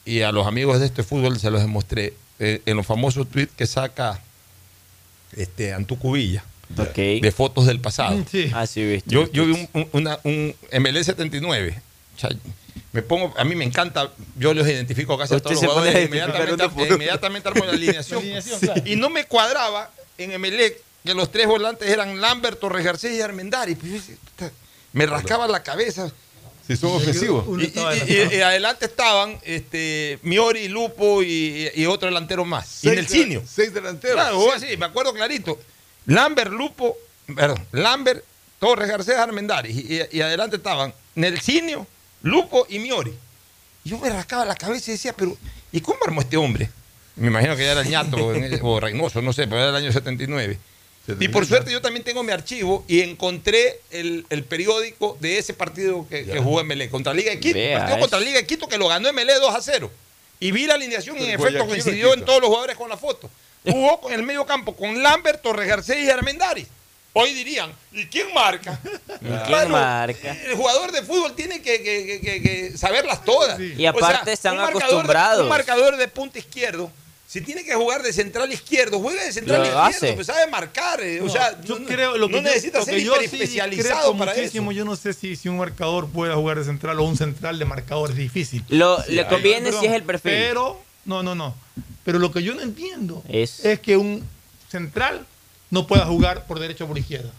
y 0.06 0.22
a 0.22 0.32
los 0.32 0.48
amigos 0.48 0.80
de 0.80 0.88
este 0.88 1.04
fútbol 1.04 1.40
se 1.40 1.52
los 1.52 1.62
demostré 1.62 2.14
eh, 2.40 2.62
en 2.66 2.78
los 2.78 2.86
famosos 2.86 3.30
tweets 3.30 3.54
que 3.56 3.68
saca 3.68 4.20
este 5.36 5.74
Antucubilla 5.74 6.44
de 6.70 7.32
fotos 7.36 7.66
del 7.66 7.80
pasado. 7.80 8.24
Ah, 8.54 8.66
sí, 8.68 8.84
viste. 8.84 9.10
Yo, 9.10 9.30
yo 9.32 9.46
vi 9.46 9.54
un, 9.54 9.70
un, 9.74 9.90
una- 9.94 10.20
un 10.24 10.56
MLE 10.80 11.04
79. 11.04 11.82
O 12.16 12.20
sea, 12.20 12.30
me 12.92 13.02
pongo, 13.02 13.34
a 13.38 13.44
mí 13.44 13.56
me 13.56 13.64
encanta, 13.66 14.12
yo 14.38 14.54
los 14.54 14.68
identifico 14.68 15.18
casi 15.18 15.36
a 15.36 15.40
todos 15.40 15.62
los 15.62 15.72
jugadores, 15.72 15.94
identificar 16.10 16.92
inmediatamente, 16.92 17.50
armo 17.50 17.66
la 17.66 17.72
alineación. 17.74 18.20
Alineación, 18.24 18.60
claro. 18.60 18.82
Y 18.86 18.96
no 18.96 19.10
me 19.10 19.26
cuadraba 19.26 19.92
en 20.18 20.32
Emelec 20.32 20.82
que 21.06 21.14
los 21.14 21.32
tres 21.32 21.48
volantes 21.48 21.88
eran 21.90 22.20
Lambert, 22.20 22.60
Torres 22.60 22.84
Garcés 22.84 23.14
y 23.18 23.22
Armendari. 23.22 23.76
Pues 23.76 24.04
me 24.94 25.06
rascaba 25.06 25.48
la 25.48 25.64
cabeza. 25.64 26.12
Si 26.68 26.76
son 26.78 26.92
ofensivos. 26.92 27.46
Y, 27.60 27.66
y- 27.66 28.14
y- 28.14 28.36
y 28.38 28.42
adelante 28.42 28.86
estaban 28.86 29.40
este, 29.44 30.20
Miori, 30.22 30.68
Lupo 30.68 31.24
y, 31.24 31.70
y 31.74 31.86
otro 31.88 32.08
delantero 32.08 32.46
más. 32.46 32.68
Seis 32.68 32.94
y 32.94 32.96
Nelsinio. 32.98 33.44
seis 33.48 33.74
delanteros. 33.74 34.16
Claro, 34.16 34.52
así, 34.54 34.78
me 34.78 34.86
acuerdo 34.86 35.12
clarito. 35.14 35.58
Lambert, 36.06 36.52
Lupo, 36.52 36.98
perdón, 37.36 37.66
Lambert, 37.72 38.24
Torres 38.60 38.88
Garcés, 38.90 39.16
Armendari. 39.18 39.72
Y, 39.72 39.96
y- 39.96 40.18
y 40.18 40.22
adelante 40.22 40.58
estaban 40.58 40.94
Nelsinio, 41.16 41.86
Lupo 42.24 42.66
y 42.70 42.80
Miori. 42.80 43.14
Y 43.84 43.90
yo 43.90 43.98
me 44.00 44.10
rascaba 44.10 44.46
la 44.46 44.56
cabeza 44.56 44.92
y 44.92 44.94
decía, 44.94 45.14
pero 45.14 45.38
¿y 45.72 45.82
cómo 45.82 46.00
armó 46.06 46.22
este 46.22 46.38
hombre? 46.38 46.70
Me 47.16 47.28
imagino 47.28 47.56
que 47.56 47.64
ya 47.66 47.72
era 47.74 47.82
el 47.82 47.90
ñato 47.90 48.18
o 48.62 48.80
Reynoso, 48.80 49.22
no 49.22 49.34
sé, 49.34 49.44
pero 49.48 49.58
era 49.60 49.70
el 49.70 49.76
año 49.76 49.92
79. 49.92 50.58
Y 51.20 51.28
por 51.30 51.46
suerte 51.46 51.72
yo 51.72 51.82
también 51.82 52.04
tengo 52.04 52.22
mi 52.24 52.32
archivo 52.32 52.86
y 52.88 53.02
encontré 53.02 53.80
el, 53.90 54.26
el 54.30 54.44
periódico 54.44 55.18
de 55.20 55.40
ese 55.40 55.54
partido 55.56 56.08
que, 56.08 56.24
que 56.26 56.40
jugó 56.40 56.64
MLE 56.64 56.88
contra 56.90 57.14
Liga 57.16 57.32
de 57.32 57.40
Quito. 57.40 57.56
Vea 57.56 57.80
partido 57.80 58.00
contra 58.02 58.20
Liga 58.20 58.38
de 58.40 58.46
Quito 58.46 58.68
que 58.68 58.78
lo 58.78 58.88
ganó 58.88 59.12
MLE 59.12 59.34
2 59.40 59.56
a 59.56 59.62
0. 59.62 59.92
Y 60.40 60.52
vi 60.52 60.68
la 60.68 60.76
alineación 60.76 61.18
y 61.18 61.24
en 61.24 61.32
efecto 61.32 61.66
coincidió 61.68 62.14
en 62.14 62.24
todos 62.26 62.40
los 62.42 62.48
jugadores 62.50 62.78
con 62.78 62.90
la 62.90 62.98
foto. 62.98 63.30
Jugó 63.66 64.00
con 64.02 64.14
el 64.14 64.24
medio 64.24 64.46
campo 64.46 64.76
con 64.76 65.02
Lambert, 65.04 65.42
Torres 65.42 65.68
Garcés 65.68 65.98
y 66.00 66.10
Armendari. 66.10 66.66
Hoy 67.14 67.34
dirían, 67.34 67.72
¿y 67.92 68.06
quién 68.06 68.34
marca? 68.34 68.80
¿Quién 69.20 69.50
Bueno, 69.50 69.70
marca? 69.70 70.32
El 70.46 70.56
jugador 70.56 70.92
de 70.92 71.02
fútbol 71.02 71.34
tiene 71.36 71.62
que, 71.62 71.82
que- 71.82 72.06
que- 72.06 72.22
que- 72.22 72.42
que 72.42 72.78
saberlas 72.78 73.26
todas. 73.26 73.60
Y 73.60 73.86
aparte 73.86 74.32
están 74.32 74.54
un 74.54 74.60
marcador 74.62 74.80
de- 74.82 74.86
acostumbrados. 74.94 75.44
un 75.44 75.50
marcador 75.50 75.98
de 75.98 76.08
punta 76.08 76.38
izquierdo, 76.40 76.92
si 77.28 77.42
tiene 77.42 77.64
que 77.64 77.74
jugar 77.76 78.04
de 78.04 78.14
central 78.14 78.52
izquierdo, 78.54 79.00
juega 79.00 79.24
de 79.24 79.34
central 79.34 79.58
Lo 79.60 79.66
izquierdo, 79.66 79.84
hace. 79.88 80.14
pues 80.14 80.28
sabe 80.28 80.48
marcar. 80.48 81.02
eh, 81.02 81.20
o 81.20 81.26
No, 81.26 81.32
sea, 81.32 81.60
yo 81.64 81.80
no, 81.80 81.88
creo 81.88 82.16
lo 82.18 82.28
que 82.28 82.34
no 82.34 82.38
yo- 82.40 82.44
necesita 82.44 82.80
lo 82.80 82.86
ser 82.86 82.96
que 82.96 83.04
yo 83.04 83.14
sí 83.16 83.26
hiperespecializado 83.26 83.96
discrepo 84.00 84.18
para 84.18 84.34
muchísimo. 84.36 84.72
eso. 84.72 84.78
Yo 84.78 84.86
no 84.86 84.96
sé 84.96 85.14
si, 85.14 85.36
si 85.36 85.50
un 85.50 85.58
marcador 85.58 86.08
pueda 86.10 86.36
jugar 86.36 86.60
de 86.60 86.66
central 86.66 87.00
o 87.00 87.04
un 87.04 87.18
central 87.18 87.58
de 87.60 87.66
marcador 87.66 88.12
es 88.12 88.16
difícil. 88.18 88.64
Lo- 88.70 89.02
Sí, 89.04 89.14
le 89.14 89.28
conviene 89.28 89.66
perdón, 89.66 89.82
si 89.82 89.88
es 89.88 89.94
el 89.94 90.04
perfil. 90.04 90.32
Pero, 90.32 90.82
no, 91.10 91.24
no, 91.24 91.36
no. 91.36 91.56
Pero 92.06 92.20
lo 92.20 92.32
que 92.32 92.42
yo 92.44 92.54
no 92.56 92.62
entiendo 92.62 93.24
Es- 93.28 93.62
que 93.84 93.98
un 93.98 94.26
central 94.70 95.26
no 95.70 95.86
pueda 95.88 96.06
jugar 96.06 96.46
por 96.46 96.60
derecha 96.60 96.86
o 96.86 96.88
por 96.88 96.98
izquierda. 96.98 97.32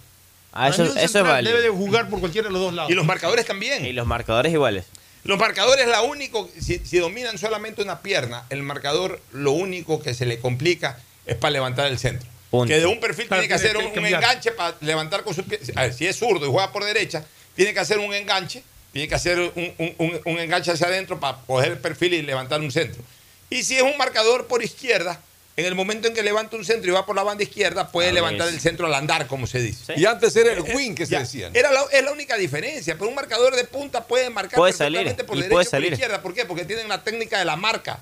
Ah, 0.53 0.69
eso, 0.69 0.85
es 0.85 1.13
válido. 1.13 1.55
Debe 1.57 1.63
de 1.63 1.71
jugar 1.71 2.09
por 2.11 2.21
cualquiera 2.21 2.49
de 2.49 2.53
los 2.53 2.61
dos 2.61 2.75
lados. 2.75 2.91
Y 2.91 2.95
los 2.95 3.07
marcadores 3.07 3.47
también. 3.47 3.87
Y 3.87 3.93
los 3.93 4.07
marcadores 4.07 4.53
iguales. 4.53 4.85
Los 5.23 5.39
marcadores, 5.39 5.87
la 5.87 6.03
único, 6.03 6.49
si, 6.59 6.79
si 6.79 6.99
dominan 6.99 7.39
solamente 7.39 7.83
una 7.83 8.01
pierna, 8.01 8.45
el 8.51 8.63
marcador 8.63 9.21
lo 9.33 9.53
único 9.53 10.01
que 10.03 10.15
se 10.15 10.27
le 10.27 10.39
complica 10.41 10.99
es 11.27 11.37
para 11.37 11.53
levantar 11.53 11.87
el 11.87 11.99
centro. 11.99 12.29
Punto. 12.51 12.67
Que 12.73 12.81
de 12.81 12.87
un 12.87 12.99
perfil 12.99 13.27
Claro, 13.29 13.43
tiene 13.43 13.49
que 13.49 13.55
hacer 13.55 13.77
un, 13.77 13.83
que 13.85 13.89
un 13.91 13.95
cambiar. 13.95 14.23
enganche 14.23 14.51
para 14.53 14.75
levantar 14.81 15.23
con 15.23 15.35
su 15.35 15.45
pie. 15.45 15.61
A 15.77 15.83
ver, 15.83 15.95
si 15.95 16.07
es 16.07 16.17
zurdo 16.17 16.47
y 16.47 16.51
juega 16.51 16.73
por 16.73 16.85
derecha, 16.85 17.25
tiene 17.55 17.73
que 17.73 17.79
hacer 17.81 17.99
un 17.99 18.13
enganche, 18.13 18.65
tiene 18.93 19.07
que 19.09 19.15
hacer 19.15 19.39
un, 19.39 19.53
un- 19.79 19.95
un- 19.99 20.21
un 20.25 20.39
enganche 20.41 20.73
hacia 20.73 20.89
adentro 20.89 21.21
para 21.21 21.39
coger 21.47 21.73
el 21.73 21.79
perfil 21.79 22.15
y 22.15 22.23
levantar 22.23 22.61
un 22.61 22.73
centro. 22.73 23.03
Y 23.51 23.63
si 23.65 23.77
es 23.77 23.83
un 23.83 23.97
marcador 23.99 24.47
por 24.47 24.63
izquierda, 24.63 25.21
en 25.57 25.67
el 25.67 25.75
momento 25.75 26.09
en 26.09 26.15
que 26.15 26.23
levanta 26.23 26.57
un 26.57 26.65
centro 26.65 26.91
y 26.91 26.95
va 26.95 27.05
por 27.05 27.17
la 27.17 27.23
banda 27.23 27.43
izquierda, 27.43 27.89
puede 27.91 28.11
A 28.11 28.13
levantar 28.13 28.49
el 28.49 28.61
centro 28.61 28.87
al 28.87 28.95
andar, 28.95 29.27
como 29.27 29.47
se 29.47 29.59
dice. 29.61 29.95
Y 29.97 30.07
antes 30.07 30.35
era 30.37 30.53
el 30.53 30.61
wing 30.61 30.95
que 30.95 31.05
se 31.05 31.13
Ya, 31.13 31.19
decían. 31.21 31.55
Era 31.55 31.71
la, 31.73 31.83
es 31.93 32.03
la 32.05 32.13
única 32.13 32.37
diferencia, 32.37 32.95
pero 32.97 33.09
un 33.09 33.15
marcador 33.15 33.55
de 33.57 33.65
punta 33.65 34.05
puede 34.07 34.31
marcar 34.31 34.57
Puede 34.57 34.73
perfectamente 34.73 35.11
salir, 35.11 35.27
por 35.27 35.37
y 35.37 35.41
derecha 35.41 35.53
puede 35.55 35.67
o 35.67 35.67
por 35.67 35.71
salir. 35.71 35.93
izquierda. 35.93 36.23
¿Por 36.23 36.35
qué? 36.35 36.45
Porque 36.47 36.65
tienen 36.65 36.89
la 36.89 37.03
técnica 37.03 37.39
de 37.39 37.45
la 37.45 37.57
marca. 37.57 37.99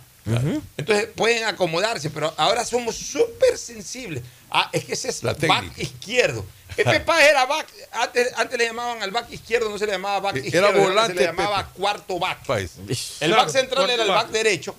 Entonces 0.76 1.06
pueden 1.16 1.44
acomodarse, 1.44 2.10
pero 2.10 2.34
ahora 2.36 2.62
somos 2.66 2.94
súper 2.96 3.56
sensibles. 3.56 4.22
Ah, 4.50 4.68
es 4.74 4.84
que 4.84 4.92
ese 4.92 5.08
es 5.08 5.22
La 5.22 5.32
back 5.32 5.40
técnica. 5.40 5.80
izquierdo. 5.82 6.44
Pepe 6.76 7.00
Paz 7.00 7.22
era 7.24 7.46
back, 7.46 7.66
antes, 7.92 8.28
antes 8.36 8.58
le 8.58 8.66
llamaban 8.66 9.02
al 9.02 9.10
back 9.10 9.32
izquierdo, 9.32 9.70
no 9.70 9.78
se 9.78 9.86
le 9.86 9.92
llamaba 9.92 10.20
back 10.20 10.36
Era 10.36 10.44
izquierdo, 10.46 10.72
volante, 10.80 11.14
se 11.14 11.20
le 11.20 11.26
llamaba 11.26 11.66
Pepe. 11.66 11.78
cuarto 11.80 12.18
back. 12.18 12.44
País. 12.46 12.72
El 13.20 13.30
Claro, 13.30 13.36
back 13.42 13.50
central 13.52 13.88
era 13.90 14.02
el 14.02 14.08
back. 14.10 14.24
back 14.24 14.32
derecho 14.32 14.76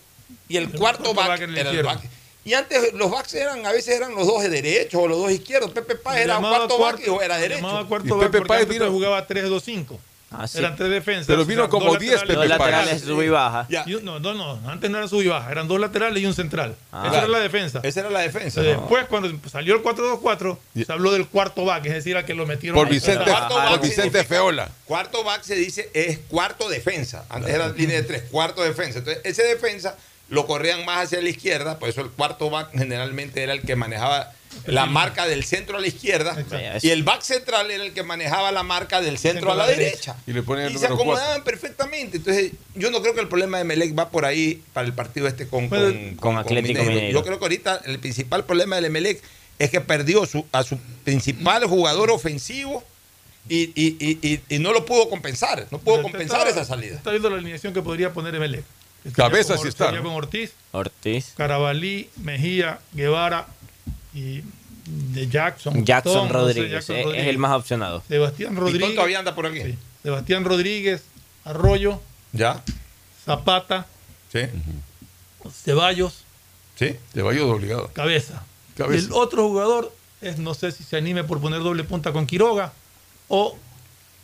y 0.48 0.58
el, 0.58 0.70
cuarto, 0.72 1.14
cuarto 1.14 1.14
back, 1.14 1.28
back 1.28 1.42
era 1.58 1.70
el 1.72 1.84
back. 1.84 2.02
Y 2.46 2.54
antes 2.54 2.94
los 2.94 3.12
backs 3.12 3.34
eran, 3.36 3.66
a 3.66 3.72
veces 3.72 3.96
eran 3.96 4.16
los 4.16 4.26
dos 4.26 4.42
de 4.42 4.50
derecho 4.50 5.02
o 5.02 5.08
los 5.08 5.20
dos 5.20 5.32
izquierdos. 5.32 5.72
Pepe 5.72 5.96
Paz 5.96 6.16
Se 6.16 6.24
era 6.24 6.36
llamaba 6.36 6.58
cuarto, 6.68 6.80
back 6.80 7.00
y 7.06 7.24
era 7.24 7.36
se 7.36 7.42
derecho. 7.42 7.62
llamaba 7.62 7.82
Y 7.82 7.86
cuarto 7.86 8.18
back 8.18 8.32
Pepe 8.32 8.46
Páez 8.46 8.68
vino- 8.68 8.90
jugaba 8.92 9.28
3-2-5. 9.28 10.00
Ah, 10.32 10.48
sí. 10.48 10.60
Eran 10.60 10.76
tres 10.76 10.92
defensas. 10.92 11.26
Pero 11.26 11.44
vino 11.44 11.62
eran 11.62 11.72
como 11.72 11.88
dos 11.88 12.00
10 12.00 12.14
laterales, 12.22 12.50
Dos 12.50 12.58
Pepe 12.58 12.58
Páez. 12.60 12.72
laterales, 12.76 13.02
sub 13.02 13.22
y 13.24 13.30
baja. 13.30 13.68
Y 13.88 13.94
no, 14.04 14.20
no, 14.20 14.34
no, 14.36 14.70
antes 14.70 14.90
no 14.90 15.00
era 15.00 15.08
sub 15.08 15.22
y 15.24 15.28
baja, 15.28 15.52
eran 15.52 15.68
dos 15.68 15.80
laterales 15.80 16.22
y 16.22 16.26
un 16.28 16.36
central. 16.36 16.76
Ah. 16.92 17.06
Esa 17.08 17.18
era 17.18 17.28
la 17.28 17.40
defensa. 17.40 17.80
Esa 17.84 18.00
era 18.02 18.10
la 18.12 18.20
defensa. 18.22 18.60
Entonces, 18.62 18.78
Después, 18.78 19.06
cuando 19.08 19.32
salió 19.50 19.76
el 19.76 19.82
4-2-4, 19.82 20.58
se 20.86 20.92
habló 20.94 21.12
del 21.12 21.26
cuarto 21.28 21.66
back, 21.66 21.84
es 21.88 21.94
decir, 21.94 22.16
a 22.16 22.26
que 22.26 22.36
lo 22.36 22.46
metieron 22.46 22.78
Por 22.78 22.88
ahí. 22.88 22.94
Vicente, 22.94 23.26
Cuarto 23.30 23.56
por 23.70 23.82
Vicente 23.82 24.24
Feola. 24.24 24.70
Cuarto 24.86 25.24
back 25.24 25.42
se 25.44 25.56
dice 25.56 25.90
es 25.96 26.20
cuarto 26.20 26.70
defensa. 26.70 27.26
Antes 27.30 27.52
era 27.54 27.70
línea 27.70 27.98
de 27.98 28.04
tres, 28.04 28.24
cuarto 28.30 28.62
defensa. 28.64 29.00
Entonces, 29.00 29.22
ese 29.26 29.44
defensa 29.44 29.98
lo 30.30 30.46
corrían 30.48 30.86
más 30.86 31.06
hacia 31.06 31.22
la 31.22 31.30
izquierda, 31.30 31.80
por 31.80 31.90
eso 31.90 32.02
el 32.02 32.10
cuarto 32.10 32.50
back 32.50 32.70
generalmente 32.78 33.42
era 33.44 33.54
el 33.54 33.62
que 33.62 33.76
manejaba 33.76 34.32
la 34.66 34.88
marca 34.88 35.28
del 35.28 35.44
centro 35.44 35.78
a 35.78 35.82
la 35.82 35.86
izquierda 35.88 36.32
Exacto. 36.40 36.80
y 36.86 36.90
el 36.90 37.04
back 37.04 37.22
central 37.22 37.70
era 37.70 37.84
el 37.84 37.94
que 37.94 38.02
manejaba 38.02 38.52
la 38.52 38.64
marca 38.64 39.00
del 39.00 39.18
centro 39.20 39.52
a 39.52 39.56
la 39.56 39.68
derecha. 39.68 40.16
Y 40.26 40.34
le 40.34 40.42
ponían 40.42 40.68
el 40.68 40.76
Y 40.76 40.80
se 40.80 40.88
acomodaban 40.88 41.44
perfectamente. 41.44 42.18
Entonces, 42.18 42.52
yo 42.76 42.90
no 42.90 43.02
creo 43.02 43.14
que 43.14 43.22
el 43.22 43.28
problema 43.28 43.60
de 43.60 43.64
Melec 43.64 43.98
va 43.98 44.10
por 44.10 44.26
ahí 44.26 44.62
para 44.74 44.88
el 44.88 44.94
partido 44.94 45.28
este 45.28 45.48
con, 45.48 45.70
Bueno, 45.70 45.86
con, 45.88 46.16
con 46.16 46.38
Atlético 46.38 46.84
Mineiro. 46.84 47.20
Yo 47.20 47.24
creo 47.24 47.38
que 47.38 47.46
ahorita 47.46 47.82
el 47.86 48.00
principal 48.00 48.44
problema 48.46 48.76
del 48.78 48.86
Emelec 48.86 49.22
es 49.60 49.70
que 49.70 49.82
perdió 49.82 50.26
su- 50.26 50.46
a 50.52 50.64
su 50.64 50.78
principal 51.04 51.66
jugador 51.66 52.10
ofensivo 52.10 52.84
y, 53.48 53.72
y- 53.76 53.98
y- 54.00 54.20
y- 54.28 54.42
y 54.56 54.60
no 54.60 54.74
lo 54.74 54.86
pudo 54.86 55.10
compensar. 55.10 55.68
No 55.70 55.78
pudo 55.80 56.02
compensar 56.02 56.48
esa 56.48 56.66
salida. 56.66 56.96
Está 56.96 57.12
viendo 57.12 57.30
la 57.30 57.38
alineación 57.38 57.74
que 57.74 57.82
podría 57.84 58.14
poner 58.14 58.34
Emelec. 58.36 58.64
Sería 59.04 59.16
Cabeza 59.16 59.54
con- 59.56 59.64
sí 59.64 59.70
está, 59.70 59.98
con 59.98 60.08
Ortiz, 60.08 60.52
Ortiz. 60.72 61.34
Carabalí, 61.38 62.10
Mejía, 62.18 62.80
Guevara 62.94 63.48
y 64.14 64.42
de 64.86 65.28
Jackson. 65.30 65.86
Jackson 65.86 66.14
no 66.16 66.28
sé, 66.28 66.34
Rodríguez. 66.34 66.72
Jackson 66.72 66.96
es- 66.98 67.04
Rodríguez. 67.06 67.26
Es 67.28 67.30
el 67.32 67.38
más 67.38 67.52
opcionado. 67.58 68.04
Sebastián 68.08 68.56
Rodríguez. 68.56 68.96
todavía 68.96 69.20
anda 69.20 69.36
por 69.36 69.46
aquí. 69.46 69.62
sí, 69.62 69.78
Sebastián 70.04 70.44
Rodríguez, 70.46 71.04
Arroyo, 71.46 72.02
¿Ya? 72.34 72.62
Zapata, 73.26 73.86
Sí. 74.32 74.42
Ceballos, 75.64 76.24
Sí. 76.78 76.96
Vaya 77.16 77.44
obligado. 77.46 77.90
Cabeza. 77.94 78.44
Cabeza. 78.78 79.06
El 79.08 79.12
otro 79.14 79.48
jugador 79.50 79.94
es, 80.22 80.38
no 80.38 80.54
sé 80.54 80.72
si 80.72 80.84
se 80.84 80.96
anime 80.98 81.24
por 81.26 81.42
poner 81.42 81.60
doble 81.62 81.84
punta 81.84 82.14
con 82.14 82.26
Quiroga 82.26 82.72
o, 83.28 83.58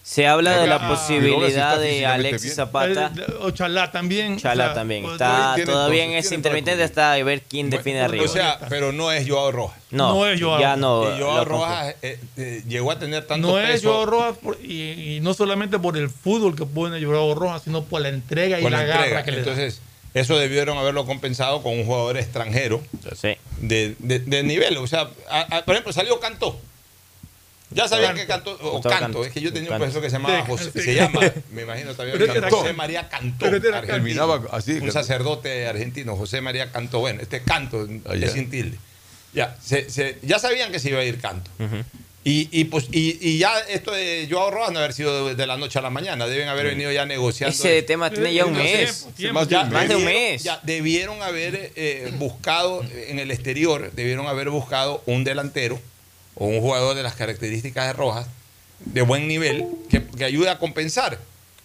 Se 0.08 0.28
habla 0.28 0.60
de 0.62 0.68
la 0.68 0.76
Ah, 0.76 0.88
posibilidad 0.88 1.48
está 1.48 1.80
de 1.80 2.06
Alexis 2.06 2.44
bien. 2.44 2.56
Zapata. 2.56 3.12
eh, 3.18 3.26
o 3.42 3.50
Chalá 3.50 3.92
también. 3.92 4.38
Chala 4.38 4.66
O 4.66 4.68
sea, 4.68 4.74
también. 4.76 5.02
pues, 5.02 5.14
Está 5.14 5.54
tiene 5.56 5.72
todavía 5.72 6.04
en 6.04 6.10
entonces, 6.12 6.26
ese 6.28 6.36
intermitente 6.36 6.72
cubrir. 6.74 6.84
hasta 6.86 7.24
ver 7.24 7.42
quién 7.42 7.70
define 7.72 7.96
Bueno, 8.02 8.10
arriba. 8.10 8.26
O 8.26 8.28
sea, 8.28 8.60
pero 8.70 8.92
no 8.92 9.12
es 9.12 9.28
Joao 9.28 9.52
Rojas. 9.52 9.80
no, 9.90 10.14
no 10.14 10.28
es 10.28 10.40
Joao. 10.40 10.60
ya 10.60 10.76
no. 10.76 11.04
y 11.18 11.20
Joao 11.20 11.44
Rojas 11.46 11.96
eh, 12.04 12.20
eh, 12.38 12.62
llegó 12.68 12.92
a 12.92 13.00
tener 13.00 13.26
tanto 13.26 13.48
No 13.48 13.60
es 13.60 13.82
Joao 13.84 14.06
Rojas 14.06 14.38
por- 14.38 14.60
y, 14.64 15.16
y 15.16 15.20
no 15.22 15.34
solamente 15.34 15.80
por 15.80 15.98
el 15.98 16.12
fútbol 16.12 16.56
que 16.56 16.68
pone 16.68 17.04
Joao 17.04 17.34
Rojas, 17.34 17.64
sino 17.64 17.84
por 17.84 18.02
la 18.02 18.10
entrega 18.10 18.60
y 18.60 18.64
la, 18.64 18.70
la 18.70 18.84
garra 18.84 19.24
que 19.24 19.32
le 19.32 19.38
da. 19.38 19.44
Entonces, 19.44 19.82
eso 20.14 20.38
debieron 20.38 20.78
haberlo 20.78 21.08
compensado 21.08 21.64
con 21.64 21.74
un 21.74 21.84
jugador 21.84 22.18
extranjero 22.18 22.80
Sí. 23.20 23.38
de, 23.58 23.96
de- 23.98 24.20
de 24.20 24.44
nivel. 24.44 24.78
O 24.78 24.86
sea, 24.86 25.10
a- 25.32 25.58
a- 25.58 25.66
por 25.66 25.74
ejemplo, 25.74 25.92
salió 25.94 26.20
Cantó. 26.20 26.60
Ya 27.76 27.88
sabían 27.88 28.16
que 28.16 28.26
Cantó, 28.26 28.52
o 28.54 28.72
Gustavo 28.72 28.82
Canto, 28.84 29.00
Canto. 29.00 29.26
es 29.26 29.32
que 29.34 29.42
yo 29.42 29.52
tenía 29.54 29.70
un 29.70 29.74
Canto. 29.80 29.84
profesor 29.84 30.02
que 30.02 30.10
se 30.10 30.16
llamaba 30.16 30.46
José, 30.46 30.72
sí. 30.74 30.82
se 30.82 30.96
llama, 30.96 31.20
me 31.52 31.64
imagino 31.64 31.92
Pero 31.98 32.26
era 32.34 32.50
José. 32.50 32.74
María 32.74 33.10
Cantó, 33.10 33.46
Pero 33.46 33.58
era 33.58 33.78
argentino. 33.80 33.94
Terminaba 33.94 34.42
así. 34.52 34.74
un 34.80 34.92
sacerdote 34.92 35.68
argentino, 35.68 36.16
José 36.16 36.42
María 36.42 36.72
Cantó, 36.72 37.00
bueno, 37.00 37.22
este 37.22 37.42
Canto 37.44 37.88
Ah, 38.06 38.16
ya. 38.16 38.28
es 38.28 38.32
sin 38.34 38.50
tilde. 38.50 38.78
Ya, 39.34 39.56
se- 39.62 39.90
se- 39.90 40.18
ya 40.24 40.40
sabían 40.40 40.72
que 40.72 40.80
se 40.80 40.90
iba 40.90 41.00
a 41.00 41.04
ir 41.04 41.20
Canto. 41.20 41.52
Y, 42.28 42.50
y, 42.52 42.64
pues, 42.64 42.88
y, 42.92 43.20
y 43.22 43.38
ya 43.38 43.60
esto 43.70 43.92
de 43.92 44.28
Joao 44.32 44.50
Rojas 44.50 44.72
no 44.72 44.80
haber 44.80 44.94
sido 44.94 45.28
de, 45.28 45.36
de 45.36 45.46
la 45.46 45.58
noche 45.58 45.78
a 45.78 45.82
la 45.84 45.92
mañana, 45.92 46.26
deben 46.26 46.48
haber 46.48 46.66
venido 46.66 46.92
ya 46.92 47.06
negociando. 47.06 47.54
Ese 47.54 47.84
tema 47.84 48.10
tiene 48.10 48.34
ya 48.34 48.46
un 48.46 48.54
mes. 48.54 49.06
Más, 49.32 49.48
de 49.48 49.58
un 49.60 49.70
debieron- 49.70 50.04
mes. 50.06 50.44
ya 50.44 50.60
debieron 50.64 51.22
haber 51.22 51.72
eh, 51.76 52.12
buscado 52.18 52.84
en 53.10 53.20
el 53.20 53.30
exterior, 53.30 53.92
debieron 53.94 54.26
haber 54.26 54.50
buscado 54.50 55.04
un 55.06 55.24
delantero 55.24 55.80
o 56.36 56.46
un 56.46 56.62
jugador 56.62 56.96
de 56.96 57.04
las 57.04 57.16
características 57.16 57.88
de 57.88 57.94
Rojas 57.94 58.28
de 58.80 59.02
buen 59.02 59.28
nivel 59.28 59.68
que, 59.90 60.06
que 60.06 60.26
ayude 60.26 60.50
a 60.50 60.60
compensar. 60.60 61.18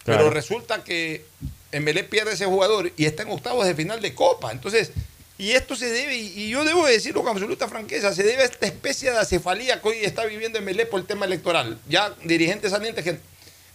Pero 0.05 0.31
resulta 0.31 0.83
que 0.83 1.25
Emelé 1.73 2.03
pierde 2.03 2.33
ese 2.33 2.47
jugador 2.47 2.93
y 2.97 3.05
está 3.05 3.23
en 3.23 3.31
octavos 3.31 3.67
de 3.67 3.75
final 3.75 4.01
de 4.01 4.15
Copa. 4.15 4.51
Entonces, 4.51 4.91
y 5.39 5.53
esto 5.53 5.77
se 5.77 5.91
debe, 5.91 6.17
y 6.17 6.51
yo 6.51 6.65
debo 6.65 6.87
decirlo 6.87 7.23
con 7.23 7.31
absoluta 7.31 7.69
franqueza, 7.69 8.13
se 8.13 8.23
debe 8.23 8.43
a 8.43 8.47
esta 8.47 8.67
especie 8.67 9.11
de 9.11 9.19
acefalía 9.19 9.81
que 9.81 9.89
hoy 9.89 9.99
está 10.03 10.25
viviendo 10.25 10.59
Emelé 10.59 10.87
por 10.87 11.01
el 11.01 11.07
tema 11.07 11.27
electoral. 11.27 11.79
Ya 11.89 12.15
dirigentes 12.25 12.73
salientes 12.73 13.05
que, 13.05 13.19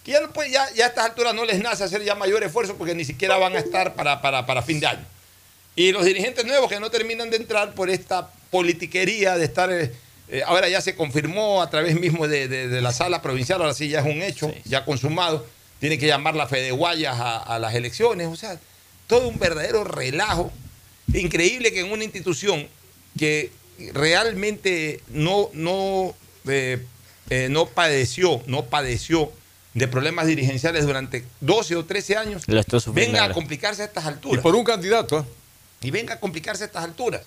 que 0.04 0.12
ya, 0.12 0.22
ya, 0.50 0.74
ya 0.74 0.86
a 0.86 0.88
estas 0.90 1.06
alturas 1.06 1.34
no 1.34 1.46
les 1.46 1.60
nace 1.60 1.84
hacer 1.84 2.04
ya 2.04 2.16
mayor 2.16 2.44
esfuerzo 2.44 2.76
porque 2.76 2.96
ni 2.96 3.06
siquiera 3.06 3.38
van 3.38 3.56
a 3.56 3.60
estar 3.60 3.96
para, 3.96 4.22
para, 4.22 4.46
para 4.46 4.62
fin 4.62 4.80
de 4.80 4.88
año. 4.88 5.06
Y 5.76 5.92
los 5.92 6.06
dirigentes 6.06 6.46
nuevos 6.46 6.70
que 6.70 6.80
no 6.80 6.90
terminan 6.90 7.30
de 7.30 7.38
entrar 7.38 7.74
por 7.74 7.90
esta 7.90 8.30
politiquería 8.52 9.38
de 9.38 9.46
estar... 9.46 9.70
eh, 10.30 10.42
ahora 10.46 10.68
ya 10.70 10.82
se 10.82 10.96
confirmó 10.96 11.62
a 11.62 11.70
través 11.70 12.00
mismo 12.00 12.28
de, 12.28 12.48
de- 12.48 12.68
de 12.68 12.82
la 12.82 12.92
sala 12.94 13.22
provincial, 13.22 13.62
ahora 13.62 13.74
sí 13.74 13.90
ya 13.90 14.00
es 14.00 14.06
un 14.06 14.22
hecho, 14.22 14.54
ya 14.66 14.84
consumado. 14.86 15.46
Tiene 15.80 15.98
que 15.98 16.08
llamar 16.08 16.36
la 16.36 16.48
Fede 16.48 16.72
Guayas 16.72 17.20
a, 17.20 17.38
a 17.38 17.60
las 17.60 17.76
elecciones. 17.76 18.28
O 18.28 18.36
sea, 18.36 18.58
todo 19.08 19.28
un 19.28 19.38
verdadero 19.38 19.84
relajo. 19.84 20.52
Increíble 21.14 21.72
que 21.72 21.82
en 21.82 21.92
una 21.92 22.04
institución 22.04 22.68
que 23.20 23.52
realmente 23.94 25.02
no, 25.10 25.50
no, 25.54 26.16
eh, 26.48 26.84
eh, 27.30 27.48
no 27.50 27.66
padeció, 27.68 28.42
no 28.48 28.66
padeció 28.66 29.32
de 29.74 29.88
problemas 29.88 30.28
dirigenciales 30.28 30.86
durante 30.86 31.26
12 31.42 31.76
o 31.76 31.86
13 31.86 32.16
años, 32.18 32.44
venga 32.94 33.20
a 33.20 33.34
complicarse 33.34 33.82
a 33.82 33.86
estas 33.86 34.06
alturas. 34.06 34.40
Y 34.40 34.42
por 34.44 34.56
un 34.56 34.64
candidato. 34.64 35.26
Y 35.82 35.92
venga 35.92 36.14
a 36.16 36.20
complicarse 36.20 36.64
a 36.64 36.68
estas 36.68 36.84
alturas. 36.84 37.22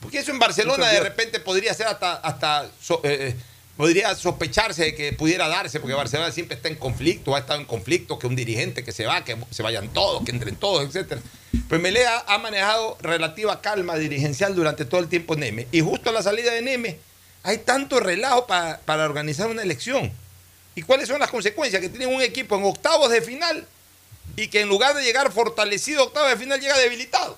Porque 0.00 0.18
eso 0.18 0.30
en 0.30 0.38
Barcelona 0.38 0.86
de 0.88 1.00
repente 1.00 1.40
podría 1.40 1.74
ser 1.74 1.86
hasta, 1.88 2.14
hasta 2.14 2.70
so- 2.80 3.00
eh, 3.04 3.34
podría 3.76 4.14
sospecharse 4.14 4.84
de 4.84 4.94
que 4.94 5.12
pudiera 5.12 5.48
darse, 5.48 5.80
porque 5.80 5.94
Barcelona 5.94 6.32
siempre 6.32 6.56
está 6.56 6.68
en 6.68 6.76
conflicto, 6.76 7.34
ha 7.34 7.40
estado 7.40 7.60
en 7.60 7.66
conflicto, 7.66 8.18
que 8.18 8.26
un 8.26 8.36
dirigente 8.36 8.84
que 8.84 8.92
se 8.92 9.06
va, 9.06 9.24
que 9.24 9.36
se 9.50 9.62
vayan 9.62 9.88
todos, 9.92 10.24
que 10.24 10.30
entren 10.32 10.56
todos, 10.56 10.84
etcétera. 10.84 11.20
Pues 11.68 11.80
Melea 11.80 12.24
ha 12.26 12.38
manejado 12.38 12.96
relativa 13.00 13.60
calma 13.60 13.96
dirigencial 13.96 14.54
durante 14.54 14.84
todo 14.84 15.00
el 15.00 15.08
tiempo 15.08 15.36
Neme. 15.36 15.66
Y 15.72 15.80
justo 15.80 16.10
a 16.10 16.12
la 16.12 16.22
salida 16.22 16.52
de 16.52 16.62
Neme 16.62 16.98
hay 17.42 17.58
tanto 17.58 18.00
relajo 18.00 18.46
pa- 18.46 18.80
para 18.84 19.04
organizar 19.04 19.48
una 19.48 19.62
elección. 19.62 20.12
¿Y 20.74 20.82
cuáles 20.82 21.08
son 21.08 21.18
las 21.20 21.30
consecuencias? 21.30 21.80
Que 21.82 21.88
tienen 21.88 22.14
un 22.14 22.22
equipo 22.22 22.56
en 22.56 22.64
octavos 22.64 23.10
de 23.10 23.20
final 23.22 23.66
y 24.36 24.48
que 24.48 24.60
en 24.60 24.68
lugar 24.68 24.94
de 24.94 25.02
llegar 25.02 25.32
fortalecido 25.32 26.04
octavos 26.04 26.30
de 26.30 26.36
final 26.36 26.60
llega 26.60 26.76
debilitado. 26.78 27.36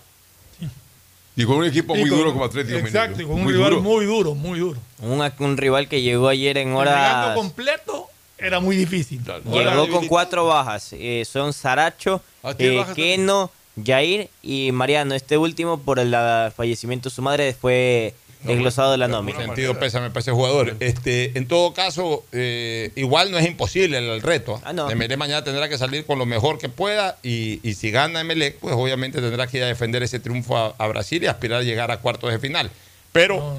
Y 1.41 1.47
con 1.47 1.57
un 1.57 1.65
equipo 1.65 1.95
muy 1.95 2.09
con- 2.11 2.19
duro 2.19 2.33
como 2.33 2.45
Atlético 2.45 2.77
Exacto, 2.79 3.23
y 3.23 3.25
con 3.25 3.37
un 3.37 3.45
Muy 3.45 3.55
rival 3.55 3.71
duro. 3.71 3.83
muy 3.83 4.05
duro, 4.05 4.35
muy 4.35 4.59
duro. 4.59 4.79
Un, 5.01 5.23
un 5.39 5.57
rival 5.57 5.89
que 5.89 6.03
llegó 6.03 6.29
ayer 6.29 6.59
en 6.59 6.69
Llegando 6.69 6.81
horas. 6.91 7.35
completo 7.35 8.09
era 8.37 8.61
muy 8.61 8.77
difícil. 8.77 9.23
Llegó 9.51 9.89
con 9.89 10.07
cuatro 10.07 10.47
bajas. 10.47 10.91
Eh, 10.93 11.25
son 11.31 11.53
Saracho, 11.55 12.21
Ah, 12.43 12.53
¿tiene 12.55 12.81
eh? 12.81 12.87
Keno, 12.95 13.51
Jair 13.83 14.29
y 14.43 14.71
Mariano. 14.73 15.15
Este 15.15 15.39
último, 15.39 15.79
por 15.81 15.99
el 15.99 16.15
ah, 16.15 16.53
fallecimiento 16.55 17.09
de 17.09 17.15
su 17.15 17.23
madre, 17.23 17.55
fue 17.59 18.15
desglosado 18.43 18.93
de 18.93 18.99
la 18.99 19.09
nómina. 19.09 19.39
Sentido 19.39 19.79
pésame 19.79 20.09
para 20.09 20.21
ese 20.21 20.33
jugador. 20.33 20.77
Este, 20.81 21.37
en 21.37 21.47
todo 21.47 21.75
caso, 21.75 22.25
eh, 22.33 22.91
igual 22.97 23.31
no 23.31 23.39
es 23.39 23.47
imposible 23.47 23.99
el, 23.99 24.05
el 24.05 24.23
reto. 24.23 24.61
Ah, 24.65 24.73
no. 24.73 24.91
Emelec 24.91 25.19
mañana 25.19 25.45
tendrá 25.45 25.69
que 25.69 25.79
salir 25.79 26.05
con 26.07 26.19
lo 26.19 26.27
mejor 26.27 26.59
que 26.59 26.69
pueda 26.69 27.19
y, 27.23 27.61
y 27.62 27.75
si 27.75 27.91
gana 27.91 28.21
Emelec, 28.21 28.57
pues 28.59 28.75
obviamente 28.75 29.21
tendrá 29.21 29.47
que 29.47 29.59
ir 29.59 29.65
a 29.65 29.67
defender 29.67 30.03
ese 30.03 30.21
triunfo 30.21 30.57
a, 30.57 30.75
a 30.79 30.87
Brasil 30.89 31.23
y 31.23 31.27
aspirar 31.27 31.61
a 31.61 31.65
llegar 31.65 31.91
a 31.91 31.99
cuartos 31.99 32.31
de 32.33 32.39
final. 32.39 32.71
Pero 33.12 33.59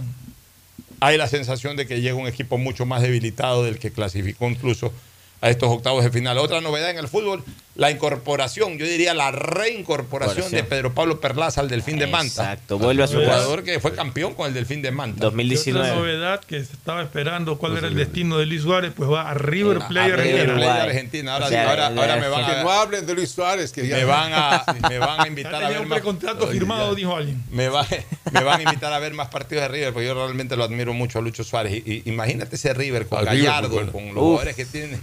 hay 1.00 1.18
la 1.18 1.28
sensación 1.28 1.76
de 1.76 1.88
que 1.88 2.00
llega 2.02 2.16
un 2.16 2.28
equipo 2.28 2.58
mucho 2.58 2.86
más 2.86 3.02
debilitado 3.02 3.64
del 3.64 3.80
que 3.80 3.92
clasificó 3.92 4.48
incluso 4.50 4.94
a 5.42 5.50
estos 5.50 5.70
octavos 5.70 6.04
de 6.04 6.12
final. 6.12 6.38
Otra 6.38 6.62
novedad 6.62 6.92
en 6.92 6.98
el 7.00 7.08
fútbol, 7.08 7.44
la 7.76 7.90
incorporación, 7.90 8.78
yo 8.78 8.86
diría 8.86 9.14
la 9.16 9.32
reincorporación 9.32 10.52
de. 10.52 10.64
Pedro 10.64 10.94
Pablo 10.94 11.20
Perlaza 11.20 11.62
al 11.62 11.70
Delfín 11.70 11.98
de 11.98 12.06
Manta. 12.08 12.44
Exacto, 12.44 12.78
vuelve 12.78 13.04
a 13.04 13.08
su 13.08 13.16
jugador 13.20 13.64
que 13.64 13.80
fue 13.80 13.94
campeón 13.94 14.36
con 14.36 14.48
el 14.48 14.54
Delfín 14.54 14.82
de 14.82 14.92
Manta. 14.92 15.32
Y 15.34 15.72
otra 15.72 15.96
novedad 15.96 16.42
que 16.42 16.64
se 16.64 16.74
estaba 16.74 17.02
esperando 17.02 17.58
cuál 17.58 17.78
era 17.78 17.88
el 17.88 17.96
destino 17.96 18.38
de 18.38 18.46
Luis 18.46 18.62
Suárez, 18.62 18.94
pues 18.96 19.10
va 19.10 19.30
a 19.30 19.34
River 19.34 19.80
Plate 19.88 20.16
River 20.16 20.52
Argentina. 20.52 20.54
Plate 20.56 20.74
de 20.74 20.82
Argentina. 20.82 21.34
Ahora, 21.34 21.46
ahora, 21.70 21.88
ahora 21.88 22.16
me 22.18 22.28
van 22.28 22.46
Que 22.46 22.52
a, 22.52 22.64
no 22.64 22.72
hablen 22.72 23.06
de 23.06 23.14
Luis 23.16 23.32
Suárez, 23.32 23.72
que 23.72 23.88
ya 23.88 23.98
me 23.98 24.06
van 24.06 24.32
a, 24.34 24.64
me 24.90 25.00
van 25.00 25.22
a 25.22 25.28
invitar 25.28 25.64
a 25.64 25.70
ver 25.70 25.80
un 25.82 25.88
más. 25.88 25.98
precontrato 26.00 26.48
firmado, 26.48 26.94
dijo 26.94 27.16
alguien. 27.16 27.44
Me, 27.50 27.68
va- 27.70 27.88
me 28.32 28.44
van 28.44 28.60
a 28.60 28.64
invitar 28.64 28.94
a 28.94 29.00
ver 29.00 29.14
más 29.14 29.30
partidos 29.30 29.64
de 29.64 29.68
River, 29.70 29.94
porque 29.94 30.08
yo 30.08 30.14
realmente 30.14 30.56
lo 30.56 30.64
admiro 30.64 30.94
mucho 30.94 31.20
a 31.20 31.22
Lucho 31.22 31.44
Suárez. 31.44 31.82
Y, 31.86 31.92
y 31.92 32.04
imagínate 32.06 32.56
ese 32.58 32.74
River 32.74 33.08
con 33.08 33.26
Gallardo, 33.26 33.70
pues, 33.72 33.90
con 33.90 34.06
los 34.06 34.14
jugadores 34.14 34.56
que 34.56 34.66
tienen. 34.66 35.02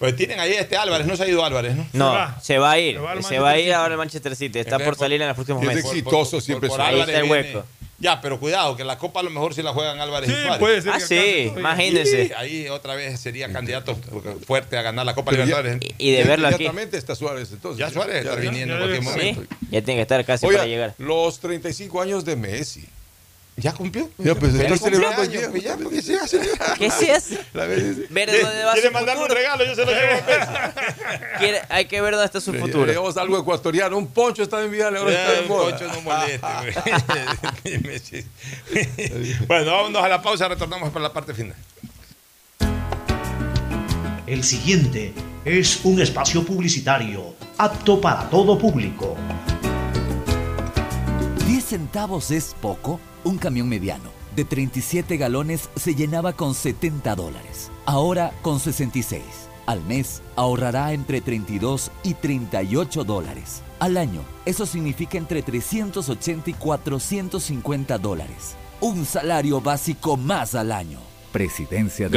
Pues 0.00 0.16
tienen 0.16 0.40
ahí 0.40 0.54
este 0.54 0.76
Álvarez, 0.78 1.06
no 1.06 1.14
se 1.14 1.24
ha 1.24 1.28
ido 1.28 1.44
Álvarez, 1.44 1.76
¿no? 1.76 1.86
No, 1.92 2.34
se 2.40 2.56
va 2.58 2.70
a 2.72 2.78
ir. 2.78 2.94
Se 2.94 3.00
va 3.00 3.12
al 3.12 3.22
Se 3.22 3.38
va 3.38 3.50
a 3.50 3.58
ir 3.58 3.72
ahora 3.74 3.92
al 3.92 3.98
Manchester 3.98 4.34
City. 4.34 4.58
Está 4.60 4.76
Entonces, 4.76 4.86
por 4.88 4.96
salir 4.96 5.20
en 5.20 5.28
los 5.28 5.34
próximos 5.36 5.62
es 5.62 5.68
meses. 5.68 5.84
exitoso 5.84 6.40
siempre 6.40 6.70
por 6.70 6.80
Ahí 6.80 6.94
Álvarez 6.94 7.08
está 7.14 7.20
el 7.20 7.30
viene- 7.30 7.48
hueco. 7.54 7.66
Ya, 7.98 8.18
pero 8.22 8.40
cuidado, 8.40 8.78
que 8.78 8.82
la 8.82 8.96
Copa 8.96 9.20
a 9.20 9.22
lo 9.22 9.28
mejor 9.28 9.52
si 9.52 9.62
la 9.62 9.74
juegan 9.74 10.00
Álvarez 10.00 10.30
y 10.30 10.32
Suárez. 10.32 10.58
puede 10.58 10.80
ser 10.80 10.92
Ah, 10.94 11.00
sí, 11.00 11.52
imagínense. 11.54 12.28
Sí, 12.28 12.32
ahí 12.34 12.66
otra 12.70 12.94
vez 12.94 13.20
sería 13.20 13.52
candidato 13.52 13.94
fuerte 14.46 14.78
a 14.78 14.80
ganar 14.82 15.04
la 15.04 15.14
Copa 15.14 15.32
ya- 15.32 15.44
Libertadores. 15.44 15.80
Y 15.98 16.10
de 16.12 16.24
verlo 16.24 16.46
aquí. 16.48 16.54
Inmediatamente 16.54 16.96
está 16.96 17.14
Suárez, 17.14 17.50
entonces. 17.52 17.78
Ya 17.78 17.90
Suárez 17.90 18.24
está 18.24 18.36
viniendo 18.36 18.72
en 18.76 18.80
cualquier 18.80 19.02
Sí, 19.02 19.08
momento. 19.34 19.42
ya 19.70 19.82
tiene 19.82 19.96
que 19.96 20.00
estar 20.00 20.24
casi 20.24 20.46
Oiga, 20.46 20.60
para 20.60 20.68
llegar. 20.70 20.94
los 20.96 21.40
35 21.40 22.00
años 22.00 22.24
de 22.24 22.36
Messi. 22.36 22.86
¿Ya 23.60 23.72
cumplió? 23.72 24.08
Ya, 24.18 24.34
pues 24.34 24.54
está 24.54 24.76
celebrando 24.76 25.22
pues 25.50 25.62
ya, 25.62 25.76
porque 25.76 26.02
se 26.02 26.16
hace. 26.16 26.40
¿Qué? 26.78 26.90
La 27.52 27.66
vez- 27.66 28.08
Ver 28.10 28.30
dónde 28.42 28.64
va 28.64 28.72
¿Quiere 28.72 28.88
su 28.88 28.94
mandarme 28.94 29.22
un 29.24 29.30
regalo? 29.30 29.64
Yo 29.64 29.74
se 29.74 29.84
lo 29.84 29.90
llevo. 29.90 30.20
Quiere- 31.38 31.62
hay 31.68 31.84
que 31.86 32.00
ver 32.00 32.12
dónde 32.12 32.26
está 32.26 32.40
su 32.40 32.52
futuro. 32.54 32.86
Le 32.86 32.92
llevamos 32.92 33.16
algo 33.16 33.38
ecuatoriano. 33.38 33.96
Un 33.98 34.06
poncho 34.08 34.42
está 34.42 34.62
en 34.62 34.70
Vidal, 34.70 34.96
ahora 34.96 35.12
está 35.12 35.32
de 35.42 35.48
moda. 35.48 35.70
Poncho, 35.70 35.86
no 35.92 36.00
moleste, 36.02 36.40
bueno, 39.46 39.72
vámonos 39.72 40.02
a 40.02 40.08
la 40.08 40.22
pausa, 40.22 40.48
retornamos 40.48 40.90
para 40.90 41.02
la 41.04 41.12
parte 41.12 41.34
final. 41.34 41.56
El 44.26 44.44
siguiente 44.44 45.12
es 45.44 45.80
un 45.84 46.00
espacio 46.00 46.44
publicitario 46.44 47.34
apto 47.58 48.00
para 48.00 48.28
todo 48.30 48.58
público. 48.58 49.16
¿10 51.50 51.62
centavos 51.62 52.30
es 52.30 52.54
poco? 52.60 53.00
Un 53.24 53.36
camión 53.36 53.68
mediano 53.68 54.12
de 54.36 54.44
37 54.44 55.16
galones 55.16 55.68
se 55.74 55.96
llenaba 55.96 56.32
con 56.34 56.54
70 56.54 57.16
dólares. 57.16 57.72
Ahora 57.86 58.32
con 58.42 58.60
66. 58.60 59.20
Al 59.66 59.82
mes 59.82 60.22
ahorrará 60.36 60.92
entre 60.92 61.20
32 61.20 61.90
y 62.04 62.14
38 62.14 63.02
dólares. 63.02 63.62
Al 63.80 63.96
año, 63.96 64.20
eso 64.46 64.64
significa 64.64 65.18
entre 65.18 65.42
380 65.42 66.50
y 66.50 66.52
450 66.52 67.98
dólares. 67.98 68.54
Un 68.80 69.04
salario 69.04 69.60
básico 69.60 70.16
más 70.16 70.54
al 70.54 70.70
año. 70.70 71.00
Presidencia 71.32 72.08
de 72.08 72.16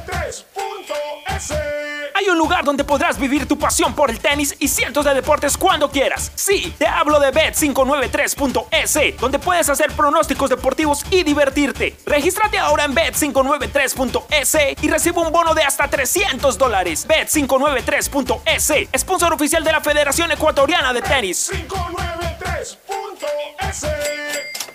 Hay 2.13 2.29
un 2.29 2.37
lugar 2.37 2.63
donde 2.63 2.83
podrás 2.83 3.17
vivir 3.17 3.47
tu 3.47 3.57
pasión 3.57 3.95
por 3.95 4.11
el 4.11 4.19
tenis 4.19 4.55
y 4.59 4.67
cientos 4.67 5.05
de 5.05 5.13
deportes 5.13 5.57
cuando 5.57 5.89
quieras. 5.89 6.31
Sí, 6.35 6.73
te 6.77 6.85
hablo 6.85 7.19
de 7.19 7.33
Bet593.es, 7.33 9.19
donde 9.19 9.39
puedes 9.39 9.69
hacer 9.69 9.91
pronósticos 9.93 10.49
deportivos 10.49 11.03
y 11.09 11.23
divertirte. 11.23 11.95
Regístrate 12.05 12.59
ahora 12.59 12.85
en 12.85 12.93
Bet593.es 12.93 14.57
y 14.81 14.89
recibe 14.89 15.19
un 15.19 15.31
bono 15.31 15.55
de 15.55 15.63
hasta 15.63 15.87
300 15.87 16.57
dólares. 16.57 17.07
Bet593.es, 17.07 18.89
sponsor 18.99 19.33
oficial 19.33 19.63
de 19.63 19.71
la 19.71 19.81
Federación 19.81 20.31
Ecuatoriana 20.31 20.93
de 20.93 21.01
Tenis. 21.01 21.51
593.es 21.51 22.77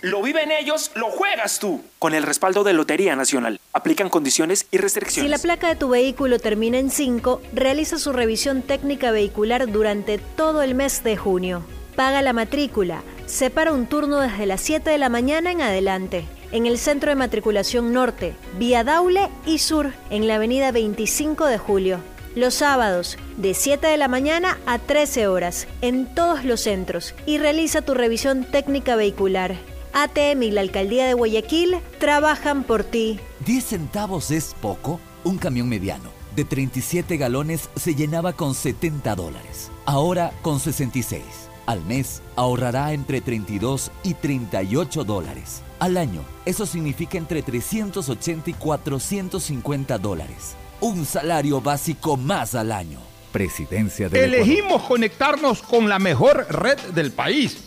Lo 0.01 0.21
viven 0.21 0.51
ellos, 0.51 0.91
lo 0.95 1.09
juegas 1.09 1.59
tú. 1.59 1.81
Con 1.99 2.13
el 2.13 2.23
respaldo 2.23 2.63
de 2.63 2.73
Lotería 2.73 3.15
Nacional. 3.15 3.59
Aplican 3.73 4.09
condiciones 4.09 4.67
y 4.71 4.77
Si 4.77 4.81
restricciones. 4.81 5.31
la 5.31 5.37
placa 5.39 5.67
de 5.67 5.75
tu 5.75 5.89
vehículo 5.89 6.39
termina 6.39 6.77
en 6.77 6.91
5, 6.91 7.41
realiza 7.53 7.97
su 7.97 8.13
revisión 8.13 8.61
técnica 8.61 9.11
vehicular 9.11 9.71
durante 9.71 10.19
todo 10.19 10.61
el 10.61 10.75
mes 10.75 11.03
de 11.03 11.17
junio. 11.17 11.63
Paga 11.95 12.21
la 12.21 12.33
matrícula. 12.33 13.01
Separa 13.25 13.73
un 13.73 13.87
turno 13.87 14.19
desde 14.19 14.45
las 14.45 14.61
7 14.61 14.89
de 14.89 14.97
la 14.99 15.09
mañana 15.09 15.51
en 15.51 15.61
adelante. 15.61 16.25
En 16.51 16.65
el 16.65 16.77
Centro 16.77 17.09
de 17.09 17.15
Matriculación 17.15 17.91
Norte, 17.91 18.35
Vía 18.57 18.83
Daule 18.83 19.29
y 19.45 19.57
Sur, 19.57 19.93
en 20.11 20.27
la 20.27 20.35
avenida 20.35 20.71
25 20.71 21.45
de 21.45 21.57
Julio. 21.57 21.99
Los 22.35 22.53
sábados, 22.53 23.17
de 23.37 23.55
7 23.55 23.87
de 23.87 23.97
la 23.97 24.07
mañana 24.07 24.59
a 24.67 24.77
13 24.77 25.27
horas, 25.27 25.67
en 25.81 26.13
todos 26.13 26.45
los 26.45 26.61
centros. 26.61 27.15
Y 27.25 27.39
realiza 27.39 27.81
tu 27.81 27.95
revisión 27.95 28.45
técnica 28.45 28.95
vehicular. 28.95 29.55
ATM 29.97 30.43
y 30.43 30.51
la 30.51 30.61
Alcaldía 30.61 31.07
de 31.07 31.15
Guayaquil 31.15 31.77
trabajan 31.99 32.63
por 32.63 32.83
ti. 32.83 33.19
10 33.45 33.65
centavos 33.65 34.29
es 34.29 34.55
poco. 34.61 34.99
Un 35.23 35.39
camión 35.39 35.67
mediano 35.67 36.11
de 36.35 36.45
37 36.45 37.17
galones 37.17 37.71
se 37.75 37.95
llenaba 37.95 38.33
con 38.33 38.53
70 38.53 39.15
dólares. 39.15 39.71
Ahora 39.85 40.31
con 40.43 40.59
66. 40.59 41.23
Al 41.65 41.83
mes 41.83 42.21
ahorrará 42.35 42.93
entre 42.93 43.21
32 43.21 43.91
y 44.03 44.13
38 44.13 45.03
dólares. 45.03 45.63
Al 45.79 45.97
año, 45.97 46.21
eso 46.45 46.67
significa 46.67 47.17
entre 47.17 47.41
380 47.41 48.51
y 48.51 48.53
450 48.53 49.97
dólares. 49.97 50.55
Un 50.79 51.07
salario 51.07 51.59
básico 51.59 52.17
más 52.17 52.53
al 52.53 52.71
año. 52.71 52.99
Presidencia 53.31 54.09
de 54.09 54.23
Elegimos 54.23 54.83
conectarnos 54.83 55.63
con 55.63 55.89
la 55.89 55.97
mejor 55.97 56.45
red 56.49 56.79
del 56.93 57.11
país 57.11 57.66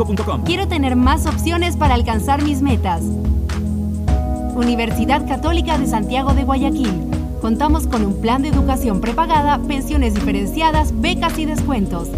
Quiero 0.45 0.67
tener 0.67 0.95
más 0.95 1.27
opciones 1.27 1.77
para 1.77 1.93
alcanzar 1.93 2.41
mis 2.41 2.63
metas. 2.63 3.03
Universidad 4.55 5.27
Católica 5.27 5.77
de 5.77 5.85
Santiago 5.85 6.33
de 6.33 6.43
Guayaquil. 6.43 6.91
Contamos 7.39 7.85
con 7.85 8.03
un 8.03 8.19
plan 8.19 8.41
de 8.41 8.47
educación 8.49 8.99
prepagada, 8.99 9.59
pensiones 9.59 10.15
diferenciadas, 10.15 10.99
becas 10.99 11.37
y 11.37 11.45
descuentos. 11.45 12.09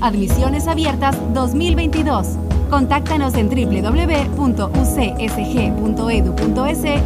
Admisiones 0.00 0.68
abiertas 0.68 1.16
2022. 1.34 2.36
Contáctanos 2.70 3.34
en 3.34 3.48
www.ucsg.edu.es 3.48 4.44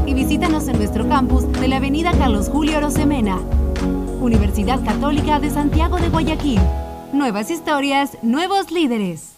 y 0.06 0.14
visítanos 0.14 0.68
en 0.68 0.76
nuestro 0.76 1.08
campus 1.08 1.50
de 1.52 1.68
la 1.68 1.76
Avenida 1.76 2.12
Carlos 2.12 2.50
Julio 2.50 2.80
Rosemena. 2.80 3.38
Universidad 4.20 4.84
Católica 4.84 5.40
de 5.40 5.48
Santiago 5.48 5.96
de 5.96 6.10
Guayaquil. 6.10 6.60
Nuevas 7.14 7.50
historias, 7.50 8.18
nuevos 8.22 8.70
líderes. 8.70 9.37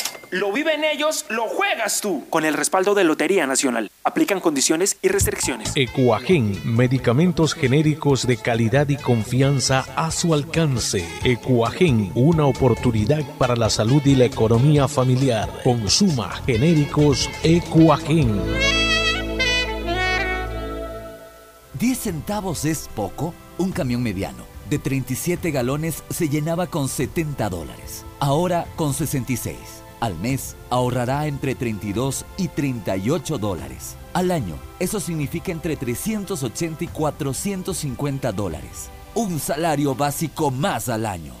Lo 0.31 0.53
viven 0.53 0.85
ellos, 0.85 1.25
lo 1.27 1.49
juegas 1.49 1.99
tú. 1.99 2.23
Con 2.29 2.45
el 2.45 2.53
respaldo 2.53 2.95
de 2.95 3.03
Lotería 3.03 3.45
Nacional. 3.45 3.91
Aplican 4.05 4.39
condiciones 4.39 4.97
y 5.01 5.09
restricciones. 5.09 5.73
Ecuagen, 5.75 6.57
medicamentos 6.63 7.53
genéricos 7.53 8.25
de 8.25 8.37
calidad 8.37 8.87
y 8.87 8.95
confianza 8.95 9.85
a 9.97 10.09
su 10.09 10.33
alcance. 10.33 11.05
Ecuagen, 11.25 12.13
una 12.15 12.45
oportunidad 12.45 13.23
para 13.37 13.57
la 13.57 13.69
salud 13.69 14.01
y 14.05 14.15
la 14.15 14.23
economía 14.23 14.87
familiar. 14.87 15.49
Consuma 15.65 16.31
genéricos 16.45 17.29
Ecuagen. 17.43 18.41
10 21.73 21.99
centavos 21.99 22.63
es 22.63 22.89
poco. 22.95 23.33
Un 23.57 23.73
camión 23.73 24.01
mediano 24.01 24.45
de 24.69 24.79
37 24.79 25.51
galones 25.51 26.05
se 26.09 26.29
llenaba 26.29 26.67
con 26.67 26.87
70 26.87 27.49
dólares. 27.49 28.05
Ahora 28.21 28.65
con 28.77 28.93
66. 28.93 29.80
Al 30.01 30.17
mes 30.17 30.55
ahorrará 30.71 31.27
entre 31.27 31.53
32 31.53 32.25
y 32.35 32.47
38 32.47 33.37
dólares. 33.37 33.95
Al 34.13 34.31
año, 34.31 34.55
eso 34.79 34.99
significa 34.99 35.51
entre 35.51 35.75
380 35.75 36.83
y 36.83 36.87
450 36.87 38.31
dólares. 38.31 38.89
Un 39.13 39.39
salario 39.39 39.93
básico 39.93 40.49
más 40.49 40.89
al 40.89 41.05
año. 41.05 41.40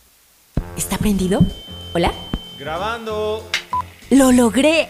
¿Está 0.77 0.97
prendido? 0.97 1.41
¿Hola? 1.93 2.11
Grabando. 2.59 3.43
¡Lo 4.09 4.31
logré! 4.31 4.89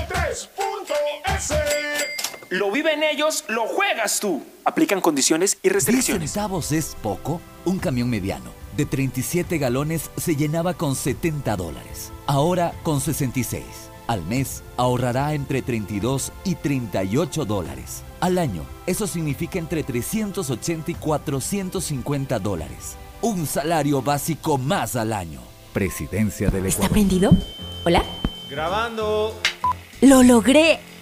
Lo 2.51 2.69
viven 2.69 3.01
ellos, 3.01 3.45
lo 3.47 3.65
juegas 3.65 4.19
tú. 4.19 4.43
Aplican 4.65 4.99
condiciones 4.99 5.57
y 5.63 5.69
10 5.69 5.73
restricciones. 5.73 6.31
centavos 6.33 6.73
es 6.73 6.97
poco. 7.01 7.39
Un 7.63 7.79
camión 7.79 8.09
mediano 8.09 8.51
de 8.75 8.85
37 8.85 9.57
galones 9.57 10.11
se 10.17 10.35
llenaba 10.35 10.73
con 10.73 10.95
70 10.95 11.55
dólares. 11.55 12.11
Ahora 12.27 12.73
con 12.83 12.99
66. 12.99 13.63
Al 14.07 14.25
mes 14.25 14.63
ahorrará 14.75 15.33
entre 15.33 15.61
32 15.61 16.33
y 16.43 16.55
38 16.55 17.45
dólares. 17.45 18.03
Al 18.19 18.37
año, 18.37 18.63
eso 18.85 19.07
significa 19.07 19.57
entre 19.57 19.83
380 19.83 20.91
y 20.91 20.95
450 20.95 22.37
dólares. 22.39 22.97
Un 23.21 23.47
salario 23.47 24.01
básico 24.01 24.57
más 24.57 24.97
al 24.97 25.13
año. 25.13 25.39
Presidencia 25.71 26.49
del 26.49 26.65
¿Está 26.65 26.79
Ecuador. 26.87 26.91
prendido? 26.91 27.31
¿Hola? 27.85 28.03
Grabando. 28.49 29.39
¡Lo 30.01 30.21
logré! 30.21 30.90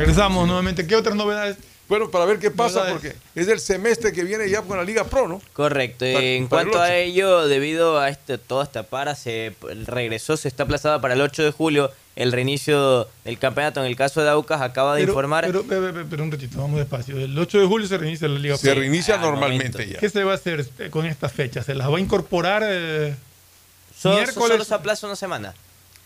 Regresamos 0.00 0.46
nuevamente. 0.46 0.86
¿Qué 0.86 0.96
otras 0.96 1.14
novedades? 1.14 1.56
Bueno, 1.88 2.08
para 2.10 2.24
ver 2.24 2.38
qué 2.38 2.50
pasa, 2.52 2.86
porque 2.88 3.16
es 3.34 3.48
el 3.48 3.58
semestre 3.58 4.12
que 4.12 4.22
viene 4.22 4.48
ya 4.48 4.62
con 4.62 4.76
la 4.78 4.84
Liga 4.84 5.04
Pro, 5.04 5.26
¿no? 5.26 5.42
Correcto. 5.52 6.04
Para- 6.04 6.20
en 6.24 6.46
para 6.48 6.62
cuanto 6.62 6.78
a 6.80 6.84
8. 6.86 6.92
ello, 6.94 7.48
debido 7.48 7.98
a 7.98 8.08
este, 8.08 8.38
toda 8.38 8.62
esta 8.64 8.84
para, 8.84 9.14
se 9.16 9.54
regresó, 9.86 10.36
se 10.36 10.46
está 10.48 10.62
aplazada 10.62 11.00
para 11.00 11.14
el 11.14 11.20
8 11.20 11.42
de 11.42 11.50
julio 11.50 11.90
el 12.14 12.30
reinicio 12.32 13.08
del 13.24 13.38
campeonato. 13.40 13.80
En 13.80 13.86
el 13.86 13.96
caso 13.96 14.22
de 14.22 14.30
Aucas, 14.30 14.60
acaba 14.62 14.94
de 14.94 15.00
Pero- 15.02 15.12
informar. 15.12 15.46
Pero, 15.46 15.64
pero, 15.68 15.92
pero, 15.92 16.06
pero 16.08 16.22
un 16.22 16.30
ratito, 16.30 16.58
vamos 16.58 16.78
despacio. 16.78 17.16
El 17.18 17.36
8 17.36 17.58
de 17.60 17.66
julio 17.66 17.88
se 17.88 17.98
reinicia 17.98 18.28
la 18.28 18.38
Liga 18.38 18.56
Se 18.56 18.70
Pro. 18.70 18.80
reinicia 18.80 19.16
al 19.16 19.20
normalmente 19.22 19.72
momento. 19.78 19.92
ya. 19.94 19.98
¿Qué 19.98 20.08
se 20.08 20.22
va 20.22 20.32
a 20.32 20.34
hacer 20.36 20.64
eh, 20.78 20.90
con 20.90 21.04
estas 21.06 21.32
fechas? 21.32 21.66
¿Se 21.66 21.74
las 21.74 21.90
va 21.90 21.96
a 21.96 22.00
incorporar 22.00 22.62
eh, 22.64 23.16
solo, 23.98 24.14
miércoles? 24.14 24.48
solo 24.48 24.64
se 24.64 24.74
aplaza 24.74 25.06
una 25.08 25.16
semana. 25.16 25.54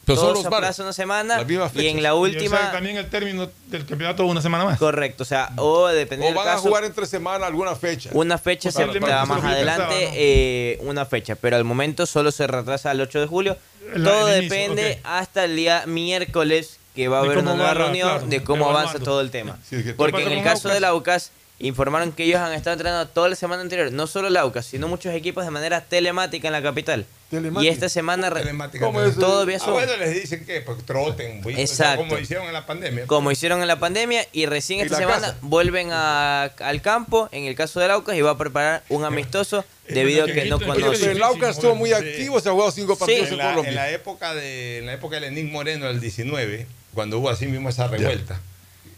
Pero 0.05 0.21
Todo 0.21 0.37
se 0.37 0.47
aplaza 0.47 0.83
una 0.83 0.93
semana 0.93 1.45
y 1.75 1.87
en 1.87 2.03
la 2.03 2.11
Y, 2.11 2.13
o 2.13 2.17
última... 2.17 2.59
sea, 2.59 2.73
también 2.73 2.97
el 2.97 3.09
término 3.09 3.49
del 3.69 3.87
campeonato 3.87 4.27
una 4.27 4.43
semana 4.43 4.65
más. 4.65 4.79
Correcto, 4.79 5.23
o 5.23 5.27
sea, 5.27 5.51
o 5.57 5.89
dependiendo 5.89 6.39
O 6.39 6.43
del 6.43 6.49
van 6.51 6.59
a 6.59 6.61
jugar 6.61 6.85
entre 6.85 7.07
semana 7.07 7.47
alguna 7.47 7.75
fecha. 7.75 8.11
una 8.13 8.37
fecha 8.39 8.71
se 8.71 8.85
más 8.87 9.45
adelante, 9.45 10.11
eh, 10.15 10.79
una 10.83 11.07
fecha, 11.07 11.35
pero 11.37 11.57
al 11.57 11.65
momento 11.65 12.07
solo 12.07 12.31
se 12.33 12.47
retrasa 12.47 12.91
al 12.91 13.01
8 13.01 13.21
de 13.21 13.27
julio. 13.27 13.57
Todo 14.03 14.29
inicio, 14.37 14.43
depende 14.57 15.01
hasta 15.05 15.45
el 15.45 15.57
día 15.57 15.85
miércoles 15.87 16.79
que 16.95 17.09
va 17.09 17.19
a 17.19 17.23
De 17.23 17.27
haber 17.27 17.39
una 17.39 17.55
nueva 17.55 17.69
va 17.71 17.75
la- 17.75 17.85
reunión, 17.85 18.09
claro, 18.09 18.27
de 18.27 18.43
cómo 18.45 18.71
avanza 18.71 18.99
todo 19.01 19.21
el 19.21 19.31
tema. 19.31 19.59
Sí, 19.69 19.77
es 19.77 19.85
que- 19.85 19.95
Porque 19.95 20.23
en 20.23 20.33
el 20.33 20.43
caso 20.45 20.69
Aucas? 20.69 20.75
del 20.75 20.85
Aucas 20.85 21.31
informaron 21.61 22.13
que 22.13 22.25
ellos 22.25 22.41
han 22.41 22.53
estado 22.53 22.75
entrenando 22.75 23.09
toda 23.09 23.29
la 23.29 23.37
semana 23.37 23.63
anterior, 23.63 23.91
no 23.93 24.07
solo 24.07 24.29
el 24.29 24.37
Aucas, 24.37 24.67
sino 24.67 24.89
muchos 24.89 25.15
equipos 25.15 25.45
de 25.45 25.51
manera 25.51 25.81
telemática 25.83 26.49
en 26.49 26.53
la 26.53 26.63
capital. 26.63 27.07
Telemática. 27.31 27.65
Y 27.65 27.69
esta 27.73 27.89
semana 27.89 28.29
re- 28.31 28.41
Telemática. 28.41 28.85
¿Cómo 28.85 29.01
es? 29.03 29.15
todo 29.17 29.47
vía 29.47 29.57
Ah, 29.61 29.65
Zoom. 29.65 29.75
bueno, 29.75 29.97
les 29.97 30.15
dicen 30.15 30.45
que 30.45 30.61
pues, 30.61 30.85
troten, 30.85 31.43
güey. 31.43 31.55
O 31.55 31.59
sea, 31.59 31.65
Exacto. 31.95 32.03
como 32.09 32.19
hicieron 32.19 32.47
en 32.47 32.53
la 32.53 32.67
pandemia. 32.67 33.07
como 33.07 33.31
hicieron 33.31 33.61
en 33.63 33.69
la 33.69 33.79
pandemia 33.79 34.27
y 34.33 34.47
recién 34.47 34.81
¿Y 34.81 34.83
esta 34.83 34.97
semana 34.99 35.21
casa? 35.21 35.37
vuelven 35.41 35.89
a- 35.93 36.45
al 36.45 36.83
campo 36.83 37.29
en 37.33 37.45
el 37.45 37.55
caso 37.55 37.81
del 37.81 37.91
Aucas 37.93 38.17
y 38.17 38.21
va 38.21 38.33
a 38.33 38.39
preparar 38.39 38.83
un 38.89 39.05
amistoso 39.05 39.65
debido 39.89 40.25
a 40.25 40.27
que 40.27 40.45
no 40.47 40.61
conoce. 40.61 41.13
el 41.13 41.23
Aucas 41.23 41.57
estuvo 41.57 41.75
muy 41.75 41.93
activo, 41.93 42.41
se 42.41 42.49
ha 42.49 42.53
jugado 42.53 42.71
cinco 42.73 42.97
partidos 42.97 43.29
en, 43.29 43.33
en 43.35 43.39
la, 43.39 43.45
en 43.45 43.51
Colombia. 43.51 43.73
la 43.75 43.91
época 43.91 44.35
de 44.35 44.79
en 44.79 44.87
la 44.87 44.93
época 44.95 45.17
de 45.17 45.21
Lenín 45.23 45.51
Moreno 45.53 45.87
del 45.87 46.01
19 46.01 46.67
cuando 46.95 47.19
hubo 47.19 47.31
así 47.31 47.47
mismo 47.47 47.69
esa 47.69 47.89
revuelta 47.89 48.41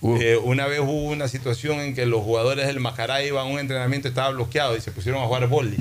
Uh. 0.06 0.18
eh, 0.20 0.36
una 0.36 0.66
vez 0.66 0.80
hubo 0.80 0.92
una 1.10 1.28
situación 1.28 1.80
en 1.80 1.94
que 1.94 2.06
los 2.06 2.22
jugadores 2.22 2.66
del 2.66 2.80
Macará 2.80 3.22
iban 3.22 3.46
a 3.46 3.50
un 3.50 3.58
entrenamiento 3.58 4.08
estaba 4.08 4.30
bloqueado 4.30 4.76
y 4.76 4.80
se 4.80 4.90
pusieron 4.92 5.22
a 5.22 5.26
jugar 5.26 5.46
boli 5.48 5.76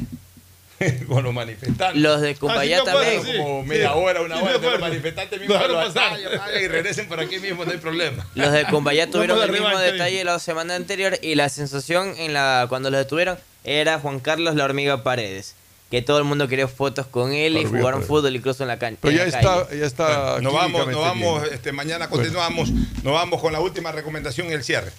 con 1.08 1.24
los 1.24 1.34
manifestantes. 1.34 2.02
Los 2.02 2.20
de 2.22 2.36
Cumbayá 2.36 2.80
Ah, 2.80 2.82
sí 2.86 2.92
también. 2.92 3.38
Como 3.44 3.64
media 3.64 3.94
Sí. 3.94 4.00
hora, 4.00 4.22
una 4.22 4.38
Sí, 4.38 4.44
hora, 4.44 4.58
los 4.72 4.80
manifestantes 4.82 5.40
mismos 5.40 5.58
pasar. 5.58 6.20
y 6.62 6.68
regresen 6.68 7.08
por 7.08 7.20
aquí 7.20 7.40
mismo, 7.40 7.64
no 7.66 7.72
hay 7.72 7.78
problema. 7.78 8.28
Los 8.36 8.52
de 8.52 8.66
Cumbayá 8.66 9.10
tuvieron 9.10 9.42
el 9.42 9.52
mismo 9.52 9.78
detalle 9.80 10.24
la 10.26 10.38
semana 10.40 10.76
anterior 10.76 11.18
y 11.22 11.36
la 11.36 11.48
sensación 11.50 12.14
en 12.18 12.34
la 12.34 12.66
cuando 12.68 12.90
los 12.90 12.98
detuvieron 13.00 13.38
era 13.64 14.00
Juan 14.00 14.20
Carlos 14.20 14.56
la 14.56 14.66
hormiga 14.66 15.02
Paredes. 15.04 15.56
Que 15.92 16.02
todo 16.02 16.18
el 16.18 16.24
mundo 16.24 16.48
quería 16.48 16.68
fotos 16.68 17.06
con 17.06 17.32
él 17.32 17.58
y 17.58 17.66
jugaron 17.66 18.02
Paredes. 18.02 18.08
fútbol 18.08 18.36
incluso 18.36 18.64
en 18.64 18.68
la 18.70 18.80
cancha. 18.80 19.00
Pero 19.02 19.18
ya 19.18 19.26
está, 19.26 19.66
calle. 19.66 19.80
ya 19.80 19.86
está. 19.86 20.42
Nos 20.42 20.54
vamos, 20.54 20.72
nos 20.72 20.88
químicamente 20.88 21.26
vamos, 21.26 21.44
este, 21.52 21.72
mañana 21.72 22.10
continuamos, 22.10 22.72
nos 22.72 23.14
vamos 23.14 23.40
con 23.40 23.54
la 23.54 23.60
última 23.60 23.92
recomendación 23.92 24.50
y 24.50 24.54
el 24.54 24.64
cierre. 24.64 24.92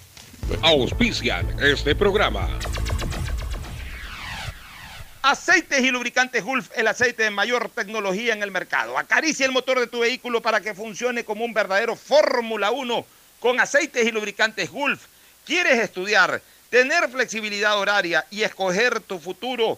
Auspician 0.61 1.45
este 1.61 1.93
programa. 1.93 2.47
Aceites 5.21 5.81
y 5.83 5.91
lubricantes 5.91 6.41
Gulf, 6.41 6.69
el 6.73 6.87
aceite 6.87 7.23
de 7.23 7.31
mayor 7.31 7.69
tecnología 7.69 8.33
en 8.33 8.41
el 8.41 8.51
mercado. 8.51 8.97
Acaricia 8.97 9.45
el 9.45 9.51
motor 9.51 9.77
de 9.77 9.87
tu 9.87 9.99
vehículo 9.99 10.41
para 10.41 10.61
que 10.61 10.73
funcione 10.73 11.25
como 11.25 11.43
un 11.43 11.53
verdadero 11.53 11.97
Fórmula 11.97 12.71
1 12.71 13.05
con 13.41 13.59
aceites 13.59 14.07
y 14.07 14.11
lubricantes 14.11 14.69
Gulf. 14.71 15.01
¿Quieres 15.45 15.79
estudiar, 15.79 16.41
tener 16.69 17.09
flexibilidad 17.09 17.77
horaria 17.77 18.25
y 18.31 18.43
escoger 18.43 19.01
tu 19.01 19.19
futuro? 19.19 19.77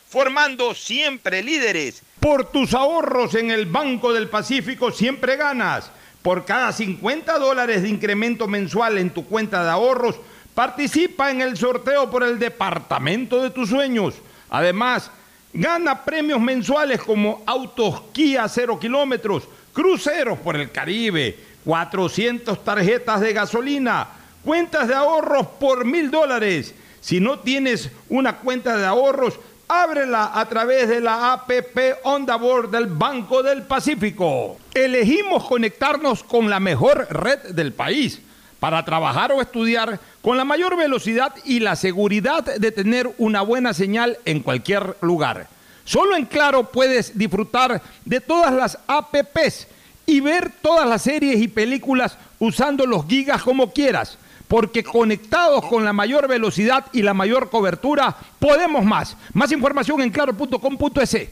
formando 0.11 0.75
siempre 0.75 1.41
líderes. 1.41 2.03
Por 2.19 2.51
tus 2.51 2.73
ahorros 2.73 3.33
en 3.33 3.49
el 3.49 3.65
Banco 3.65 4.11
del 4.11 4.27
Pacífico 4.27 4.91
siempre 4.91 5.37
ganas. 5.37 5.89
Por 6.21 6.43
cada 6.43 6.73
50 6.73 7.39
dólares 7.39 7.81
de 7.81 7.89
incremento 7.89 8.45
mensual 8.45 8.97
en 8.97 9.11
tu 9.11 9.25
cuenta 9.25 9.63
de 9.63 9.69
ahorros, 9.69 10.17
participa 10.53 11.31
en 11.31 11.39
el 11.39 11.55
sorteo 11.55 12.11
por 12.11 12.23
el 12.23 12.37
departamento 12.39 13.41
de 13.41 13.51
tus 13.51 13.69
sueños. 13.69 14.15
Además, 14.49 15.09
gana 15.53 16.03
premios 16.03 16.41
mensuales 16.41 17.01
como 17.01 17.41
autos 17.45 18.01
Kia 18.11 18.49
0 18.49 18.77
kilómetros, 18.79 19.47
cruceros 19.71 20.37
por 20.39 20.57
el 20.57 20.71
Caribe, 20.71 21.39
400 21.63 22.61
tarjetas 22.65 23.21
de 23.21 23.31
gasolina, 23.31 24.09
cuentas 24.43 24.89
de 24.89 24.93
ahorros 24.93 25.47
por 25.57 25.85
mil 25.85 26.11
dólares. 26.11 26.75
Si 26.99 27.19
no 27.19 27.39
tienes 27.39 27.89
una 28.09 28.37
cuenta 28.37 28.77
de 28.77 28.85
ahorros, 28.85 29.39
ábrela 29.71 30.31
a 30.33 30.45
través 30.49 30.89
de 30.89 30.99
la 30.99 31.31
APP 31.31 32.03
Onda 32.03 32.35
Board 32.35 32.71
del 32.71 32.87
Banco 32.87 33.41
del 33.41 33.63
Pacífico. 33.63 34.57
Elegimos 34.73 35.45
conectarnos 35.45 36.23
con 36.23 36.49
la 36.49 36.59
mejor 36.59 37.07
red 37.09 37.39
del 37.53 37.71
país 37.71 38.21
para 38.59 38.83
trabajar 38.83 39.31
o 39.31 39.41
estudiar 39.41 39.97
con 40.21 40.35
la 40.35 40.43
mayor 40.43 40.75
velocidad 40.75 41.33
y 41.45 41.61
la 41.61 41.77
seguridad 41.77 42.43
de 42.43 42.71
tener 42.73 43.15
una 43.17 43.43
buena 43.43 43.73
señal 43.73 44.17
en 44.25 44.41
cualquier 44.41 44.97
lugar. 45.01 45.47
Solo 45.85 46.17
en 46.17 46.25
Claro 46.25 46.69
puedes 46.69 47.17
disfrutar 47.17 47.81
de 48.03 48.19
todas 48.19 48.53
las 48.53 48.77
APPs 48.87 49.67
y 50.05 50.19
ver 50.19 50.51
todas 50.61 50.87
las 50.87 51.03
series 51.03 51.39
y 51.39 51.47
películas 51.47 52.17
usando 52.39 52.85
los 52.85 53.07
gigas 53.07 53.41
como 53.41 53.71
quieras, 53.71 54.17
porque 54.51 54.83
conectados 54.83 55.65
con 55.65 55.83
la 55.85 55.93
mayor 55.93 56.27
velocidad 56.27 56.85
y 56.91 57.03
la 57.03 57.13
mayor 57.13 57.49
cobertura, 57.49 58.13
podemos 58.37 58.83
más. 58.83 59.15
Más 59.31 59.49
información 59.53 60.01
en 60.01 60.09
claro.com.es. 60.09 61.29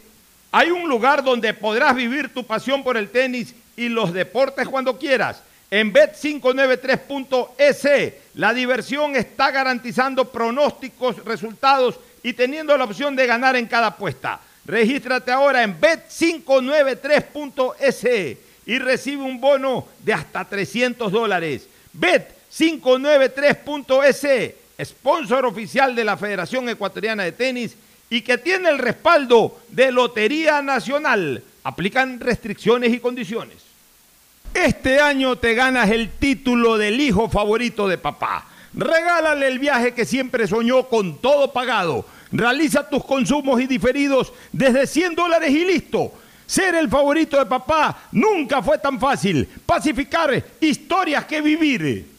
Hay 0.54 0.72
un 0.72 0.88
lugar 0.88 1.22
donde 1.22 1.54
podrás 1.54 1.96
vivir 1.96 2.34
tu 2.34 2.46
pasión 2.46 2.82
por 2.82 2.96
el 2.96 3.10
tenis 3.10 3.54
y 3.76 3.90
los 3.90 4.14
deportes 4.14 4.70
cuando 4.70 4.98
quieras. 4.98 5.44
En 5.70 5.92
Bet593.es, 5.92 8.14
la 8.36 8.54
diversión 8.54 9.18
está 9.18 9.52
garantizando 9.52 10.32
pronósticos, 10.32 11.18
resultados 11.26 12.00
y 12.24 12.32
teniendo 12.32 12.78
la 12.78 12.86
opción 12.86 13.18
de 13.18 13.28
ganar 13.28 13.58
en 13.58 13.66
cada 13.66 13.88
apuesta. 13.88 14.40
Regístrate 14.64 15.30
ahora 15.30 15.64
en 15.64 15.78
Bet593.es 15.78 18.38
y 18.66 18.80
recibe 18.80 19.24
un 19.24 19.42
bono 19.42 19.90
de 20.06 20.14
hasta 20.14 20.46
300 20.46 21.12
dólares. 21.12 21.68
Bet593.es, 22.52 24.90
sponsor 24.90 25.46
oficial 25.46 25.96
de 25.96 26.04
la 26.04 26.18
Federación 26.18 26.68
Ecuatoriana 26.70 27.24
de 27.24 27.32
Tenis 27.32 27.76
y 28.10 28.22
que 28.22 28.38
tiene 28.38 28.70
el 28.70 28.80
respaldo 28.80 29.60
de 29.70 29.92
Lotería 29.92 30.62
Nacional. 30.62 31.44
Aplican 31.64 32.20
restricciones 32.20 32.94
y 32.94 33.00
condiciones. 33.00 33.58
Este 34.54 35.00
año 35.00 35.36
te 35.36 35.54
ganas 35.54 35.90
el 35.92 36.10
título 36.10 36.78
del 36.78 37.00
hijo 37.00 37.30
favorito 37.30 37.88
de 37.88 37.98
papá. 37.98 38.46
Regálale 38.74 39.48
el 39.48 39.60
viaje 39.60 39.94
que 39.94 40.06
siempre 40.06 40.48
soñó 40.48 40.88
con 40.88 41.20
todo 41.20 41.54
pagado. 41.54 42.06
Realiza 42.32 42.88
tus 42.88 43.04
consumos 43.06 43.62
y 43.62 43.68
diferidos 43.68 44.34
desde 44.52 44.88
100 44.88 45.16
dólares 45.16 45.52
y 45.52 45.66
listo. 45.66 46.14
Ser 46.46 46.76
el 46.76 46.90
favorito 46.90 47.38
de 47.38 47.46
papá 47.46 48.06
nunca 48.12 48.64
fue 48.64 48.80
tan 48.80 49.00
fácil. 49.00 49.48
Pacificar 49.66 50.44
historias 50.60 51.26
que 51.26 51.42
vivir. 51.42 52.19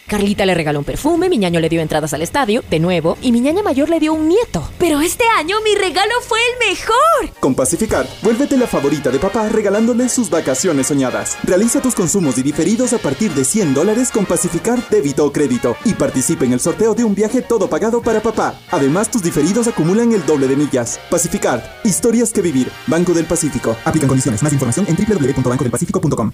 Carlita 0.11 0.45
le 0.45 0.53
regaló 0.53 0.79
un 0.79 0.83
perfume, 0.83 1.29
mi 1.29 1.37
ñaño 1.37 1.61
le 1.61 1.69
dio 1.69 1.79
entradas 1.79 2.13
al 2.13 2.21
estadio, 2.21 2.65
de 2.69 2.79
nuevo, 2.79 3.17
y 3.21 3.31
mi 3.31 3.39
ñaña 3.39 3.63
mayor 3.63 3.89
le 3.89 3.97
dio 3.97 4.13
un 4.13 4.27
nieto. 4.27 4.69
Pero 4.77 4.99
este 4.99 5.23
año 5.37 5.55
mi 5.63 5.73
regalo 5.73 6.11
fue 6.27 6.37
el 6.51 6.69
mejor. 6.69 7.39
Con 7.39 7.55
Pacificar, 7.55 8.05
vuélvete 8.21 8.57
la 8.57 8.67
favorita 8.67 9.09
de 9.09 9.19
papá 9.19 9.47
regalándole 9.47 10.09
sus 10.09 10.29
vacaciones 10.29 10.87
soñadas. 10.87 11.37
Realiza 11.43 11.81
tus 11.81 11.95
consumos 11.95 12.37
y 12.37 12.43
diferidos 12.43 12.91
a 12.91 12.97
partir 12.97 13.33
de 13.33 13.45
100 13.45 13.73
dólares 13.73 14.11
con 14.11 14.25
Pacificar 14.25 14.85
débito 14.89 15.25
o 15.25 15.31
crédito 15.31 15.77
y 15.85 15.93
participa 15.93 16.43
en 16.43 16.51
el 16.51 16.59
sorteo 16.59 16.93
de 16.93 17.05
un 17.05 17.15
viaje 17.15 17.41
todo 17.41 17.69
pagado 17.69 18.01
para 18.01 18.21
papá. 18.21 18.59
Además, 18.69 19.09
tus 19.09 19.23
diferidos 19.23 19.69
acumulan 19.69 20.11
el 20.11 20.25
doble 20.25 20.49
de 20.49 20.57
millas. 20.57 20.99
Pacificar, 21.09 21.79
historias 21.85 22.33
que 22.33 22.41
vivir. 22.41 22.69
Banco 22.85 23.13
del 23.13 23.27
Pacífico. 23.27 23.77
Aplican 23.85 24.09
condiciones. 24.09 24.43
Más 24.43 24.51
información 24.51 24.85
en 24.89 24.97
www.bancodelpacifico.com. 24.97 26.33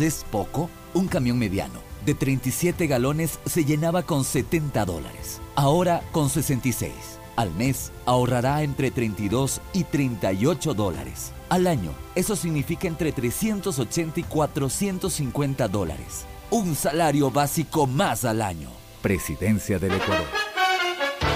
es 0.00 0.24
poco? 0.30 0.70
Un 0.94 1.08
camión 1.08 1.38
mediano 1.38 1.92
de 2.04 2.14
37 2.14 2.86
galones 2.86 3.38
se 3.46 3.64
llenaba 3.64 4.02
con 4.02 4.24
70 4.24 4.84
dólares. 4.84 5.40
Ahora 5.54 6.02
con 6.12 6.28
66. 6.28 6.92
Al 7.36 7.52
mes 7.54 7.92
ahorrará 8.04 8.62
entre 8.62 8.90
32 8.90 9.60
y 9.72 9.84
38 9.84 10.74
dólares. 10.74 11.32
Al 11.48 11.66
año, 11.66 11.92
eso 12.14 12.36
significa 12.36 12.88
entre 12.88 13.12
380 13.12 14.20
y 14.20 14.22
450 14.24 15.68
dólares. 15.68 16.26
Un 16.50 16.74
salario 16.74 17.30
básico 17.30 17.86
más 17.86 18.24
al 18.24 18.42
año. 18.42 18.68
Presidencia 19.00 19.78
del 19.78 19.92
Ecuador. 19.92 20.26